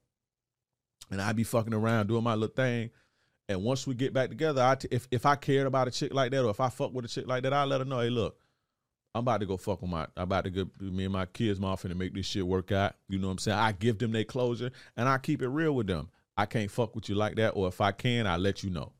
and 1.09 1.19
I'd 1.19 1.35
be 1.35 1.43
fucking 1.43 1.73
around 1.73 2.09
doing 2.09 2.23
my 2.23 2.35
little 2.35 2.53
thing. 2.53 2.91
And 3.47 3.63
once 3.63 3.87
we 3.87 3.95
get 3.95 4.13
back 4.13 4.29
together, 4.29 4.61
I 4.61 4.75
t- 4.75 4.87
if 4.91 5.07
if 5.09 5.25
I 5.25 5.35
cared 5.35 5.65
about 5.65 5.87
a 5.87 5.91
chick 5.91 6.13
like 6.13 6.29
that, 6.29 6.45
or 6.45 6.51
if 6.51 6.59
I 6.59 6.69
fuck 6.69 6.93
with 6.93 7.05
a 7.05 7.07
chick 7.07 7.25
like 7.25 7.41
that, 7.41 7.53
I 7.53 7.63
let 7.63 7.81
her 7.81 7.85
know, 7.85 8.01
hey, 8.01 8.11
look, 8.11 8.37
I'm 9.15 9.21
about 9.21 9.39
to 9.39 9.47
go 9.47 9.57
fuck 9.57 9.81
with 9.81 9.89
my. 9.89 10.05
I'm 10.15 10.25
about 10.25 10.43
to 10.43 10.51
get 10.51 10.79
Me 10.79 11.05
and 11.05 11.13
my 11.13 11.25
kids' 11.25 11.59
mom 11.59 11.75
finna 11.75 11.97
make 11.97 12.13
this 12.13 12.27
shit 12.27 12.45
work 12.45 12.71
out. 12.71 12.93
You 13.07 13.17
know 13.17 13.29
what 13.29 13.33
I'm 13.33 13.37
saying? 13.39 13.57
I 13.57 13.71
give 13.71 13.97
them 13.97 14.11
their 14.11 14.25
closure, 14.25 14.69
and 14.95 15.09
I 15.09 15.17
keep 15.17 15.41
it 15.41 15.47
real 15.47 15.73
with 15.73 15.87
them. 15.87 16.09
I 16.37 16.45
can't 16.45 16.69
fuck 16.69 16.95
with 16.95 17.09
you 17.09 17.15
like 17.15 17.35
that, 17.37 17.51
or 17.51 17.67
if 17.67 17.81
I 17.81 17.93
can, 17.93 18.27
I 18.27 18.37
let 18.37 18.63
you 18.63 18.69
know. 18.69 18.93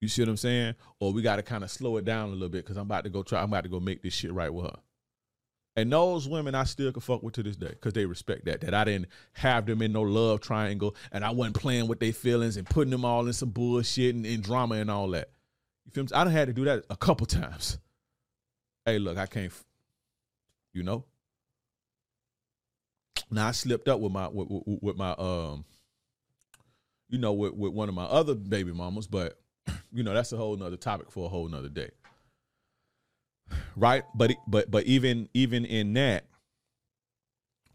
You 0.00 0.08
see 0.08 0.22
what 0.22 0.28
I'm 0.28 0.36
saying? 0.36 0.74
Or 1.00 1.12
we 1.12 1.22
got 1.22 1.36
to 1.36 1.42
kind 1.42 1.64
of 1.64 1.70
slow 1.70 1.96
it 1.96 2.04
down 2.04 2.28
a 2.28 2.32
little 2.32 2.48
bit 2.48 2.64
because 2.64 2.76
I'm 2.76 2.82
about 2.82 3.04
to 3.04 3.10
go 3.10 3.22
try. 3.22 3.40
I'm 3.40 3.48
about 3.48 3.64
to 3.64 3.70
go 3.70 3.80
make 3.80 4.02
this 4.02 4.14
shit 4.14 4.32
right 4.32 4.52
with 4.52 4.66
her. 4.66 4.76
And 5.78 5.92
those 5.92 6.26
women 6.26 6.54
I 6.54 6.64
still 6.64 6.90
can 6.90 7.02
fuck 7.02 7.22
with 7.22 7.34
to 7.34 7.42
this 7.42 7.56
day 7.56 7.68
because 7.68 7.92
they 7.92 8.06
respect 8.06 8.46
that. 8.46 8.62
That 8.62 8.72
I 8.72 8.84
didn't 8.84 9.08
have 9.34 9.66
them 9.66 9.82
in 9.82 9.92
no 9.92 10.02
love 10.02 10.40
triangle 10.40 10.96
and 11.12 11.22
I 11.22 11.30
wasn't 11.30 11.56
playing 11.56 11.86
with 11.86 12.00
their 12.00 12.14
feelings 12.14 12.56
and 12.56 12.66
putting 12.66 12.90
them 12.90 13.04
all 13.04 13.26
in 13.26 13.34
some 13.34 13.50
bullshit 13.50 14.14
and, 14.14 14.24
and 14.24 14.42
drama 14.42 14.76
and 14.76 14.90
all 14.90 15.08
that. 15.10 15.30
You 15.84 15.92
feel 15.92 16.04
me? 16.04 16.10
I 16.14 16.24
done 16.24 16.32
had 16.32 16.48
to 16.48 16.54
do 16.54 16.64
that 16.64 16.84
a 16.88 16.96
couple 16.96 17.26
times. 17.26 17.78
Hey, 18.86 18.98
look, 18.98 19.18
I 19.18 19.26
can't, 19.26 19.52
you 20.72 20.82
know. 20.82 21.04
Now 23.30 23.48
I 23.48 23.50
slipped 23.50 23.88
up 23.88 24.00
with 24.00 24.12
my 24.12 24.28
with, 24.28 24.48
with, 24.48 24.78
with 24.80 24.96
my 24.96 25.10
um, 25.18 25.64
you 27.08 27.18
know, 27.18 27.32
with, 27.32 27.54
with 27.54 27.72
one 27.72 27.88
of 27.88 27.94
my 27.94 28.04
other 28.04 28.34
baby 28.34 28.72
mamas, 28.72 29.06
but 29.06 29.38
you 29.92 30.02
know 30.02 30.14
that's 30.14 30.32
a 30.32 30.36
whole 30.36 30.56
nother 30.56 30.76
topic 30.76 31.10
for 31.10 31.26
a 31.26 31.28
whole 31.28 31.48
nother 31.48 31.68
day. 31.68 31.90
Right? 33.76 34.04
But 34.14 34.32
but 34.46 34.70
but 34.70 34.84
even 34.84 35.28
even 35.34 35.64
in 35.64 35.92
that 35.94 36.24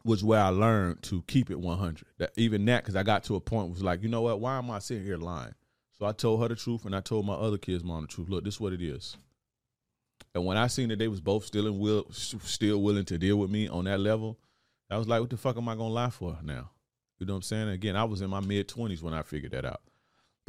was 0.03 0.23
where 0.23 0.41
i 0.41 0.49
learned 0.49 1.01
to 1.03 1.23
keep 1.27 1.51
it 1.51 1.59
100 1.59 2.05
that 2.17 2.31
even 2.35 2.65
that 2.65 2.83
because 2.83 2.95
i 2.95 3.03
got 3.03 3.23
to 3.23 3.35
a 3.35 3.39
point 3.39 3.69
was 3.69 3.83
like 3.83 4.01
you 4.01 4.09
know 4.09 4.21
what? 4.21 4.39
Why 4.39 4.57
am 4.57 4.71
i 4.71 4.79
sitting 4.79 5.03
here 5.03 5.17
lying? 5.17 5.53
So 5.97 6.05
i 6.05 6.11
told 6.11 6.41
her 6.41 6.47
the 6.47 6.55
truth 6.55 6.85
and 6.85 6.95
i 6.95 7.01
told 7.01 7.25
my 7.25 7.33
other 7.33 7.57
kids 7.57 7.83
mom 7.83 8.01
the 8.01 8.07
truth. 8.07 8.29
Look 8.29 8.43
this 8.43 8.55
is 8.55 8.59
what 8.59 8.73
it 8.73 8.81
is. 8.81 9.15
And 10.33 10.45
when 10.45 10.57
i 10.57 10.67
seen 10.67 10.89
that 10.89 10.99
they 10.99 11.07
was 11.07 11.21
both 11.21 11.45
still 11.45 11.67
in 11.67 11.79
will 11.79 12.07
still 12.11 12.81
willing 12.81 13.05
to 13.05 13.17
deal 13.17 13.37
with 13.37 13.51
me 13.51 13.67
on 13.67 13.85
that 13.85 13.99
level 13.99 14.39
i 14.89 14.97
was 14.97 15.07
like 15.07 15.21
what 15.21 15.29
the 15.29 15.37
fuck 15.37 15.57
am 15.57 15.69
i 15.69 15.75
gonna 15.75 15.89
lie 15.89 16.09
for 16.09 16.37
now? 16.43 16.71
You 17.19 17.27
know 17.27 17.33
what 17.33 17.37
i'm 17.37 17.43
saying? 17.43 17.69
Again 17.69 17.95
i 17.95 18.03
was 18.03 18.21
in 18.21 18.29
my 18.29 18.39
mid 18.39 18.67
20s 18.67 19.01
when 19.01 19.13
i 19.13 19.21
figured 19.21 19.51
that 19.51 19.65
out 19.65 19.81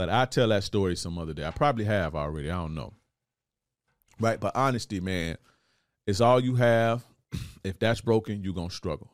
but 0.03 0.11
I 0.11 0.25
tell 0.25 0.49
that 0.49 0.65
story 0.65 0.97
some 0.97 1.17
other 1.17 1.33
day. 1.33 1.47
I 1.47 1.53
probably 1.53 1.85
have 1.85 2.17
already. 2.17 2.51
I 2.51 2.57
don't 2.57 2.75
know. 2.75 2.93
Right? 4.19 4.41
But 4.41 4.57
honesty, 4.57 4.99
man, 4.99 5.37
it's 6.09 6.21
all 6.21 6.41
you 6.41 6.57
have. 6.57 7.05
if 7.63 7.79
that's 7.79 8.01
broken, 8.01 8.43
you're 8.43 8.53
gonna 8.53 8.69
struggle. 8.69 9.13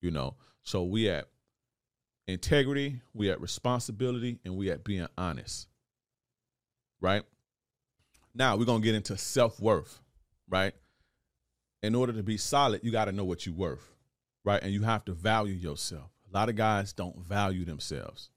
You 0.00 0.10
know. 0.10 0.36
So 0.62 0.84
we 0.84 1.10
at 1.10 1.28
integrity, 2.26 3.02
we 3.12 3.30
at 3.30 3.42
responsibility, 3.42 4.38
and 4.42 4.56
we 4.56 4.70
at 4.70 4.84
being 4.84 5.06
honest. 5.18 5.68
Right? 6.98 7.24
Now 8.34 8.56
we're 8.56 8.64
gonna 8.64 8.82
get 8.82 8.94
into 8.94 9.18
self-worth, 9.18 10.00
right? 10.48 10.72
In 11.82 11.94
order 11.94 12.14
to 12.14 12.22
be 12.22 12.38
solid, 12.38 12.80
you 12.82 12.90
gotta 12.90 13.12
know 13.12 13.26
what 13.26 13.44
you're 13.44 13.54
worth. 13.54 13.86
Right? 14.46 14.62
And 14.62 14.72
you 14.72 14.80
have 14.80 15.04
to 15.04 15.12
value 15.12 15.52
yourself. 15.52 16.10
A 16.32 16.38
lot 16.38 16.48
of 16.48 16.56
guys 16.56 16.94
don't 16.94 17.18
value 17.18 17.66
themselves 17.66 18.30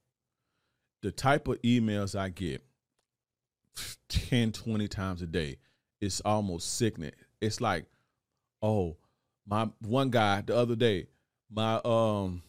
the 1.06 1.12
type 1.12 1.48
of 1.48 1.62
emails 1.62 2.18
I 2.20 2.30
get 2.30 2.64
10, 4.10 4.54
20 4.54 4.88
times 4.88 5.22
a 5.22 5.28
day, 5.28 5.58
it's 6.02 6.20
almost 6.22 6.78
sickening. 6.78 7.12
It's 7.40 7.62
like, 7.62 7.86
oh, 8.64 8.98
my 9.48 9.70
one 9.82 10.10
guy 10.10 10.42
the 10.42 10.56
other 10.58 10.76
day, 10.76 11.06
my 11.52 11.80
um 11.86 12.42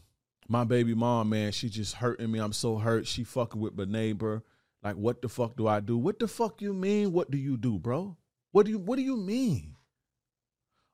my 0.49 0.65
baby 0.65 0.95
mom, 0.95 1.29
man, 1.29 1.53
she 1.53 1.69
just 1.69 1.97
hurting 1.97 2.33
me. 2.33 2.39
I'm 2.39 2.55
so 2.55 2.79
hurt. 2.79 3.07
She 3.07 3.25
fucking 3.25 3.61
with 3.61 3.77
my 3.77 3.85
neighbor. 3.85 4.43
Like, 4.83 4.97
what 4.97 5.21
the 5.21 5.29
fuck 5.29 5.57
do 5.57 5.67
I 5.67 5.81
do? 5.81 5.99
What 5.99 6.19
the 6.19 6.29
fuck 6.29 6.63
you 6.63 6.73
mean? 6.73 7.13
What 7.13 7.31
do 7.31 7.37
you 7.37 7.59
do, 7.59 7.79
bro? 7.79 8.17
What 8.53 8.65
do 8.65 8.73
you 8.73 8.79
what 8.79 8.97
do 8.97 9.03
you 9.03 9.19
mean? 9.19 9.77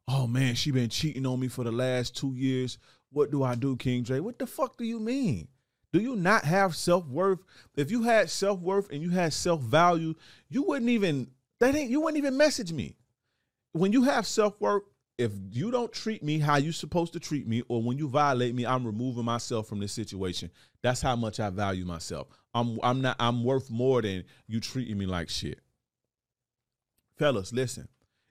Oh 0.08 0.26
man, 0.26 0.56
she 0.56 0.72
been 0.72 0.88
cheating 0.88 1.26
on 1.26 1.38
me 1.38 1.46
for 1.46 1.62
the 1.62 1.70
last 1.70 2.16
two 2.16 2.34
years. 2.34 2.78
What 3.12 3.30
do 3.30 3.44
I 3.44 3.54
do, 3.54 3.76
King 3.76 4.02
Dre? 4.02 4.18
What 4.18 4.40
the 4.40 4.48
fuck 4.48 4.76
do 4.76 4.84
you 4.84 4.98
mean? 4.98 5.46
Do 5.92 6.00
you 6.00 6.16
not 6.16 6.44
have 6.44 6.74
self 6.74 7.06
worth? 7.06 7.40
If 7.76 7.90
you 7.90 8.02
had 8.02 8.30
self 8.30 8.60
worth 8.60 8.90
and 8.90 9.02
you 9.02 9.10
had 9.10 9.32
self 9.32 9.60
value, 9.60 10.14
you 10.48 10.62
wouldn't 10.62 10.90
even 10.90 11.30
that 11.60 11.74
ain't 11.74 11.90
you 11.90 12.00
wouldn't 12.00 12.18
even 12.18 12.36
message 12.36 12.72
me. 12.72 12.96
When 13.72 13.92
you 13.92 14.04
have 14.04 14.26
self 14.26 14.60
worth, 14.60 14.84
if 15.18 15.32
you 15.50 15.70
don't 15.70 15.92
treat 15.92 16.22
me 16.22 16.38
how 16.38 16.56
you 16.56 16.72
supposed 16.72 17.12
to 17.12 17.20
treat 17.20 17.46
me, 17.46 17.62
or 17.68 17.82
when 17.82 17.98
you 17.98 18.08
violate 18.08 18.54
me, 18.54 18.64
I'm 18.64 18.84
removing 18.86 19.24
myself 19.24 19.68
from 19.68 19.80
this 19.80 19.92
situation. 19.92 20.50
That's 20.82 21.02
how 21.02 21.14
much 21.14 21.38
I 21.40 21.50
value 21.50 21.84
myself. 21.84 22.28
I'm 22.54 22.78
I'm 22.82 23.02
not 23.02 23.16
I'm 23.20 23.44
worth 23.44 23.70
more 23.70 24.00
than 24.00 24.24
you 24.48 24.60
treating 24.60 24.96
me 24.96 25.06
like 25.06 25.28
shit. 25.28 25.60
Fellas, 27.18 27.52
listen. 27.52 27.88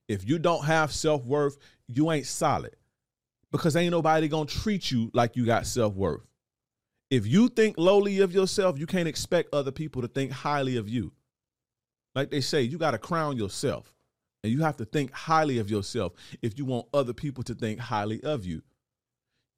If 0.08 0.28
you 0.28 0.40
don't 0.40 0.66
have 0.66 0.92
self 0.92 1.24
worth, 1.26 1.58
you 1.88 2.12
ain't 2.12 2.26
solid 2.26 2.76
because 3.52 3.76
ain't 3.76 3.92
nobody 3.92 4.28
gonna 4.28 4.46
treat 4.48 4.90
you 4.90 5.12
like 5.14 5.36
you 5.36 5.46
got 5.46 5.68
self 5.68 5.94
worth. 5.94 6.26
If 7.12 7.28
you 7.28 7.50
think 7.50 7.78
lowly 7.78 8.22
of 8.22 8.34
yourself, 8.34 8.80
you 8.80 8.88
can't 8.88 9.08
expect 9.08 9.54
other 9.54 9.72
people 9.72 10.02
to 10.02 10.08
think 10.08 10.32
highly 10.32 10.78
of 10.78 10.88
you. 10.88 11.12
Like 12.16 12.32
they 12.32 12.40
say, 12.40 12.62
you 12.62 12.78
got 12.78 12.92
to 12.92 12.98
crown 12.98 13.36
yourself 13.36 13.94
and 14.44 14.52
you 14.52 14.62
have 14.62 14.78
to 14.78 14.86
think 14.86 15.12
highly 15.12 15.60
of 15.60 15.70
yourself 15.70 16.14
if 16.42 16.58
you 16.58 16.64
want 16.64 16.88
other 16.94 17.14
people 17.14 17.44
to 17.44 17.54
think 17.54 17.80
highly 17.80 18.24
of 18.24 18.46
you. 18.46 18.62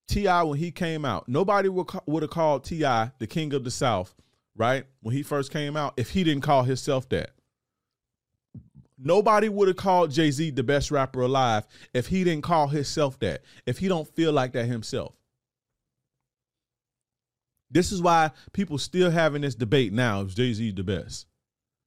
T.I., 0.07 0.43
when 0.43 0.57
he 0.59 0.71
came 0.71 1.05
out, 1.05 1.29
nobody 1.29 1.69
would 1.69 2.23
have 2.23 2.29
called 2.31 2.65
T.I. 2.65 3.11
the 3.19 3.27
king 3.27 3.53
of 3.53 3.63
the 3.63 3.71
South, 3.71 4.13
right? 4.55 4.85
When 5.01 5.15
he 5.15 5.23
first 5.23 5.51
came 5.51 5.77
out, 5.77 5.93
if 5.95 6.09
he 6.09 6.23
didn't 6.23 6.43
call 6.43 6.63
himself 6.63 7.07
that. 7.09 7.31
Nobody 8.97 9.49
would 9.49 9.67
have 9.67 9.77
called 9.77 10.11
Jay 10.11 10.31
Z 10.31 10.51
the 10.51 10.63
best 10.63 10.89
rapper 10.89 11.21
alive 11.21 11.67
if 11.93 12.07
he 12.07 12.23
didn't 12.23 12.43
call 12.43 12.67
himself 12.67 13.19
that, 13.19 13.41
if 13.65 13.77
he 13.77 13.87
don't 13.87 14.07
feel 14.07 14.31
like 14.31 14.53
that 14.53 14.65
himself. 14.65 15.13
This 17.73 17.91
is 17.91 18.01
why 18.01 18.31
people 18.53 18.77
still 18.77 19.09
having 19.09 19.41
this 19.41 19.55
debate 19.55 19.91
now. 19.91 20.21
Is 20.21 20.35
Jay 20.35 20.53
Z 20.53 20.71
the 20.71 20.83
best? 20.83 21.25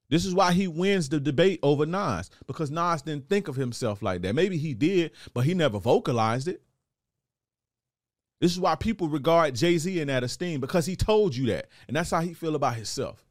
This 0.09 0.25
is 0.25 0.35
why 0.35 0.53
he 0.53 0.69
wins 0.69 1.09
the 1.09 1.21
debate 1.21 1.61
over 1.63 1.87
Nas 1.87 2.29
because 2.47 2.71
Nas 2.71 3.03
didn't 3.03 3.29
think 3.29 3.49
of 3.49 3.57
himself 3.57 4.03
like 4.03 4.23
that. 4.23 4.35
Maybe 4.35 4.59
he 4.59 4.75
did, 4.75 5.13
but 5.33 5.45
he 5.45 5.55
never 5.55 5.79
vocalized 5.79 6.49
it. 6.49 6.63
This 8.41 8.53
is 8.53 8.61
why 8.61 8.75
people 8.75 9.09
regard 9.09 9.55
Jay 9.55 9.79
Z 9.79 9.99
in 9.99 10.09
that 10.09 10.25
esteem 10.25 10.61
because 10.61 10.87
he 10.87 10.97
told 10.97 11.35
you 11.35 11.47
that, 11.47 11.69
and 11.87 11.97
that's 11.97 12.11
how 12.11 12.21
he 12.21 12.35
feel 12.35 12.57
about 12.57 12.75
himself. 12.75 13.25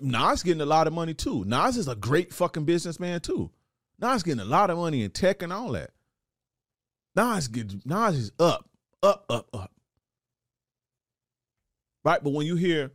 Nas 0.00 0.42
getting 0.42 0.60
a 0.60 0.66
lot 0.66 0.86
of 0.86 0.92
money 0.92 1.14
too. 1.14 1.44
Nas 1.46 1.78
is 1.78 1.88
a 1.88 1.96
great 1.96 2.34
fucking 2.34 2.66
businessman 2.66 3.20
too. 3.20 3.50
Nas 3.98 4.22
getting 4.22 4.40
a 4.40 4.44
lot 4.44 4.68
of 4.68 4.76
money 4.76 5.02
in 5.02 5.10
tech 5.10 5.42
and 5.42 5.52
all 5.52 5.72
that. 5.72 5.90
Nas 7.16 7.48
get 7.48 7.86
Nas 7.86 8.16
is 8.16 8.32
up, 8.38 8.68
up, 9.02 9.24
up, 9.30 9.48
up 9.54 9.72
right? 12.04 12.22
But 12.22 12.32
when 12.32 12.46
you 12.46 12.56
hear 12.56 12.92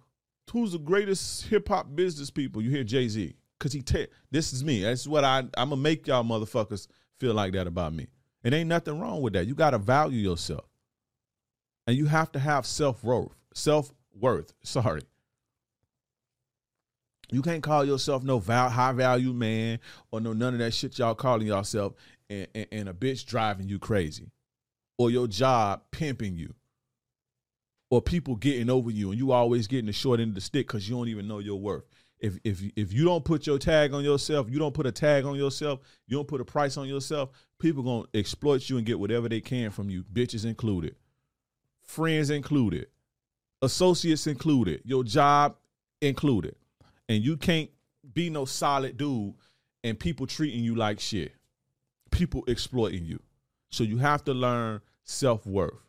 who's 0.52 0.74
the 0.74 0.80
greatest 0.80 1.46
hip 1.48 1.68
hop 1.68 1.96
business 1.96 2.30
people, 2.30 2.62
you 2.62 2.70
hear 2.70 2.84
Jay 2.84 3.08
Z 3.08 3.36
because 3.60 3.74
he 3.74 3.82
te- 3.82 4.08
this 4.32 4.54
is 4.54 4.64
me. 4.64 4.84
That's 4.84 5.08
what 5.08 5.24
I 5.24 5.40
I'm 5.58 5.70
gonna 5.70 5.78
make 5.78 6.08
y'all 6.08 6.24
motherfuckers 6.24 6.88
feel 7.20 7.34
like 7.34 7.54
that 7.54 7.68
about 7.68 7.94
me. 7.94 8.08
It 8.44 8.54
ain't 8.54 8.70
nothing 8.70 9.00
wrong 9.00 9.22
with 9.22 9.34
that. 9.34 9.48
You 9.48 9.56
gotta 9.56 9.78
value 9.78 10.20
yourself, 10.20 10.66
and 11.88 11.98
you 11.98 12.06
have 12.06 12.32
to 12.34 12.40
have 12.40 12.66
self 12.66 13.04
worth. 13.04 13.36
Self 13.54 13.92
worth. 14.14 14.54
Sorry. 14.64 15.02
You 17.32 17.42
can't 17.42 17.64
call 17.64 17.84
yourself 17.86 18.24
no 18.24 18.38
val- 18.38 18.70
high 18.70 18.92
value 18.92 19.34
man 19.34 19.80
or 20.12 20.22
no 20.22 20.34
none 20.34 20.54
of 20.54 20.60
that 20.60 20.74
shit 20.74 21.00
y'all 21.00 21.16
calling 21.16 21.48
yourself 21.48 21.94
and, 22.30 22.48
and, 22.54 22.68
and 22.72 22.90
a 22.90 22.94
bitch 22.94 23.26
driving 23.26 23.68
you 23.68 23.80
crazy 23.80 24.30
or 25.00 25.10
your 25.10 25.28
job 25.28 25.82
pimping 25.92 26.38
you 26.38 26.54
or 27.90 28.02
people 28.02 28.36
getting 28.36 28.70
over 28.70 28.90
you 28.90 29.12
and 29.12 29.20
you 29.20 29.32
always 29.32 29.68
getting 29.68 29.86
the 29.86 29.94
short 29.94 30.20
end 30.20 30.30
of 30.30 30.36
the 30.36 30.42
stick 30.42 30.68
because 30.68 30.88
you 30.90 30.96
don't 30.96 31.08
even 31.08 31.28
know 31.28 31.40
your 31.40 31.60
worth. 31.60 31.84
If 32.20 32.40
if 32.44 32.62
if 32.76 32.94
you 32.94 33.06
don't 33.06 33.24
put 33.24 33.46
your 33.46 33.60
tag 33.60 33.94
on 33.94 34.04
yourself, 34.04 34.50
you 34.50 34.58
don't 34.58 34.74
put 34.74 34.88
a 34.88 34.92
tag 34.92 35.26
on 35.26 35.36
yourself, 35.36 35.82
you 36.08 36.18
don't 36.18 36.28
put 36.28 36.42
a 36.42 36.46
price 36.46 36.78
on 36.78 36.88
yourself, 36.88 37.30
people 37.60 37.84
gonna 37.84 38.06
exploit 38.14 38.70
you 38.70 38.78
and 38.78 38.86
get 38.86 39.00
whatever 39.00 39.30
they 39.30 39.42
can 39.42 39.70
from 39.70 39.90
you, 39.90 40.04
bitches 40.04 40.46
included, 40.46 40.96
friends 41.84 42.30
included, 42.30 42.88
associates 43.62 44.28
included, 44.28 44.82
your 44.86 45.04
job 45.04 45.56
included. 46.02 46.56
And 47.08 47.24
you 47.24 47.38
can't 47.38 47.70
be 48.14 48.30
no 48.30 48.46
solid 48.46 48.98
dude 48.98 49.36
and 49.84 50.00
people 50.00 50.26
treating 50.26 50.64
you 50.64 50.76
like 50.76 51.00
shit. 51.00 51.34
People 52.10 52.44
exploiting 52.48 53.06
you. 53.06 53.20
So 53.70 53.84
you 53.84 53.98
have 53.98 54.24
to 54.26 54.34
learn 54.34 54.82
self 55.04 55.46
worth. 55.46 55.85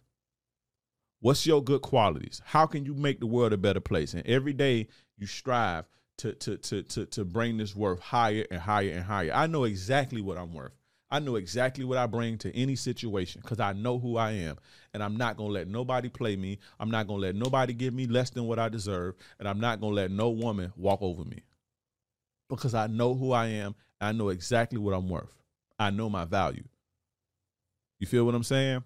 What's 1.21 1.47
your 1.47 1.63
good 1.63 1.83
qualities? 1.83 2.41
How 2.45 2.67
can 2.67 2.85
you 2.85 2.95
make 2.95 3.21
the 3.21 3.27
world 3.27 3.53
a 3.53 3.57
better 3.57 3.81
place? 3.81 4.15
And 4.15 4.27
every 4.27 4.53
day 4.53 4.89
you 5.17 5.27
strive 5.27 5.87
to 6.19 6.33
to 6.35 6.57
to 6.59 6.83
to 6.83 7.07
to 7.07 7.25
bring 7.25 7.57
this 7.57 7.75
worth 7.75 8.01
higher 8.01 8.47
and 8.51 8.61
higher 8.61 8.91
and 8.91 9.05
higher. 9.05 9.33
I 9.35 9.47
know 9.47 9.65
exactly 9.65 10.21
what 10.21 10.39
I'm 10.39 10.53
worth. 10.53 10.73
I 11.11 11.21
know 11.21 11.37
exactly 11.37 11.85
what 11.85 11.99
I 11.99 12.07
bring 12.07 12.37
to 12.39 12.55
any 12.57 12.75
situation 12.75 13.41
because 13.41 13.61
I 13.61 13.73
know 13.73 13.99
who 13.99 14.17
I 14.17 14.33
am. 14.33 14.57
And 14.93 15.03
I'm 15.03 15.17
not 15.17 15.37
going 15.37 15.51
to 15.51 15.55
let 15.55 15.69
nobody 15.69 16.09
play 16.09 16.35
me. 16.35 16.59
I'm 16.81 16.91
not 16.91 17.07
going 17.07 17.21
to 17.21 17.27
let 17.27 17.37
nobody 17.37 17.75
give 17.75 17.95
me 17.95 18.07
less 18.07 18.31
than 18.31 18.45
what 18.47 18.59
I 18.59 18.69
deserve. 18.69 19.15
And 19.39 19.49
I'm 19.49 19.61
not 19.61 19.81
going 19.81 19.93
to 19.93 19.97
let 19.97 20.11
no 20.11 20.31
woman 20.31 20.73
walk 20.77 21.01
over 21.03 21.25
me 21.25 21.43
because 22.49 22.75
I 22.75 22.89
know 22.89 23.15
who 23.15 23.33
I 23.33 23.47
am. 23.47 23.77
I 24.01 24.13
know 24.13 24.31
exactly 24.31 24.79
what 24.79 24.95
I'm 24.95 25.09
worth. 25.09 25.33
I 25.79 25.91
know 25.91 26.11
my 26.11 26.25
value. 26.25 26.65
You 28.01 28.07
feel 28.07 28.25
what 28.25 28.35
I'm 28.35 28.43
saying? 28.43 28.83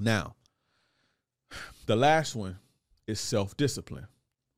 Now, 0.00 0.34
the 1.86 1.96
last 1.96 2.34
one 2.34 2.58
is 3.06 3.20
self 3.20 3.56
discipline. 3.56 4.06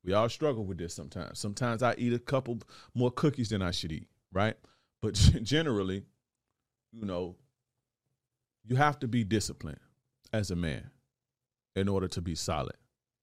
We 0.05 0.13
all 0.13 0.29
struggle 0.29 0.65
with 0.65 0.79
this 0.79 0.95
sometimes. 0.95 1.39
Sometimes 1.39 1.83
I 1.83 1.95
eat 1.97 2.13
a 2.13 2.19
couple 2.19 2.59
more 2.95 3.11
cookies 3.11 3.49
than 3.49 3.63
I 3.63 3.71
should 3.71 3.93
eat, 3.93 4.09
right? 4.33 4.55
But 5.01 5.15
generally, 5.43 6.05
you 6.93 7.07
know, 7.07 7.37
you 8.67 8.77
have 8.77 8.99
to 9.01 9.09
be 9.09 9.25
disciplined 9.25 9.81
as 10.33 10.51
a 10.51 10.57
man 10.57 10.91
in 11.77 11.89
order 11.89 12.09
to 12.09 12.21
be 12.21 12.35
solid, 12.35 12.77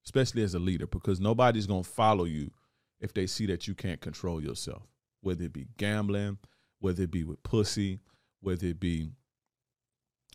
especially 0.05 0.43
as 0.43 0.55
a 0.55 0.59
leader, 0.59 0.87
because 0.87 1.19
nobody's 1.19 1.67
going 1.67 1.83
to 1.83 1.89
follow 1.89 2.25
you 2.25 2.51
if 2.99 3.13
they 3.13 3.27
see 3.27 3.45
that 3.47 3.67
you 3.67 3.75
can't 3.75 4.01
control 4.01 4.41
yourself, 4.41 4.83
whether 5.21 5.43
it 5.43 5.53
be 5.53 5.67
gambling, 5.77 6.37
whether 6.79 7.03
it 7.03 7.11
be 7.11 7.23
with 7.23 7.41
pussy, 7.43 7.99
whether 8.41 8.67
it 8.67 8.79
be, 8.79 9.09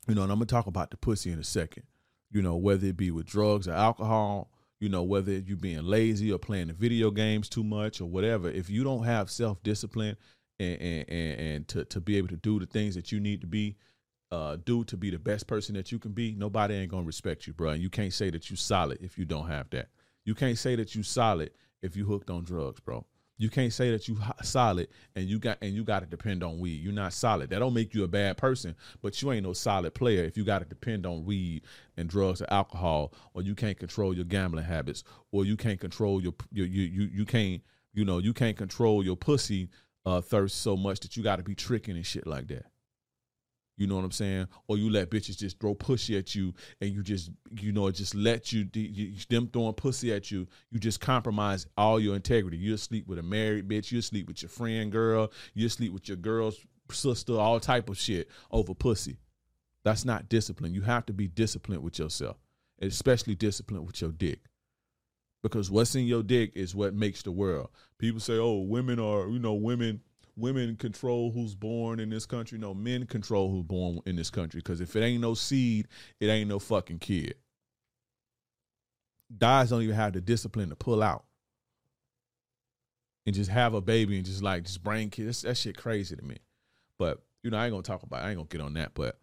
you 0.09 0.15
know, 0.15 0.23
and 0.23 0.33
I'm 0.33 0.39
going 0.39 0.47
to 0.47 0.55
talk 0.55 0.67
about 0.67 0.91
the 0.91 0.97
pussy 0.97 1.31
in 1.31 1.39
a 1.39 1.45
second, 1.45 1.85
you 2.31 2.43
know, 2.43 2.57
whether 2.57 2.87
it 2.87 2.97
be 2.97 3.11
with 3.11 3.27
drugs 3.27 3.69
or 3.69 3.73
alcohol, 3.73 4.51
you 4.81 4.89
know, 4.89 5.03
whether 5.03 5.33
you 5.33 5.57
being 5.57 5.85
lazy 5.85 6.31
or 6.31 6.39
playing 6.39 6.69
the 6.69 6.75
video 6.75 7.11
games 7.11 7.49
too 7.49 7.65
much 7.65 8.01
or 8.01 8.07
whatever, 8.07 8.51
if 8.51 8.69
you 8.69 8.85
don't 8.85 9.05
have 9.05 9.31
self 9.31 9.63
discipline 9.63 10.17
and, 10.59 10.81
and, 10.81 11.09
and, 11.09 11.41
and 11.41 11.69
to, 11.69 11.85
to 11.87 12.01
be 12.01 12.17
able 12.17 12.29
to 12.29 12.37
do 12.37 12.59
the 12.59 12.67
things 12.67 12.95
that 12.95 13.11
you 13.13 13.21
need 13.21 13.41
to 13.41 13.47
be, 13.47 13.77
uh, 14.31 14.57
do 14.65 14.85
to 14.85 14.97
be 14.97 15.11
the 15.11 15.19
best 15.19 15.47
person 15.47 15.75
that 15.75 15.93
you 15.93 15.99
can 15.99 16.13
be, 16.13 16.35
nobody 16.35 16.75
ain't 16.75 16.91
gonna 16.91 17.05
respect 17.05 17.47
you, 17.47 17.53
bro. 17.53 17.71
And 17.71 17.83
you 17.83 17.91
can't 17.91 18.13
say 18.13 18.31
that 18.31 18.51
you 18.51 18.57
solid 18.57 18.99
if 19.01 19.17
you 19.17 19.25
don't 19.25 19.49
have 19.49 19.71
that. 19.71 19.89
You 20.25 20.35
can't 20.35 20.59
say 20.59 20.77
that 20.77 20.95
you 20.95 21.03
solid 21.03 21.53
if 21.83 21.97
you 21.97 22.05
hooked 22.05 22.31
on 22.31 22.45
drugs, 22.45 22.81
bro. 22.81 23.07
You 23.39 23.51
can't 23.51 23.73
say 23.73 23.91
that 23.91 24.09
you 24.09 24.19
solid 24.43 24.89
and 25.15 25.27
you 25.27 25.39
got 25.39 25.59
and 25.61 25.75
you 25.75 25.85
got 25.85 26.01
to 26.01 26.07
depend 26.07 26.43
on 26.43 26.59
weed. 26.59 26.83
You're 26.83 26.93
not 26.93 27.13
solid. 27.13 27.51
That 27.51 27.59
don't 27.59 27.75
make 27.75 27.95
you 27.95 28.05
a 28.05 28.09
bad 28.09 28.37
person, 28.39 28.75
but 29.03 29.21
you 29.21 29.31
ain't 29.33 29.45
no 29.45 29.53
solid 29.53 29.95
player 29.95 30.25
if 30.25 30.37
you 30.37 30.45
got 30.45 30.61
to 30.61 30.65
depend 30.65 31.05
on 31.05 31.25
weed 31.25 31.63
and 31.97 32.09
drugs 32.09 32.41
or 32.41 32.47
alcohol, 32.51 33.13
or 33.35 33.43
you 33.43 33.55
can't 33.55 33.79
control 33.79 34.15
your 34.15 34.25
gambling 34.25 34.65
habits, 34.65 35.05
or 35.33 35.45
you 35.45 35.57
can't 35.57 35.81
control 35.81 36.23
your 36.23 36.35
your 36.51 36.67
you 36.67 36.83
you 36.83 37.11
you 37.13 37.25
can't 37.27 37.63
you 37.93 38.05
know 38.05 38.19
you 38.19 38.33
can't 38.33 38.57
control 38.57 39.05
your 39.05 39.17
pussy 39.17 39.69
uh, 40.07 40.21
thirst 40.21 40.63
so 40.63 40.77
much 40.77 41.01
that 41.01 41.17
you 41.17 41.23
got 41.23 41.37
to 41.37 41.43
be 41.43 41.55
tricking 41.55 41.97
and 41.97 42.07
shit 42.07 42.27
like 42.27 42.47
that. 42.49 42.67
You 43.77 43.87
know 43.87 43.97
what 43.97 44.05
I'm 44.05 44.11
saying? 44.13 44.49
Or 44.69 44.79
you 44.79 44.89
let 44.91 45.11
bitches 45.11 45.37
just 45.37 45.61
throw 45.61 45.75
pussy 45.75 46.17
at 46.17 46.35
you, 46.35 46.55
and 46.81 46.91
you 46.91 47.03
just, 47.03 47.31
you 47.61 47.73
know, 47.73 47.91
just 47.91 48.15
let 48.15 48.51
you, 48.51 48.67
you 48.73 49.13
them 49.29 49.49
throwing 49.53 49.75
pussy 49.75 50.15
at 50.15 50.31
you. 50.31 50.47
You 50.71 50.81
just 50.81 51.01
compromise 51.01 51.67
all 51.77 52.01
your 52.01 52.17
integrity. 52.17 52.57
You'll 52.57 52.79
sleep 52.79 53.07
with 53.07 53.19
a 53.19 53.23
married 53.23 53.69
bitch. 53.69 53.93
You'll 53.93 54.03
sleep 54.03 54.29
with 54.29 54.43
your 54.43 54.49
friend 54.49 54.91
girl. 54.91 55.31
You'll 55.53 55.69
sleep 55.69 55.93
with 55.93 56.09
your 56.09 56.17
girl's 56.17 56.59
sister. 56.91 57.35
All 57.35 57.61
type 57.61 57.91
of 57.91 57.99
shit 57.99 58.31
over 58.51 58.73
pussy. 58.75 59.19
That's 59.85 60.07
not 60.07 60.29
discipline. 60.29 60.75
You 60.75 60.81
have 60.83 61.05
to 61.07 61.13
be 61.13 61.29
disciplined 61.29 61.83
with 61.83 61.99
yourself, 61.99 62.39
especially 62.81 63.35
disciplined 63.35 63.87
with 63.87 64.01
your 64.01 64.11
dick. 64.11 64.41
Because 65.43 65.71
what's 65.71 65.95
in 65.95 66.07
your 66.07 66.23
dick 66.23 66.53
is 66.57 66.75
what 66.75 66.95
makes 66.95 67.23
the 67.23 67.31
world. 67.31 67.69
People 67.99 68.21
say, 68.21 68.39
"Oh, 68.39 68.61
women 68.61 68.99
are, 68.99 69.29
you 69.29 69.39
know, 69.39 69.55
women." 69.55 70.01
Women 70.37 70.77
control 70.77 71.31
who's 71.31 71.55
born 71.55 71.99
in 71.99 72.11
this 72.11 72.27
country. 72.27 72.59
No, 72.59 72.75
men 72.75 73.07
control 73.07 73.51
who's 73.51 73.65
born 73.65 74.01
in 74.07 74.17
this 74.17 74.31
country. 74.31 74.59
Because 74.59 74.81
if 74.81 74.95
it 74.95 75.03
ain't 75.03 75.23
no 75.23 75.35
seed, 75.35 75.89
it 76.21 76.27
ain't 76.27 76.49
no 76.49 76.59
fucking 76.59 76.99
kid. 76.99 77.35
Guys 79.39 79.71
don't 79.71 79.83
even 79.83 79.97
have 79.97 80.13
the 80.13 80.21
discipline 80.21 80.69
to 80.69 80.77
pull 80.77 81.03
out 81.03 81.25
and 83.25 83.35
just 83.35 83.51
have 83.51 83.75
a 83.75 83.81
baby 83.81 84.17
and 84.17 84.25
just 84.25 84.43
like 84.43 84.65
just 84.65 84.85
bring 84.85 85.11
kids. 85.11 85.43
That 85.43 85.57
shit 85.57 85.77
crazy 85.77 86.15
to 86.15 86.23
me. 86.23 86.37
But 86.99 87.23
you 87.43 87.51
know, 87.51 87.59
I 87.59 87.65
ain't 87.65 87.73
gonna 87.73 87.83
talk 87.83 88.03
about. 88.03 88.23
It. 88.23 88.27
I 88.27 88.29
ain't 88.31 88.39
gonna 88.39 88.49
get 88.49 88.61
on 88.61 88.75
that. 88.75 88.93
But 88.95 89.19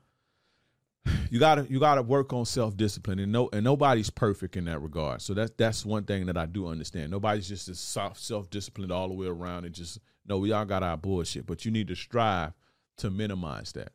you 1.29 1.39
gotta 1.39 1.65
you 1.69 1.79
gotta 1.79 2.01
work 2.01 2.33
on 2.33 2.45
self 2.45 2.75
discipline 2.75 3.19
and 3.19 3.31
no 3.31 3.49
and 3.53 3.63
nobody's 3.63 4.09
perfect 4.09 4.57
in 4.57 4.65
that 4.65 4.79
regard. 4.79 5.21
So 5.21 5.33
that's 5.33 5.51
that's 5.57 5.85
one 5.85 6.03
thing 6.03 6.25
that 6.25 6.37
I 6.37 6.47
do 6.47 6.67
understand. 6.67 7.11
Nobody's 7.11 7.47
just 7.47 7.69
as 7.69 7.79
soft 7.79 8.19
self 8.19 8.49
disciplined 8.49 8.91
all 8.91 9.07
the 9.07 9.13
way 9.13 9.27
around 9.27 9.65
and 9.65 9.73
just 9.73 9.99
no, 10.25 10.37
we 10.37 10.51
all 10.51 10.65
got 10.65 10.83
our 10.83 10.97
bullshit, 10.97 11.45
but 11.45 11.65
you 11.65 11.71
need 11.71 11.87
to 11.89 11.95
strive 11.95 12.53
to 12.97 13.09
minimize 13.09 13.71
that. 13.73 13.91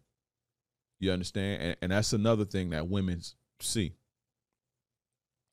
You 1.01 1.13
understand? 1.13 1.63
And, 1.63 1.77
and 1.83 1.93
that's 1.93 2.13
another 2.13 2.45
thing 2.45 2.71
that 2.71 2.89
women 2.89 3.23
see. 3.61 3.95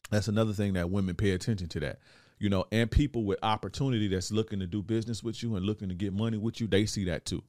That's 0.10 0.28
another 0.28 0.54
thing 0.54 0.74
that 0.74 0.90
women 0.90 1.16
pay 1.16 1.32
attention 1.32 1.68
to 1.70 1.80
that. 1.82 2.00
You 2.38 2.50
know, 2.50 2.66
and 2.72 2.92
people 2.92 3.24
with 3.24 3.40
opportunity 3.44 4.08
that's 4.08 4.32
looking 4.32 4.60
to 4.60 4.68
do 4.68 4.82
business 4.82 5.24
with 5.24 5.42
you 5.42 5.56
and 5.56 5.66
looking 5.66 5.90
to 5.90 5.96
get 5.96 6.14
money 6.14 6.38
with 6.38 6.60
you, 6.60 6.68
they 6.68 6.86
see 6.86 7.06
that 7.06 7.26
too. 7.26 7.44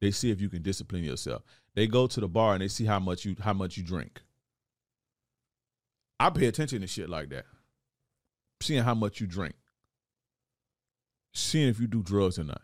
They 0.00 0.10
see 0.10 0.30
if 0.30 0.40
you 0.40 0.50
can 0.50 0.62
discipline 0.62 1.04
yourself. 1.04 1.42
They 1.74 1.86
go 1.86 2.06
to 2.06 2.20
the 2.20 2.28
bar 2.28 2.52
and 2.52 2.62
they 2.62 2.68
see 2.68 2.84
how 2.84 2.98
much 2.98 3.24
you 3.24 3.34
how 3.40 3.54
much 3.54 3.78
you 3.78 3.82
drink. 3.82 4.20
I 6.20 6.30
pay 6.30 6.46
attention 6.46 6.82
to 6.82 6.86
shit 6.86 7.08
like 7.08 7.30
that. 7.30 7.46
Seeing 8.60 8.82
how 8.82 8.94
much 8.94 9.20
you 9.20 9.26
drink 9.26 9.54
seeing 11.36 11.68
if 11.68 11.80
you 11.80 11.86
do 11.86 12.02
drugs 12.02 12.38
or 12.38 12.44
not. 12.44 12.62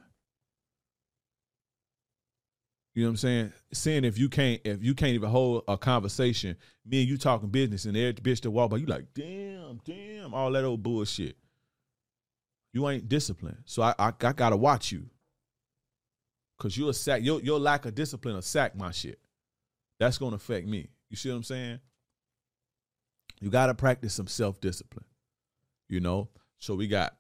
You 2.94 3.02
know 3.02 3.08
what 3.08 3.12
I'm 3.12 3.16
saying? 3.16 3.52
Seeing 3.72 4.04
if 4.04 4.18
you 4.18 4.28
can't 4.28 4.60
if 4.64 4.82
you 4.82 4.94
can't 4.94 5.12
even 5.12 5.30
hold 5.30 5.64
a 5.66 5.78
conversation, 5.78 6.56
me 6.84 7.00
and 7.00 7.08
you 7.08 7.16
talking 7.16 7.48
business 7.48 7.86
and 7.86 7.96
every 7.96 8.12
bitch 8.14 8.42
that 8.42 8.50
walk 8.50 8.70
by, 8.70 8.76
you 8.76 8.86
like, 8.86 9.06
damn, 9.14 9.80
damn, 9.84 10.34
all 10.34 10.52
that 10.52 10.64
old 10.64 10.82
bullshit. 10.82 11.36
You 12.74 12.88
ain't 12.88 13.08
disciplined. 13.08 13.58
So 13.64 13.82
I 13.82 13.94
I, 13.98 14.08
I 14.08 14.32
gotta 14.32 14.56
watch 14.56 14.92
you. 14.92 15.06
Cause 16.58 16.76
you 16.76 16.88
a 16.90 16.94
sack, 16.94 17.22
your 17.22 17.40
your 17.40 17.58
lack 17.58 17.86
of 17.86 17.94
discipline 17.94 18.34
will 18.34 18.42
sack 18.42 18.76
my 18.76 18.90
shit. 18.90 19.18
That's 19.98 20.18
gonna 20.18 20.36
affect 20.36 20.66
me. 20.66 20.90
You 21.08 21.16
see 21.16 21.30
what 21.30 21.36
I'm 21.36 21.42
saying? 21.44 21.80
You 23.40 23.50
gotta 23.50 23.74
practice 23.74 24.14
some 24.14 24.26
self-discipline. 24.26 25.06
You 25.88 26.00
know? 26.00 26.28
So 26.58 26.74
we 26.74 26.86
got 26.88 27.16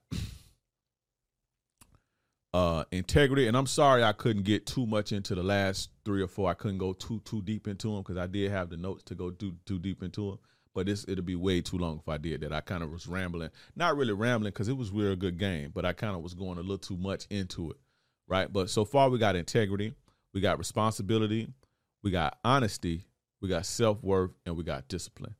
uh, 2.54 2.84
integrity. 2.92 3.48
And 3.48 3.56
I'm 3.56 3.66
sorry 3.66 4.02
I 4.02 4.12
couldn't 4.12 4.42
get 4.42 4.66
too 4.66 4.86
much 4.86 5.12
into 5.12 5.34
the 5.34 5.42
last 5.42 5.90
three 6.04 6.22
or 6.22 6.28
four. 6.28 6.50
I 6.50 6.54
couldn't 6.54 6.78
go 6.78 6.92
too 6.92 7.20
too 7.24 7.42
deep 7.42 7.66
into 7.68 7.88
them 7.88 8.02
because 8.02 8.16
I 8.16 8.26
did 8.26 8.50
have 8.50 8.70
the 8.70 8.76
notes 8.76 9.02
to 9.04 9.14
go 9.14 9.30
too 9.30 9.54
too 9.66 9.78
deep 9.78 10.02
into 10.02 10.30
them. 10.30 10.38
But 10.74 10.86
this 10.86 11.04
it'll 11.06 11.24
be 11.24 11.36
way 11.36 11.60
too 11.60 11.78
long 11.78 11.98
if 11.98 12.08
I 12.08 12.16
did 12.16 12.40
that. 12.40 12.52
I 12.52 12.60
kind 12.60 12.82
of 12.82 12.90
was 12.90 13.06
rambling, 13.06 13.50
not 13.76 13.96
really 13.96 14.14
rambling 14.14 14.52
because 14.52 14.68
it 14.68 14.76
was 14.76 14.90
really 14.90 15.12
a 15.12 15.16
good 15.16 15.38
game, 15.38 15.70
but 15.74 15.84
I 15.84 15.92
kind 15.92 16.16
of 16.16 16.22
was 16.22 16.34
going 16.34 16.58
a 16.58 16.62
little 16.62 16.78
too 16.78 16.96
much 16.96 17.26
into 17.28 17.70
it, 17.70 17.76
right? 18.26 18.50
But 18.50 18.70
so 18.70 18.86
far 18.86 19.10
we 19.10 19.18
got 19.18 19.36
integrity, 19.36 19.92
we 20.32 20.40
got 20.40 20.58
responsibility, 20.58 21.48
we 22.02 22.10
got 22.10 22.38
honesty, 22.42 23.04
we 23.42 23.50
got 23.50 23.66
self 23.66 24.02
worth, 24.02 24.30
and 24.46 24.56
we 24.56 24.64
got 24.64 24.88
discipline 24.88 25.34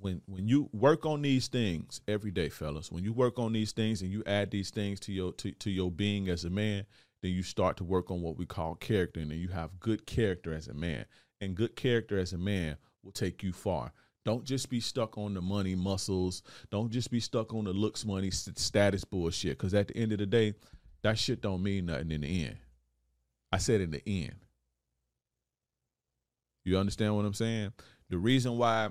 when 0.00 0.22
when 0.26 0.48
you 0.48 0.68
work 0.72 1.04
on 1.06 1.22
these 1.22 1.48
things 1.48 2.00
every 2.08 2.30
day, 2.30 2.48
fellas, 2.48 2.90
when 2.90 3.04
you 3.04 3.12
work 3.12 3.38
on 3.38 3.52
these 3.52 3.72
things 3.72 4.02
and 4.02 4.10
you 4.10 4.22
add 4.26 4.50
these 4.50 4.70
things 4.70 4.98
to 5.00 5.12
your 5.12 5.32
to, 5.34 5.52
to 5.52 5.70
your 5.70 5.90
being 5.90 6.28
as 6.28 6.44
a 6.44 6.50
man, 6.50 6.86
then 7.22 7.32
you 7.32 7.42
start 7.42 7.76
to 7.76 7.84
work 7.84 8.10
on 8.10 8.22
what 8.22 8.36
we 8.36 8.46
call 8.46 8.74
character, 8.74 9.20
and 9.20 9.30
then 9.30 9.38
you 9.38 9.48
have 9.48 9.78
good 9.78 10.06
character 10.06 10.54
as 10.54 10.68
a 10.68 10.74
man. 10.74 11.04
And 11.40 11.54
good 11.54 11.76
character 11.76 12.18
as 12.18 12.32
a 12.32 12.38
man 12.38 12.76
will 13.02 13.12
take 13.12 13.42
you 13.42 13.52
far. 13.52 13.92
Don't 14.24 14.44
just 14.44 14.68
be 14.68 14.80
stuck 14.80 15.16
on 15.16 15.32
the 15.32 15.40
money, 15.40 15.74
muscles. 15.74 16.42
Don't 16.70 16.90
just 16.90 17.10
be 17.10 17.20
stuck 17.20 17.54
on 17.54 17.64
the 17.64 17.72
looks, 17.72 18.04
money, 18.04 18.30
status 18.30 19.04
bullshit. 19.04 19.56
Because 19.56 19.72
at 19.72 19.88
the 19.88 19.96
end 19.96 20.12
of 20.12 20.18
the 20.18 20.26
day, 20.26 20.54
that 21.02 21.18
shit 21.18 21.40
don't 21.40 21.62
mean 21.62 21.86
nothing 21.86 22.10
in 22.10 22.20
the 22.20 22.44
end. 22.44 22.56
I 23.50 23.56
said 23.58 23.80
in 23.80 23.90
the 23.90 24.02
end. 24.06 24.34
You 26.64 26.76
understand 26.76 27.16
what 27.16 27.24
I'm 27.24 27.32
saying? 27.32 27.72
The 28.10 28.18
reason 28.18 28.58
why 28.58 28.90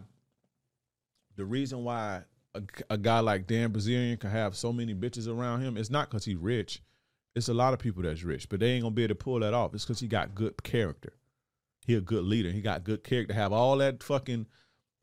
the 1.39 1.45
reason 1.45 1.85
why 1.85 2.23
a, 2.53 2.61
a 2.89 2.97
guy 2.97 3.21
like 3.21 3.47
Dan 3.47 3.71
Bilzerian 3.71 4.19
can 4.19 4.29
have 4.29 4.57
so 4.57 4.73
many 4.73 4.93
bitches 4.93 5.27
around 5.27 5.61
him 5.61 5.77
is 5.77 5.89
not 5.89 6.09
because 6.09 6.25
he's 6.25 6.35
rich. 6.35 6.81
It's 7.33 7.47
a 7.47 7.53
lot 7.53 7.73
of 7.73 7.79
people 7.79 8.03
that's 8.03 8.23
rich, 8.23 8.49
but 8.49 8.59
they 8.59 8.71
ain't 8.71 8.83
gonna 8.83 8.93
be 8.93 9.03
able 9.03 9.15
to 9.15 9.23
pull 9.23 9.39
that 9.39 9.53
off. 9.53 9.73
It's 9.73 9.85
because 9.85 10.01
he 10.01 10.07
got 10.07 10.35
good 10.35 10.61
character. 10.63 11.13
He 11.87 11.95
a 11.95 12.01
good 12.01 12.25
leader. 12.25 12.51
He 12.51 12.59
got 12.59 12.83
good 12.83 13.05
character. 13.05 13.33
Have 13.33 13.53
all 13.53 13.77
that 13.77 14.03
fucking, 14.03 14.47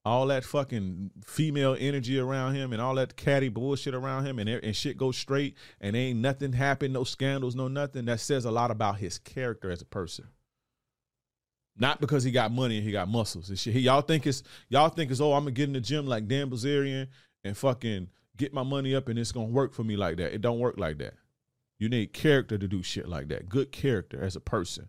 all 0.04 0.26
that 0.26 0.44
fucking 0.44 1.10
female 1.24 1.74
energy 1.78 2.18
around 2.18 2.54
him, 2.54 2.74
and 2.74 2.82
all 2.82 2.96
that 2.96 3.16
catty 3.16 3.48
bullshit 3.48 3.94
around 3.94 4.26
him, 4.26 4.38
and 4.38 4.50
and 4.50 4.76
shit 4.76 4.98
goes 4.98 5.16
straight, 5.16 5.56
and 5.80 5.96
ain't 5.96 6.18
nothing 6.18 6.52
happen, 6.52 6.92
no 6.92 7.04
scandals, 7.04 7.54
no 7.54 7.68
nothing. 7.68 8.04
That 8.04 8.20
says 8.20 8.44
a 8.44 8.50
lot 8.50 8.70
about 8.70 8.98
his 8.98 9.18
character 9.18 9.70
as 9.70 9.80
a 9.80 9.86
person. 9.86 10.26
Not 11.78 12.00
because 12.00 12.24
he 12.24 12.30
got 12.30 12.52
money 12.52 12.78
and 12.78 12.86
he 12.86 12.92
got 12.92 13.08
muscles 13.08 13.50
and 13.50 13.58
shit. 13.58 13.74
He, 13.74 13.80
y'all 13.80 14.00
think 14.00 14.26
it's 14.26 14.42
y'all 14.68 14.88
think 14.88 15.10
it's 15.10 15.20
oh 15.20 15.32
I'm 15.32 15.42
gonna 15.42 15.50
get 15.52 15.68
in 15.68 15.74
the 15.74 15.80
gym 15.80 16.06
like 16.06 16.26
Dan 16.26 16.50
Bilzerian 16.50 17.08
and 17.44 17.56
fucking 17.56 18.08
get 18.36 18.54
my 18.54 18.62
money 18.62 18.94
up 18.94 19.08
and 19.08 19.18
it's 19.18 19.32
gonna 19.32 19.46
work 19.46 19.74
for 19.74 19.84
me 19.84 19.96
like 19.96 20.16
that. 20.16 20.32
It 20.32 20.40
don't 20.40 20.58
work 20.58 20.78
like 20.78 20.98
that. 20.98 21.14
You 21.78 21.88
need 21.88 22.12
character 22.12 22.56
to 22.56 22.66
do 22.66 22.82
shit 22.82 23.08
like 23.08 23.28
that. 23.28 23.48
Good 23.48 23.72
character 23.72 24.22
as 24.22 24.36
a 24.36 24.40
person. 24.40 24.88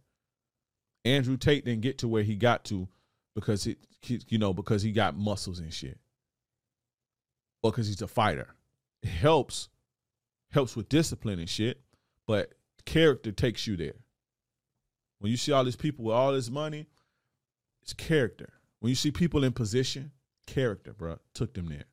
Andrew 1.03 1.37
Tate 1.37 1.65
didn't 1.65 1.81
get 1.81 1.97
to 1.99 2.07
where 2.07 2.23
he 2.23 2.35
got 2.35 2.63
to 2.65 2.87
because 3.35 3.65
he, 3.65 3.77
he 4.01 4.21
you 4.29 4.37
know 4.37 4.53
because 4.53 4.81
he 4.81 4.91
got 4.91 5.17
muscles 5.17 5.59
and 5.59 5.73
shit, 5.73 5.99
or 7.63 7.71
because 7.71 7.87
he's 7.87 8.01
a 8.01 8.07
fighter. 8.07 8.55
It 9.03 9.09
helps 9.09 9.69
helps 10.51 10.75
with 10.75 10.89
discipline 10.89 11.39
and 11.39 11.49
shit, 11.49 11.81
but 12.25 12.53
character 12.85 13.31
takes 13.31 13.67
you 13.67 13.75
there. 13.75 13.93
When 15.19 15.31
you 15.31 15.37
see 15.37 15.51
all 15.51 15.63
these 15.63 15.75
people 15.75 16.05
with 16.05 16.15
all 16.15 16.33
this 16.33 16.49
money, 16.49 16.87
it's 17.81 17.93
character. 17.93 18.53
When 18.79 18.89
you 18.89 18.95
see 18.95 19.11
people 19.11 19.43
in 19.43 19.53
position, 19.53 20.11
character, 20.45 20.93
bro, 20.93 21.17
took 21.33 21.53
them 21.53 21.67
there. 21.67 21.85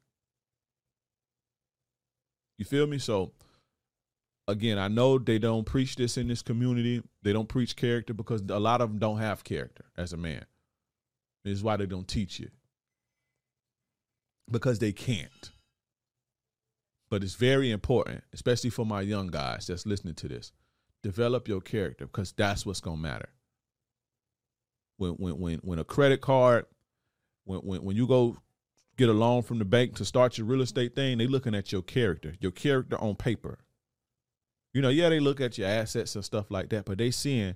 You 2.58 2.64
feel 2.64 2.86
me? 2.86 2.98
So 2.98 3.32
again, 4.46 4.78
I 4.78 4.88
know 4.88 5.18
they 5.18 5.38
don't 5.38 5.64
preach 5.64 5.96
this 5.96 6.16
in 6.16 6.28
this 6.28 6.42
community. 6.42 7.02
They 7.22 7.32
don't 7.32 7.48
preach 7.48 7.76
character 7.76 8.14
because 8.14 8.42
a 8.48 8.58
lot 8.58 8.80
of 8.80 8.90
them 8.90 8.98
don't 8.98 9.18
have 9.18 9.44
character 9.44 9.84
as 9.96 10.12
a 10.12 10.16
man. 10.16 10.44
This 11.44 11.54
is 11.54 11.64
why 11.64 11.76
they 11.76 11.86
don't 11.86 12.08
teach 12.08 12.38
you. 12.38 12.50
Because 14.50 14.78
they 14.78 14.92
can't. 14.92 15.50
But 17.10 17.22
it's 17.22 17.34
very 17.34 17.70
important, 17.70 18.24
especially 18.32 18.70
for 18.70 18.84
my 18.84 19.00
young 19.00 19.28
guys 19.28 19.66
that's 19.66 19.86
listening 19.86 20.14
to 20.16 20.28
this. 20.28 20.52
Develop 21.04 21.48
your 21.48 21.60
character 21.60 22.06
because 22.06 22.32
that's 22.32 22.64
what's 22.64 22.80
gonna 22.80 22.96
matter. 22.96 23.28
When 24.96 25.10
when 25.12 25.38
when 25.38 25.58
when 25.58 25.78
a 25.78 25.84
credit 25.84 26.22
card, 26.22 26.64
when 27.44 27.58
when 27.58 27.84
when 27.84 27.94
you 27.94 28.06
go 28.06 28.38
get 28.96 29.10
a 29.10 29.12
loan 29.12 29.42
from 29.42 29.58
the 29.58 29.66
bank 29.66 29.96
to 29.96 30.04
start 30.06 30.38
your 30.38 30.46
real 30.46 30.62
estate 30.62 30.94
thing, 30.94 31.18
they 31.18 31.26
looking 31.26 31.54
at 31.54 31.72
your 31.72 31.82
character, 31.82 32.32
your 32.40 32.52
character 32.52 32.98
on 32.98 33.16
paper. 33.16 33.58
You 34.72 34.80
know, 34.80 34.88
yeah, 34.88 35.10
they 35.10 35.20
look 35.20 35.42
at 35.42 35.58
your 35.58 35.68
assets 35.68 36.14
and 36.14 36.24
stuff 36.24 36.50
like 36.50 36.70
that, 36.70 36.86
but 36.86 36.96
they 36.96 37.10
seeing 37.10 37.54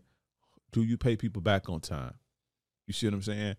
do 0.73 0.83
you 0.83 0.99
pay 0.99 1.16
people 1.16 1.41
back 1.41 1.70
on 1.70 1.81
time? 1.81 2.16
You 2.87 2.93
see 2.93 3.07
what 3.07 3.15
I'm 3.15 3.23
saying? 3.23 3.57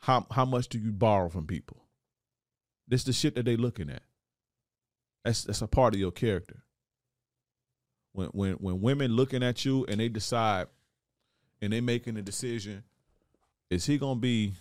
How 0.00 0.26
how 0.30 0.46
much 0.46 0.70
do 0.70 0.78
you 0.78 0.90
borrow 0.90 1.28
from 1.28 1.46
people? 1.46 1.84
This 2.88 3.04
the 3.04 3.12
shit 3.12 3.34
that 3.34 3.44
they 3.44 3.58
looking 3.58 3.90
at. 3.90 4.04
That's 5.22 5.44
that's 5.44 5.60
a 5.60 5.66
part 5.66 5.92
of 5.92 6.00
your 6.00 6.12
character. 6.12 6.64
When 8.14 8.28
when 8.28 8.52
when 8.54 8.80
women 8.80 9.12
looking 9.12 9.42
at 9.42 9.64
you 9.64 9.84
and 9.88 10.00
they 10.00 10.08
decide 10.08 10.68
and 11.60 11.72
they 11.72 11.80
making 11.80 12.16
a 12.16 12.22
decision, 12.22 12.84
is 13.70 13.84
he 13.84 13.98
gonna 13.98 14.20
be 14.20 14.54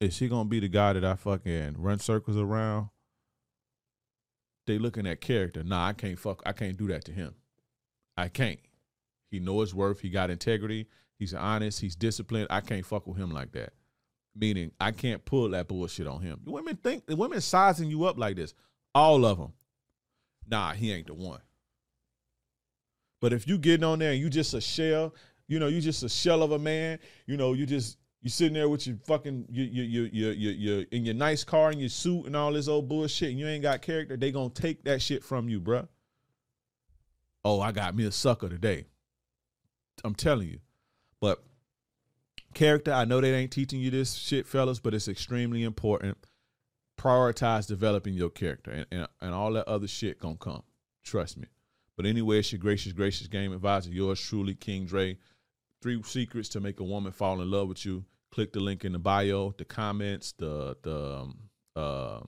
is 0.00 0.18
he 0.18 0.28
gonna 0.28 0.48
be 0.48 0.60
the 0.60 0.68
guy 0.68 0.92
that 0.92 1.04
I 1.04 1.14
fucking 1.14 1.76
run 1.78 1.98
circles 1.98 2.36
around? 2.36 2.88
They 4.66 4.78
looking 4.78 5.06
at 5.06 5.20
character. 5.20 5.62
Nah, 5.62 5.86
I 5.86 5.92
can't 5.92 6.18
fuck 6.18 6.42
I 6.44 6.52
can't 6.52 6.76
do 6.76 6.88
that 6.88 7.04
to 7.06 7.12
him. 7.12 7.34
I 8.16 8.28
can't. 8.28 8.60
He 9.30 9.38
know 9.38 9.60
his 9.60 9.72
worth, 9.72 10.00
he 10.00 10.10
got 10.10 10.30
integrity, 10.30 10.88
he's 11.16 11.32
honest, 11.32 11.80
he's 11.80 11.94
disciplined. 11.94 12.48
I 12.50 12.60
can't 12.60 12.84
fuck 12.84 13.06
with 13.06 13.16
him 13.16 13.30
like 13.30 13.52
that. 13.52 13.72
Meaning 14.34 14.72
I 14.80 14.90
can't 14.90 15.24
pull 15.24 15.48
that 15.50 15.68
bullshit 15.68 16.08
on 16.08 16.20
him. 16.22 16.40
Women 16.44 16.76
think 16.76 17.06
the 17.06 17.14
women 17.14 17.40
sizing 17.40 17.88
you 17.88 18.04
up 18.04 18.18
like 18.18 18.36
this. 18.36 18.52
All 18.94 19.24
of 19.24 19.38
them 19.38 19.52
nah, 20.50 20.72
he 20.72 20.92
ain't 20.92 21.06
the 21.06 21.14
one. 21.14 21.40
But 23.20 23.32
if 23.32 23.46
you 23.46 23.58
getting 23.58 23.84
on 23.84 23.98
there 23.98 24.12
and 24.12 24.20
you 24.20 24.30
just 24.30 24.54
a 24.54 24.60
shell, 24.60 25.14
you 25.46 25.58
know, 25.58 25.68
you 25.68 25.80
just 25.80 26.02
a 26.02 26.08
shell 26.08 26.42
of 26.42 26.52
a 26.52 26.58
man, 26.58 26.98
you 27.26 27.36
know, 27.36 27.52
you 27.52 27.66
just 27.66 27.98
you 28.22 28.30
sitting 28.30 28.54
there 28.54 28.68
with 28.68 28.86
your 28.86 28.96
fucking 29.04 29.46
you 29.50 29.64
you 29.64 29.82
you 29.82 30.10
you 30.12 30.28
you 30.30 30.50
you 30.50 30.86
in 30.90 31.04
your 31.04 31.14
nice 31.14 31.44
car 31.44 31.70
and 31.70 31.80
your 31.80 31.88
suit 31.88 32.26
and 32.26 32.36
all 32.36 32.52
this 32.52 32.68
old 32.68 32.88
bullshit 32.88 33.30
and 33.30 33.38
you 33.38 33.46
ain't 33.46 33.62
got 33.62 33.82
character, 33.82 34.16
they 34.16 34.30
gonna 34.30 34.50
take 34.50 34.84
that 34.84 35.02
shit 35.02 35.24
from 35.24 35.48
you, 35.48 35.60
bruh. 35.60 35.88
Oh, 37.44 37.60
I 37.60 37.72
got 37.72 37.94
me 37.94 38.04
a 38.04 38.12
sucker 38.12 38.48
today. 38.48 38.86
I'm 40.04 40.14
telling 40.14 40.48
you. 40.48 40.60
But 41.20 41.42
character, 42.54 42.92
I 42.92 43.04
know 43.04 43.20
they 43.20 43.34
ain't 43.34 43.50
teaching 43.50 43.80
you 43.80 43.90
this 43.90 44.14
shit, 44.14 44.46
fellas, 44.46 44.78
but 44.78 44.94
it's 44.94 45.08
extremely 45.08 45.62
important 45.62 46.18
prioritize 47.00 47.66
developing 47.66 48.14
your 48.14 48.30
character 48.30 48.70
and, 48.70 48.86
and, 48.90 49.08
and 49.20 49.34
all 49.34 49.52
that 49.54 49.66
other 49.66 49.88
shit 49.88 50.18
gonna 50.20 50.36
come. 50.36 50.62
Trust 51.02 51.38
me. 51.38 51.46
But 51.96 52.06
anyway, 52.06 52.38
it's 52.38 52.52
your 52.52 52.60
gracious, 52.60 52.92
gracious 52.92 53.26
game 53.26 53.52
advisor, 53.52 53.90
yours 53.90 54.20
truly, 54.20 54.54
King 54.54 54.86
Dre. 54.86 55.18
Three 55.82 56.02
secrets 56.02 56.48
to 56.50 56.60
make 56.60 56.80
a 56.80 56.84
woman 56.84 57.12
fall 57.12 57.40
in 57.40 57.50
love 57.50 57.68
with 57.68 57.84
you. 57.84 58.04
Click 58.30 58.52
the 58.52 58.60
link 58.60 58.84
in 58.84 58.92
the 58.92 58.98
bio, 58.98 59.54
the 59.58 59.64
comments, 59.64 60.32
the 60.32 60.76
the 60.82 61.18
um, 61.20 61.38
uh, 61.74 62.20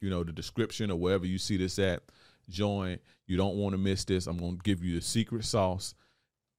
you 0.00 0.10
know, 0.10 0.24
the 0.24 0.32
description 0.32 0.90
or 0.90 0.96
wherever 0.96 1.26
you 1.26 1.38
see 1.38 1.56
this 1.56 1.78
at. 1.78 2.02
Join. 2.48 2.98
You 3.26 3.36
don't 3.36 3.56
want 3.56 3.72
to 3.72 3.78
miss 3.78 4.04
this. 4.04 4.26
I'm 4.26 4.38
gonna 4.38 4.58
give 4.62 4.82
you 4.82 4.94
the 4.96 5.00
secret 5.00 5.44
sauce 5.44 5.94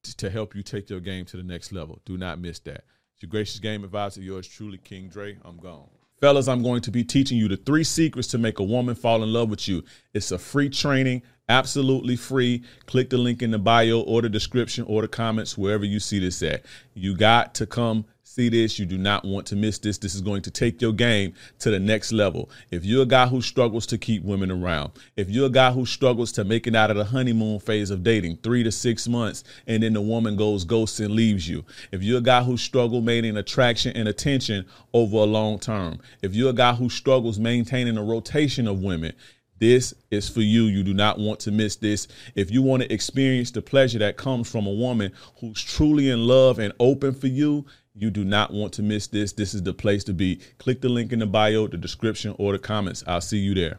to, 0.04 0.16
to 0.16 0.30
help 0.30 0.54
you 0.54 0.62
take 0.62 0.88
your 0.90 1.00
game 1.00 1.24
to 1.26 1.36
the 1.36 1.42
next 1.42 1.72
level. 1.72 2.00
Do 2.04 2.16
not 2.16 2.40
miss 2.40 2.58
that. 2.60 2.84
It's 3.14 3.22
your 3.22 3.30
gracious 3.30 3.60
game 3.60 3.84
advisor, 3.84 4.20
yours 4.20 4.48
truly, 4.48 4.78
King 4.78 5.08
Dre. 5.08 5.38
I'm 5.44 5.58
gone. 5.58 5.88
Fellas, 6.20 6.48
I'm 6.48 6.62
going 6.62 6.80
to 6.82 6.90
be 6.90 7.04
teaching 7.04 7.38
you 7.38 7.48
the 7.48 7.56
three 7.56 7.84
secrets 7.84 8.28
to 8.28 8.38
make 8.38 8.58
a 8.58 8.64
woman 8.64 8.94
fall 8.94 9.22
in 9.22 9.32
love 9.32 9.50
with 9.50 9.68
you. 9.68 9.84
It's 10.14 10.32
a 10.32 10.38
free 10.38 10.70
training, 10.70 11.22
absolutely 11.48 12.16
free. 12.16 12.62
Click 12.86 13.10
the 13.10 13.18
link 13.18 13.42
in 13.42 13.50
the 13.50 13.58
bio 13.58 14.00
or 14.00 14.22
the 14.22 14.28
description 14.28 14.84
or 14.88 15.02
the 15.02 15.08
comments, 15.08 15.56
wherever 15.56 15.84
you 15.84 16.00
see 16.00 16.18
this 16.18 16.42
at. 16.42 16.64
You 16.94 17.16
got 17.16 17.54
to 17.54 17.66
come 17.66 18.04
see 18.22 18.48
this. 18.50 18.78
You 18.78 18.84
do 18.84 18.98
not 18.98 19.24
want 19.24 19.46
to 19.46 19.56
miss 19.56 19.78
this. 19.78 19.96
This 19.96 20.14
is 20.14 20.20
going 20.20 20.42
to 20.42 20.50
take 20.50 20.82
your 20.82 20.92
game 20.92 21.32
to 21.60 21.70
the 21.70 21.78
next 21.78 22.12
level. 22.12 22.50
If 22.70 22.84
you're 22.84 23.04
a 23.04 23.06
guy 23.06 23.26
who 23.26 23.40
struggles 23.40 23.86
to 23.86 23.98
keep 23.98 24.22
women 24.24 24.50
around, 24.50 24.92
if 25.16 25.30
you're 25.30 25.46
a 25.46 25.50
guy 25.50 25.70
who 25.70 25.86
struggles 25.86 26.32
to 26.32 26.44
make 26.44 26.66
it 26.66 26.74
out 26.74 26.90
of 26.90 26.96
the 26.96 27.04
honeymoon 27.04 27.60
phase 27.60 27.90
of 27.90 28.02
dating, 28.02 28.38
three 28.42 28.62
to 28.62 28.70
six 28.70 29.08
months, 29.08 29.44
and 29.66 29.82
then 29.82 29.94
the 29.94 30.02
woman 30.02 30.36
goes 30.36 30.64
ghost 30.64 31.00
and 31.00 31.14
leaves 31.14 31.48
you, 31.48 31.64
if 31.92 32.02
you're 32.02 32.18
a 32.18 32.22
guy 32.22 32.42
who 32.42 32.56
struggles 32.58 33.04
maintaining 33.04 33.38
attraction 33.38 33.96
and 33.96 34.08
attention 34.08 34.66
over 34.92 35.16
a 35.16 35.24
long 35.24 35.58
term, 35.58 35.98
if 36.20 36.34
you're 36.34 36.50
a 36.50 36.54
guy 36.54 36.74
who 36.74 36.90
struggles 36.90 37.38
maintaining 37.38 37.96
a 37.96 38.02
rotation 38.02 38.68
of 38.68 38.82
women, 38.82 39.14
this 39.58 39.94
is 40.10 40.28
for 40.28 40.40
you. 40.40 40.64
You 40.64 40.82
do 40.82 40.94
not 40.94 41.18
want 41.18 41.40
to 41.40 41.50
miss 41.50 41.76
this. 41.76 42.08
If 42.34 42.50
you 42.50 42.62
want 42.62 42.82
to 42.82 42.92
experience 42.92 43.50
the 43.50 43.62
pleasure 43.62 43.98
that 44.00 44.16
comes 44.16 44.50
from 44.50 44.66
a 44.66 44.72
woman 44.72 45.12
who's 45.40 45.62
truly 45.62 46.10
in 46.10 46.26
love 46.26 46.58
and 46.58 46.72
open 46.78 47.14
for 47.14 47.28
you, 47.28 47.64
you 47.94 48.10
do 48.10 48.24
not 48.24 48.52
want 48.52 48.74
to 48.74 48.82
miss 48.82 49.06
this. 49.06 49.32
This 49.32 49.54
is 49.54 49.62
the 49.62 49.72
place 49.72 50.04
to 50.04 50.12
be. 50.12 50.40
Click 50.58 50.82
the 50.82 50.88
link 50.88 51.12
in 51.12 51.20
the 51.20 51.26
bio, 51.26 51.66
the 51.66 51.78
description, 51.78 52.34
or 52.38 52.52
the 52.52 52.58
comments. 52.58 53.02
I'll 53.06 53.22
see 53.22 53.38
you 53.38 53.54
there. 53.54 53.78